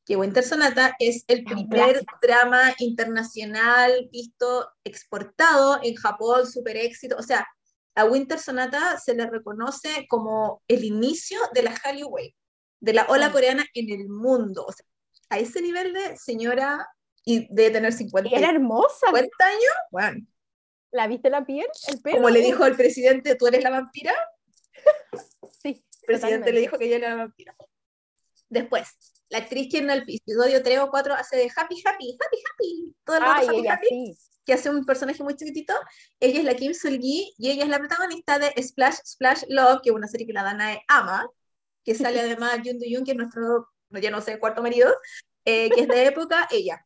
Que 0.05 0.17
Winter 0.17 0.43
Sonata 0.43 0.95
es 0.99 1.23
el 1.27 1.45
primer 1.45 2.05
drama 2.21 2.75
internacional 2.77 4.09
visto 4.11 4.69
exportado 4.83 5.79
en 5.81 5.95
Japón, 5.95 6.45
super 6.45 6.75
éxito. 6.75 7.15
O 7.17 7.23
sea, 7.23 7.47
a 7.95 8.03
Winter 8.03 8.37
Sonata 8.37 8.99
se 8.99 9.15
le 9.15 9.29
reconoce 9.29 10.05
como 10.09 10.61
el 10.67 10.83
inicio 10.83 11.39
de 11.53 11.63
la 11.63 11.71
Hallyu 11.71 12.07
Wave, 12.07 12.35
de 12.81 12.93
la 12.93 13.05
ola 13.07 13.31
coreana 13.31 13.65
en 13.73 13.97
el 13.97 14.09
mundo. 14.09 14.65
O 14.67 14.73
sea, 14.73 14.85
a 15.29 15.39
ese 15.39 15.61
nivel 15.61 15.93
de 15.93 16.17
señora 16.17 16.85
y 17.23 17.47
de 17.55 17.71
tener 17.71 17.93
50 17.93 18.37
Era 18.37 18.49
hermosa. 18.49 19.07
50 19.07 19.45
años, 19.45 19.73
bueno 19.89 20.27
¿La 20.95 21.07
viste 21.07 21.29
la 21.29 21.45
piel? 21.45 21.67
¿El 21.89 22.01
pelo? 22.01 22.15
Como 22.15 22.29
le 22.29 22.39
dijo 22.39 22.63
al 22.63 22.77
presidente, 22.77 23.35
¿tú 23.35 23.47
eres 23.47 23.61
la 23.61 23.69
vampira? 23.69 24.15
sí. 25.61 25.83
El 26.03 26.05
presidente 26.05 26.53
le 26.53 26.61
dijo 26.61 26.77
que 26.77 26.85
ella 26.85 26.95
era 26.95 27.09
la 27.09 27.15
vampira. 27.17 27.53
Después, 28.47 28.87
la 29.27 29.39
actriz 29.39 29.67
que 29.69 29.79
en 29.79 29.89
el 29.89 30.03
episodio 30.03 30.63
3 30.63 30.79
o 30.79 30.89
4 30.89 31.13
hace 31.15 31.35
de 31.35 31.51
Happy, 31.53 31.83
Happy, 31.85 32.17
Happy, 32.17 32.37
Happy. 32.49 32.95
Todo 33.03 33.17
el 33.17 33.23
rato 33.23 33.49
Happy, 33.49 33.67
Happy. 33.67 34.17
Que 34.45 34.53
hace 34.53 34.69
un 34.69 34.85
personaje 34.85 35.21
muy 35.21 35.35
chiquitito. 35.35 35.73
Ella 36.21 36.39
es 36.39 36.45
la 36.45 36.55
Kim 36.55 36.73
Sul-gi 36.73 37.33
y 37.37 37.51
ella 37.51 37.63
es 37.63 37.69
la 37.69 37.79
protagonista 37.79 38.39
de 38.39 38.53
Splash, 38.63 38.99
Splash 39.05 39.43
Love, 39.49 39.81
que 39.83 39.89
es 39.89 39.95
una 39.97 40.07
serie 40.07 40.25
que 40.25 40.31
la 40.31 40.43
Dana 40.43 40.79
ama. 40.87 41.27
Que 41.83 41.93
sale 41.93 42.21
además 42.21 42.61
Jun 42.63 42.79
Do 42.79 42.85
Yoon, 42.87 43.03
que 43.03 43.11
es 43.11 43.17
nuestro, 43.17 43.67
ya 43.89 44.11
no 44.11 44.21
sé, 44.21 44.39
cuarto 44.39 44.61
marido. 44.61 44.95
Eh, 45.43 45.69
que 45.71 45.81
es 45.81 45.87
de 45.89 46.05
época, 46.05 46.47
ella 46.51 46.85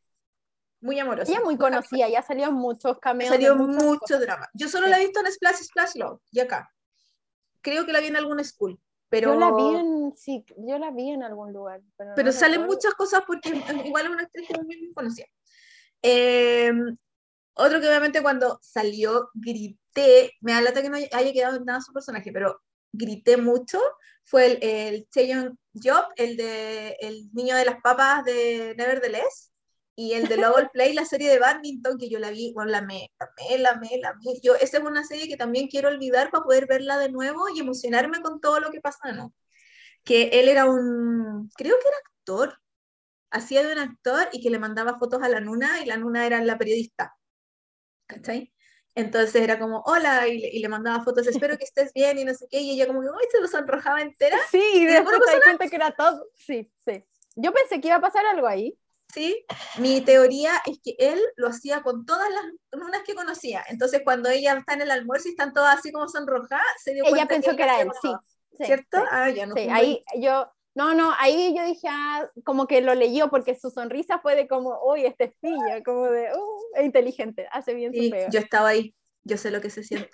muy 0.82 1.00
amorosa. 1.00 1.32
Ella 1.32 1.42
muy 1.42 1.58
conocida, 1.58 2.08
ya 2.08 2.22
salió 2.22 2.52
muchos 2.52 3.00
cameos. 3.00 3.32
Salió 3.32 3.56
mucho 3.56 4.20
drama. 4.20 4.48
Yo 4.54 4.68
solo 4.70 4.88
la 4.88 4.98
he 4.98 5.06
visto 5.06 5.20
en 5.20 5.32
Splash 5.32 5.58
Splash 5.64 5.96
Love, 5.96 6.22
y 6.32 6.40
acá. 6.40 6.72
Creo 7.62 7.86
que 7.86 7.92
la 7.92 8.00
vi 8.00 8.08
en 8.08 8.16
algún 8.16 8.44
school. 8.44 8.80
Pero... 9.10 9.34
Yo 9.34 9.40
la 9.40 9.52
vi 9.52 9.76
en, 9.76 10.14
sí, 10.16 10.46
yo 10.58 10.78
la 10.78 10.92
vi 10.92 11.10
en 11.10 11.24
algún 11.24 11.52
lugar. 11.52 11.82
Pero, 12.16 12.32
salen 12.32 12.66
muchas 12.66 12.94
cosas 12.94 13.24
porque 13.26 13.50
igual 13.86 14.06
es 14.06 14.12
una 14.12 14.24
actriz 14.24 14.48
que 14.48 14.62
muy 14.62 14.94
conocida. 14.94 15.26
Em, 16.02 16.98
otro 17.56 17.82
que 17.82 17.88
obviamente 17.88 18.22
cuando 18.22 18.60
salió 18.62 19.30
grité, 19.34 20.32
me 20.40 20.54
da 20.54 20.62
lata 20.62 20.82
que 20.82 20.90
no 20.90 20.96
haya 20.96 21.34
quedado 21.34 21.60
nada 21.66 21.82
su 21.82 21.92
personaje, 21.92 22.32
pero 22.32 22.62
grité 22.94 23.36
mucho, 23.36 23.80
fue 24.24 24.46
el, 24.46 24.60
el 24.62 25.08
Job, 25.74 26.06
el 26.16 26.38
de 26.38 26.96
el 27.02 27.30
niño 27.34 27.56
de 27.56 27.66
las 27.66 27.82
papas 27.82 28.24
de 28.24 28.76
Nevertheless 28.78 29.49
y 30.00 30.14
el 30.14 30.30
de 30.30 30.38
Love 30.38 30.70
Play, 30.72 30.94
la 30.94 31.04
serie 31.04 31.30
de 31.30 31.40
badminton, 31.40 31.98
que 31.98 32.08
yo 32.08 32.20
la 32.20 32.30
vi, 32.32 32.54
bueno, 32.54 32.72
la 32.72 32.82
me, 32.82 33.12
la 33.20 33.30
me, 33.36 33.58
la 33.58 33.76
me, 33.76 33.98
la 33.98 34.14
me. 34.14 34.40
Yo, 34.42 34.56
esa 34.56 34.78
es 34.78 34.84
una 34.84 35.04
serie 35.04 35.28
que 35.28 35.36
también 35.36 35.68
quiero 35.68 35.90
olvidar 35.90 36.32
para 36.32 36.46
poder 36.46 36.68
verla 36.68 36.98
de 36.98 37.12
nuevo 37.12 37.50
y 37.54 37.60
emocionarme 37.60 38.22
con 38.22 38.40
todo 38.40 38.62
lo 38.62 38.72
que 38.72 38.80
pasa, 38.80 39.12
¿no? 39.12 39.34
Que 40.06 40.30
él 40.40 40.48
era 40.48 40.68
un, 40.68 41.50
creo 41.54 41.76
que 41.76 41.88
era 41.90 41.98
actor, 41.98 42.62
hacía 43.30 43.62
de 43.62 43.74
un 43.74 43.80
actor 43.80 44.30
y 44.32 44.42
que 44.42 44.50
le 44.50 44.58
mandaba 44.58 44.98
fotos 44.98 45.22
a 45.22 45.28
la 45.28 45.42
Nuna 45.42 45.82
y 45.84 45.86
la 45.86 45.98
Nuna 45.98 46.26
era 46.26 46.42
la 46.42 46.58
periodista. 46.58 47.18
¿Cachai? 48.08 48.54
Entonces 48.96 49.42
era 49.42 49.60
como, 49.60 49.82
hola, 49.86 50.30
y 50.30 50.60
le, 50.60 50.70
mandaba 50.70 51.04
fotos, 51.04 51.28
espero 51.28 51.58
que 51.58 51.66
estés 51.66 51.92
bien 51.92 52.20
y 52.20 52.24
no 52.24 52.34
sé 52.34 52.48
qué, 52.50 52.62
y 52.62 52.72
ella 52.72 52.88
como 52.88 53.02
que, 53.02 53.10
uy, 53.10 53.28
se 53.30 53.42
lo 53.42 53.50
sonrojaba 53.50 54.02
entera. 54.02 54.38
Sí, 54.50 54.64
y 54.76 54.86
después 54.86 55.20
te 55.26 55.36
di 55.36 55.42
cuenta 55.42 55.68
que 55.68 55.76
era 55.76 55.92
todo. 55.92 56.26
Sí, 56.36 56.72
sí. 56.86 57.04
Yo 57.36 57.52
pensé 57.52 57.82
que 57.82 57.90
iba 57.90 57.98
a 57.98 58.02
pasar 58.02 58.26
algo 58.26 58.48
ahí, 58.48 58.78
¿sí? 59.14 59.46
Mi 59.78 60.02
teoría 60.02 60.54
es 60.66 60.80
que 60.84 60.96
él 61.00 61.20
lo 61.36 61.48
hacía 61.48 61.82
con 61.82 62.06
todas 62.06 62.30
las 62.30 62.46
lunas 62.80 63.02
que 63.06 63.16
conocía. 63.16 63.64
Entonces, 63.70 64.02
cuando 64.04 64.30
ella 64.30 64.58
está 64.58 64.74
en 64.74 64.82
el 64.82 64.92
almuerzo 64.92 65.28
y 65.28 65.32
están 65.32 65.54
todas 65.54 65.80
así 65.80 65.92
como 65.92 66.08
sonrojadas, 66.08 66.66
se 66.84 66.94
dio 66.94 67.04
ella 67.06 67.26
pensó 67.26 67.56
que, 67.56 67.64
era 67.64 67.82
él, 67.82 67.90
sí. 68.02 68.10
¿Cierto? 68.64 69.04
Ah, 69.10 69.30
ya 69.30 69.46
no. 69.46 69.56
Sí, 69.56 69.68
ahí 69.72 70.04
yo, 70.18 70.52
no, 70.76 70.94
no, 70.94 71.14
ahí 71.18 71.56
yo 71.56 71.64
dije, 71.64 71.88
ah, 71.90 72.30
como 72.44 72.68
que 72.68 72.82
lo 72.82 72.94
leyó 72.94 73.30
porque 73.30 73.56
su 73.56 73.70
sonrisa 73.70 74.20
fue 74.20 74.36
de 74.36 74.48
como, 74.48 74.80
uy, 74.84 75.06
este 75.06 75.26
es 75.26 75.34
pilla, 75.40 75.82
como 75.84 76.06
de, 76.08 76.30
uh, 76.34 76.76
es 76.76 76.86
inteligente, 76.86 77.48
hace 77.52 77.74
bien 77.74 77.94
su 77.94 78.10
pega. 78.10 78.30
Yo 78.30 78.40
estaba 78.40 78.70
ahí, 78.70 78.94
yo 79.24 79.38
sé 79.38 79.50
lo 79.50 79.62
que 79.62 79.70
se 79.70 79.84
siente. 79.84 80.10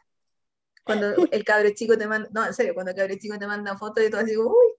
Cuando 0.83 1.15
el 1.31 1.43
cabre 1.43 1.73
chico 1.73 1.97
te 1.97 2.05
manda, 2.05 2.29
no, 2.31 2.45
en 2.45 2.53
serio, 2.53 2.75
cuando 2.75 2.91
el 2.91 2.97
cabre 2.97 3.17
chico 3.17 3.39
te 3.39 3.47
manda 3.47 3.75
fotos 3.77 4.03
y 4.05 4.11
todo 4.11 4.21
así, 4.21 4.37
uy, 4.37 4.74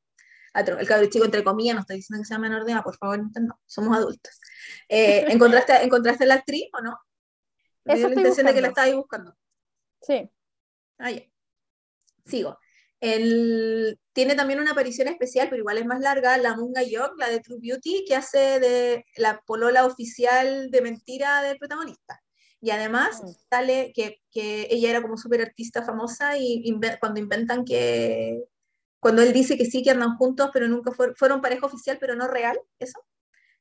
el 0.60 0.86
cabro 0.86 1.06
chico 1.08 1.24
entre 1.24 1.44
comillas, 1.44 1.74
no 1.74 1.80
estoy 1.82 1.96
diciendo 1.96 2.22
que 2.22 2.26
sea 2.26 2.38
menor 2.38 2.64
de 2.64 2.72
edad, 2.72 2.82
por 2.82 2.96
favor, 2.96 3.18
no, 3.18 3.60
somos 3.66 3.96
adultos. 3.96 4.40
Eh, 4.88 5.24
¿encontraste, 5.28 5.82
¿Encontraste 5.82 6.26
la 6.26 6.34
actriz 6.34 6.68
o 6.72 6.80
no? 6.80 6.98
Eso 7.84 8.08
la 8.08 8.14
intención 8.14 8.46
de 8.46 8.54
que 8.54 8.60
la 8.60 8.68
estabas 8.68 8.94
buscando. 8.94 9.36
Sí. 10.00 10.28
Ah, 10.98 11.10
ya. 11.10 11.22
Sigo. 12.24 12.58
El, 13.00 14.00
tiene 14.12 14.34
también 14.34 14.58
una 14.58 14.72
aparición 14.72 15.06
especial, 15.08 15.48
pero 15.48 15.60
igual 15.60 15.78
es 15.78 15.86
más 15.86 16.00
larga, 16.00 16.36
la 16.38 16.56
Munga 16.56 16.82
York, 16.82 17.14
la 17.18 17.28
de 17.28 17.40
True 17.40 17.58
Beauty, 17.60 18.04
que 18.08 18.16
hace 18.16 18.58
de 18.58 19.04
la 19.16 19.40
polola 19.46 19.86
oficial 19.86 20.70
de 20.70 20.80
mentira 20.80 21.42
del 21.42 21.58
protagonista. 21.58 22.20
Y 22.60 22.70
además 22.70 23.22
mm. 23.22 23.28
sale 23.50 23.92
que, 23.94 24.22
que, 24.32 24.66
ella 24.70 24.90
era 24.90 25.02
como 25.02 25.16
súper 25.16 25.42
artista 25.42 25.84
famosa 25.84 26.36
y 26.38 26.74
cuando 26.98 27.20
inventan 27.20 27.64
que, 27.64 28.42
cuando 29.06 29.22
él 29.22 29.32
dice 29.32 29.56
que 29.56 29.66
sí, 29.66 29.84
que 29.84 29.92
andan 29.92 30.16
juntos, 30.16 30.50
pero 30.52 30.66
nunca 30.66 30.90
fueron 30.90 31.40
pareja 31.40 31.64
oficial, 31.64 31.96
pero 32.00 32.16
no 32.16 32.26
real, 32.26 32.58
eso. 32.80 32.98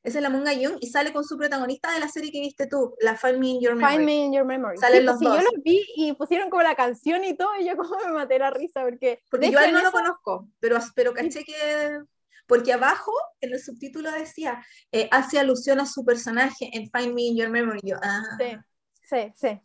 Esa 0.02 0.18
es 0.18 0.24
la 0.24 0.32
Munga 0.32 0.54
Young 0.54 0.78
y 0.82 0.88
sale 0.88 1.14
con 1.14 1.24
su 1.24 1.38
protagonista 1.38 1.94
de 1.94 2.00
la 2.00 2.08
serie 2.08 2.32
que 2.32 2.40
viste 2.40 2.66
tú, 2.66 2.96
la 3.00 3.16
Find 3.16 3.38
Me 3.38 3.50
in 3.50 3.62
Your 3.62 3.76
Memory. 3.76 3.94
Find 3.94 4.06
Me 4.08 4.16
in 4.26 4.34
Your 4.34 4.44
Memory. 4.44 4.80
Salen 4.80 5.02
sí, 5.02 5.06
los 5.06 5.18
pues, 5.20 5.30
yo 5.30 5.42
los 5.44 5.64
vi 5.64 5.86
y 5.98 6.14
pusieron 6.14 6.50
como 6.50 6.64
la 6.64 6.74
canción 6.74 7.24
y 7.24 7.38
todo, 7.38 7.50
y 7.60 7.68
yo 7.68 7.78
como 7.78 7.96
me 8.04 8.12
maté 8.12 8.40
la 8.40 8.50
risa, 8.50 8.82
porque... 8.82 9.20
Porque 9.30 9.52
yo 9.52 9.60
a 9.60 9.66
él 9.66 9.74
no 9.74 9.84
lo 9.84 9.92
conozco, 9.92 10.50
pero, 10.60 10.80
pero 10.96 11.14
caché 11.14 11.44
que... 11.44 12.00
Porque 12.48 12.74
abajo, 12.74 13.12
en 13.40 13.54
el 13.54 13.60
subtítulo 13.60 14.12
decía, 14.12 14.66
eh, 14.92 15.08
hace 15.12 15.38
alusión 15.38 15.80
a 15.80 15.86
su 15.86 16.04
personaje 16.04 16.72
en 16.74 16.90
Find 16.90 17.14
Me 17.14 17.22
in 17.22 17.38
Your 17.38 17.52
Memory. 17.52 17.82
Yo, 17.84 17.98
ah. 18.02 18.24
Sí, 18.40 18.58
sí, 19.04 19.32
sí. 19.36 19.62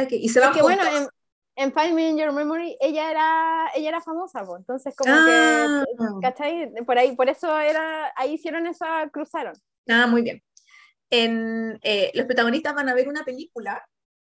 Okay, 0.00 0.24
y 0.24 0.28
se 0.28 0.38
van 0.38 0.56
bueno, 0.60 0.84
en 1.60 1.74
Find 1.74 1.92
Me 1.92 2.08
in 2.08 2.16
Your 2.16 2.32
Memory 2.32 2.78
ella 2.80 3.10
era, 3.10 3.70
ella 3.74 3.90
era 3.90 4.00
famosa, 4.00 4.44
pues, 4.44 4.60
entonces 4.60 4.94
como 4.96 5.12
que, 5.12 5.30
ah. 5.30 5.84
¿cachai? 6.22 6.72
Por 6.86 6.98
ahí, 6.98 7.14
por 7.14 7.28
eso 7.28 7.58
era, 7.60 8.10
ahí 8.16 8.34
hicieron 8.34 8.66
eso, 8.66 8.86
cruzaron. 9.12 9.52
Ah, 9.86 10.06
muy 10.06 10.22
bien. 10.22 10.42
En, 11.10 11.78
eh, 11.82 12.12
los 12.14 12.24
protagonistas 12.24 12.74
van 12.74 12.88
a 12.88 12.94
ver 12.94 13.08
una 13.08 13.24
película 13.24 13.86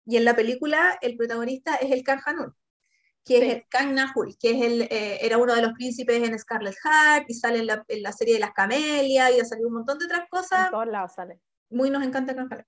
y 0.05 0.17
en 0.17 0.25
la 0.25 0.35
película 0.35 0.97
el 1.01 1.15
protagonista 1.15 1.75
es 1.75 1.91
el 1.91 2.03
Kang 2.03 2.19
Hanul, 2.25 2.53
que 3.23 3.37
es 3.37 3.53
el 3.53 3.65
Kang 3.69 3.93
Nahul, 3.93 4.35
que 4.37 4.51
es 4.51 4.61
el, 4.61 4.81
eh, 4.81 5.19
era 5.21 5.37
uno 5.37 5.55
de 5.55 5.61
los 5.61 5.71
príncipes 5.73 6.27
en 6.27 6.37
Scarlet 6.37 6.75
Heart 6.83 7.29
y 7.29 7.35
sale 7.35 7.59
en 7.59 7.67
la, 7.67 7.85
en 7.87 8.03
la, 8.03 8.11
serie 8.11 8.33
de 8.33 8.41
las 8.41 8.51
Camelias 8.51 9.31
y 9.31 9.39
ha 9.39 9.45
salido 9.45 9.69
un 9.69 9.75
montón 9.75 9.97
de 9.97 10.05
otras 10.05 10.27
cosas. 10.29 10.65
En 10.65 10.71
todos 10.71 10.87
lados 10.87 11.13
sale. 11.13 11.39
Muy 11.69 11.89
nos 11.89 12.03
encanta 12.03 12.35
Kang 12.35 12.51
Hanul. 12.51 12.65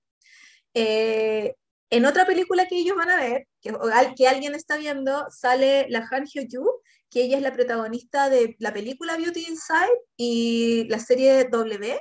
Eh, 0.72 1.56
en 1.90 2.04
otra 2.04 2.26
película 2.26 2.66
que 2.66 2.78
ellos 2.78 2.96
van 2.96 3.10
a 3.10 3.16
ver, 3.16 3.46
que, 3.60 3.72
que 4.16 4.28
alguien 4.28 4.54
está 4.54 4.76
viendo, 4.76 5.26
sale 5.30 5.86
la 5.88 6.06
Han 6.10 6.24
Hyo-joo, 6.26 6.82
que 7.10 7.22
ella 7.22 7.36
es 7.36 7.42
la 7.42 7.52
protagonista 7.52 8.28
de 8.28 8.56
la 8.58 8.72
película 8.72 9.16
Beauty 9.16 9.46
Inside 9.48 10.00
y 10.16 10.88
la 10.88 10.98
serie 10.98 11.44
W, 11.44 12.00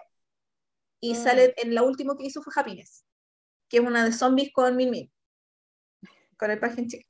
y 1.00 1.14
mm. 1.14 1.16
sale 1.16 1.54
en 1.58 1.76
la 1.76 1.84
última 1.84 2.18
que 2.18 2.26
hizo 2.26 2.42
fue 2.42 2.54
Happiness, 2.56 3.06
que 3.70 3.78
es 3.78 3.84
una 3.84 4.04
de 4.04 4.12
zombies 4.12 4.52
con 4.52 4.76
Min 4.76 4.90
Min, 4.90 5.12
con 6.38 6.50
el 6.50 6.60
paje 6.60 6.88
chico. 6.88 7.08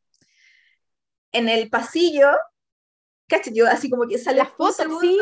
En 1.31 1.49
el 1.49 1.69
pasillo, 1.69 2.30
¿cachai? 3.27 3.53
Yo 3.53 3.68
así 3.68 3.89
como 3.89 4.07
que 4.07 4.18
sale 4.18 4.38
las 4.38 4.49
fotos, 4.49 4.88
sí. 5.02 5.18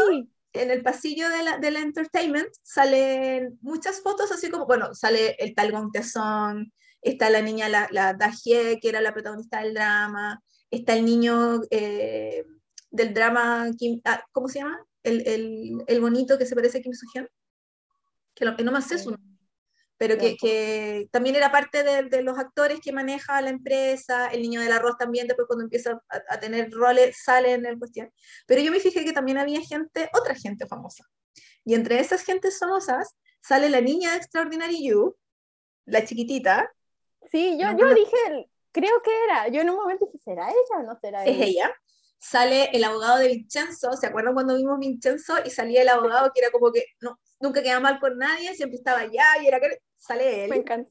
En 0.53 0.69
el 0.69 0.83
pasillo 0.83 1.29
de 1.29 1.41
la, 1.41 1.57
de 1.57 1.71
la 1.71 1.79
entertainment 1.79 2.49
salen 2.61 3.57
muchas 3.61 4.01
fotos, 4.01 4.31
así 4.31 4.51
como, 4.51 4.67
bueno, 4.67 4.93
sale 4.93 5.35
el 5.39 5.55
tal 5.55 5.71
Gong 5.71 5.91
está 7.03 7.29
la 7.29 7.41
niña, 7.41 7.69
la, 7.69 7.87
la 7.91 8.13
Dajie, 8.13 8.79
que 8.79 8.89
era 8.89 9.01
la 9.01 9.13
protagonista 9.13 9.61
del 9.61 9.73
drama, 9.73 10.41
está 10.71 10.93
el 10.93 11.05
niño 11.05 11.61
eh, 11.69 12.43
del 12.89 13.13
drama, 13.13 13.69
ah, 14.05 14.23
¿cómo 14.31 14.47
se 14.47 14.59
llama? 14.59 14.79
El, 15.03 15.27
el, 15.27 15.83
el, 15.87 16.01
bonito 16.01 16.37
que 16.37 16.45
se 16.45 16.55
parece 16.55 16.77
a 16.77 16.81
Kim 16.81 16.93
soo 16.93 17.27
que, 18.33 18.45
no 18.45 18.71
me 18.71 18.81
sé 18.81 18.97
su 18.97 19.11
nombre, 19.11 19.37
pero 19.97 20.17
que, 20.17 20.35
que, 20.37 21.07
también 21.11 21.35
era 21.35 21.51
parte 21.51 21.83
de, 21.83 22.03
de, 22.03 22.23
los 22.23 22.37
actores 22.39 22.79
que 22.79 22.93
maneja 22.93 23.41
la 23.41 23.49
empresa, 23.49 24.27
el 24.27 24.41
niño 24.41 24.61
del 24.61 24.71
arroz 24.71 24.97
también, 24.97 25.27
después 25.27 25.47
cuando 25.47 25.65
empieza 25.65 26.01
a, 26.09 26.21
a 26.29 26.39
tener 26.39 26.71
roles, 26.71 27.17
sale 27.23 27.53
en 27.53 27.65
el 27.65 27.77
cuestión. 27.77 28.09
Pero 28.47 28.61
yo 28.61 28.71
me 28.71 28.79
fijé 28.79 29.03
que 29.03 29.13
también 29.13 29.37
había 29.37 29.61
gente, 29.61 30.09
otra 30.13 30.35
gente 30.35 30.65
famosa. 30.65 31.03
Y 31.65 31.75
entre 31.75 31.99
esas 31.99 32.23
gentes 32.23 32.59
famosas 32.59 33.15
sale 33.41 33.69
la 33.69 33.81
niña 33.81 34.11
de 34.11 34.17
Extraordinary 34.17 34.87
You, 34.87 35.15
la 35.85 36.05
chiquitita. 36.05 36.71
Sí, 37.31 37.57
yo, 37.59 37.67
yo 37.77 37.93
dije, 37.93 38.49
creo 38.71 39.01
que 39.01 39.11
era, 39.25 39.47
yo 39.47 39.61
en 39.61 39.69
un 39.69 39.75
momento 39.77 40.05
dije, 40.05 40.17
¿será 40.23 40.49
ella 40.49 40.79
o 40.79 40.83
no 40.83 40.97
será 40.99 41.25
ella? 41.25 41.31
Es 41.31 41.49
ella. 41.49 41.75
Sale 42.19 42.69
el 42.71 42.83
abogado 42.83 43.17
de 43.19 43.27
Vincenzo, 43.27 43.91
¿se 43.93 44.07
acuerdan 44.07 44.33
cuando 44.33 44.55
vimos 44.55 44.79
Vincenzo? 44.79 45.35
Y 45.45 45.49
salía 45.49 45.81
el 45.81 45.89
abogado 45.89 46.31
que 46.33 46.41
era 46.41 46.51
como 46.51 46.71
que 46.71 46.85
no, 47.01 47.19
nunca 47.39 47.61
quedaba 47.61 47.81
mal 47.81 47.99
con 47.99 48.17
nadie, 48.17 48.55
siempre 48.55 48.77
estaba 48.77 48.99
allá 48.99 49.25
y 49.41 49.47
era 49.47 49.59
que 49.59 49.79
sale 49.97 50.45
él. 50.45 50.49
Me 50.49 50.57
encanta. 50.57 50.89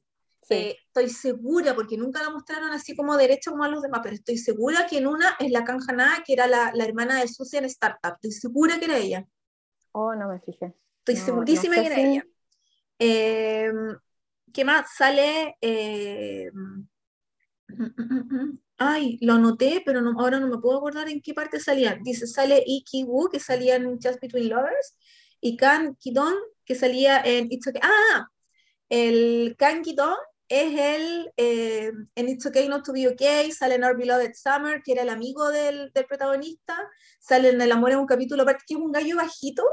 Eh, 0.50 0.76
estoy 0.86 1.08
segura, 1.08 1.74
porque 1.74 1.96
nunca 1.96 2.22
la 2.22 2.30
mostraron 2.30 2.70
así 2.72 2.94
como 2.94 3.16
derecha 3.16 3.50
como 3.50 3.64
a 3.64 3.68
los 3.68 3.80
demás, 3.80 4.00
pero 4.02 4.14
estoy 4.14 4.36
segura 4.36 4.86
que 4.86 4.98
en 4.98 5.06
una 5.06 5.36
es 5.38 5.50
la 5.50 5.64
Kanjana, 5.64 6.22
que 6.26 6.34
era 6.34 6.46
la, 6.46 6.72
la, 6.74 6.84
hermana 6.84 7.20
de 7.20 7.28
Susie 7.28 7.58
en 7.58 7.64
Startup. 7.66 8.14
Estoy 8.14 8.32
segura 8.32 8.78
que 8.78 8.84
era 8.86 8.98
ella. 8.98 9.26
Oh, 9.92 10.14
no 10.14 10.28
me 10.28 10.40
fijé. 10.40 10.74
Estoy 10.98 11.16
segurísima 11.16 11.76
que 11.76 11.86
era 11.86 12.00
ella. 12.00 12.26
Eh, 12.98 13.72
¿Qué 14.52 14.64
más? 14.64 14.86
Sale. 14.96 15.56
Eh, 15.60 16.50
ay, 18.78 19.18
lo 19.20 19.34
anoté, 19.34 19.82
pero 19.84 20.00
no, 20.00 20.18
ahora 20.20 20.40
no 20.40 20.48
me 20.48 20.58
puedo 20.58 20.78
acordar 20.78 21.08
en 21.08 21.20
qué 21.22 21.34
parte 21.34 21.60
salía. 21.60 21.98
Dice: 22.02 22.26
sale 22.26 22.62
Iki 22.66 23.04
Woo, 23.04 23.28
que 23.30 23.40
salía 23.40 23.76
en 23.76 23.98
Just 24.00 24.20
Between 24.20 24.48
Lovers, 24.48 24.96
y 25.40 25.56
Kan 25.56 25.96
Kidon, 25.96 26.34
que 26.64 26.74
salía 26.74 27.20
en 27.24 27.50
It's 27.50 27.66
Okay. 27.66 27.80
¡Ah! 27.82 28.28
El 28.88 29.56
Kan 29.58 29.82
Kidon 29.82 30.16
es 30.48 30.78
el 30.78 31.32
eh, 31.36 31.92
en 32.14 32.28
It's 32.28 32.44
Okay 32.46 32.68
Not 32.68 32.84
to 32.84 32.92
Be 32.92 33.08
Okay, 33.08 33.50
sale 33.52 33.76
en 33.76 33.84
Our 33.84 33.96
Beloved 33.96 34.32
Summer, 34.34 34.82
que 34.82 34.92
era 34.92 35.02
el 35.02 35.08
amigo 35.08 35.48
del, 35.48 35.90
del 35.92 36.06
protagonista, 36.06 36.76
sale 37.18 37.50
en 37.50 37.60
El 37.60 37.72
Amor 37.72 37.92
en 37.92 37.98
un 37.98 38.06
capítulo 38.06 38.42
aparte, 38.42 38.64
que 38.66 38.74
es 38.74 38.80
un 38.80 38.92
gallo 38.92 39.16
bajito, 39.16 39.64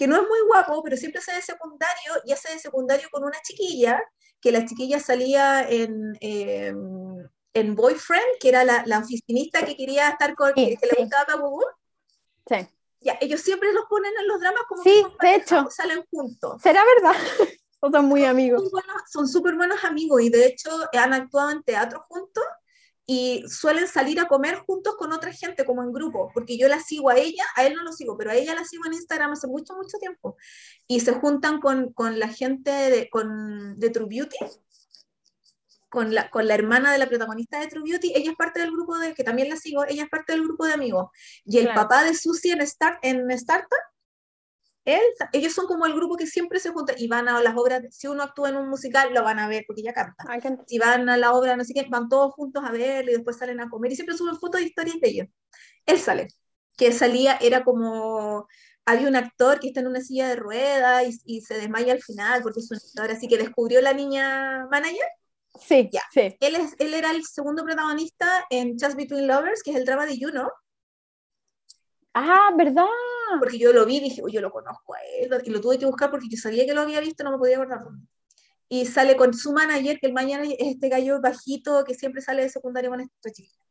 que 0.00 0.06
no 0.06 0.16
es 0.16 0.26
muy 0.26 0.40
guapo, 0.46 0.82
pero 0.82 0.96
siempre 0.96 1.18
hace 1.18 1.34
de 1.34 1.42
secundario, 1.42 2.12
y 2.24 2.32
hace 2.32 2.54
de 2.54 2.58
secundario 2.58 3.06
con 3.12 3.22
una 3.22 3.38
chiquilla, 3.42 4.02
que 4.40 4.50
la 4.50 4.64
chiquilla 4.64 4.98
salía 4.98 5.68
en, 5.68 6.16
eh, 6.22 6.72
en 7.52 7.74
Boyfriend, 7.74 8.38
que 8.40 8.48
era 8.48 8.64
la, 8.64 8.82
la, 8.86 9.00
oficinista 9.00 9.62
que 9.62 9.76
quería 9.76 10.08
estar 10.08 10.34
con, 10.34 10.54
que, 10.54 10.78
que 10.78 10.86
le 10.86 11.02
gustaba 11.02 11.34
Google. 11.34 11.66
Sí. 12.48 12.66
Ya, 13.02 13.18
ellos 13.20 13.42
siempre 13.42 13.74
los 13.74 13.84
ponen 13.90 14.10
en 14.18 14.26
los 14.26 14.40
dramas 14.40 14.62
como 14.66 14.82
sí, 14.82 15.04
que 15.20 15.26
de 15.26 15.34
hecho. 15.34 15.68
salen 15.70 16.02
juntos. 16.10 16.62
¿Será 16.62 16.82
verdad? 16.96 17.20
son 17.92 18.06
muy 18.06 18.24
amigos. 18.24 18.70
Son 19.12 19.28
súper 19.28 19.54
buenos, 19.54 19.82
buenos 19.82 19.84
amigos 19.84 20.22
y 20.22 20.30
de 20.30 20.46
hecho 20.46 20.70
han 20.94 21.12
actuado 21.12 21.50
en 21.50 21.62
teatro 21.62 22.06
juntos 22.08 22.44
y 23.12 23.42
suelen 23.48 23.88
salir 23.88 24.20
a 24.20 24.28
comer 24.28 24.54
juntos 24.58 24.94
con 24.96 25.12
otra 25.12 25.32
gente, 25.32 25.64
como 25.64 25.82
en 25.82 25.92
grupo, 25.92 26.30
porque 26.32 26.56
yo 26.56 26.68
la 26.68 26.78
sigo 26.78 27.10
a 27.10 27.16
ella, 27.16 27.42
a 27.56 27.66
él 27.66 27.74
no 27.74 27.82
lo 27.82 27.92
sigo, 27.92 28.16
pero 28.16 28.30
a 28.30 28.36
ella 28.36 28.54
la 28.54 28.64
sigo 28.64 28.86
en 28.86 28.92
Instagram 28.92 29.32
hace 29.32 29.48
mucho, 29.48 29.74
mucho 29.74 29.98
tiempo. 29.98 30.36
Y 30.86 31.00
se 31.00 31.14
juntan 31.14 31.60
con, 31.60 31.92
con 31.92 32.20
la 32.20 32.28
gente 32.28 32.70
de, 32.70 33.10
con, 33.10 33.80
de 33.80 33.90
True 33.90 34.06
Beauty, 34.08 34.36
con 35.88 36.14
la, 36.14 36.30
con 36.30 36.46
la 36.46 36.54
hermana 36.54 36.92
de 36.92 36.98
la 36.98 37.08
protagonista 37.08 37.58
de 37.58 37.66
True 37.66 37.82
Beauty, 37.82 38.12
ella 38.14 38.30
es 38.30 38.36
parte 38.36 38.60
del 38.60 38.70
grupo 38.70 38.96
de, 38.96 39.12
que 39.12 39.24
también 39.24 39.48
la 39.48 39.56
sigo, 39.56 39.84
ella 39.88 40.04
es 40.04 40.08
parte 40.08 40.32
del 40.32 40.44
grupo 40.44 40.64
de 40.66 40.74
amigos. 40.74 41.10
Y 41.44 41.58
el 41.58 41.64
claro. 41.64 41.80
papá 41.80 42.04
de 42.04 42.14
Susie 42.14 42.52
en, 42.52 42.64
Start, 42.64 43.00
en 43.02 43.28
Startup 43.32 43.89
él, 44.84 45.00
ellos 45.32 45.52
son 45.52 45.66
como 45.66 45.86
el 45.86 45.94
grupo 45.94 46.16
que 46.16 46.26
siempre 46.26 46.58
se 46.58 46.70
junta 46.70 46.94
y 46.96 47.06
van 47.06 47.28
a 47.28 47.40
las 47.42 47.56
obras, 47.56 47.82
si 47.90 48.06
uno 48.06 48.22
actúa 48.22 48.48
en 48.48 48.56
un 48.56 48.68
musical, 48.68 49.12
lo 49.12 49.22
van 49.22 49.38
a 49.38 49.48
ver 49.48 49.64
porque 49.66 49.82
ella 49.82 49.92
canta. 49.92 50.24
Si 50.66 50.78
van 50.78 51.08
a 51.08 51.16
la 51.16 51.32
obra, 51.32 51.56
no 51.56 51.64
sé 51.64 51.74
qué, 51.74 51.86
van 51.88 52.08
todos 52.08 52.32
juntos 52.34 52.64
a 52.64 52.72
verlo 52.72 53.10
y 53.10 53.14
después 53.14 53.36
salen 53.36 53.60
a 53.60 53.68
comer 53.68 53.92
y 53.92 53.96
siempre 53.96 54.16
suben 54.16 54.36
fotos 54.36 54.60
y 54.60 54.64
historias 54.64 55.00
de 55.00 55.08
ellos. 55.08 55.28
Él 55.86 55.98
sale, 55.98 56.28
que 56.76 56.92
salía, 56.92 57.36
era 57.40 57.62
como, 57.62 58.46
había 58.86 59.08
un 59.08 59.16
actor 59.16 59.60
que 59.60 59.68
está 59.68 59.80
en 59.80 59.88
una 59.88 60.00
silla 60.00 60.28
de 60.28 60.36
ruedas 60.36 61.04
y, 61.06 61.36
y 61.36 61.40
se 61.42 61.54
desmaya 61.54 61.92
al 61.92 62.02
final 62.02 62.42
porque 62.42 62.60
es 62.60 62.70
un 62.70 62.78
actor, 62.78 63.10
así 63.10 63.28
que 63.28 63.38
descubrió 63.38 63.80
la 63.82 63.92
niña 63.92 64.66
manager. 64.70 65.06
Sí, 65.58 65.90
ya. 65.92 66.02
sí. 66.12 66.36
Él, 66.40 66.56
es, 66.56 66.74
él 66.78 66.94
era 66.94 67.10
el 67.10 67.24
segundo 67.24 67.64
protagonista 67.64 68.46
en 68.50 68.78
Just 68.78 68.96
Between 68.96 69.26
Lovers, 69.26 69.62
que 69.62 69.72
es 69.72 69.76
el 69.76 69.84
drama 69.84 70.06
de 70.06 70.16
Juno. 70.18 70.50
Ah, 72.14 72.50
¿verdad? 72.56 72.86
Porque 73.38 73.58
yo 73.58 73.72
lo 73.72 73.86
vi 73.86 73.96
y 73.96 74.00
dije, 74.00 74.22
yo 74.30 74.40
lo 74.40 74.50
conozco 74.50 74.94
a 74.94 74.98
él, 75.18 75.30
y 75.44 75.50
lo 75.50 75.60
tuve 75.60 75.78
que 75.78 75.86
buscar 75.86 76.10
porque 76.10 76.28
yo 76.28 76.36
sabía 76.36 76.66
que 76.66 76.74
lo 76.74 76.80
había 76.80 77.00
visto, 77.00 77.24
no 77.24 77.32
me 77.32 77.38
podía 77.38 77.56
acordar. 77.56 77.80
Y 78.68 78.86
sale 78.86 79.16
con 79.16 79.34
su 79.34 79.52
manager, 79.52 79.98
que 79.98 80.06
el 80.06 80.12
mañana 80.12 80.44
es 80.44 80.54
este 80.58 80.88
gallo 80.88 81.20
bajito 81.20 81.84
que 81.84 81.94
siempre 81.94 82.22
sale 82.22 82.42
de 82.42 82.48
secundario 82.48 82.90
con 82.90 83.00
esta 83.00 83.30
chiquita. 83.30 83.64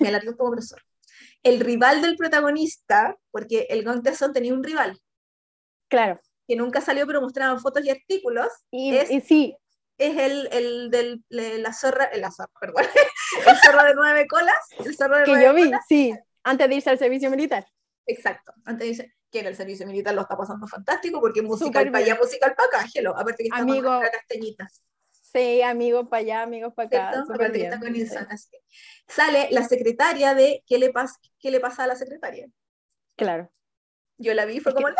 Me 0.00 0.08
alargó 0.08 0.36
como 0.36 0.52
profesor. 0.52 0.80
El 1.42 1.60
rival 1.60 2.02
del 2.02 2.16
protagonista, 2.16 3.16
porque 3.30 3.66
el 3.70 3.84
Gonterson 3.84 4.32
tenía 4.32 4.54
un 4.54 4.62
rival. 4.62 4.98
Claro. 5.88 6.20
Que 6.46 6.56
nunca 6.56 6.80
salió, 6.80 7.06
pero 7.06 7.20
mostraban 7.20 7.60
fotos 7.60 7.84
y 7.84 7.90
artículos. 7.90 8.48
Y, 8.70 8.96
es, 8.96 9.10
y 9.10 9.20
sí. 9.20 9.56
Es 9.98 10.16
el, 10.16 10.48
el 10.52 10.90
del, 10.90 11.24
la 11.28 11.72
zorra, 11.72 12.08
la 12.14 12.30
zorra, 12.30 12.52
perdón, 12.60 12.84
el 13.46 13.56
zorro 13.56 13.84
de 13.84 13.94
nueve 13.94 14.26
colas. 14.28 14.54
El 14.78 14.96
zorro 14.96 15.18
de 15.18 15.24
que 15.24 15.30
nueve 15.32 15.44
yo 15.44 15.54
vi, 15.54 15.64
colas. 15.64 15.84
sí, 15.88 16.14
antes 16.44 16.68
de 16.68 16.74
irse 16.76 16.90
al 16.90 16.98
servicio 16.98 17.30
militar. 17.30 17.66
Exacto, 18.08 18.52
antes 18.64 18.88
dice 18.88 19.14
que 19.30 19.40
en 19.40 19.46
el 19.46 19.54
servicio 19.54 19.86
militar 19.86 20.14
lo 20.14 20.22
está 20.22 20.36
pasando 20.36 20.66
fantástico 20.66 21.20
porque 21.20 21.42
musical 21.42 21.92
para 21.92 22.04
allá, 22.04 22.16
musical 22.16 22.54
para 22.56 22.66
acá, 22.80 22.86
hello, 22.94 23.10
aparte 23.16 23.42
que 23.44 23.48
está 23.48 23.58
Amigo, 23.58 23.88
con 23.88 24.02
la 24.02 24.10
castañita. 24.10 24.68
Sí, 25.10 25.60
amigos 25.60 26.08
para 26.08 26.20
allá, 26.20 26.42
amigos 26.42 26.72
para 26.74 26.86
acá. 26.86 27.20
Aparte 27.20 27.52
que 27.58 27.64
está 27.64 27.78
con 27.78 27.94
Insana, 27.94 28.34
sí. 28.38 28.56
Sale 29.06 29.48
la 29.50 29.62
secretaria 29.62 30.34
de 30.34 30.64
¿qué 30.66 30.78
le, 30.78 30.90
pasa, 30.90 31.18
¿Qué 31.38 31.50
le 31.50 31.60
pasa 31.60 31.84
a 31.84 31.86
la 31.86 31.96
secretaria? 31.96 32.48
Claro. 33.14 33.50
Yo 34.16 34.32
la 34.32 34.46
vi, 34.46 34.58
fue 34.60 34.72
como, 34.72 34.86
que- 34.86 34.92
¡No! 34.94 34.98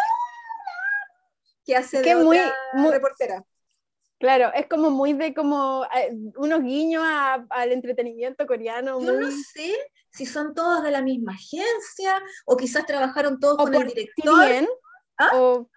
que 1.65 1.77
hace 1.77 2.03
que 2.03 2.15
de 2.15 2.23
muy- 2.23 2.39
otra 2.39 2.55
muy- 2.75 2.91
reportera. 2.93 3.43
Claro, 4.19 4.53
es 4.53 4.67
como 4.67 4.91
muy 4.91 5.13
de 5.13 5.33
como 5.33 5.87
eh, 5.95 6.11
unos 6.37 6.63
guiños 6.63 7.03
a- 7.07 7.47
al 7.51 7.73
entretenimiento 7.73 8.47
coreano. 8.47 9.01
Yo 9.01 9.13
muy... 9.15 9.25
no 9.25 9.31
sé 9.31 9.75
si 10.11 10.27
son 10.27 10.55
todos 10.55 10.83
de 10.83 10.91
la 10.91 11.03
misma 11.03 11.33
agencia 11.33 12.21
o 12.47 12.57
quizás 12.57 12.87
trabajaron 12.87 13.39
todos 13.39 13.57
o 13.59 13.65
con 13.65 13.75
el 13.75 13.89
director. 13.89 14.25
TVN, 14.25 14.69
¿Ah? 15.19 15.31
o 15.35 15.71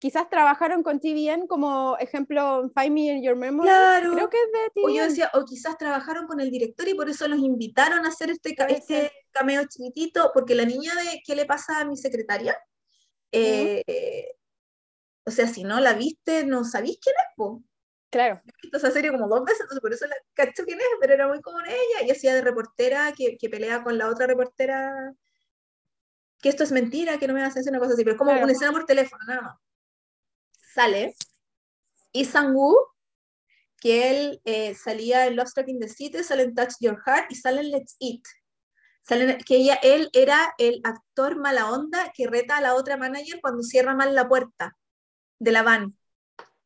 quizás 0.00 0.28
trabajaron 0.30 0.82
con 0.84 1.00
TVN 1.00 1.46
como 1.48 1.96
ejemplo 1.98 2.70
Find 2.74 2.92
Me 2.92 3.00
in 3.16 3.22
Your 3.22 3.36
Memory. 3.36 3.68
Claro. 3.68 4.12
Creo 4.12 4.30
que 4.30 4.36
es 4.36 4.52
de 4.52 4.82
O 4.82 4.88
yo 4.88 4.94
TVN. 4.94 5.08
decía, 5.08 5.30
o 5.34 5.44
quizás 5.44 5.76
trabajaron 5.76 6.26
con 6.26 6.40
el 6.40 6.50
director 6.50 6.86
y 6.88 6.94
por 6.94 7.08
eso 7.08 7.26
los 7.28 7.38
invitaron 7.40 8.04
a 8.04 8.08
hacer 8.08 8.30
este, 8.30 8.54
este 8.68 9.10
cameo 9.32 9.64
chiquitito, 9.68 10.30
porque 10.32 10.54
la 10.54 10.64
niña 10.64 10.94
de 10.94 11.20
¿Qué 11.26 11.34
le 11.34 11.46
pasa 11.46 11.80
a 11.80 11.84
mi 11.84 11.96
secretaria? 11.96 12.56
Eh, 13.32 14.34
O 15.26 15.30
sea, 15.30 15.46
si 15.46 15.62
no 15.64 15.78
la 15.80 15.92
viste, 15.92 16.46
no 16.46 16.64
sabís 16.64 16.98
quién 17.02 17.14
es, 17.18 17.34
po. 17.36 17.62
Claro, 18.10 18.40
visto 18.62 18.78
esa 18.78 18.90
serie 18.90 19.10
como 19.10 19.28
dos 19.28 19.44
veces, 19.44 19.60
entonces 19.60 19.80
por 19.80 19.92
eso 19.92 20.06
la 20.06 20.16
cacho 20.32 20.64
quién 20.64 20.78
es, 20.80 20.86
pero 21.00 21.12
era 21.14 21.28
muy 21.28 21.40
como 21.42 21.60
ella, 21.60 22.06
y 22.06 22.10
hacía 22.10 22.34
de 22.34 22.40
reportera 22.40 23.12
que, 23.12 23.36
que 23.36 23.50
pelea 23.50 23.82
con 23.82 23.98
la 23.98 24.08
otra 24.08 24.26
reportera, 24.26 25.12
que 26.40 26.48
esto 26.48 26.64
es 26.64 26.72
mentira, 26.72 27.18
que 27.18 27.26
no 27.28 27.34
me 27.34 27.42
hace 27.42 27.68
una 27.68 27.78
cosa 27.78 27.92
así, 27.92 28.04
pero 28.04 28.12
es 28.12 28.18
como 28.18 28.30
Claro. 28.30 28.44
una 28.44 28.52
escena 28.52 28.72
por 28.72 28.86
teléfono, 28.86 29.22
nada 29.26 29.42
más. 29.42 29.58
Sale, 30.74 31.14
y 32.12 32.24
Sang-woo, 32.24 32.76
que 33.80 34.10
él 34.10 34.40
eh, 34.44 34.74
salía 34.74 35.26
en 35.26 35.36
Lost 35.36 35.54
Track 35.54 35.68
in 35.68 35.78
the 35.78 35.88
City, 35.88 36.22
sale 36.24 36.42
en 36.44 36.54
Touch 36.54 36.74
Your 36.80 37.00
Heart 37.04 37.30
y 37.30 37.34
sale 37.34 37.60
en 37.60 37.70
Let's 37.70 37.96
Eat. 38.00 38.22
Sale 39.02 39.38
que 39.38 39.56
ella, 39.56 39.78
él 39.82 40.10
era 40.12 40.54
el 40.58 40.80
actor 40.84 41.36
mala 41.36 41.70
onda 41.70 42.12
que 42.14 42.26
reta 42.26 42.56
a 42.56 42.60
la 42.60 42.74
otra 42.74 42.96
manager 42.96 43.40
cuando 43.40 43.62
cierra 43.62 43.94
mal 43.94 44.14
la 44.14 44.28
puerta 44.28 44.76
de 45.38 45.52
la 45.52 45.62
van. 45.62 45.96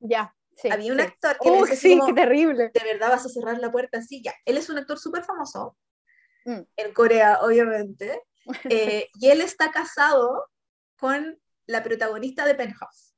ya. 0.01 0.35
Sí, 0.62 0.70
Había 0.70 0.93
un 0.93 0.98
sí. 1.01 1.05
actor 1.05 1.36
que 1.43 1.51
Uh, 1.51 1.66
sí, 1.66 1.98
como, 1.98 2.06
qué 2.06 2.12
terrible. 2.22 2.70
de 2.72 2.84
verdad 2.84 3.10
vas 3.10 3.26
a 3.26 3.28
cerrar 3.28 3.59
la 3.59 3.70
puerta 3.72 3.98
así, 3.98 4.22
ya. 4.22 4.32
Él 4.44 4.56
es 4.56 4.70
un 4.70 4.78
actor 4.78 4.98
súper 4.98 5.24
famoso 5.24 5.76
Mm. 6.44 6.62
en 6.76 6.93
Corea, 6.93 7.39
obviamente, 7.43 8.20
eh, 8.70 9.09
y 9.14 9.28
él 9.30 9.40
está 9.40 9.70
casado 9.70 10.48
con 10.98 11.40
la 11.66 11.82
protagonista 11.84 12.44
de 12.44 12.55
Penthouse 12.56 13.14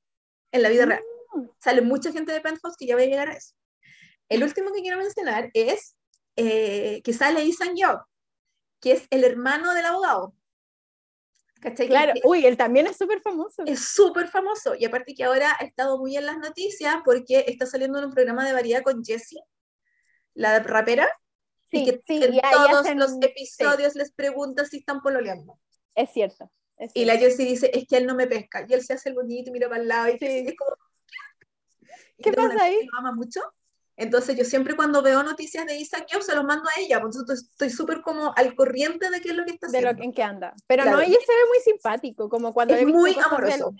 en 0.52 0.62
la 0.62 0.68
vida 0.68 0.84
real. 0.84 1.02
Mm. 1.34 1.46
Sale 1.58 1.80
mucha 1.80 2.12
gente 2.12 2.32
de 2.32 2.40
Penthouse 2.42 2.76
que 2.76 2.86
ya 2.86 2.94
voy 2.96 3.04
a 3.04 3.08
llegar 3.08 3.28
a 3.30 3.34
eso. 3.34 3.54
El 4.28 4.42
último 4.44 4.72
que 4.72 4.80
quiero 4.82 4.98
mencionar 4.98 5.50
es 5.54 5.96
eh, 6.36 7.00
que 7.02 7.12
sale 7.14 7.42
Lee 7.44 7.52
Sang-yeok, 7.52 8.04
que 8.80 8.92
es 8.92 9.06
el 9.10 9.24
hermano 9.24 9.72
del 9.72 9.86
abogado. 9.86 10.34
¿Cachai? 11.64 11.88
Claro, 11.88 12.12
que 12.14 12.20
uy, 12.24 12.46
él 12.46 12.56
también 12.56 12.86
es 12.86 12.96
súper 12.96 13.20
famoso. 13.22 13.62
es 13.66 13.80
súper 13.88 14.28
famoso 14.28 14.74
y 14.78 14.84
aparte 14.84 15.14
que 15.14 15.24
ahora 15.24 15.56
ha 15.58 15.64
estado 15.64 15.98
muy 15.98 16.16
en 16.16 16.26
las 16.26 16.38
noticias 16.38 16.96
porque 17.04 17.44
está 17.48 17.64
saliendo 17.66 17.98
en 17.98 18.04
un 18.04 18.12
programa 18.12 18.46
de 18.46 18.52
variedad 18.52 18.82
con 18.82 19.02
Jessie, 19.02 19.40
la 20.34 20.58
rapera, 20.60 21.08
y 21.70 21.78
Sí, 21.78 21.84
que 21.86 22.00
sí, 22.06 22.22
en 22.22 22.34
y 22.34 22.40
todos 22.52 22.80
hacen- 22.86 22.98
los 22.98 23.12
sí, 23.12 23.18
episodios 23.22 23.94
les 23.96 24.12
pregunta 24.12 24.64
si 24.64 24.76
están 24.78 25.00
pololeando. 25.00 25.58
es 25.94 26.10
cierto. 26.12 26.50
es 26.76 26.90
Y 26.94 27.04
la 27.06 27.16
cierto. 27.16 27.30
Jessie 27.36 27.46
dice, 27.50 27.70
es 27.72 27.86
que 27.88 27.96
él 27.96 28.06
no 28.06 28.14
me 28.14 28.26
pesca. 28.26 28.64
Y 28.68 28.74
él 28.74 28.82
se 28.82 28.92
hace 28.92 29.08
el 29.08 29.14
bonito 29.14 29.48
y 29.48 29.52
mira 29.52 29.68
para 29.68 29.80
el 29.80 29.88
lado. 29.88 30.08
Y 30.08 30.18
Sí. 30.18 30.26
es 30.46 30.54
como... 30.56 30.76
Y 32.18 32.22
¿Qué 32.22 32.32
pasa 32.32 32.62
ahí? 32.64 32.84
lo 32.84 32.98
ama 32.98 33.12
mucho. 33.12 33.40
Entonces 33.96 34.36
yo 34.36 34.44
siempre 34.44 34.74
cuando 34.76 35.02
veo 35.02 35.22
noticias 35.22 35.66
de 35.66 35.76
Isaac, 35.76 36.06
yo 36.12 36.20
se 36.20 36.34
los 36.34 36.44
mando 36.44 36.68
a 36.68 36.80
ella. 36.80 37.00
Por 37.00 37.10
eso 37.10 37.24
estoy- 37.32 37.70
súper 37.70 38.02
como 38.02 38.32
al 38.36 38.54
corriente 38.54 39.08
de 39.10 39.20
qué 39.20 39.30
es 39.30 39.36
lo 39.36 39.44
que 39.44 39.52
está 39.52 39.68
de 39.68 39.78
haciendo. 39.78 39.92
lo 39.92 39.96
que- 39.98 40.04
en 40.04 40.12
qué 40.12 40.22
anda. 40.22 40.54
Pero 40.66 40.82
Claro. 40.82 40.96
no, 40.98 41.02
ella 41.02 41.18
se 41.24 41.32
ve 41.32 41.48
muy 41.48 41.58
simpático, 41.64 42.28
como 42.28 42.52
cuando 42.52 42.74
es 42.74 42.86
muy 42.86 43.14
de 43.14 43.20
amoroso. 43.20 43.72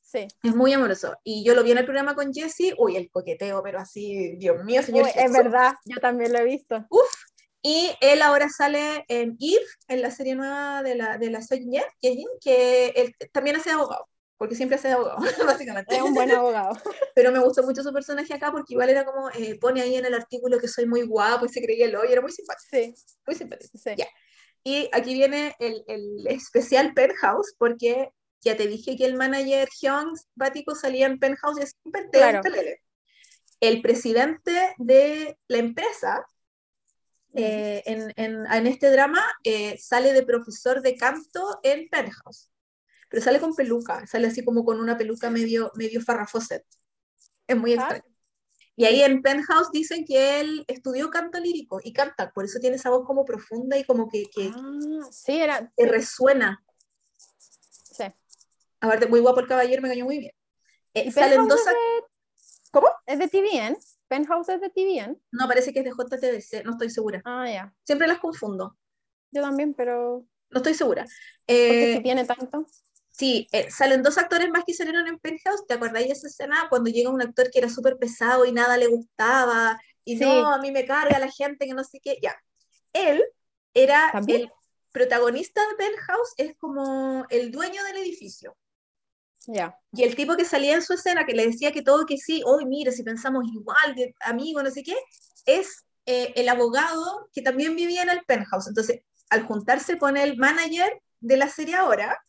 Sí. 0.00 0.28
Es 0.42 0.54
muy 0.54 0.72
amoroso. 0.74 1.16
Y 1.24 1.42
yo 1.42 1.54
lo 1.54 1.62
vi 1.64 1.72
en 1.72 1.78
el 1.78 1.84
programa 1.86 2.14
con 2.14 2.34
Jesse, 2.34 2.74
uy, 2.76 2.96
el 2.96 3.10
coqueteo, 3.10 3.62
pero 3.62 3.78
así, 3.80 4.36
Dios 4.36 4.62
mío, 4.62 4.82
señor. 4.82 5.08
es 5.14 5.32
verdad, 5.32 5.72
yo 5.86 5.98
también 6.00 6.32
lo 6.34 6.38
he 6.40 6.44
visto. 6.44 6.84
Uf. 6.90 7.08
Y 7.62 7.90
él 8.00 8.20
ahora 8.22 8.48
sale 8.48 9.04
en 9.08 9.36
Eve, 9.40 9.64
en 9.88 10.02
la 10.02 10.10
serie 10.10 10.34
nueva 10.34 10.82
de 10.82 10.96
la, 10.96 11.16
de 11.16 11.30
la 11.30 11.40
Soy 11.42 11.64
que 12.40 12.88
él 12.96 13.14
también 13.32 13.56
hace 13.56 13.70
abogado, 13.70 14.08
porque 14.42 14.56
siempre 14.56 14.74
hace 14.74 14.90
abogado, 14.90 15.18
básicamente. 15.46 15.94
Es 15.94 16.02
un 16.02 16.14
buen 16.14 16.28
abogado. 16.32 16.72
Pero 17.14 17.30
me 17.30 17.38
gustó 17.38 17.62
mucho 17.62 17.80
su 17.84 17.92
personaje 17.92 18.34
acá, 18.34 18.50
porque 18.50 18.74
igual 18.74 18.88
era 18.88 19.04
como, 19.04 19.30
eh, 19.30 19.56
pone 19.60 19.80
ahí 19.80 19.94
en 19.94 20.04
el 20.04 20.14
artículo 20.14 20.58
que 20.58 20.66
soy 20.66 20.84
muy 20.84 21.02
guapo 21.02 21.46
y 21.46 21.48
se 21.48 21.62
creía 21.62 21.86
el 21.86 21.94
hoy, 21.94 22.08
era 22.10 22.20
muy 22.20 22.32
simpático. 22.32 22.68
Sí. 22.68 22.92
Muy 23.24 23.36
simpático. 23.36 23.78
Sí. 23.78 23.90
Y 24.64 24.90
aquí 24.90 25.14
viene 25.14 25.54
el, 25.60 25.84
el 25.86 26.26
especial 26.26 26.92
Penthouse, 26.92 27.54
porque 27.56 28.10
ya 28.40 28.56
te 28.56 28.66
dije 28.66 28.96
que 28.96 29.04
el 29.04 29.14
manager 29.14 29.68
Hyun 29.80 30.12
Bático 30.34 30.74
salía 30.74 31.06
en 31.06 31.20
Penthouse 31.20 31.60
y 31.60 31.62
es 31.62 31.76
un 31.84 31.92
claro. 32.10 32.40
El 33.60 33.80
presidente 33.80 34.74
de 34.78 35.38
la 35.46 35.58
empresa 35.58 36.26
eh, 37.32 37.84
en, 37.86 38.12
en, 38.16 38.44
en, 38.44 38.66
este 38.66 38.90
drama 38.90 39.22
eh, 39.44 39.78
sale 39.78 40.12
de 40.12 40.24
profesor 40.24 40.82
de 40.82 40.96
canto 40.96 41.60
en 41.62 41.88
Penthouse, 41.88 42.50
pero 43.12 43.22
sale 43.22 43.40
con 43.40 43.54
peluca, 43.54 44.06
sale 44.06 44.28
así 44.28 44.42
como 44.42 44.64
con 44.64 44.80
una 44.80 44.96
peluca 44.96 45.28
medio, 45.28 45.70
medio 45.74 46.00
farrafoset. 46.00 46.64
Es 47.46 47.56
muy 47.58 47.72
ah. 47.72 47.74
extraño. 47.74 48.04
Y 48.74 48.86
ahí 48.86 49.02
en 49.02 49.20
Penthouse 49.20 49.70
dicen 49.70 50.06
que 50.06 50.40
él 50.40 50.64
estudió 50.66 51.10
canto 51.10 51.38
lírico 51.38 51.78
y 51.84 51.92
canta, 51.92 52.32
por 52.32 52.46
eso 52.46 52.58
tiene 52.58 52.76
esa 52.76 52.88
voz 52.88 53.06
como 53.06 53.26
profunda 53.26 53.76
y 53.76 53.84
como 53.84 54.08
que, 54.08 54.24
que, 54.34 54.50
ah, 54.54 55.08
sí, 55.10 55.36
era, 55.36 55.70
que 55.76 55.86
resuena. 55.86 56.64
Sí. 57.18 58.04
Aparte, 58.80 59.08
muy 59.08 59.20
guapo 59.20 59.40
el 59.40 59.46
caballero, 59.46 59.82
me 59.82 59.90
cayó 59.90 60.06
muy 60.06 60.18
bien. 60.18 60.32
Eh, 60.94 61.12
salen 61.12 61.46
dos 61.46 61.62
de... 61.66 61.72
¿Cómo? 62.70 62.88
Es 63.04 63.18
de 63.18 63.28
TVN. 63.28 63.76
Penthouse 64.08 64.48
es 64.48 64.60
de 64.62 64.70
TVN. 64.70 65.20
No, 65.32 65.46
parece 65.46 65.74
que 65.74 65.80
es 65.80 65.84
de 65.84 65.90
JTBC, 65.90 66.64
no 66.64 66.72
estoy 66.72 66.88
segura. 66.88 67.20
Ah, 67.26 67.46
ya. 67.46 67.74
Siempre 67.84 68.08
las 68.08 68.20
confundo. 68.20 68.78
Yo 69.30 69.42
también, 69.42 69.74
pero. 69.74 70.24
No 70.48 70.56
estoy 70.56 70.72
segura. 70.72 71.04
Eh, 71.46 71.96
si 71.96 72.02
tiene 72.02 72.24
tanto. 72.24 72.66
Sí, 73.12 73.46
eh, 73.52 73.70
salen 73.70 74.02
dos 74.02 74.18
actores 74.18 74.48
más 74.50 74.64
que 74.66 74.74
salieron 74.74 75.06
en 75.06 75.18
Penthouse. 75.18 75.66
¿Te 75.66 75.74
acordáis 75.74 76.06
de 76.06 76.12
esa 76.14 76.26
escena 76.26 76.66
cuando 76.70 76.90
llega 76.90 77.10
un 77.10 77.22
actor 77.22 77.50
que 77.50 77.58
era 77.58 77.68
súper 77.68 77.98
pesado 77.98 78.44
y 78.44 78.52
nada 78.52 78.76
le 78.76 78.88
gustaba? 78.88 79.78
Y 80.04 80.16
no, 80.16 80.52
a 80.52 80.58
mí 80.58 80.72
me 80.72 80.86
carga 80.86 81.18
la 81.18 81.30
gente 81.30 81.66
que 81.66 81.74
no 81.74 81.84
sé 81.84 82.00
qué. 82.02 82.18
Ya. 82.22 82.34
Él 82.92 83.22
era 83.74 84.12
el 84.26 84.50
protagonista 84.90 85.60
de 85.68 85.76
Penthouse, 85.76 86.34
es 86.36 86.56
como 86.56 87.26
el 87.28 87.50
dueño 87.50 87.84
del 87.84 87.98
edificio. 87.98 88.56
Y 89.92 90.04
el 90.04 90.14
tipo 90.14 90.36
que 90.36 90.44
salía 90.44 90.74
en 90.74 90.82
su 90.82 90.94
escena, 90.94 91.26
que 91.26 91.34
le 91.34 91.46
decía 91.46 91.72
que 91.72 91.82
todo 91.82 92.06
que 92.06 92.16
sí, 92.16 92.42
hoy 92.46 92.64
mira, 92.64 92.92
si 92.92 93.02
pensamos 93.02 93.44
igual, 93.52 93.94
de 93.94 94.14
amigo, 94.20 94.62
no 94.62 94.70
sé 94.70 94.82
qué, 94.82 94.96
es 95.46 95.84
eh, 96.06 96.32
el 96.36 96.48
abogado 96.48 97.28
que 97.32 97.42
también 97.42 97.74
vivía 97.76 98.02
en 98.02 98.10
el 98.10 98.24
penthouse. 98.24 98.68
Entonces, 98.68 99.00
al 99.30 99.44
juntarse 99.46 99.98
con 99.98 100.16
el 100.16 100.36
manager 100.36 101.02
de 101.20 101.36
la 101.36 101.48
serie 101.48 101.74
ahora, 101.74 102.22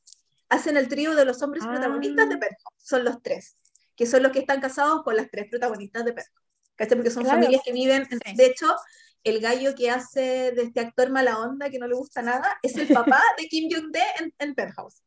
hacen 0.54 0.78
el 0.78 0.88
trío 0.88 1.16
de 1.16 1.26
los 1.26 1.42
hombres 1.42 1.66
protagonistas 1.66 2.30
de 2.30 2.36
ah. 2.36 2.40
penthouse. 2.40 2.74
Son 2.78 3.04
los 3.04 3.22
tres, 3.22 3.58
que 3.96 4.06
son 4.06 4.24
los 4.24 4.32
que 4.32 4.40
están 4.40 4.62
casados 4.62 5.04
con 5.04 5.16
las 5.16 5.30
tres 5.30 5.48
protagonistas 5.50 6.06
de 6.06 6.14
penthouse. 6.14 6.44
¿Cachai? 6.76 6.98
Porque 6.98 7.12
son 7.12 7.26
familias 7.26 7.62
que 7.64 7.72
viven. 7.72 8.08
De 8.36 8.46
hecho, 8.46 8.76
el 9.24 9.40
gallo 9.40 9.76
que 9.76 9.90
hace 9.90 10.52
de 10.52 10.64
este 10.64 10.80
actor 10.80 11.10
mala 11.10 11.40
onda, 11.40 11.70
que 11.70 11.80
no 11.80 11.88
le 11.88 11.96
gusta 11.96 12.22
nada, 12.22 12.58
es 12.62 12.76
el 12.78 12.88
papá 12.88 13.22
de 13.38 13.48
Kim 13.48 13.70
Jong-de 13.72 14.02
en, 14.20 14.34
en 14.40 14.56
penthouse. 14.56 15.04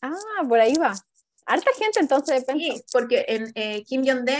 Ah, 0.00 0.12
por 0.48 0.60
ahí 0.60 0.74
va. 0.74 0.94
Harta 1.46 1.70
gente 1.78 2.00
entonces 2.00 2.44
Sí, 2.52 2.82
porque 2.92 3.24
en 3.26 3.50
eh, 3.54 3.82
Kim 3.84 4.04
Jong-de, 4.04 4.36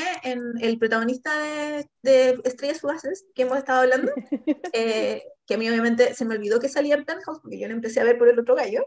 el 0.60 0.78
protagonista 0.78 1.36
de, 1.38 1.88
de, 2.02 2.40
Estrellas 2.44 2.80
Fugaces, 2.80 3.24
que 3.34 3.42
hemos 3.42 3.56
estado 3.56 3.80
hablando, 3.80 4.12
eh, 4.74 5.22
que 5.48 5.54
a 5.54 5.58
mí 5.58 5.68
obviamente 5.68 6.14
se 6.14 6.24
me 6.24 6.36
olvidó 6.36 6.60
que 6.60 6.68
salía 6.68 6.94
en 6.94 7.04
Penthouse, 7.04 7.40
porque 7.40 7.58
yo 7.58 7.66
lo 7.66 7.74
empecé 7.74 8.00
a 8.00 8.04
ver 8.04 8.18
por 8.18 8.28
el 8.28 8.38
otro 8.38 8.54
gallo, 8.54 8.84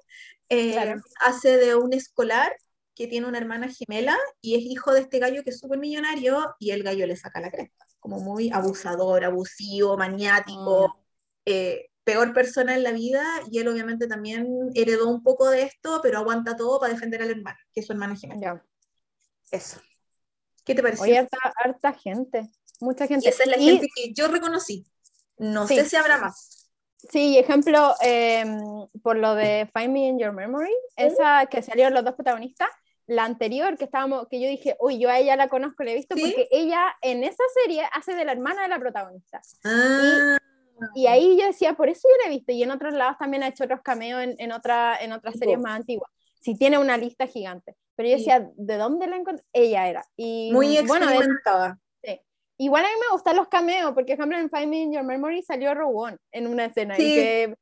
eh, 0.47 0.95
hace 1.25 1.57
de 1.57 1.75
un 1.75 1.91
escolar 1.91 2.55
que 2.95 3.07
tiene 3.07 3.27
una 3.27 3.39
hermana 3.39 3.67
gemela 3.69 4.17
y 4.39 4.55
es 4.55 4.61
hijo 4.61 4.93
de 4.93 5.01
este 5.01 5.19
gallo 5.19 5.43
que 5.43 5.49
es 5.49 5.59
súper 5.59 5.79
millonario 5.79 6.55
y 6.59 6.71
el 6.71 6.83
gallo 6.83 7.05
le 7.05 7.17
saca 7.17 7.41
la 7.41 7.51
cresta, 7.51 7.85
como 7.99 8.19
muy 8.21 8.49
abusador, 8.51 9.25
abusivo, 9.25 9.97
maniático. 9.97 10.87
Mm 10.87 11.01
peor 12.03 12.33
persona 12.33 12.75
en 12.75 12.83
la 12.83 12.91
vida 12.91 13.23
y 13.49 13.59
él 13.59 13.67
obviamente 13.67 14.07
también 14.07 14.47
heredó 14.73 15.07
un 15.07 15.23
poco 15.23 15.49
de 15.49 15.63
esto, 15.63 15.99
pero 16.01 16.17
aguanta 16.19 16.55
todo 16.55 16.79
para 16.79 16.93
defender 16.93 17.21
al 17.21 17.29
hermano, 17.29 17.57
que 17.73 17.81
es 17.81 17.85
su 17.85 17.93
hermana 17.93 18.15
gemela. 18.15 18.63
Eso. 19.51 19.79
¿Qué 20.63 20.75
te 20.75 20.81
parece? 20.81 21.03
Oye, 21.03 21.17
harta, 21.17 21.37
harta, 21.55 21.93
gente, 21.93 22.51
mucha 22.79 23.07
gente. 23.07 23.25
Y 23.25 23.29
esa 23.29 23.43
es 23.43 23.49
la 23.49 23.57
gente 23.57 23.87
que 23.95 24.13
yo 24.13 24.27
reconocí. 24.27 24.85
No 25.41 25.67
sé 25.67 25.85
si 25.85 25.95
habrá 25.95 26.17
más. 26.17 26.69
Sí, 27.09 27.37
ejemplo, 27.37 27.95
em, 28.01 28.61
por 29.01 29.17
lo 29.17 29.33
de 29.33 29.67
Find 29.73 29.91
Me 29.91 30.07
in 30.07 30.19
Your 30.19 30.33
Memory, 30.33 30.71
esa 30.95 31.47
que 31.47 31.63
salieron 31.63 31.95
los 31.95 32.05
dos 32.05 32.13
protagonistas, 32.13 32.69
la 33.07 33.25
anterior 33.25 33.75
que 33.75 33.85
estábamos, 33.85 34.27
que 34.29 34.39
yo 34.39 34.47
dije, 34.47 34.77
uy, 34.79 34.99
yo 34.99 35.09
a 35.09 35.17
ella 35.17 35.35
la 35.35 35.49
conozco, 35.49 35.83
la 35.83 35.91
he 35.91 35.95
visto, 35.95 36.15
porque 36.15 36.47
ella 36.51 36.95
en 37.01 37.23
esa 37.23 37.43
serie 37.63 37.83
hace 37.91 38.13
de 38.13 38.23
la 38.23 38.33
hermana 38.33 38.61
de 38.61 38.67
la 38.67 38.77
protagonista. 38.77 39.41
Ah. 39.65 40.37
Y 40.93 41.07
ahí 41.07 41.35
yo 41.39 41.47
decía, 41.47 41.73
por 41.73 41.89
eso 41.89 42.07
yo 42.07 42.23
la 42.23 42.29
he 42.29 42.35
visto, 42.37 42.51
y 42.51 42.61
en 42.61 42.69
otros 42.69 42.93
lados 42.93 43.17
también 43.17 43.41
ha 43.41 43.47
hecho 43.47 43.63
otros 43.63 43.81
cameos 43.81 44.21
en, 44.21 44.35
en, 44.37 44.51
otra, 44.51 44.95
en 45.01 45.11
otras 45.11 45.35
series 45.39 45.59
más 45.59 45.75
antiguas. 45.75 46.11
Sí, 46.39 46.55
tiene 46.55 46.77
una 46.77 46.97
lista 46.97 47.25
gigante. 47.25 47.75
Pero 47.95 48.09
yo 48.09 48.17
decía, 48.17 48.49
¿de 48.55 48.77
dónde 48.77 49.07
la 49.07 49.17
encontré? 49.17 49.45
Ella 49.53 49.87
era. 49.87 50.03
Y, 50.15 50.51
Muy 50.53 50.77
experimentada. 50.77 51.57
Bueno, 51.57 51.75
sí. 51.75 51.81
Igual 52.61 52.85
a 52.85 52.89
mí 52.89 52.93
me 52.99 53.11
gustan 53.11 53.37
los 53.37 53.47
cameos, 53.47 53.93
porque, 53.95 54.15
por 54.15 54.31
ejemplo, 54.31 54.59
en 54.59 54.69
Me 54.69 54.81
in 54.81 54.93
Your 54.93 55.03
Memory 55.03 55.41
salió 55.41 55.73
Rowan 55.73 56.19
en 56.31 56.45
una 56.45 56.65
escena. 56.65 56.95
Sí. 56.95 57.15
que, 57.15 57.55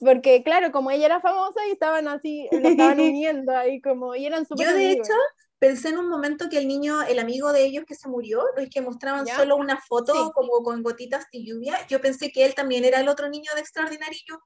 porque, 0.00 0.42
claro, 0.42 0.72
como 0.72 0.90
ella 0.90 1.04
era 1.04 1.20
famosa 1.20 1.60
y 1.68 1.72
estaban 1.72 2.08
así, 2.08 2.48
lo 2.50 2.70
estaban 2.70 2.98
uniendo 3.00 3.54
ahí, 3.54 3.82
como, 3.82 4.16
y 4.16 4.24
eran 4.24 4.46
súper 4.46 4.68
Yo, 4.68 4.72
de 4.74 4.92
hecho, 4.92 5.12
pensé 5.58 5.90
en 5.90 5.98
un 5.98 6.08
momento 6.08 6.48
que 6.48 6.56
el 6.56 6.68
niño, 6.68 7.02
el 7.02 7.18
amigo 7.18 7.52
de 7.52 7.66
ellos 7.66 7.84
que 7.86 7.94
se 7.94 8.08
murió, 8.08 8.44
los 8.56 8.66
que 8.70 8.80
mostraban 8.80 9.26
solo 9.26 9.56
una 9.56 9.78
foto 9.78 10.32
como 10.32 10.62
con 10.62 10.82
gotitas 10.82 11.26
de 11.30 11.44
lluvia, 11.44 11.76
yo 11.88 12.00
pensé 12.00 12.32
que 12.32 12.46
él 12.46 12.54
también 12.54 12.86
era 12.86 13.00
el 13.00 13.08
otro 13.08 13.28
niño 13.28 13.50
de 13.54 13.60
extraordinario. 13.60 14.40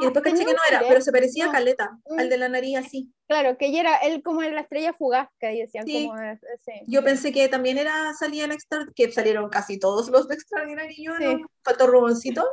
Y 0.00 0.04
después 0.04 0.22
ah, 0.22 0.28
pensé 0.28 0.44
que 0.44 0.52
no 0.52 0.60
era, 0.68 0.82
pero 0.86 1.00
se 1.00 1.12
parecía 1.12 1.46
a 1.46 1.52
Caleta, 1.52 1.98
al 2.18 2.26
mm. 2.26 2.28
de 2.28 2.38
la 2.38 2.48
nariz 2.48 2.76
así. 2.76 3.10
Claro, 3.26 3.56
que 3.56 3.66
ella 3.66 3.80
era 3.80 3.96
él 3.98 4.22
como 4.22 4.42
la 4.42 4.60
estrella 4.60 4.92
fugaz, 4.92 5.28
que 5.40 5.46
decían 5.48 5.86
sí. 5.86 6.08
como 6.08 6.20
Yo 6.86 7.02
pensé 7.02 7.32
que 7.32 7.48
también 7.48 7.78
era, 7.78 8.12
salía 8.14 8.44
en 8.44 8.52
extra, 8.52 8.86
que 8.94 9.10
salieron 9.10 9.48
casi 9.48 9.78
todos 9.78 10.08
los 10.08 10.28
de 10.28 10.34
extraordinario, 10.34 11.18
¿no? 11.18 11.46
Faltó 11.62 11.86
Ruboncito. 11.86 12.46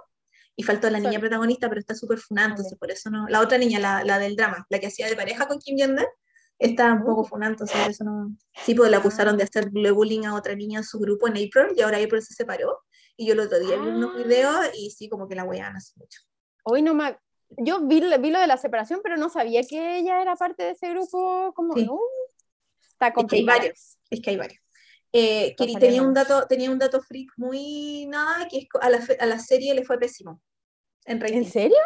Y 0.58 0.64
faltó 0.64 0.90
la 0.90 1.02
niña 1.02 1.20
protagonista, 1.20 1.68
pero 1.68 1.82
está 1.82 1.96
súper 1.96 2.18
funante, 2.18 2.52
entonces 2.52 2.80
por 2.80 2.90
eso 2.90 3.10
no. 3.10 3.28
La 3.28 3.42
otra 3.42 3.58
niña, 3.58 3.78
la, 3.78 4.06
la, 4.06 4.20
del 4.20 4.38
drama, 4.38 4.66
la 4.70 4.80
que 4.80 4.88
hacía 4.88 5.08
de 5.08 5.16
pareja 5.18 5.50
con 5.50 5.60
Kim 5.60 5.76
jong 5.78 6.00
está 6.60 6.94
un 6.94 7.04
poco 7.04 7.26
funando 7.26 7.68
sobre 7.68 7.92
eso 7.92 8.06
no. 8.06 8.34
Sí, 8.64 8.74
pues 8.74 8.90
le 8.90 8.96
acusaron 8.96 9.36
de 9.38 9.44
hacer 9.44 9.70
bullying 9.70 10.24
a 10.24 10.34
otra 10.34 10.56
niña 10.56 10.80
en 10.80 10.86
su 10.86 10.98
grupo 10.98 11.28
en 11.28 11.34
April 11.34 11.76
y 11.76 11.82
ahora 11.82 11.98
April 11.98 12.22
se 12.22 12.34
separó. 12.34 12.80
Y 13.18 13.28
yo 13.28 13.34
el 13.34 13.42
otro 13.42 13.60
día 13.60 13.78
vi 13.78 13.90
unos 13.90 14.12
ah. 14.14 14.18
videos 14.18 14.56
y 14.74 14.92
sí, 14.92 15.10
como 15.10 15.28
que 15.28 15.36
la 15.36 15.44
wean 15.44 15.76
hace 15.76 15.92
mucho. 15.98 16.22
Hoy 16.64 16.82
no 16.82 16.94
me. 16.94 17.18
Yo 17.58 17.82
vi, 17.82 18.02
vi, 18.20 18.32
lo 18.32 18.40
de 18.40 18.48
la 18.48 18.58
separación, 18.58 19.02
pero 19.04 19.18
no 19.18 19.30
sabía 19.30 19.62
que 19.64 20.00
ella 20.00 20.22
era 20.22 20.36
parte 20.36 20.64
de 20.64 20.72
ese 20.72 20.90
grupo. 20.90 21.54
Como, 21.56 21.76
no. 21.76 22.00
Está 22.82 23.14
es 23.16 23.26
que 23.28 23.36
hay 23.36 23.44
varios. 23.46 23.98
Es 24.10 24.22
que 24.22 24.30
hay 24.32 24.38
varios. 24.38 24.62
Eh, 25.14 25.56
tenía 25.58 26.02
un, 26.02 26.14
dato, 26.14 26.46
tenía 26.48 26.70
un 26.70 26.80
dato 26.80 27.02
freak 27.02 27.32
muy 27.38 28.06
nada, 28.08 28.48
que 28.50 28.58
es, 28.58 28.68
a, 28.82 28.90
la, 28.90 29.00
a 29.20 29.26
la 29.26 29.40
serie 29.40 29.74
le 29.74 29.86
fue 29.86 29.98
pésimo. 29.98 30.42
¿En, 31.06 31.24
¿En 31.26 31.46
serio? 31.46 31.78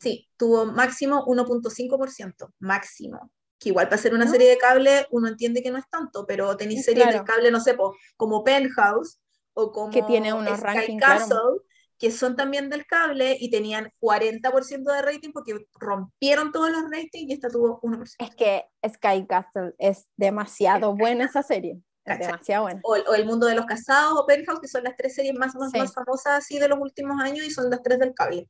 Sí, 0.00 0.28
tuvo 0.36 0.64
máximo 0.64 1.26
1.5%, 1.26 2.52
máximo 2.60 3.30
que 3.58 3.70
igual 3.70 3.88
para 3.88 4.00
ser 4.00 4.14
una 4.14 4.28
serie 4.28 4.48
de 4.48 4.58
cable 4.58 5.06
uno 5.10 5.28
entiende 5.28 5.62
que 5.62 5.70
no 5.70 5.78
es 5.78 5.88
tanto, 5.88 6.26
pero 6.26 6.56
tenéis 6.56 6.84
series 6.84 7.12
de 7.12 7.24
cable, 7.24 7.50
no 7.50 7.60
sé, 7.60 7.76
como 8.16 8.44
Penthouse 8.44 9.20
o 9.54 9.72
como 9.72 9.90
que 9.90 10.02
tiene 10.02 10.32
unos 10.32 10.60
Sky 10.60 10.96
Castle, 10.96 11.60
que 11.98 12.10
son 12.10 12.36
también 12.36 12.70
del 12.70 12.86
cable 12.86 13.36
y 13.38 13.50
tenían 13.50 13.92
40% 14.00 14.92
de 14.92 15.02
rating 15.02 15.32
porque 15.32 15.54
rompieron 15.74 16.52
todos 16.52 16.70
los 16.70 16.84
ratings 16.84 17.30
y 17.30 17.32
esta 17.32 17.48
tuvo 17.48 17.80
1%. 17.80 18.14
Es 18.18 18.36
que 18.36 18.66
Sky 18.86 19.26
Castle 19.26 19.74
es 19.78 20.06
demasiado 20.16 20.94
buena 20.94 21.24
esa 21.24 21.42
serie. 21.42 21.80
demasiado 22.04 22.62
buena. 22.62 22.80
O, 22.84 23.14
El 23.14 23.26
Mundo 23.26 23.46
de 23.46 23.56
los 23.56 23.66
Casados 23.66 24.14
o 24.16 24.26
Penthouse, 24.26 24.60
que 24.60 24.68
son 24.68 24.84
las 24.84 24.96
tres 24.96 25.14
series 25.14 25.34
más, 25.34 25.54
más, 25.56 25.72
más 25.74 25.92
famosas 25.92 26.38
así 26.44 26.58
de 26.58 26.68
los 26.68 26.78
últimos 26.78 27.20
años 27.20 27.44
y 27.44 27.50
son 27.50 27.68
las 27.68 27.82
tres 27.82 27.98
del 27.98 28.14
cable. 28.14 28.48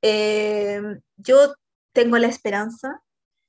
Eh, 0.00 0.80
yo 1.16 1.54
tengo 1.92 2.16
la 2.18 2.28
esperanza 2.28 3.02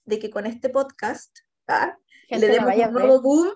de 0.06 0.20
que 0.20 0.30
con 0.30 0.46
este 0.46 0.70
podcast 0.70 1.38
¿ah? 1.68 1.98
le 2.30 2.48
demos 2.48 2.76
un 2.76 2.94
nuevo 2.94 3.22
boom. 3.22 3.52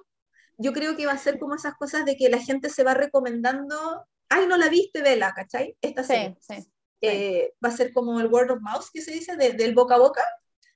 Yo 0.57 0.73
creo 0.73 0.95
que 0.95 1.05
va 1.05 1.13
a 1.13 1.17
ser 1.17 1.39
como 1.39 1.55
esas 1.55 1.73
cosas 1.75 2.05
de 2.05 2.15
que 2.15 2.29
la 2.29 2.39
gente 2.39 2.69
se 2.69 2.83
va 2.83 2.93
recomendando, 2.93 4.05
ay, 4.31 4.47
no 4.47 4.57
la 4.57 4.69
viste, 4.69 5.01
vela, 5.01 5.33
¿cachai? 5.33 5.77
Esta 5.81 6.03
sí, 6.03 6.35
sí, 6.39 6.67
eh, 7.01 7.53
va 7.63 7.69
a 7.69 7.75
ser 7.75 7.91
como 7.93 8.19
el 8.19 8.27
word 8.27 8.51
of 8.51 8.61
mouth 8.61 8.85
que 8.93 9.01
se 9.01 9.11
dice, 9.11 9.35
del 9.35 9.75
boca 9.75 9.95
a 9.95 9.99
boca, 9.99 10.23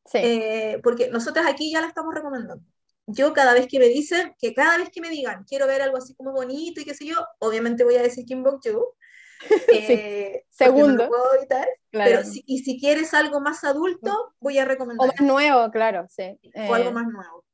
sí. 0.06 0.20
Eh, 0.22 0.80
porque 0.84 1.10
nosotros 1.10 1.46
aquí 1.48 1.72
ya 1.72 1.82
la 1.82 1.88
estamos 1.88 2.14
recomendando. 2.14 2.64
yo 3.08 3.34
cada 3.34 3.54
vez 3.54 3.68
que 3.68 3.80
me 3.80 3.88
dicen, 3.88 4.36
que 4.40 4.54
cada 4.54 4.78
vez 4.78 4.90
que 4.90 5.02
me 5.02 5.10
digan, 5.10 5.46
quiero 5.48 5.68
ver 5.68 5.82
algo 5.82 5.98
así 5.98 6.14
como 6.16 6.32
bonito 6.32 6.82
y 6.82 6.86
qué 6.86 6.94
sé 6.94 7.06
yo, 7.06 7.26
obviamente 7.40 7.84
voy 7.84 7.96
a 7.96 8.04
decir 8.04 8.26
Kim 8.26 8.44
Bok 8.44 8.62
Joon. 8.64 8.84
Eh, 9.74 10.46
Segundo. 10.50 11.10
Pero 11.92 12.24
si, 12.24 12.44
y 12.48 12.60
si 12.60 12.80
quieres 12.80 13.14
algo 13.14 13.42
más 13.42 13.64
adulto, 13.64 14.34
voy 14.40 14.58
a 14.58 14.66
recomendar. 14.66 15.08
O 15.08 15.12
más 15.12 15.22
nuevo, 15.22 15.70
claro, 15.72 16.08
sí. 16.10 16.40
O 16.56 16.74
algo 16.74 16.90
eh, 16.90 16.94
más 16.94 17.08
nuevo. 17.08 17.45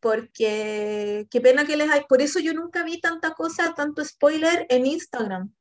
Porque 0.00 1.26
qué 1.30 1.40
pena 1.40 1.64
que 1.64 1.76
les 1.76 1.90
hay. 1.90 2.02
Por 2.08 2.22
eso 2.22 2.40
yo 2.40 2.54
nunca 2.54 2.82
vi 2.82 3.00
tanta 3.00 3.32
cosa, 3.32 3.74
tanto 3.74 4.04
spoiler 4.04 4.66
en 4.68 4.86
Instagram. 4.86 5.52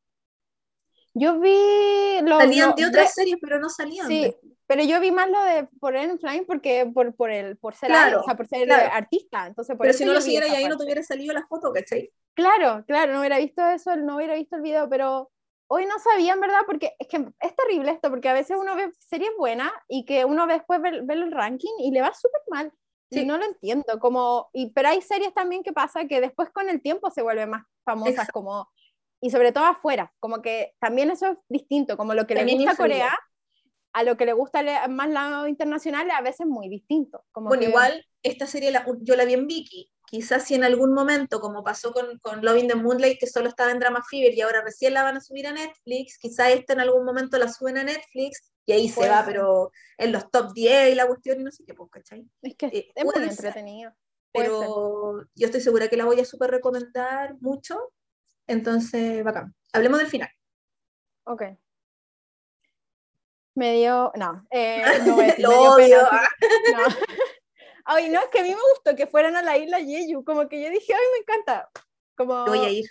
Yo 1.14 1.40
vi. 1.40 2.22
Lo, 2.22 2.40
salían 2.40 2.76
de 2.76 2.86
otras 2.86 3.14
series, 3.14 3.38
pero 3.41 3.60
no 3.60 3.70
salían. 3.70 4.07
Sí, 4.07 4.34
pero 4.68 4.84
yo 4.84 4.99
vi 4.99 5.11
más 5.11 5.30
lo 5.30 5.44
de 5.44 5.68
por 5.80 5.95
en 5.95 6.20
Flying 6.20 6.45
porque 6.45 6.90
por, 6.94 7.16
por, 7.16 7.32
el, 7.32 7.57
por 7.57 7.76
ser, 7.76 7.90
claro, 7.90 8.22
o 8.22 8.24
sea, 8.24 8.38
por 8.38 8.48
ser 8.48 8.72
artista. 8.72 9.48
Entonces, 9.48 9.76
pero 9.80 9.94
si 9.94 10.06
no 10.06 10.14
lo 10.14 10.22
siguiera 10.22 10.48
y 10.48 10.52
ahí 10.52 10.68
no 10.68 10.78
te 10.78 10.84
hubiera 10.84 11.03
salido 11.03 11.34
las 11.34 11.48
fotos, 11.48 11.74
¿cachai? 11.74 12.11
Claro, 12.36 12.86
claro, 12.86 13.14
no 13.14 13.20
hubiera 13.20 13.40
visto 13.40 13.68
eso, 13.68 13.95
no 13.95 14.18
hubiera 14.18 14.36
visto 14.36 14.56
el 14.56 14.61
video, 14.61 14.88
pero 14.88 15.32
hoy 15.68 15.86
no 15.86 15.98
sabían, 15.99 16.40
¿verdad? 16.40 16.61
Porque 16.66 16.94
es 16.99 17.07
que 17.07 17.18
es 17.40 17.56
terrible 17.56 17.91
esto, 17.91 18.10
porque 18.10 18.30
a 18.30 18.34
veces 18.34 18.57
uno 18.60 18.76
ve 18.76 18.91
series 18.99 19.32
buenas 19.38 19.72
y 19.88 20.06
que 20.06 20.24
uno 20.24 20.45
después 20.48 20.82
ve, 20.82 21.02
ve 21.03 21.14
el 21.16 21.32
ranking 21.32 21.74
y 21.80 21.91
le 21.91 22.02
va 22.02 22.14
súper 22.14 22.41
mal. 22.49 22.72
Sí. 23.11 23.22
Y 23.22 23.26
no 23.26 23.38
lo 23.38 23.45
entiendo, 23.45 23.99
como, 23.99 24.49
y, 24.53 24.72
pero 24.72 24.90
hay 24.90 25.02
series 25.02 25.34
también 25.34 25.64
que 25.64 25.73
pasa 25.73 26.06
que 26.06 26.22
después 26.22 26.49
con 26.52 26.69
el 26.69 26.81
tiempo 26.81 27.10
se 27.10 27.23
vuelven 27.23 27.49
más 27.49 27.65
famosas, 27.84 28.30
como, 28.30 28.69
y 29.19 29.31
sobre 29.31 29.52
todo 29.52 29.65
afuera, 29.65 30.14
como 30.19 30.41
que 30.41 30.76
también 30.80 31.10
eso 31.10 31.27
es 31.27 31.38
distinto, 31.49 31.98
como 31.98 32.14
lo 32.14 32.27
que 32.27 32.36
le 32.36 32.53
gusta 32.53 32.72
a 32.72 32.76
Corea, 32.76 33.18
a 33.94 34.03
lo 34.03 34.15
que 34.15 34.26
le 34.26 34.34
gusta 34.34 34.88
más 34.88 35.10
lado 35.10 35.48
internacional, 35.48 36.10
a 36.11 36.22
veces 36.22 36.45
muy 36.45 36.69
distinto. 36.69 37.26
Como 37.31 37.49
bueno, 37.49 37.64
igual 37.64 38.06
esta 38.22 38.45
serie 38.45 38.72
la, 38.72 38.86
yo 39.02 39.15
la 39.15 39.26
vi 39.26 39.34
en 39.34 39.48
Vicky, 39.48 39.91
quizás 40.10 40.45
si 40.45 40.56
en 40.56 40.64
algún 40.64 40.94
momento, 40.94 41.40
como 41.40 41.64
pasó 41.64 41.94
con, 41.94 42.18
con 42.19 42.44
Loving 42.44 42.68
the 42.68 42.76
Moonlight, 42.76 43.19
que 43.19 43.27
solo 43.27 43.48
estaba 43.48 43.72
en 43.72 43.80
Drama 43.80 44.03
Fever 44.10 44.34
y 44.34 44.41
ahora 44.41 44.61
recién 44.61 44.94
la 44.94 45.03
van 45.03 45.18
a 45.18 45.22
subir 45.22 45.45
a 45.48 45.52
Netflix, 45.52 46.18
quizás 46.18 46.49
esta 46.49 46.73
en 46.73 46.80
algún 46.80 47.06
momento 47.06 47.38
la 47.38 47.48
suben 47.48 47.77
a 47.77 47.84
Netflix 47.84 48.52
y 48.65 48.72
ahí 48.72 48.90
se 48.90 49.07
va, 49.07 49.23
pero 49.26 49.72
en 49.98 50.11
los 50.11 50.30
top 50.31 50.53
10 50.53 50.91
y 50.91 50.95
la 50.95 51.07
cuestión 51.07 51.40
y 51.40 51.44
no 51.44 51.52
sé 51.52 51.64
qué, 51.65 51.73
pues, 51.73 51.90
¿cachai? 51.91 52.27
Es 52.41 52.56
que 52.56 52.65
eh, 52.68 52.91
es 52.94 53.06
muy 53.06 53.14
entretenido. 53.18 53.94
Pero 54.31 55.26
yo 55.34 55.45
estoy 55.45 55.61
segura 55.61 55.88
que 55.88 55.98
la 55.98 56.06
voy 56.06 56.19
a 56.19 56.26
súper 56.26 56.52
recomendar 56.52 57.36
mucho, 57.40 57.91
entonces, 58.48 59.23
bacán. 59.23 59.56
Hablemos 59.73 59.99
del 59.99 60.07
final. 60.07 60.30
Ok. 61.26 61.44
Me 63.56 63.73
dio, 63.73 64.11
no, 64.15 64.45
eh, 64.52 64.81
no 65.06 65.19
a 65.19 65.23
decir, 65.23 65.40
Lo 65.44 65.73
odio. 65.73 65.99
no. 66.73 66.84
Ay, 67.91 68.10
no, 68.10 68.20
es 68.20 68.28
que 68.28 68.40
a 68.40 68.44
mí 68.44 68.49
me 68.49 68.61
gustó 68.74 68.95
que 68.95 69.07
fueran 69.07 69.36
a 69.36 69.41
la 69.41 69.57
isla 69.57 69.80
Jeju, 69.80 70.24
como 70.24 70.48
que 70.48 70.61
yo 70.61 70.70
dije, 70.70 70.94
ay, 70.94 71.06
me 71.14 71.20
encanta. 71.20 71.70
Como, 72.16 72.45
voy 72.45 72.60
a 72.60 72.70
ir. 72.70 72.86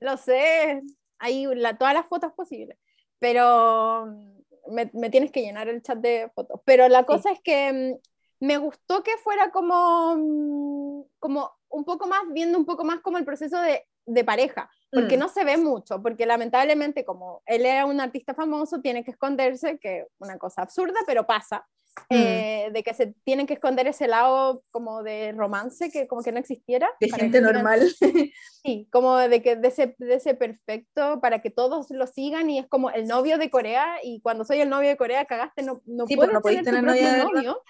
Lo 0.00 0.16
sé, 0.16 0.82
hay 1.18 1.46
la, 1.54 1.76
todas 1.76 1.92
las 1.92 2.06
fotos 2.06 2.32
posibles, 2.32 2.78
pero 3.18 4.06
mm, 4.06 4.74
me, 4.74 4.90
me, 4.94 5.10
tienes 5.10 5.30
que 5.30 5.42
llenar 5.42 5.68
el 5.68 5.82
chat 5.82 5.98
de 5.98 6.30
fotos. 6.34 6.60
Pero 6.64 6.88
la 6.88 7.04
cosa 7.04 7.30
es 7.32 7.40
que 7.42 7.98
mm, 8.40 8.46
me 8.46 8.56
gustó 8.56 9.02
que 9.02 9.18
fuera 9.18 9.50
como, 9.50 10.16
mm, 10.16 11.02
como 11.18 11.52
un 11.68 11.84
poco 11.84 12.06
más, 12.06 12.22
viendo 12.32 12.56
un 12.56 12.64
poco 12.64 12.84
más 12.84 13.00
como 13.00 13.18
el 13.18 13.26
proceso 13.26 13.60
de, 13.60 13.86
de 14.06 14.24
pareja 14.24 14.70
porque 14.90 15.16
mm. 15.16 15.20
no 15.20 15.28
se 15.28 15.44
ve 15.44 15.56
mucho, 15.56 16.02
porque 16.02 16.26
lamentablemente 16.26 17.04
como 17.04 17.42
él 17.46 17.64
era 17.64 17.86
un 17.86 18.00
artista 18.00 18.34
famoso, 18.34 18.80
tiene 18.80 19.04
que 19.04 19.12
esconderse, 19.12 19.78
que 19.78 20.06
una 20.18 20.36
cosa 20.38 20.62
absurda, 20.62 20.98
pero 21.06 21.26
pasa, 21.26 21.66
mm. 22.10 22.14
eh, 22.14 22.70
de 22.72 22.82
que 22.82 22.94
se 22.94 23.14
tienen 23.24 23.46
que 23.46 23.54
esconder 23.54 23.86
ese 23.86 24.08
lado 24.08 24.62
como 24.70 25.02
de 25.02 25.32
romance 25.32 25.90
que 25.90 26.06
como 26.06 26.22
que 26.22 26.32
no 26.32 26.38
existiera. 26.38 26.88
De 27.00 27.10
gente 27.10 27.40
normal. 27.40 27.90
Sí, 28.62 28.86
como 28.92 29.16
de 29.16 29.40
que 29.40 29.56
de 29.56 29.68
ese, 29.68 29.94
de 29.96 30.16
ese 30.16 30.34
perfecto 30.34 31.18
para 31.22 31.40
que 31.40 31.48
todos 31.48 31.90
lo 31.90 32.06
sigan 32.06 32.50
y 32.50 32.58
es 32.58 32.66
como 32.66 32.90
el 32.90 33.06
novio 33.06 33.38
de 33.38 33.48
Corea 33.48 33.96
y 34.02 34.20
cuando 34.20 34.44
soy 34.44 34.60
el 34.60 34.68
novio 34.68 34.90
de 34.90 34.98
Corea 34.98 35.24
cagaste, 35.24 35.62
no, 35.62 35.80
no 35.86 36.06
sí, 36.06 36.14
pues 36.14 36.28
puedes 36.42 36.62
tener, 36.62 36.84
novio. 36.84 37.62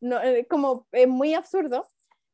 No, 0.00 0.22
eh, 0.22 0.46
como 0.48 0.86
es 0.92 1.08
muy 1.08 1.34
absurdo. 1.34 1.88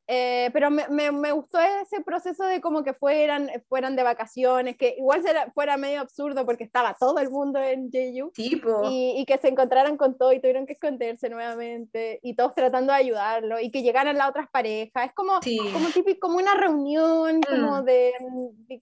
Eh, 0.07 0.51
pero 0.53 0.71
me, 0.71 0.87
me, 0.89 1.33
gustó 1.33 1.59
ese 1.59 2.03
proceso 2.03 2.45
de 2.45 2.61
como 2.61 2.85
que 2.85 2.93
fueran, 2.93 3.51
fueran 3.69 3.97
de 3.97 4.03
vacaciones, 4.03 4.77
que 4.77 4.97
igual 4.99 5.23
fuera 5.55 5.79
medio 5.79 6.01
absurdo 6.01 6.45
porque 6.45 6.65
estaba 6.65 6.95
todo 7.01 7.19
el 7.21 7.31
mundo 7.31 7.59
en 7.59 7.91
Jeju 7.91 8.31
y, 8.37 9.15
y, 9.17 9.25
que 9.25 9.39
se 9.39 9.49
encontraran 9.49 9.97
con 9.97 10.19
todo 10.19 10.35
y 10.35 10.41
tuvieron 10.41 10.67
que 10.67 10.75
esconderse 10.75 11.31
nuevamente 11.31 12.21
y 12.23 12.35
todos 12.37 12.55
tratando 12.55 12.93
de 12.93 12.99
ayudarlo 12.99 13.59
y 13.61 13.71
que 13.71 13.83
llegaran 13.83 14.19
las 14.19 14.29
otras 14.29 14.51
parejas. 14.51 15.07
Es 15.07 15.15
como, 15.15 15.41
como 15.73 15.89
típico, 15.89 16.21
como 16.21 16.37
una 16.37 16.55
reunión, 16.55 17.41
como 17.41 17.81
mm. 17.81 17.85
de, 17.85 18.13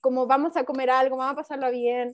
como 0.01 0.27
vamos 0.27 0.57
a 0.57 0.65
comer 0.65 0.91
algo, 0.91 1.17
vamos 1.17 1.35
a 1.35 1.37
pasarlo 1.37 1.71
bien 1.71 2.13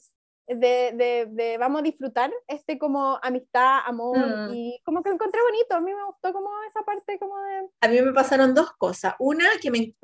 de, 0.48 0.92
de, 0.94 1.28
de, 1.30 1.58
vamos 1.58 1.80
a 1.80 1.82
disfrutar 1.82 2.32
este 2.46 2.78
como 2.78 3.18
amistad, 3.22 3.80
amor, 3.84 4.18
mm. 4.18 4.54
y 4.54 4.80
como 4.84 5.02
que 5.02 5.10
encontré 5.10 5.40
bonito, 5.42 5.74
a 5.74 5.80
mí 5.80 5.92
me 5.92 6.04
gustó 6.04 6.32
como 6.32 6.50
esa 6.68 6.82
parte 6.82 7.18
como 7.18 7.36
de... 7.38 7.68
A 7.80 7.88
mí 7.88 8.00
me 8.00 8.12
pasaron 8.12 8.54
dos 8.54 8.72
cosas, 8.72 9.14
una 9.18 9.46
que 9.60 9.70
me, 9.70 9.94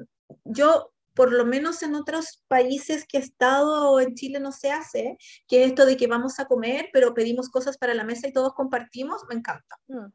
yo 0.44 0.92
por 1.14 1.32
lo 1.32 1.44
menos 1.44 1.82
en 1.82 1.94
otros 1.94 2.42
países 2.48 3.06
que 3.06 3.18
he 3.18 3.20
estado 3.20 3.92
o 3.92 4.00
en 4.00 4.14
Chile 4.14 4.40
no 4.40 4.52
se 4.52 4.70
hace, 4.70 5.16
que 5.46 5.64
esto 5.64 5.86
de 5.86 5.96
que 5.96 6.08
vamos 6.08 6.40
a 6.40 6.46
comer, 6.46 6.90
pero 6.92 7.14
pedimos 7.14 7.48
cosas 7.48 7.78
para 7.78 7.94
la 7.94 8.04
mesa 8.04 8.28
y 8.28 8.32
todos 8.32 8.52
compartimos, 8.54 9.22
me 9.28 9.36
encanta. 9.36 9.78
Mm. 9.86 10.06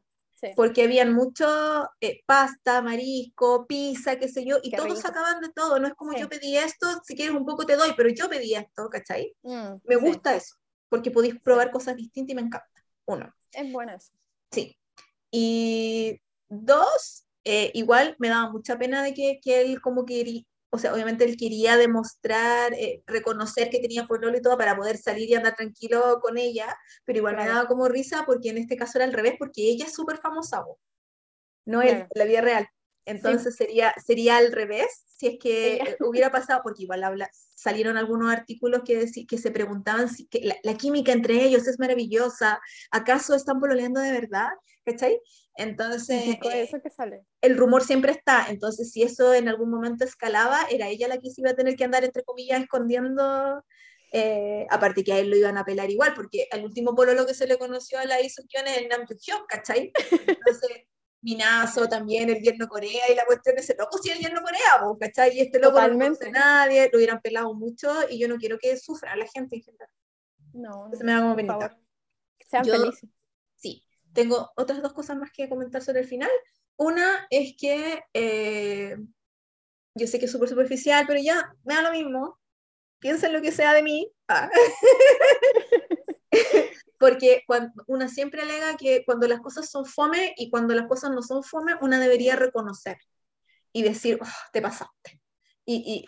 Porque 0.55 0.83
habían 0.83 1.13
mucho 1.13 1.89
eh, 2.01 2.21
pasta, 2.25 2.81
marisco, 2.81 3.65
pizza, 3.67 4.17
qué 4.17 4.27
sé 4.27 4.45
yo, 4.45 4.57
y 4.63 4.71
todos 4.71 4.99
sacaban 4.99 5.41
de 5.41 5.49
todo. 5.49 5.79
No 5.79 5.87
es 5.87 5.93
como 5.93 6.13
yo 6.17 6.29
pedí 6.29 6.57
esto, 6.57 6.87
si 7.03 7.15
quieres 7.15 7.35
un 7.35 7.45
poco 7.45 7.65
te 7.65 7.75
doy, 7.75 7.93
pero 7.95 8.09
yo 8.09 8.29
pedí 8.29 8.55
esto, 8.55 8.89
¿cachai? 8.89 9.35
Mm, 9.41 9.75
me 9.83 9.95
gusta 9.95 10.35
eso, 10.35 10.55
porque 10.89 11.11
podéis 11.11 11.39
probar 11.39 11.71
cosas 11.71 11.95
distintas 11.95 12.31
y 12.31 12.35
me 12.35 12.41
encanta. 12.41 12.69
Uno. 13.05 13.33
Es 13.51 13.71
bueno 13.71 13.93
eso. 13.93 14.11
Sí. 14.51 14.77
Y 15.31 16.19
dos, 16.47 17.25
eh, 17.43 17.71
igual 17.73 18.15
me 18.19 18.29
daba 18.29 18.51
mucha 18.51 18.77
pena 18.77 19.03
de 19.03 19.13
que, 19.13 19.39
que 19.41 19.61
él 19.61 19.81
como 19.81 20.05
que 20.05 20.45
o 20.71 20.77
sea, 20.77 20.93
obviamente 20.93 21.23
él 21.23 21.35
quería 21.37 21.77
demostrar, 21.77 22.73
eh, 22.73 23.03
reconocer 23.07 23.69
que 23.69 23.79
tenía 23.79 24.05
pololo 24.05 24.37
y 24.37 24.41
todo 24.41 24.57
para 24.57 24.75
poder 24.75 24.97
salir 24.97 25.29
y 25.29 25.35
andar 25.35 25.55
tranquilo 25.55 26.19
con 26.21 26.37
ella, 26.37 26.77
pero 27.05 27.19
igual 27.19 27.35
me 27.35 27.45
daba 27.45 27.67
como 27.67 27.87
risa 27.87 28.23
porque 28.25 28.49
en 28.49 28.59
este 28.59 28.77
caso 28.77 28.97
era 28.97 29.05
al 29.05 29.13
revés, 29.13 29.35
porque 29.39 29.63
ella 29.63 29.85
es 29.85 29.93
súper 29.93 30.17
famosa, 30.17 30.63
no 31.65 31.81
él, 31.81 32.07
la 32.13 32.25
vida 32.25 32.41
real. 32.41 32.67
Entonces 33.05 33.55
sería, 33.55 33.93
sería 34.05 34.37
al 34.37 34.51
revés 34.51 35.05
si 35.19 35.27
es 35.27 35.39
que 35.39 35.97
hubiera 35.99 36.31
pasado, 36.31 36.61
porque 36.63 36.83
igual 36.83 37.03
habla, 37.03 37.29
salieron 37.33 37.97
algunos 37.97 38.31
artículos 38.31 38.83
que, 38.85 39.05
que 39.27 39.37
se 39.37 39.51
preguntaban 39.51 40.07
si 40.07 40.27
que 40.27 40.57
la, 40.63 40.73
química 40.75 41.11
entre 41.11 41.43
ellos 41.43 41.67
es 41.67 41.77
maravillosa, 41.77 42.61
¿acaso 42.89 43.35
están 43.35 43.59
pololeando 43.59 43.99
de 43.99 44.11
verdad? 44.11 44.47
¿Cachai? 44.85 45.19
Entonces, 45.55 46.37
eso 46.41 46.81
que 46.81 46.89
sale. 46.89 47.25
el 47.41 47.57
rumor 47.57 47.83
siempre 47.83 48.13
está, 48.13 48.45
entonces 48.49 48.91
si 48.93 49.03
eso 49.03 49.33
en 49.33 49.49
algún 49.49 49.69
momento 49.69 50.05
escalaba, 50.05 50.57
era 50.69 50.87
ella 50.87 51.09
la 51.09 51.17
que 51.17 51.29
se 51.29 51.41
iba 51.41 51.49
a 51.49 51.55
tener 51.55 51.75
que 51.75 51.83
andar, 51.83 52.05
entre 52.05 52.23
comillas, 52.23 52.61
escondiendo, 52.61 53.63
eh, 54.13 54.65
aparte 54.69 55.03
que 55.03 55.11
a 55.11 55.19
él 55.19 55.29
lo 55.29 55.35
iban 55.35 55.57
a 55.57 55.65
pelar 55.65 55.91
igual, 55.91 56.13
porque 56.15 56.47
al 56.51 56.63
último 56.63 56.95
pololo 56.95 57.25
que 57.25 57.33
se 57.33 57.45
le 57.45 57.57
conoció 57.57 57.99
a 57.99 58.05
la 58.05 58.21
Isukion 58.21 58.67
es 58.67 58.77
el 58.77 58.87
Nam 58.87 59.05
¿cachai? 59.49 59.91
Entonces, 60.27 60.85
Minazo 61.21 61.87
también, 61.89 62.29
el 62.29 62.41
Yerno 62.41 62.67
Corea, 62.67 63.11
y 63.11 63.15
la 63.15 63.25
cuestión 63.25 63.57
es, 63.57 63.73
loco 63.77 63.97
si 63.97 64.09
el 64.09 64.19
Yerno 64.19 64.41
Corea, 64.41 64.81
¿cachai? 64.99 65.37
Y 65.37 65.41
este 65.41 65.59
loco 65.59 65.79
no 65.87 66.05
a 66.05 66.29
nadie, 66.31 66.89
lo 66.91 66.97
hubieran 66.97 67.21
pelado 67.21 67.53
mucho, 67.53 67.91
y 68.09 68.19
yo 68.19 68.27
no 68.27 68.37
quiero 68.37 68.57
que 68.57 68.77
sufra 68.77 69.15
la 69.15 69.27
gente 69.27 69.57
en 69.57 69.63
general. 69.63 69.89
No, 70.53 70.89
se 70.93 71.03
me 71.03 71.11
da 71.11 71.21
como 71.21 71.35
penita. 71.35 71.77
Sean 72.45 72.65
felices. 72.65 73.09
Sí, 73.55 73.85
tengo 74.13 74.51
otras 74.55 74.81
dos 74.81 74.93
cosas 74.93 75.17
más 75.17 75.31
que 75.31 75.49
comentar 75.49 75.81
sobre 75.81 75.99
el 76.01 76.07
final. 76.07 76.31
Una 76.77 77.27
es 77.29 77.55
que 77.57 78.01
eh, 78.13 78.95
yo 79.95 80.07
sé 80.07 80.19
que 80.19 80.25
es 80.25 80.31
súper 80.31 80.49
superficial, 80.49 81.05
pero 81.05 81.19
ya 81.21 81.53
me 81.65 81.75
da 81.75 81.81
lo 81.81 81.91
mismo. 81.91 82.39
Piensen 82.99 83.33
lo 83.33 83.41
que 83.41 83.51
sea 83.51 83.73
de 83.73 83.83
mí. 83.83 84.11
Ah. 84.27 84.49
porque 86.99 87.43
cuando, 87.47 87.83
una 87.87 88.09
siempre 88.09 88.41
alega 88.41 88.77
que 88.77 89.03
cuando 89.05 89.27
las 89.27 89.39
cosas 89.39 89.69
son 89.69 89.85
fome 89.85 90.33
y 90.37 90.49
cuando 90.49 90.75
las 90.75 90.87
cosas 90.87 91.11
no 91.11 91.21
son 91.21 91.43
fome, 91.43 91.75
una 91.81 91.99
debería 91.99 92.35
reconocer 92.35 92.97
y 93.71 93.83
decir, 93.83 94.19
oh, 94.21 94.27
te 94.51 94.61
pasaste. 94.61 95.21
Y, 95.65 96.05
y, 96.05 96.07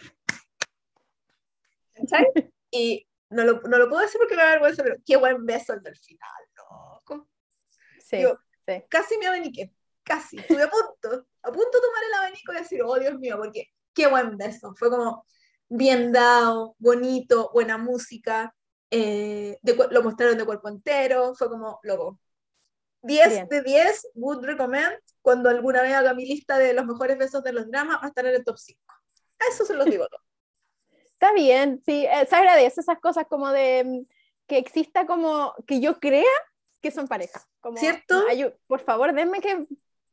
y 2.72 3.07
no, 3.30 3.45
lo, 3.45 3.61
no, 3.61 3.77
lo, 3.77 3.89
puedo 3.89 4.01
decir 4.01 4.19
porque 4.19 4.35
me 4.35 4.43
da 4.43 4.51
vergüenza, 4.51 4.84
pero 4.84 4.97
qué 5.05 5.15
buen 5.15 5.45
beso 5.45 5.73
el 5.73 5.81
del 5.81 5.95
final, 5.95 6.30
loco. 6.57 7.30
Sí, 7.99 8.23
sí. 8.65 8.84
Casi 8.89 9.18
me 9.18 9.27
abaniqué, 9.27 9.73
casi. 10.03 10.39
Estuve 10.39 10.63
a 10.63 10.69
punto, 10.69 11.27
a 11.41 11.51
punto 11.51 11.77
de 11.77 11.88
tomar 11.88 12.03
el 12.05 12.13
abanico 12.15 12.51
y 12.51 12.57
decir, 12.57 12.81
oh 12.84 12.99
Dios 12.99 13.18
mío, 13.18 13.38
porque 13.38 13.69
qué 13.93 14.07
buen 14.07 14.38
beso. 14.38 14.73
Fue 14.76 14.89
como 14.89 15.26
bien 15.69 16.11
dado, 16.11 16.76
bonito, 16.80 17.49
buena 17.53 17.77
música, 17.77 18.53
eh, 18.91 19.57
lo 19.89 20.03
mostraron 20.03 20.38
de 20.38 20.45
cuerpo 20.45 20.68
entero, 20.68 21.34
fue 21.34 21.49
como 21.49 21.80
loco. 21.84 22.19
10 23.03 23.49
de 23.49 23.61
10, 23.63 24.11
would 24.15 24.45
recommend. 24.45 24.93
Cuando 25.22 25.49
alguna 25.49 25.81
vez 25.81 25.93
haga 25.93 26.13
mi 26.13 26.26
lista 26.26 26.57
de 26.57 26.73
los 26.73 26.85
mejores 26.85 27.18
besos 27.18 27.43
de 27.43 27.53
los 27.53 27.68
dramas, 27.68 27.97
va 27.97 28.05
a 28.05 28.07
estar 28.09 28.26
en 28.26 28.35
el 28.35 28.43
top 28.43 28.57
5. 28.57 28.80
Eso 29.49 29.65
se 29.65 29.73
los 29.73 29.85
digo 29.85 30.05
todo. 30.07 30.22
Está 30.91 31.34
bien, 31.34 31.81
sí, 31.85 32.05
eh, 32.05 32.26
se 32.27 32.35
agradece 32.35 32.81
esas 32.81 32.99
cosas 32.99 33.26
como 33.30 33.51
de 33.51 33.84
mm, 33.84 34.11
que 34.47 34.57
exista 34.57 35.05
como 35.05 35.53
que 35.68 35.80
yo 35.80 35.99
crea 35.99 36.26
que 36.81 36.91
son 36.91 37.07
pareja. 37.07 37.47
Como, 37.59 37.77
¿Cierto? 37.77 38.23
por 38.68 38.80
favor, 38.80 39.13
denme 39.13 39.39
que, 39.39 39.68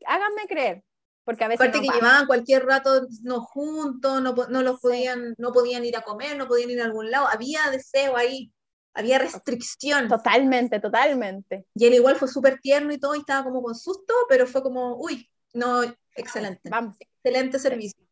háganme 0.06 0.46
creer. 0.46 0.84
Porque 1.24 1.44
a 1.44 1.48
veces 1.48 1.66
Aparte 1.66 1.86
que 1.86 1.94
llevaban 1.94 2.26
cualquier 2.26 2.64
rato 2.64 3.06
no 3.22 3.40
juntos, 3.40 4.22
no, 4.22 4.34
no 4.34 4.62
los 4.62 4.80
podían, 4.80 5.34
no 5.36 5.52
podían 5.52 5.84
ir 5.84 5.96
a 5.96 6.02
comer, 6.02 6.36
no 6.36 6.46
podían 6.46 6.70
ir 6.70 6.80
a 6.80 6.86
algún 6.86 7.10
lado, 7.10 7.26
había 7.26 7.70
deseo 7.70 8.16
ahí, 8.16 8.50
había 8.94 9.18
restricción. 9.18 10.08
Totalmente, 10.08 10.80
totalmente. 10.80 11.66
Y 11.74 11.86
él 11.86 11.94
igual 11.94 12.16
fue 12.16 12.28
súper 12.28 12.60
tierno 12.60 12.92
y 12.92 12.98
todo, 12.98 13.14
y 13.14 13.20
estaba 13.20 13.44
como 13.44 13.62
con 13.62 13.74
susto, 13.74 14.14
pero 14.28 14.46
fue 14.46 14.62
como, 14.62 14.96
uy, 14.96 15.28
no, 15.54 15.82
excelente. 16.14 16.68
Vamos. 16.68 16.96
Excelente 16.98 17.58
servicio. 17.58 18.02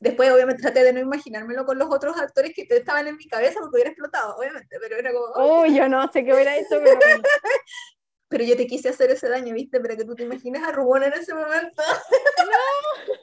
Después, 0.00 0.32
obviamente, 0.32 0.62
traté 0.62 0.82
de 0.82 0.92
no 0.92 0.98
imaginármelo 0.98 1.64
con 1.64 1.78
los 1.78 1.88
otros 1.88 2.16
actores 2.16 2.52
que 2.54 2.66
estaban 2.68 3.06
en 3.06 3.16
mi 3.16 3.28
cabeza 3.28 3.60
porque 3.60 3.76
hubiera 3.76 3.90
explotado, 3.90 4.36
obviamente, 4.36 4.76
pero 4.80 4.96
era 4.96 5.12
como... 5.12 5.60
Uy, 5.60 5.76
yo 5.76 5.88
no 5.88 6.10
sé 6.10 6.24
qué 6.24 6.34
hubiera 6.34 6.56
hecho, 6.56 6.80
pero... 6.82 6.98
pero 8.28 8.44
yo 8.44 8.56
te 8.56 8.66
quise 8.66 8.88
hacer 8.88 9.10
ese 9.10 9.28
daño, 9.28 9.54
¿viste? 9.54 9.78
Para 9.78 9.94
que 9.94 10.04
tú 10.04 10.16
te 10.16 10.24
imagines 10.24 10.62
a 10.64 10.72
Rubón 10.72 11.04
en 11.04 11.12
ese 11.12 11.34
momento. 11.34 11.82
No. 12.42 13.14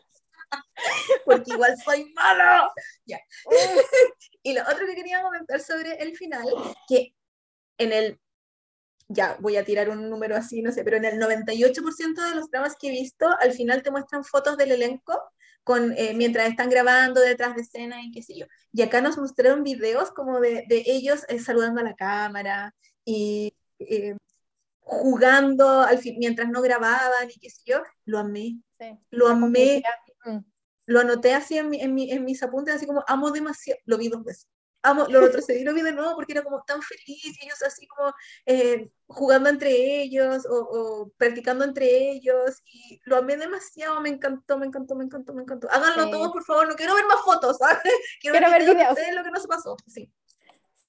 porque 1.25 1.51
igual 1.51 1.75
soy 1.83 2.11
malo. 2.13 2.71
Ya. 3.05 3.19
y 4.43 4.53
lo 4.53 4.61
otro 4.63 4.85
que 4.85 4.95
quería 4.95 5.21
comentar 5.21 5.59
sobre 5.61 6.01
el 6.01 6.15
final, 6.15 6.45
que 6.87 7.13
en 7.77 7.93
el 7.93 8.19
ya 9.09 9.37
voy 9.39 9.57
a 9.57 9.65
tirar 9.65 9.89
un 9.89 10.07
número 10.09 10.35
así, 10.35 10.61
no 10.61 10.71
sé, 10.71 10.83
pero 10.83 10.97
en 10.97 11.05
el 11.05 11.19
98% 11.19 12.29
de 12.29 12.35
los 12.35 12.51
dramas 12.51 12.75
que 12.79 12.89
he 12.89 12.91
visto, 12.91 13.27
al 13.39 13.53
final 13.53 13.81
te 13.81 13.89
muestran 13.89 14.23
fotos 14.23 14.55
del 14.55 14.71
elenco 14.71 15.19
con, 15.63 15.93
eh, 15.97 16.13
mientras 16.15 16.47
están 16.47 16.69
grabando 16.69 17.19
detrás 17.19 17.55
de 17.55 17.63
escena 17.63 18.01
y 18.03 18.11
qué 18.11 18.21
sé 18.21 18.37
yo. 18.37 18.45
Y 18.71 18.83
acá 18.83 19.01
nos 19.01 19.17
mostraron 19.17 19.63
videos 19.63 20.11
como 20.11 20.39
de, 20.39 20.63
de 20.67 20.83
ellos 20.85 21.25
eh, 21.27 21.39
saludando 21.39 21.81
a 21.81 21.83
la 21.83 21.95
cámara 21.95 22.75
y 23.03 23.53
eh, 23.79 24.15
jugando 24.79 25.81
al 25.81 25.99
mientras 26.17 26.49
no 26.49 26.61
grababan 26.61 27.29
y 27.29 27.39
qué 27.39 27.49
sé 27.49 27.61
yo. 27.65 27.81
Lo 28.05 28.19
amé. 28.19 28.59
Lo 29.09 29.27
amé. 29.27 29.81
Mm. 30.25 30.39
Lo 30.87 30.99
anoté 31.01 31.33
así 31.33 31.57
en, 31.57 31.69
mi, 31.69 31.81
en, 31.81 31.93
mi, 31.93 32.11
en 32.11 32.25
mis 32.25 32.41
apuntes, 32.41 32.75
así 32.75 32.85
como 32.85 33.03
amo 33.07 33.31
demasiado. 33.31 33.79
Lo 33.85 33.97
vi 33.97 34.09
dos 34.09 34.23
veces 34.23 34.47
amo, 34.83 35.05
lo 35.09 35.21
retrocedí, 35.21 35.63
lo 35.63 35.73
vi 35.73 35.81
de 35.81 35.91
nuevo 35.91 36.15
porque 36.15 36.33
era 36.33 36.43
como 36.43 36.63
tan 36.63 36.81
feliz 36.81 37.23
y 37.23 37.45
ellos 37.45 37.61
así 37.63 37.87
como 37.87 38.13
eh, 38.45 38.89
jugando 39.07 39.49
entre 39.49 40.01
ellos 40.01 40.45
o, 40.49 41.11
practicando 41.17 41.65
entre 41.65 42.11
ellos 42.11 42.61
y 42.65 42.99
lo 43.05 43.17
amé 43.17 43.37
demasiado, 43.37 43.99
me 44.01 44.09
encantó, 44.09 44.57
me 44.57 44.65
encantó, 44.65 44.95
me 44.95 45.03
encantó, 45.03 45.33
me 45.33 45.43
encantó. 45.43 45.69
Háganlo 45.71 46.09
todos, 46.09 46.31
por 46.31 46.43
favor, 46.43 46.67
no 46.67 46.75
quiero 46.75 46.95
ver 46.95 47.05
más 47.05 47.21
fotos, 47.21 47.57
¿sabes? 47.57 47.81
Quiero, 48.21 48.49
ver, 48.49 48.61
videos. 48.61 48.97
lo 49.13 49.23
que 49.23 49.31
no 49.31 49.39
se 49.39 49.47
pasó, 49.47 49.75
sí. 49.87 50.11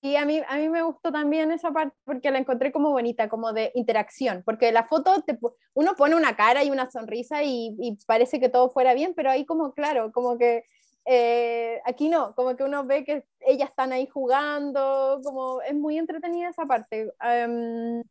Y 0.02 0.16
a 0.16 0.24
mí, 0.24 0.40
a 0.48 0.56
mí 0.56 0.68
me 0.70 0.82
gustó 0.82 1.12
también 1.12 1.52
esa 1.52 1.72
parte 1.72 1.94
porque 2.04 2.30
la 2.30 2.38
encontré 2.38 2.72
como 2.72 2.90
bonita, 2.90 3.28
como 3.28 3.52
de 3.52 3.70
interacción, 3.74 4.42
porque 4.46 4.72
la 4.72 4.84
foto, 4.84 5.22
te, 5.22 5.38
uno 5.74 5.94
pone 5.94 6.16
una 6.16 6.36
cara 6.36 6.64
y 6.64 6.70
una 6.70 6.90
sonrisa 6.90 7.42
y, 7.42 7.76
y, 7.78 7.98
parece 8.06 8.40
que 8.40 8.48
todo 8.48 8.70
fuera 8.70 8.94
bien, 8.94 9.12
pero 9.14 9.30
ahí 9.30 9.44
como, 9.44 9.74
claro, 9.74 10.10
como 10.12 10.38
que 10.38 10.64
eh, 11.04 11.80
aquí 11.84 12.08
no, 12.08 12.34
como 12.34 12.56
que 12.56 12.64
uno 12.64 12.84
ve 12.84 13.04
que 13.04 13.24
ellas 13.40 13.70
están 13.70 13.92
ahí 13.92 14.06
jugando, 14.06 15.20
como 15.24 15.60
es 15.62 15.74
muy 15.74 15.98
entretenida 15.98 16.50
esa 16.50 16.66
parte. 16.66 17.12
Em, 17.22 18.02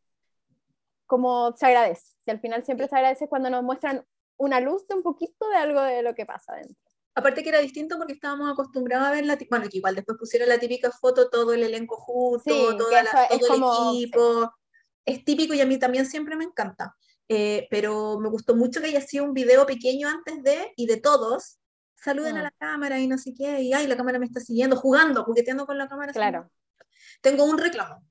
como 1.05 1.53
se 1.55 1.65
agradece, 1.65 2.13
y 2.25 2.31
al 2.31 2.39
final 2.39 2.63
siempre 2.63 2.87
se 2.87 2.95
agradece 2.95 3.27
cuando 3.27 3.49
nos 3.49 3.63
muestran 3.63 4.05
una 4.37 4.59
luz 4.59 4.87
de 4.87 4.95
un 4.95 5.03
poquito 5.03 5.49
de 5.49 5.55
algo 5.57 5.81
de 5.81 6.03
lo 6.03 6.13
que 6.13 6.25
pasa 6.25 6.53
dentro. 6.55 6.88
Aparte 7.19 7.43
que 7.43 7.49
era 7.49 7.59
distinto 7.59 7.97
porque 7.97 8.13
estábamos 8.13 8.51
acostumbrados 8.51 9.07
a 9.07 9.11
ver 9.11 9.25
la 9.25 9.37
bueno, 9.49 9.69
que 9.69 9.77
igual 9.77 9.95
después 9.95 10.17
pusieron 10.17 10.49
la 10.49 10.57
típica 10.57 10.89
foto, 10.91 11.29
todo 11.29 11.53
el 11.53 11.63
elenco 11.63 11.97
junto, 11.97 12.77
todo 12.77 12.89
el 12.89 13.07
equipo. 13.31 14.53
Es 15.05 15.23
típico 15.25 15.53
y 15.53 15.61
a 15.61 15.65
mí 15.65 15.77
también 15.77 16.05
siempre 16.05 16.35
me 16.35 16.45
encanta. 16.45 16.95
Eh, 17.27 17.67
pero 17.69 18.19
me 18.19 18.29
gustó 18.29 18.55
mucho 18.55 18.79
que 18.81 18.87
haya 18.87 19.01
sido 19.01 19.25
un 19.25 19.33
video 19.33 19.65
pequeño 19.65 20.07
antes 20.07 20.41
de 20.41 20.73
y 20.75 20.87
de 20.87 20.97
todos, 20.97 21.59
saluden 21.95 22.37
a 22.37 22.39
mm. 22.39 22.43
la 22.43 22.51
cámara 22.51 22.99
y 22.99 23.07
no 23.07 23.17
sé 23.17 23.33
qué, 23.37 23.61
y 23.61 23.73
ay, 23.73 23.85
la 23.85 23.95
cámara 23.95 24.17
me 24.17 24.25
está 24.25 24.39
siguiendo, 24.39 24.75
jugando, 24.75 25.23
jugueteando 25.23 25.67
con 25.67 25.77
la 25.77 25.87
cámara. 25.87 26.11
Claro. 26.11 26.49
Tengo 27.21 27.43
un 27.43 27.57
reclamo. 27.57 28.03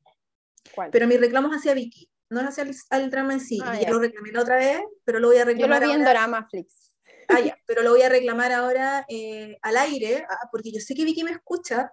¿Cuál? 0.74 0.90
Pero 0.90 1.08
mi 1.08 1.16
reclamo 1.16 1.48
es 1.48 1.60
hacia 1.60 1.74
Vicky, 1.74 2.08
no 2.30 2.40
es 2.40 2.46
hacia 2.46 2.64
el, 2.98 3.10
drama 3.10 3.32
en 3.32 3.40
sí. 3.40 3.58
Ah, 3.64 3.76
lo 3.88 3.98
reclamé 3.98 4.30
la 4.32 4.42
otra 4.42 4.56
vez, 4.56 4.82
pero 5.04 5.18
lo 5.18 5.28
voy 5.28 5.38
a 5.38 5.44
reclamar. 5.44 5.80
Yo 5.80 5.86
lo 5.86 5.92
vi 5.92 5.98
en 5.98 6.04
Drama 6.04 6.46
Flix. 6.48 6.87
Ah, 7.28 7.40
ya, 7.40 7.58
pero 7.66 7.82
lo 7.82 7.90
voy 7.90 8.02
a 8.02 8.08
reclamar 8.08 8.52
ahora 8.52 9.04
eh, 9.08 9.58
al 9.62 9.76
aire, 9.76 10.26
ah, 10.28 10.48
porque 10.50 10.72
yo 10.72 10.80
sé 10.80 10.94
que 10.94 11.04
Vicky 11.04 11.24
me 11.24 11.32
escucha. 11.32 11.90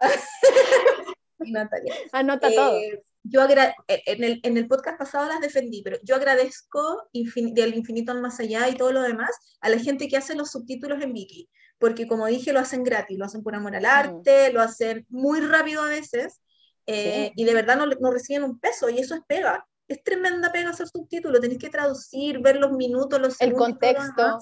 y 1.43 1.51
Natalia. 1.51 1.93
Anota 2.11 2.49
todo. 2.49 2.77
Eh, 2.77 3.03
yo 3.23 3.43
eh, 3.43 3.73
en 3.87 4.23
el, 4.23 4.39
en 4.43 4.57
el 4.57 4.67
podcast 4.67 4.97
pasado 4.97 5.27
las 5.27 5.41
defendí, 5.41 5.81
pero 5.83 5.97
yo 6.03 6.15
agradezco 6.15 7.09
del 7.11 7.75
infinito 7.75 8.11
al 8.11 8.21
más 8.21 8.39
allá 8.39 8.69
y 8.69 8.75
todo 8.75 8.91
lo 8.91 9.01
demás 9.01 9.31
a 9.61 9.69
la 9.69 9.79
gente 9.79 10.07
que 10.07 10.17
hace 10.17 10.35
los 10.35 10.51
subtítulos 10.51 11.01
en 11.01 11.13
Vicky 11.13 11.49
porque 11.79 12.07
como 12.07 12.25
dije, 12.27 12.53
lo 12.53 12.59
hacen 12.59 12.83
gratis, 12.83 13.17
lo 13.17 13.25
hacen 13.25 13.43
por 13.43 13.55
amor 13.55 13.75
al 13.75 13.83
mm. 13.83 13.85
arte, 13.85 14.51
lo 14.51 14.61
hacen 14.61 15.05
muy 15.09 15.41
rápido 15.41 15.81
a 15.81 15.89
veces, 15.89 16.41
eh, 16.87 17.31
y 17.35 17.45
de 17.45 17.53
verdad 17.53 17.77
no, 17.77 17.85
no, 17.85 18.11
reciben 18.11 18.43
un 18.43 18.59
peso, 18.59 18.89
y 18.89 18.99
eso 18.99 19.15
es 19.15 19.21
pega. 19.27 19.67
Es 19.87 20.03
tremenda 20.03 20.51
pega 20.51 20.71
hacer 20.71 20.87
subtítulos, 20.87 21.41
tenés 21.41 21.59
que 21.59 21.69
traducir, 21.69 22.39
ver 22.39 22.55
los 22.55 22.71
minutos, 22.71 23.21
los 23.21 23.39
El 23.39 23.53
contexto. 23.53 24.39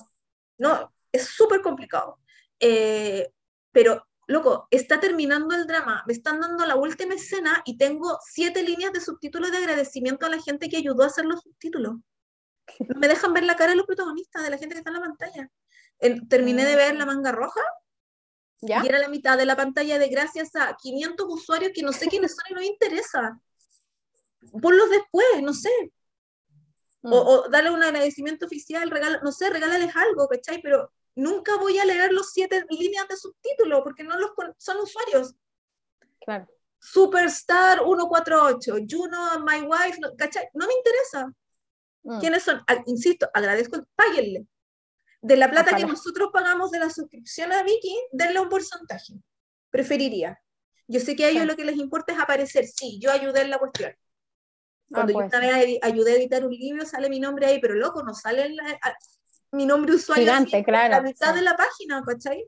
No, 0.57 0.93
es 1.11 1.27
súper 1.27 1.61
complicado. 1.61 2.19
Eh, 2.59 3.31
pero, 3.71 4.07
loco, 4.27 4.67
está 4.71 4.99
terminando 4.99 5.55
el 5.55 5.67
drama, 5.67 6.03
me 6.07 6.13
están 6.13 6.39
dando 6.39 6.65
la 6.65 6.75
última 6.75 7.15
escena 7.15 7.61
y 7.65 7.77
tengo 7.77 8.19
siete 8.25 8.63
líneas 8.63 8.93
de 8.93 9.01
subtítulos 9.01 9.51
de 9.51 9.57
agradecimiento 9.57 10.25
a 10.25 10.29
la 10.29 10.41
gente 10.41 10.69
que 10.69 10.77
ayudó 10.77 11.03
a 11.03 11.07
hacer 11.07 11.25
los 11.25 11.41
subtítulos. 11.41 11.95
me 12.97 13.07
dejan 13.07 13.33
ver 13.33 13.43
la 13.43 13.55
cara 13.55 13.71
de 13.71 13.77
los 13.77 13.85
protagonistas, 13.85 14.43
de 14.43 14.49
la 14.49 14.57
gente 14.57 14.75
que 14.75 14.79
está 14.79 14.91
en 14.91 14.97
la 14.97 15.01
pantalla 15.01 15.49
terminé 16.27 16.65
de 16.65 16.75
ver 16.75 16.95
la 16.95 17.05
manga 17.05 17.31
roja 17.31 17.61
¿Ya? 18.61 18.81
y 18.83 18.87
era 18.87 18.99
la 18.99 19.09
mitad 19.09 19.37
de 19.37 19.45
la 19.45 19.55
pantalla 19.55 19.99
de 19.99 20.07
gracias 20.07 20.55
a 20.55 20.75
500 20.81 21.25
usuarios 21.29 21.71
que 21.73 21.83
no 21.83 21.91
sé 21.91 22.07
quiénes 22.07 22.35
son 22.35 22.45
y 22.49 22.53
no 22.53 22.59
me 22.61 22.67
interesa. 22.67 23.39
Ponlos 24.61 24.89
después, 24.89 25.41
no 25.41 25.53
sé. 25.53 25.69
Mm. 27.03 27.13
O, 27.13 27.49
darle 27.49 27.69
un 27.69 27.83
agradecimiento 27.83 28.45
oficial, 28.45 28.89
regala, 28.89 29.19
no 29.23 29.31
sé, 29.31 29.49
regálales 29.49 29.95
algo, 29.95 30.27
¿cachai? 30.27 30.61
Pero 30.61 30.91
nunca 31.15 31.57
voy 31.57 31.77
a 31.77 31.85
leer 31.85 32.11
los 32.11 32.31
siete 32.31 32.65
líneas 32.69 33.07
de 33.07 33.17
subtítulo 33.17 33.83
porque 33.83 34.03
no 34.03 34.17
los 34.17 34.31
son 34.57 34.77
usuarios. 34.77 35.35
Claro. 36.25 36.47
Superstar 36.79 37.79
148, 37.79 38.75
Juno, 38.89 39.39
My 39.45 39.61
Wife, 39.61 39.99
¿cachai? 40.17 40.49
No 40.53 40.65
me 40.65 40.73
interesa. 40.73 41.31
Mm. 42.03 42.19
¿Quiénes 42.19 42.43
son? 42.43 42.61
insisto, 42.87 43.29
agradezco, 43.33 43.85
páguenle 43.95 44.47
de 45.23 45.37
la 45.37 45.49
plata 45.49 45.75
que 45.75 45.85
nosotros 45.85 46.29
pagamos 46.33 46.69
de 46.69 46.79
la 46.79 46.89
suscripción 46.89 47.53
a 47.53 47.63
Vicky, 47.63 47.95
denle 48.11 48.41
un 48.41 48.49
porcentaje. 48.49 49.13
Preferiría. 49.69 50.37
Yo 50.85 50.99
sé 50.99 51.15
que 51.15 51.23
a 51.23 51.29
ellos 51.29 51.45
lo 51.45 51.55
que 51.55 51.63
les 51.63 51.77
importa 51.77 52.11
es 52.11 52.19
aparecer. 52.19 52.67
Sí, 52.67 52.99
yo 53.01 53.09
ayudé 53.09 53.41
en 53.41 53.49
la 53.49 53.57
cuestión. 53.57 53.93
Ah, 54.93 55.01
Cuando 55.01 55.13
yo 55.13 55.25
una 55.25 55.39
vez 55.39 55.79
ayudé 55.81 56.11
a 56.11 56.15
editar 56.15 56.45
un 56.45 56.51
libro, 56.51 56.85
sale 56.85 57.09
mi 57.09 57.19
nombre 57.19 57.47
ahí, 57.47 57.59
pero 57.59 57.73
loco, 57.73 58.03
no 58.03 58.13
sale 58.13 58.55
mi 59.51 59.65
nombre 59.65 59.95
usuario 59.95 60.23
Gigante, 60.23 60.63
claro, 60.63 60.95
la 60.95 61.01
mitad 61.01 61.33
de 61.33 61.41
la 61.41 61.55
página, 61.55 62.03
¿cachai? 62.05 62.45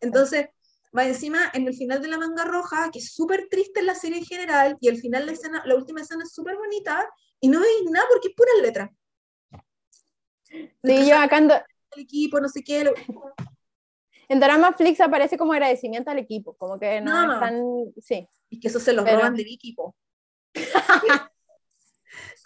Entonces, 0.00 0.48
va 0.96 1.06
encima 1.06 1.50
en 1.52 1.68
el 1.68 1.74
final 1.74 2.02
de 2.02 2.08
la 2.08 2.18
manga 2.18 2.44
roja, 2.44 2.90
que 2.90 2.98
es 2.98 3.12
súper 3.14 3.46
triste 3.48 3.80
en 3.80 3.86
la 3.86 3.94
serie 3.94 4.18
en 4.18 4.24
general, 4.24 4.76
y 4.80 4.88
el 4.88 4.98
final 4.98 5.26
la 5.26 5.32
escena, 5.32 5.62
la 5.66 5.76
última 5.76 6.00
escena 6.00 6.24
es 6.24 6.32
súper 6.32 6.56
bonita, 6.56 7.08
y 7.40 7.48
no 7.48 7.60
veis 7.60 7.90
nada 7.90 8.06
porque 8.10 8.28
es 8.28 8.34
pura 8.34 8.50
letra. 8.60 8.92
Sí, 10.82 11.08
yo 11.08 11.16
acá 11.16 11.36
ando, 11.36 11.54
el 11.54 12.02
equipo, 12.02 12.40
no 12.40 12.48
sé 12.48 12.62
qué. 12.62 12.92
En 14.26 14.40
Drama 14.40 14.72
Flix 14.72 15.00
aparece 15.02 15.36
como 15.36 15.52
agradecimiento 15.52 16.10
al 16.10 16.18
equipo, 16.18 16.56
como 16.56 16.78
que 16.78 16.98
no, 17.02 17.34
están, 17.34 17.62
sí. 18.00 18.26
Y 18.48 18.58
que 18.58 18.68
eso 18.68 18.80
se 18.80 18.94
lo 18.94 19.04
roban 19.04 19.34
del 19.34 19.52
equipo. 19.52 19.94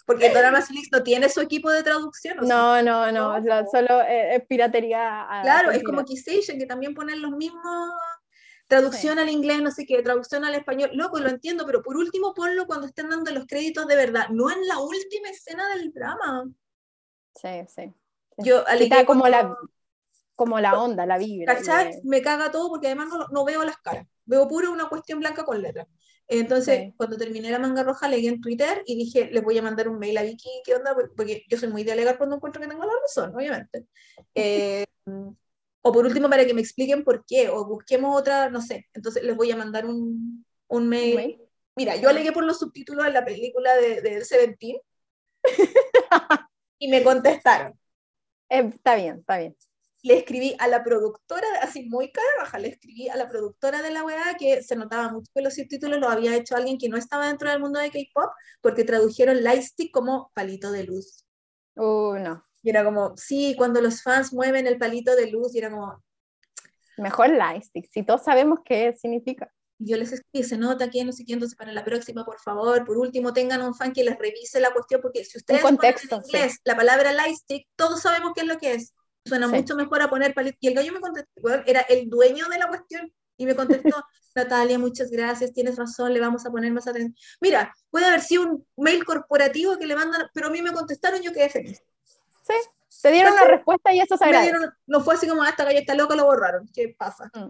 Porque 0.09 0.31
Drama 0.31 0.63
Flix 0.63 0.89
no 0.91 1.03
tiene 1.03 1.29
su 1.29 1.39
equipo 1.39 1.69
de 1.69 1.83
traducción. 1.83 2.37
No, 2.41 2.81
no, 2.81 3.11
no, 3.11 3.35
solo 3.71 4.01
es 4.01 4.43
piratería. 4.47 5.27
Claro, 5.43 5.69
es 5.69 5.83
como 5.83 6.03
Kissation, 6.03 6.57
que 6.57 6.65
también 6.65 6.95
ponen 6.95 7.21
los 7.21 7.31
mismos 7.31 7.91
traducción 8.65 9.19
al 9.19 9.29
inglés, 9.29 9.61
no 9.61 9.71
sé 9.71 9.85
qué, 9.85 10.01
traducción 10.01 10.45
al 10.45 10.53
español, 10.53 10.91
loco, 10.93 11.19
lo 11.19 11.27
entiendo, 11.29 11.65
pero 11.65 11.81
por 11.81 11.97
último 11.97 12.35
ponlo 12.35 12.67
cuando 12.67 12.85
estén 12.85 13.09
dando 13.09 13.31
los 13.31 13.47
créditos 13.47 13.87
de 13.87 13.95
verdad, 13.95 14.29
no 14.29 14.51
en 14.51 14.67
la 14.67 14.77
última 14.77 15.29
escena 15.29 15.67
del 15.75 15.91
drama. 15.91 16.47
Sí, 17.35 17.65
sí. 17.67 17.93
Yo 18.37 18.63
como 19.05 19.27
la, 19.27 19.55
como 20.35 20.59
la 20.59 20.79
onda, 20.79 21.05
la 21.05 21.17
vibra. 21.17 21.55
¿Cachai? 21.55 21.99
Me 22.03 22.21
caga 22.21 22.51
todo 22.51 22.69
porque 22.69 22.87
además 22.87 23.09
no, 23.09 23.27
no, 23.29 23.43
veo 23.45 23.63
las 23.63 23.77
caras. 23.77 24.07
Veo 24.25 24.47
puro 24.47 24.71
una 24.71 24.87
cuestión 24.87 25.19
blanca 25.19 25.43
con 25.43 25.61
letras. 25.61 25.87
Entonces, 26.31 26.93
cuando 26.95 27.17
terminé 27.17 27.49
la 27.49 27.57
manga 27.57 27.81
roja, 27.81 28.07
leí 28.07 28.27
en 28.27 28.39
Twitter 28.39 28.83
y 28.85 28.95
dije, 28.95 29.29
les 29.31 29.43
voy 29.43 29.57
a 29.57 29.63
mandar 29.63 29.89
un 29.89 29.97
mail 29.97 30.15
a 30.15 30.21
Vicky, 30.21 30.61
¿qué 30.63 30.75
onda? 30.75 30.95
Porque 31.17 31.43
yo 31.49 31.57
soy 31.57 31.69
muy 31.69 31.83
de 31.83 31.91
alegar 31.91 32.19
cuando 32.19 32.35
encuentro 32.35 32.61
que 32.61 32.67
tengo 32.67 32.85
la 32.85 32.93
razón, 33.01 33.35
obviamente. 33.35 33.87
Eh, 34.35 34.85
o 35.81 35.91
por 35.91 36.05
último, 36.05 36.29
para 36.29 36.45
que 36.45 36.53
me 36.53 36.61
expliquen 36.61 37.03
por 37.03 37.25
qué, 37.25 37.49
o 37.49 37.65
busquemos 37.65 38.15
otra, 38.15 38.47
no 38.49 38.61
sé. 38.61 38.87
Entonces, 38.93 39.23
les 39.23 39.35
voy 39.35 39.49
a 39.49 39.55
mandar 39.55 39.87
un, 39.87 40.45
un 40.67 40.87
mail. 40.87 41.41
Mira, 41.75 41.95
yo 41.95 42.09
alegué 42.09 42.31
por 42.31 42.43
los 42.43 42.59
subtítulos 42.59 43.07
en 43.07 43.13
la 43.13 43.25
película 43.25 43.75
de, 43.75 44.01
de 44.01 44.23
Seventeen 44.23 44.77
y 46.77 46.89
me 46.89 47.03
contestaron. 47.03 47.73
Eh, 48.49 48.69
está 48.71 48.95
bien, 48.95 49.17
está 49.19 49.39
bien 49.39 49.55
le 50.01 50.17
escribí 50.17 50.55
a 50.59 50.67
la 50.67 50.83
productora, 50.83 51.47
así 51.61 51.83
muy 51.89 52.11
cara 52.11 52.27
baja, 52.39 52.57
le 52.57 52.69
escribí 52.69 53.09
a 53.09 53.17
la 53.17 53.27
productora 53.27 53.81
de 53.81 53.91
la 53.91 54.03
weá 54.03 54.35
que 54.37 54.63
se 54.63 54.75
notaba 54.75 55.11
mucho 55.11 55.31
que 55.33 55.41
los 55.41 55.55
subtítulos 55.55 55.99
lo 55.99 56.07
había 56.07 56.35
hecho 56.35 56.55
alguien 56.55 56.77
que 56.77 56.89
no 56.89 56.97
estaba 56.97 57.27
dentro 57.27 57.49
del 57.49 57.59
mundo 57.59 57.79
de 57.79 57.91
K-pop 57.91 58.31
porque 58.61 58.83
tradujeron 58.83 59.43
Lightstick 59.43 59.91
como 59.91 60.31
palito 60.33 60.71
de 60.71 60.83
luz. 60.85 61.25
Uh, 61.75 62.15
no. 62.15 62.45
Y 62.61 62.69
era 62.69 62.83
como, 62.83 63.15
sí, 63.17 63.55
cuando 63.57 63.81
los 63.81 64.01
fans 64.01 64.33
mueven 64.33 64.67
el 64.67 64.77
palito 64.77 65.15
de 65.15 65.31
luz, 65.31 65.55
y 65.55 65.59
era 65.59 65.71
como. 65.71 66.03
Mejor 66.97 67.29
Lightstick, 67.29 67.89
si 67.89 68.03
todos 68.03 68.23
sabemos 68.23 68.59
qué 68.65 68.93
significa. 68.93 69.49
yo 69.77 69.95
les 69.95 70.11
escribí, 70.11 70.45
se 70.45 70.57
nota 70.57 70.89
que 70.89 71.05
no 71.05 71.13
sé 71.13 71.23
qué, 71.25 71.33
entonces 71.33 71.57
para 71.57 71.71
la 71.71 71.85
próxima, 71.85 72.25
por 72.25 72.39
favor, 72.39 72.85
por 72.85 72.97
último, 72.97 73.31
tengan 73.31 73.61
un 73.61 73.73
fan 73.73 73.93
que 73.93 74.03
les 74.03 74.17
revise 74.17 74.59
la 74.59 74.71
cuestión, 74.71 74.99
porque 75.01 75.23
si 75.23 75.37
ustedes 75.37 75.61
contexto, 75.61 76.17
en 76.17 76.21
inglés 76.25 76.59
la 76.65 76.75
palabra 76.75 77.13
lightstick, 77.13 77.67
todos 77.77 78.01
sabemos 78.01 78.33
qué 78.35 78.41
es 78.41 78.47
lo 78.47 78.57
que 78.57 78.73
es. 78.73 78.93
Suena 79.25 79.47
mucho 79.47 79.75
mejor 79.75 80.01
a 80.01 80.09
poner 80.09 80.33
palito. 80.33 80.57
Y 80.61 80.67
el 80.67 80.75
gallo 80.75 80.93
me 80.93 80.99
contestó, 80.99 81.31
era 81.65 81.81
el 81.81 82.09
dueño 82.09 82.47
de 82.49 82.57
la 82.57 82.67
cuestión 82.67 83.11
y 83.37 83.45
me 83.45 83.55
contestó, 83.55 83.95
Natalia, 84.35 84.77
muchas 84.79 85.09
gracias, 85.09 85.53
tienes 85.53 85.77
razón, 85.77 86.13
le 86.13 86.19
vamos 86.19 86.45
a 86.45 86.51
poner 86.51 86.71
más 86.71 86.87
atención. 86.87 87.15
Mira, 87.41 87.73
puede 87.89 88.05
haber 88.05 88.21
sido 88.21 88.43
un 88.43 88.67
mail 88.77 89.03
corporativo 89.03 89.77
que 89.77 89.87
le 89.87 89.95
mandan, 89.95 90.27
pero 90.33 90.47
a 90.47 90.49
mí 90.49 90.61
me 90.61 90.71
contestaron, 90.71 91.21
yo 91.21 91.33
quedé 91.33 91.49
feliz. 91.49 91.81
Sí, 92.41 92.53
te 93.01 93.11
dieron 93.11 93.33
una 93.33 93.45
respuesta 93.45 93.93
y 93.93 93.99
eso 94.01 94.17
se 94.17 94.25
dieron, 94.25 94.73
No 94.87 95.01
fue 95.01 95.15
así 95.15 95.27
como, 95.27 95.43
ah, 95.43 95.49
esta 95.49 95.63
galla 95.63 95.79
está 95.79 95.95
loca, 95.95 96.15
lo 96.15 96.25
borraron. 96.25 96.67
¿Qué 96.73 96.95
pasa? 96.97 97.31
Mm, 97.33 97.49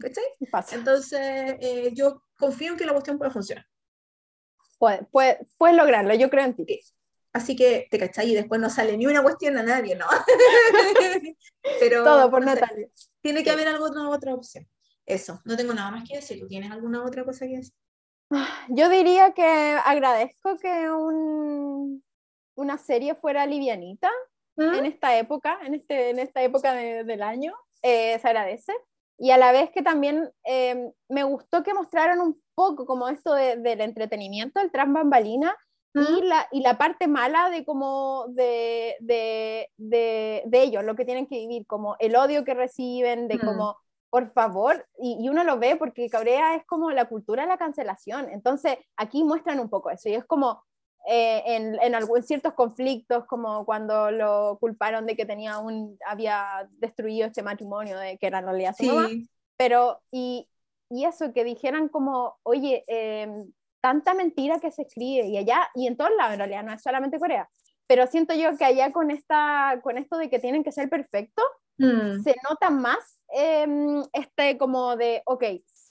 pasa. 0.51 0.75
Entonces, 0.75 1.19
eh, 1.21 1.91
yo 1.93 2.23
confío 2.37 2.71
en 2.71 2.77
que 2.77 2.85
la 2.85 2.93
cuestión 2.93 3.17
puede 3.17 3.31
funcionar. 3.31 3.65
Puedes 4.77 5.01
puede, 5.11 5.47
puede 5.57 5.73
lograrlo, 5.73 6.13
yo 6.13 6.29
creo 6.29 6.45
en 6.45 6.55
ti. 6.55 6.81
Así 7.31 7.55
que, 7.55 7.87
te 7.91 7.99
cachai, 7.99 8.31
y 8.31 8.35
después 8.35 8.59
no 8.59 8.69
sale 8.69 8.97
ni 8.97 9.05
una 9.05 9.21
cuestión 9.21 9.57
a 9.57 9.63
nadie, 9.63 9.95
¿no? 9.95 10.05
Pero, 11.79 12.03
Todo 12.03 12.31
por 12.31 12.43
Natalia. 12.43 12.87
tiene 13.21 13.43
que 13.43 13.51
haber 13.51 13.67
alguna 13.67 14.09
otra 14.09 14.33
opción. 14.33 14.67
Eso, 15.05 15.39
no 15.45 15.55
tengo 15.55 15.73
nada 15.73 15.91
más 15.91 16.07
que 16.07 16.15
decir. 16.15 16.39
¿Tú 16.39 16.47
tienes 16.47 16.71
alguna 16.71 17.03
otra 17.03 17.23
cosa 17.23 17.45
que 17.45 17.57
decir? 17.57 17.73
Yo 18.69 18.89
diría 18.89 19.33
que 19.33 19.77
agradezco 19.83 20.57
que 20.57 20.89
un, 20.89 22.03
una 22.55 22.77
serie 22.77 23.15
fuera 23.15 23.45
livianita 23.45 24.09
¿Mm? 24.55 24.73
en 24.73 24.85
esta 24.85 25.17
época, 25.17 25.59
en, 25.63 25.75
este, 25.75 26.09
en 26.09 26.19
esta 26.19 26.41
época 26.41 26.73
del 26.73 27.21
año. 27.21 27.55
Eh, 27.81 28.17
se 28.19 28.27
agradece. 28.27 28.73
Y 29.17 29.31
a 29.31 29.37
la 29.37 29.51
vez 29.51 29.69
que 29.71 29.81
también 29.81 30.31
eh, 30.45 30.91
me 31.09 31.23
gustó 31.23 31.61
que 31.61 31.73
mostraran 31.73 32.21
un 32.21 32.41
poco 32.55 32.85
como 32.85 33.09
esto 33.09 33.33
del 33.33 33.81
entretenimiento, 33.81 34.61
el 34.61 34.71
tras 34.71 34.91
bambalina, 34.91 35.55
y 35.93 36.21
la, 36.21 36.47
y 36.51 36.61
la 36.61 36.77
parte 36.77 37.07
mala 37.07 37.49
de 37.49 37.65
como 37.65 38.25
de, 38.29 38.95
de, 38.99 39.69
de, 39.77 40.43
de, 40.45 40.61
ellos, 40.61 40.83
lo 40.83 40.95
que 40.95 41.05
tienen 41.05 41.27
que 41.27 41.37
vivir, 41.37 41.65
como 41.65 41.95
el 41.99 42.15
odio 42.15 42.43
que 42.43 42.53
reciben, 42.53 43.27
de 43.27 43.39
como, 43.39 43.77
por 44.09 44.31
favor, 44.33 44.85
y, 44.99 45.17
y, 45.19 45.29
uno 45.29 45.43
lo 45.43 45.57
ve 45.57 45.75
porque 45.77 46.09
Cabrea 46.09 46.55
es 46.55 46.65
como 46.65 46.91
la 46.91 47.05
cultura 47.05 47.43
de 47.43 47.49
la 47.49 47.57
cancelación, 47.57 48.29
entonces 48.29 48.77
aquí 48.97 49.23
muestran 49.23 49.59
un 49.59 49.69
poco 49.69 49.89
eso, 49.89 50.09
y 50.09 50.13
es 50.13 50.25
como 50.25 50.63
eh, 51.07 51.41
en, 51.45 51.81
en, 51.81 51.95
algún, 51.95 52.21
ciertos 52.21 52.53
conflictos, 52.53 53.25
como 53.25 53.65
cuando 53.65 54.11
lo 54.11 54.57
culparon 54.59 55.05
de 55.07 55.15
que 55.15 55.25
tenía 55.25 55.57
un, 55.57 55.97
había 56.05 56.69
destruido 56.73 57.27
este 57.27 57.41
matrimonio, 57.41 57.97
de 57.97 58.17
que 58.17 58.27
era 58.27 58.39
en 58.39 58.45
realidad 58.45 58.75
su 58.77 58.85
mamá, 58.85 59.09
pero, 59.57 60.01
y, 60.11 60.47
y 60.89 61.05
eso, 61.05 61.33
que 61.33 61.43
dijeran 61.43 61.89
como, 61.89 62.37
oye, 62.43 62.83
eh, 62.87 63.27
tanta 63.81 64.13
mentira 64.13 64.59
que 64.59 64.71
se 64.71 64.83
escribe 64.83 65.27
y 65.27 65.37
allá 65.37 65.69
y 65.75 65.87
en 65.87 65.97
todos 65.97 66.11
lados 66.17 66.33
en 66.33 66.39
realidad, 66.39 66.63
no 66.63 66.73
es 66.73 66.81
solamente 66.81 67.19
Corea, 67.19 67.49
pero 67.87 68.07
siento 68.07 68.33
yo 68.33 68.55
que 68.57 68.65
allá 68.65 68.91
con, 68.91 69.11
esta, 69.11 69.79
con 69.81 69.97
esto 69.97 70.17
de 70.17 70.29
que 70.29 70.39
tienen 70.39 70.63
que 70.63 70.71
ser 70.71 70.89
perfectos, 70.89 71.45
mm. 71.77 72.21
se 72.21 72.35
nota 72.49 72.69
más 72.69 73.19
em, 73.29 74.03
este 74.13 74.57
como 74.57 74.95
de, 74.95 75.21
ok, 75.25 75.43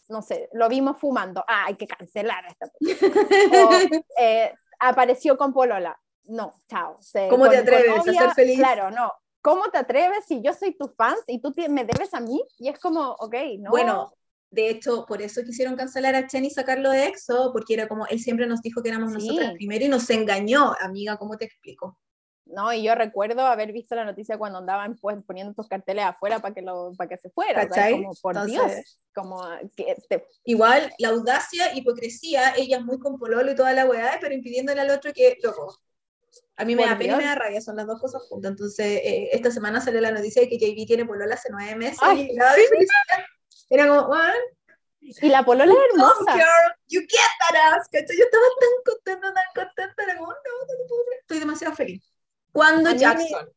no 0.08 0.22
sé, 0.22 0.48
lo 0.52 0.68
vimos 0.68 0.98
fumando, 0.98 1.44
ah, 1.46 1.64
hay 1.66 1.74
que 1.74 1.86
cancelar 1.86 2.44
esta. 2.46 2.66
o, 3.66 3.70
eh, 4.18 4.54
apareció 4.78 5.36
con 5.36 5.52
Polola, 5.52 5.98
no, 6.28 6.52
chao. 6.68 6.98
¿Cómo 7.30 7.48
te 7.48 7.56
atreves 7.56 8.06
a 8.06 8.12
ser 8.12 8.30
feliz? 8.32 8.58
Claro, 8.58 8.90
no. 8.90 9.12
¿Cómo 9.40 9.64
te 9.70 9.78
atreves 9.78 10.26
si 10.26 10.42
yo 10.42 10.52
soy 10.52 10.76
tu 10.76 10.88
fan 10.88 11.14
y 11.26 11.40
tú 11.40 11.54
me 11.70 11.84
debes 11.84 12.12
a 12.12 12.20
mí? 12.20 12.42
Y 12.58 12.68
es 12.68 12.78
como, 12.78 13.12
ok, 13.12 13.34
no. 13.60 13.70
Bueno, 13.70 14.12
de 14.50 14.70
hecho, 14.70 15.04
por 15.06 15.20
eso 15.20 15.42
quisieron 15.44 15.76
cancelar 15.76 16.14
a 16.14 16.26
Chen 16.26 16.44
y 16.44 16.50
sacarlo 16.50 16.90
de 16.90 17.06
EXO, 17.06 17.50
porque 17.52 17.74
era 17.74 17.86
como, 17.86 18.06
él 18.06 18.18
siempre 18.20 18.46
nos 18.46 18.62
dijo 18.62 18.82
que 18.82 18.88
éramos 18.88 19.12
nosotras 19.12 19.52
primero 19.54 19.84
y 19.84 19.88
nos 19.88 20.08
engañó, 20.10 20.74
amiga, 20.80 21.16
¿cómo 21.18 21.36
te 21.36 21.44
explico? 21.44 21.98
No, 22.46 22.72
y 22.72 22.82
yo 22.82 22.94
recuerdo 22.94 23.42
haber 23.42 23.72
visto 23.72 23.94
la 23.94 24.06
noticia 24.06 24.38
cuando 24.38 24.58
andaban 24.58 24.96
pues, 24.96 25.18
poniendo 25.26 25.50
estos 25.50 25.68
carteles 25.68 26.06
afuera 26.06 26.38
para 26.38 26.54
que, 26.54 26.62
lo, 26.62 26.92
para 26.96 27.10
que 27.10 27.18
se 27.18 27.28
fuera. 27.28 27.68
como, 27.68 28.14
por 28.22 28.46
Dios, 28.46 28.98
como 29.14 29.42
que 29.76 29.96
Igual, 30.44 30.90
la 30.98 31.08
audacia, 31.08 31.74
hipocresía, 31.74 32.54
ella 32.56 32.78
es 32.78 32.84
muy 32.84 32.98
con 32.98 33.18
pololo 33.18 33.52
y 33.52 33.54
toda 33.54 33.74
la 33.74 33.84
weá, 33.84 34.16
pero 34.18 34.34
impidiéndole 34.34 34.80
al 34.80 34.90
otro 34.90 35.12
que, 35.12 35.36
loco, 35.42 35.76
a 36.56 36.64
mí 36.64 36.74
me 36.74 36.86
da 36.86 36.96
pena 36.96 37.14
y 37.14 37.16
me 37.18 37.24
da 37.24 37.34
rabia, 37.34 37.60
son 37.60 37.76
las 37.76 37.86
dos 37.86 38.00
cosas 38.00 38.22
juntas. 38.22 38.52
Entonces, 38.52 38.86
eh, 39.04 39.28
esta 39.32 39.50
semana 39.50 39.82
salió 39.82 40.00
la 40.00 40.10
noticia 40.10 40.40
de 40.40 40.48
que 40.48 40.58
JB 40.58 40.86
tiene 40.86 41.04
polola 41.04 41.34
hace 41.34 41.50
nueve 41.52 41.76
meses. 41.76 41.98
y 42.16 42.34
era 43.70 43.86
como, 43.88 44.16
Y 45.00 45.28
la 45.28 45.44
polola 45.44 45.72
es 45.72 45.78
hermosa. 45.92 46.36
You 46.88 47.00
get 47.00 47.18
that 47.40 47.76
ass, 47.76 47.88
Yo 47.92 48.24
estaba 48.24 48.44
tan 48.60 48.94
contenta, 48.94 49.34
tan 49.34 49.44
contenta. 49.54 50.02
Era 50.02 50.16
como, 50.16 50.32
no, 50.32 50.34
no, 50.34 51.18
Estoy 51.20 51.38
demasiado 51.38 51.74
feliz. 51.74 52.02
¿Cuándo 52.52 52.90
Jackson? 52.92 53.48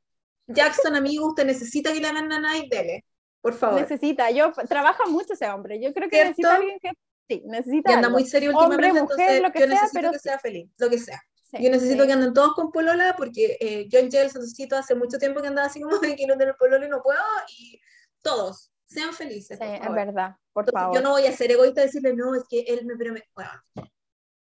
Jackson, 0.47 0.95
amigo, 0.95 1.27
usted 1.27 1.45
necesita 1.45 1.93
que 1.93 2.01
le 2.01 2.07
hagan 2.07 2.31
a 2.31 2.57
y 2.57 2.67
dele. 2.67 3.05
Por 3.41 3.53
favor. 3.53 3.81
Necesita. 3.81 4.29
Yo, 4.31 4.51
trabaja 4.67 5.05
mucho 5.07 5.33
ese 5.33 5.47
hombre. 5.49 5.81
Yo 5.81 5.93
creo 5.93 6.09
que 6.09 6.23
necesita 6.23 6.55
alguien 6.55 6.77
que. 6.79 6.91
Sí, 7.27 7.41
necesita. 7.45 7.91
Y 7.91 7.93
anda 7.95 8.09
muy 8.09 8.25
serio 8.25 8.51
últimamente, 8.51 8.99
hombre, 8.99 9.15
mujer, 9.15 9.41
lo 9.41 9.51
que 9.51 9.59
yo 9.59 9.65
sea, 9.67 9.75
necesito 9.75 9.99
pero 9.99 10.11
que 10.11 10.19
sea 10.19 10.39
feliz, 10.39 10.69
lo 10.77 10.89
que 10.89 10.99
sea. 10.99 11.21
yo 11.53 11.69
necesito 11.69 12.05
que 12.05 12.11
anden 12.11 12.33
todos 12.33 12.53
con 12.55 12.71
polola 12.71 13.15
porque 13.17 13.57
eh, 13.61 13.88
yo 13.88 13.99
en 13.99 14.09
necesito 14.09 14.75
hace 14.75 14.95
mucho 14.95 15.17
tiempo 15.17 15.41
que 15.41 15.47
andaba 15.47 15.67
así 15.67 15.79
como 15.79 15.99
que 16.01 16.27
no 16.27 16.38
tener 16.38 16.55
polola 16.57 16.85
y 16.85 16.89
no 16.89 17.01
puedo 17.01 17.19
y 17.57 17.79
todos, 18.21 18.70
sean 18.91 19.13
felices. 19.13 19.57
Sí, 19.59 19.65
es 19.65 19.93
verdad, 19.93 20.35
por 20.53 20.69
favor. 20.72 20.95
Yo 20.95 21.01
no 21.01 21.11
voy 21.11 21.26
a 21.26 21.31
ser 21.31 21.51
egoísta 21.51 21.81
y 21.81 21.85
decirle, 21.85 22.13
no, 22.15 22.35
es 22.35 22.43
que 22.49 22.61
él 22.61 22.85
me 22.85 22.95
prometió. 22.95 23.31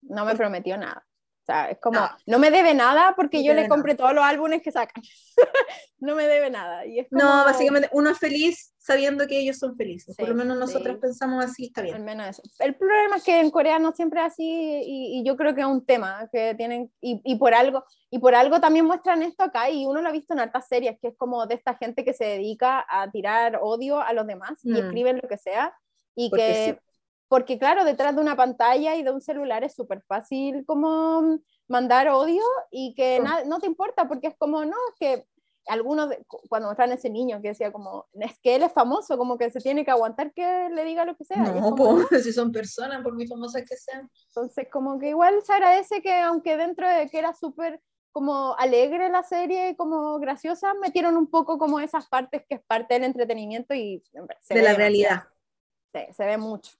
No 0.02 0.24
me 0.24 0.34
prometió 0.34 0.76
nada. 0.76 1.06
O 1.44 1.46
sea, 1.46 1.70
es 1.70 1.78
como, 1.78 2.00
no, 2.26 2.38
me 2.38 2.50
debe 2.50 2.72
nada 2.72 3.12
porque 3.14 3.44
yo 3.44 3.52
le 3.52 3.68
compré 3.68 3.94
todos 3.94 4.14
los 4.14 4.24
álbumes 4.24 4.62
que 4.62 4.72
sacan. 4.72 5.02
no 5.98 6.14
me 6.14 6.26
debe 6.26 6.48
nada. 6.48 6.86
Y 6.86 7.00
es 7.00 7.08
como... 7.10 7.22
No, 7.22 7.44
básicamente 7.44 7.90
uno 7.92 8.08
es 8.08 8.18
feliz 8.18 8.72
sabiendo 8.78 9.26
que 9.26 9.40
ellos 9.40 9.58
son 9.58 9.76
felices. 9.76 10.16
Por 10.16 10.30
lo 10.30 10.34
menos 10.34 10.56
nosotros 10.56 10.96
pensamos 11.02 11.44
así, 11.44 11.66
está 11.66 11.82
bien. 11.82 11.96
Al 11.96 12.02
menos 12.02 12.28
eso. 12.28 12.42
El 12.60 12.74
problema 12.76 13.16
es 13.16 13.24
que 13.24 13.40
en 13.40 13.50
Corea 13.50 13.78
no 13.78 13.92
siempre 13.92 14.20
es 14.20 14.32
así 14.32 14.42
y, 14.42 15.20
y 15.20 15.24
yo 15.26 15.36
creo 15.36 15.54
que 15.54 15.60
es 15.60 15.66
un 15.66 15.84
tema 15.84 16.30
que 16.32 16.54
tienen, 16.54 16.90
y, 17.02 17.20
y, 17.22 17.36
por 17.36 17.52
algo, 17.52 17.84
y 18.08 18.20
por 18.20 18.34
algo 18.34 18.58
también 18.58 18.86
muestran 18.86 19.22
esto 19.22 19.44
acá 19.44 19.68
y 19.68 19.84
uno 19.84 20.00
lo 20.00 20.08
ha 20.08 20.12
visto 20.12 20.32
en 20.32 20.40
altas 20.40 20.66
series, 20.66 20.98
que 20.98 21.08
es 21.08 21.16
como 21.18 21.46
de 21.46 21.56
esta 21.56 21.74
gente 21.74 22.06
que 22.06 22.14
se 22.14 22.24
dedica 22.24 22.86
a 22.88 23.10
tirar 23.10 23.58
odio 23.60 24.00
a 24.00 24.14
los 24.14 24.26
demás 24.26 24.60
y 24.62 24.72
mm. 24.72 24.76
escriben 24.76 25.20
lo 25.22 25.28
que 25.28 25.36
sea 25.36 25.74
y 26.14 26.30
que 26.30 26.78
porque 27.34 27.58
claro, 27.58 27.84
detrás 27.84 28.14
de 28.14 28.20
una 28.20 28.36
pantalla 28.36 28.94
y 28.94 29.02
de 29.02 29.10
un 29.10 29.20
celular 29.20 29.64
es 29.64 29.74
súper 29.74 30.02
fácil 30.02 30.64
como 30.64 31.40
mandar 31.66 32.08
odio 32.08 32.44
y 32.70 32.94
que 32.94 33.20
no 33.46 33.58
te 33.58 33.66
importa 33.66 34.06
porque 34.06 34.28
es 34.28 34.36
como, 34.38 34.64
no, 34.64 34.76
es 34.90 34.94
que 35.00 35.26
algunos, 35.66 36.10
cuando 36.48 36.68
mostraron 36.68 36.94
ese 36.94 37.10
niño 37.10 37.42
que 37.42 37.48
decía 37.48 37.72
como, 37.72 38.06
es 38.12 38.38
que 38.38 38.54
él 38.54 38.62
es 38.62 38.72
famoso, 38.72 39.18
como 39.18 39.36
que 39.36 39.50
se 39.50 39.58
tiene 39.58 39.84
que 39.84 39.90
aguantar 39.90 40.32
que 40.32 40.68
le 40.70 40.84
diga 40.84 41.04
lo 41.04 41.16
que 41.16 41.24
sea. 41.24 41.38
No, 41.38 41.74
si 42.22 42.32
son 42.32 42.52
personas, 42.52 43.02
por 43.02 43.14
muy 43.14 43.26
famosas 43.26 43.64
que 43.68 43.74
sean. 43.74 44.08
Entonces, 44.28 44.68
como 44.70 45.00
que 45.00 45.08
igual 45.08 45.42
se 45.42 45.54
agradece 45.54 46.02
que 46.02 46.16
aunque 46.20 46.56
dentro 46.56 46.88
de 46.88 47.08
que 47.08 47.18
era 47.18 47.34
súper 47.34 47.80
como 48.12 48.54
alegre 48.60 49.08
la 49.08 49.24
serie, 49.24 49.74
como 49.76 50.20
graciosa, 50.20 50.72
metieron 50.74 51.16
un 51.16 51.28
poco 51.28 51.58
como 51.58 51.80
esas 51.80 52.06
partes 52.06 52.44
que 52.48 52.54
es 52.54 52.62
parte 52.64 52.94
del 52.94 53.02
entretenimiento 53.02 53.74
y 53.74 54.04
de 54.50 54.62
la 54.62 54.74
realidad. 54.74 55.24
Sí, 55.92 56.00
se 56.12 56.24
ve 56.26 56.38
mucho. 56.38 56.70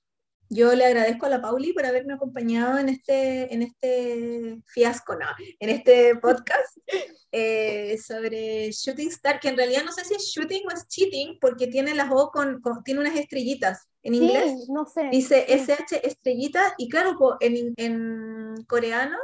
Yo 0.49 0.75
le 0.75 0.85
agradezco 0.85 1.27
a 1.27 1.31
la 1.31 1.41
Pauli 1.43 1.73
por 1.73 1.87
haberme 1.87 2.15
acompañado 2.15 2.79
en 2.79 2.89
este, 2.89 3.53
en 3.53 3.63
este 3.63 4.61
fiasco, 4.67 5.17
no, 5.17 5.27
en 5.59 5.71
este 5.71 6.17
podcast 6.17 6.77
eh, 7.33 7.99
sobre 7.99 8.71
Shooting 8.71 9.09
Star, 9.09 9.41
que 9.41 9.49
en 9.49 9.57
realidad 9.57 9.85
no 9.85 9.93
sé 9.93 10.05
si 10.05 10.15
es 10.15 10.25
shooting 10.25 10.63
o 10.67 10.73
es 10.73 10.87
cheating, 10.89 11.39
porque 11.41 11.67
tiene 11.67 11.95
las 11.95 12.11
O 12.13 12.31
con, 12.31 12.63
tiene 12.85 13.01
unas 13.01 13.17
estrellitas 13.17 13.89
en 14.03 14.15
inglés. 14.15 14.69
No 14.69 14.87
sé. 14.87 15.09
Dice 15.11 15.47
SH 15.49 16.07
estrellita, 16.07 16.75
y 16.79 16.89
claro, 16.89 17.17
en, 17.41 17.75
en 17.77 18.65
coreano 18.67 19.17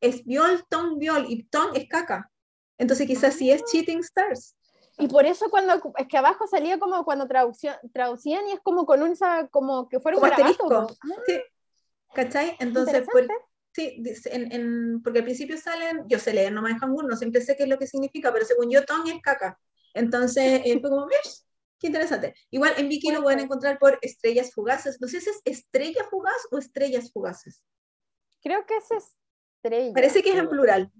es 0.00 0.24
viol, 0.24 0.64
ton, 0.68 0.98
viol, 0.98 1.26
y 1.28 1.44
ton 1.44 1.74
es 1.74 1.88
caca. 1.88 2.30
Entonces 2.78 3.06
quizás 3.06 3.34
sí 3.34 3.50
es 3.50 3.64
Cheating 3.64 4.00
Stars. 4.00 4.54
Y 4.98 5.08
por 5.08 5.26
eso 5.26 5.50
cuando, 5.50 5.74
es 5.98 6.08
que 6.08 6.16
abajo 6.16 6.46
salía 6.46 6.78
como 6.78 7.04
cuando 7.04 7.26
traducían 7.28 8.48
y 8.48 8.52
es 8.52 8.60
como 8.62 8.86
con 8.86 9.02
un, 9.02 9.14
como 9.50 9.88
que 9.88 10.00
fuera 10.00 10.18
un 10.18 10.24
asterisco. 10.24 10.88
Sí. 11.26 11.40
¿Cachai? 12.14 12.56
Entonces, 12.60 13.06
sí, 13.72 14.02
en, 14.26 15.02
porque 15.02 15.18
al 15.18 15.24
principio 15.24 15.58
salen, 15.58 16.04
yo 16.08 16.18
sé 16.18 16.32
leer 16.32 16.52
nomás 16.52 16.72
en 16.72 16.78
Hangul, 16.78 17.06
no 17.06 17.16
siempre 17.16 17.42
sé 17.42 17.56
qué 17.56 17.64
es 17.64 17.68
lo 17.68 17.78
que 17.78 17.86
significa, 17.86 18.32
pero 18.32 18.46
según 18.46 18.70
yo, 18.70 18.84
ton 18.86 19.06
es 19.06 19.20
caca. 19.20 19.58
Entonces, 19.92 20.62
eh, 20.64 20.78
fue 20.80 20.88
como, 20.88 21.06
¿ves? 21.06 21.46
Qué 21.78 21.88
interesante. 21.88 22.34
Igual 22.50 22.72
en 22.78 22.88
Viki 22.88 23.12
lo 23.12 23.22
pueden 23.22 23.40
encontrar 23.40 23.78
por 23.78 23.98
estrellas 24.00 24.52
fugaces. 24.54 24.98
No 25.00 25.08
sé 25.08 25.20
si 25.20 25.28
es 25.28 25.42
estrella 25.44 26.04
fugaz 26.08 26.48
o 26.50 26.56
estrellas 26.56 27.12
fugaces. 27.12 27.62
Creo 28.40 28.64
que 28.64 28.76
es 28.78 28.90
estrella. 28.90 29.92
Parece 29.92 30.22
que 30.22 30.30
es 30.30 30.36
en 30.36 30.48
plural 30.48 30.90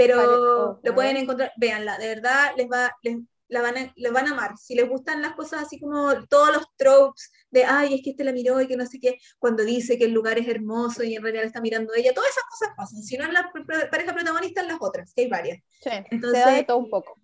pero 0.00 0.80
lo 0.82 0.94
pueden 0.94 1.18
encontrar, 1.18 1.52
véanla, 1.56 1.98
de 1.98 2.08
verdad 2.08 2.52
les 2.56 2.66
va, 2.68 2.96
les, 3.02 3.18
la 3.48 3.60
van 3.60 3.76
a, 3.76 3.92
van 4.12 4.28
a 4.28 4.30
amar. 4.30 4.56
Si 4.56 4.74
les 4.74 4.88
gustan 4.88 5.20
las 5.20 5.34
cosas 5.34 5.64
así 5.64 5.78
como 5.78 6.26
todos 6.26 6.54
los 6.54 6.64
tropes 6.76 7.30
de, 7.50 7.64
ay, 7.64 7.94
es 7.94 8.00
que 8.02 8.10
este 8.10 8.24
la 8.24 8.32
miró 8.32 8.60
y 8.60 8.66
que 8.66 8.76
no 8.76 8.86
sé 8.86 8.98
qué, 8.98 9.18
cuando 9.38 9.64
dice 9.64 9.98
que 9.98 10.04
el 10.04 10.12
lugar 10.12 10.38
es 10.38 10.48
hermoso 10.48 11.02
y 11.02 11.14
en 11.14 11.22
realidad 11.22 11.44
está 11.44 11.60
mirando 11.60 11.92
ella, 11.94 12.14
todas 12.14 12.30
esas 12.30 12.44
cosas 12.44 12.74
pasan. 12.76 13.02
Si 13.02 13.18
no 13.18 13.24
es 13.24 13.32
la 13.32 13.50
pareja 13.90 14.14
protagonista, 14.14 14.62
en 14.62 14.68
las 14.68 14.78
otras, 14.80 15.12
que 15.14 15.22
hay 15.22 15.28
varias. 15.28 15.58
Sí, 15.82 15.90
Entonces, 16.10 16.44
da 16.44 16.52
de 16.52 16.64
todo 16.64 16.78
un 16.78 16.88
poco. 16.88 17.20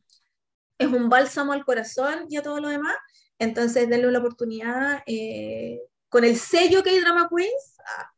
Es 0.78 0.88
un 0.88 1.08
bálsamo 1.08 1.52
al 1.52 1.64
corazón 1.64 2.26
y 2.28 2.36
a 2.36 2.42
todo 2.42 2.60
lo 2.60 2.68
demás. 2.68 2.96
Entonces, 3.38 3.88
denle 3.88 4.08
una 4.08 4.18
oportunidad 4.18 5.02
eh, 5.06 5.80
con 6.08 6.24
el 6.24 6.36
sello 6.36 6.82
que 6.82 6.90
hay 6.90 7.00
Drama 7.00 7.28
Queens, 7.34 7.76
ah, 7.86 8.10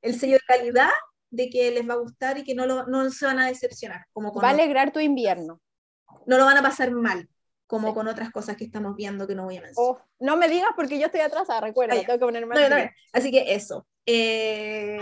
el 0.00 0.18
sello 0.18 0.34
de 0.34 0.42
calidad, 0.46 0.90
de 1.30 1.50
que 1.50 1.70
les 1.70 1.88
va 1.88 1.94
a 1.94 1.98
gustar 1.98 2.38
y 2.38 2.44
que 2.44 2.54
no, 2.54 2.66
lo, 2.66 2.86
no 2.86 3.10
se 3.10 3.26
van 3.26 3.38
a 3.38 3.46
decepcionar. 3.46 4.06
Como 4.12 4.32
va 4.34 4.48
a 4.48 4.52
alegrar 4.52 4.92
tu 4.92 5.00
invierno. 5.00 5.60
No 6.26 6.38
lo 6.38 6.44
van 6.44 6.56
a 6.56 6.62
pasar 6.62 6.90
mal, 6.90 7.28
como 7.66 7.94
con 7.94 8.08
otras 8.08 8.30
cosas 8.30 8.56
que 8.56 8.64
estamos 8.64 8.96
viendo 8.96 9.26
que 9.26 9.34
no 9.34 9.44
voy 9.44 9.58
a 9.58 9.62
mencionar. 9.62 9.92
Oh, 9.92 10.00
no 10.20 10.36
me 10.36 10.48
digas 10.48 10.70
porque 10.74 10.98
yo 10.98 11.06
estoy 11.06 11.20
atrasada, 11.20 11.60
recuerda, 11.60 11.94
ah, 11.94 12.00
tengo 12.00 12.18
que 12.18 12.24
ponerme 12.24 12.54
no, 12.54 12.76
Así 13.12 13.30
que 13.30 13.54
eso. 13.54 13.86
Eh, 14.06 14.98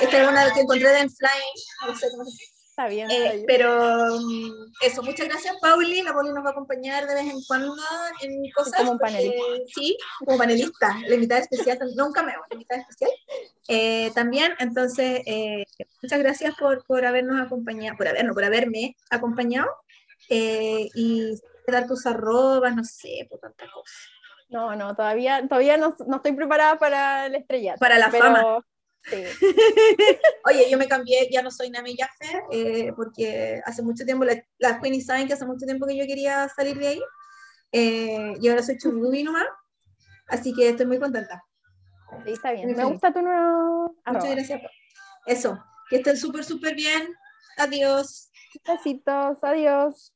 esta 0.00 0.22
es 0.22 0.28
una 0.28 0.52
que 0.52 0.60
encontré 0.60 0.88
de 0.88 1.08
Flying, 1.08 1.86
no 1.86 1.96
sé 1.96 2.10
cómo 2.10 2.24
se 2.24 2.53
Está 2.76 2.88
bien, 2.88 3.08
eh, 3.08 3.44
Pero 3.46 4.18
mm, 4.18 4.72
eso, 4.80 5.00
muchas 5.04 5.28
gracias, 5.28 5.54
Pauli. 5.60 6.02
La 6.02 6.12
Pauli 6.12 6.32
nos 6.32 6.44
va 6.44 6.48
a 6.48 6.50
acompañar 6.50 7.06
de 7.06 7.14
vez 7.14 7.22
en 7.22 7.40
cuando 7.46 7.72
en 8.20 8.50
cosas. 8.50 8.74
Como 8.78 8.92
un 8.92 8.98
panelista. 8.98 9.42
sí, 9.72 9.96
como 10.18 10.36
panelista. 10.36 10.98
La 11.06 11.14
invitada 11.14 11.42
especial, 11.42 11.78
no 11.94 12.06
un 12.06 12.12
cameo, 12.12 12.40
la 12.50 12.54
invitada 12.54 12.80
especial. 12.80 13.12
Eh, 13.68 14.10
también, 14.12 14.54
entonces, 14.58 15.22
eh, 15.24 15.64
muchas 16.02 16.18
gracias 16.18 16.56
por, 16.56 16.84
por 16.84 17.06
habernos 17.06 17.40
acompañado, 17.40 17.96
por 17.96 18.08
habernos, 18.08 18.34
por 18.34 18.42
haberme 18.42 18.96
acompañado. 19.08 19.70
y 20.28 21.40
dar 21.68 21.86
tus 21.86 22.04
arrobas, 22.06 22.74
no 22.74 22.82
sé, 22.82 23.28
por 23.30 23.38
tanta 23.38 23.66
cosa. 23.72 23.94
No, 24.48 24.74
no, 24.74 24.96
todavía, 24.96 25.46
todavía 25.46 25.76
no, 25.76 25.94
no 26.08 26.16
estoy 26.16 26.32
preparada 26.32 26.76
para 26.80 27.26
el 27.26 27.36
estrella. 27.36 27.76
Para 27.78 27.98
la 27.98 28.10
fama. 28.10 28.64
Oye, 30.46 30.70
yo 30.70 30.78
me 30.78 30.88
cambié, 30.88 31.28
ya 31.30 31.42
no 31.42 31.50
soy 31.50 31.70
Nami 31.70 31.96
Jaffer, 31.96 32.42
eh, 32.50 32.92
porque 32.96 33.60
hace 33.64 33.82
mucho 33.82 34.04
tiempo, 34.04 34.24
las 34.24 34.38
la 34.58 34.80
Queenies 34.80 35.06
saben 35.06 35.26
que 35.26 35.34
hace 35.34 35.46
mucho 35.46 35.66
tiempo 35.66 35.86
que 35.86 35.96
yo 35.96 36.06
quería 36.06 36.48
salir 36.48 36.78
de 36.78 36.88
ahí, 36.88 37.00
eh, 37.72 38.34
y 38.40 38.48
ahora 38.48 38.62
soy 38.62 38.78
Chububi 38.78 39.22
nomás, 39.22 39.46
así 40.28 40.54
que 40.54 40.70
estoy 40.70 40.86
muy 40.86 40.98
contenta. 40.98 41.42
Sí, 42.24 42.32
está 42.32 42.52
bien, 42.52 42.74
me 42.74 42.84
gusta 42.84 43.12
tu 43.12 43.20
nuevo... 43.20 43.94
Muchas 44.06 44.30
gracias. 44.30 44.62
Eso, 45.26 45.62
que 45.90 45.96
estén 45.96 46.16
súper, 46.16 46.44
súper 46.44 46.74
bien. 46.74 47.14
Adiós. 47.56 48.30
Besitos, 48.64 49.38
adiós. 49.42 50.13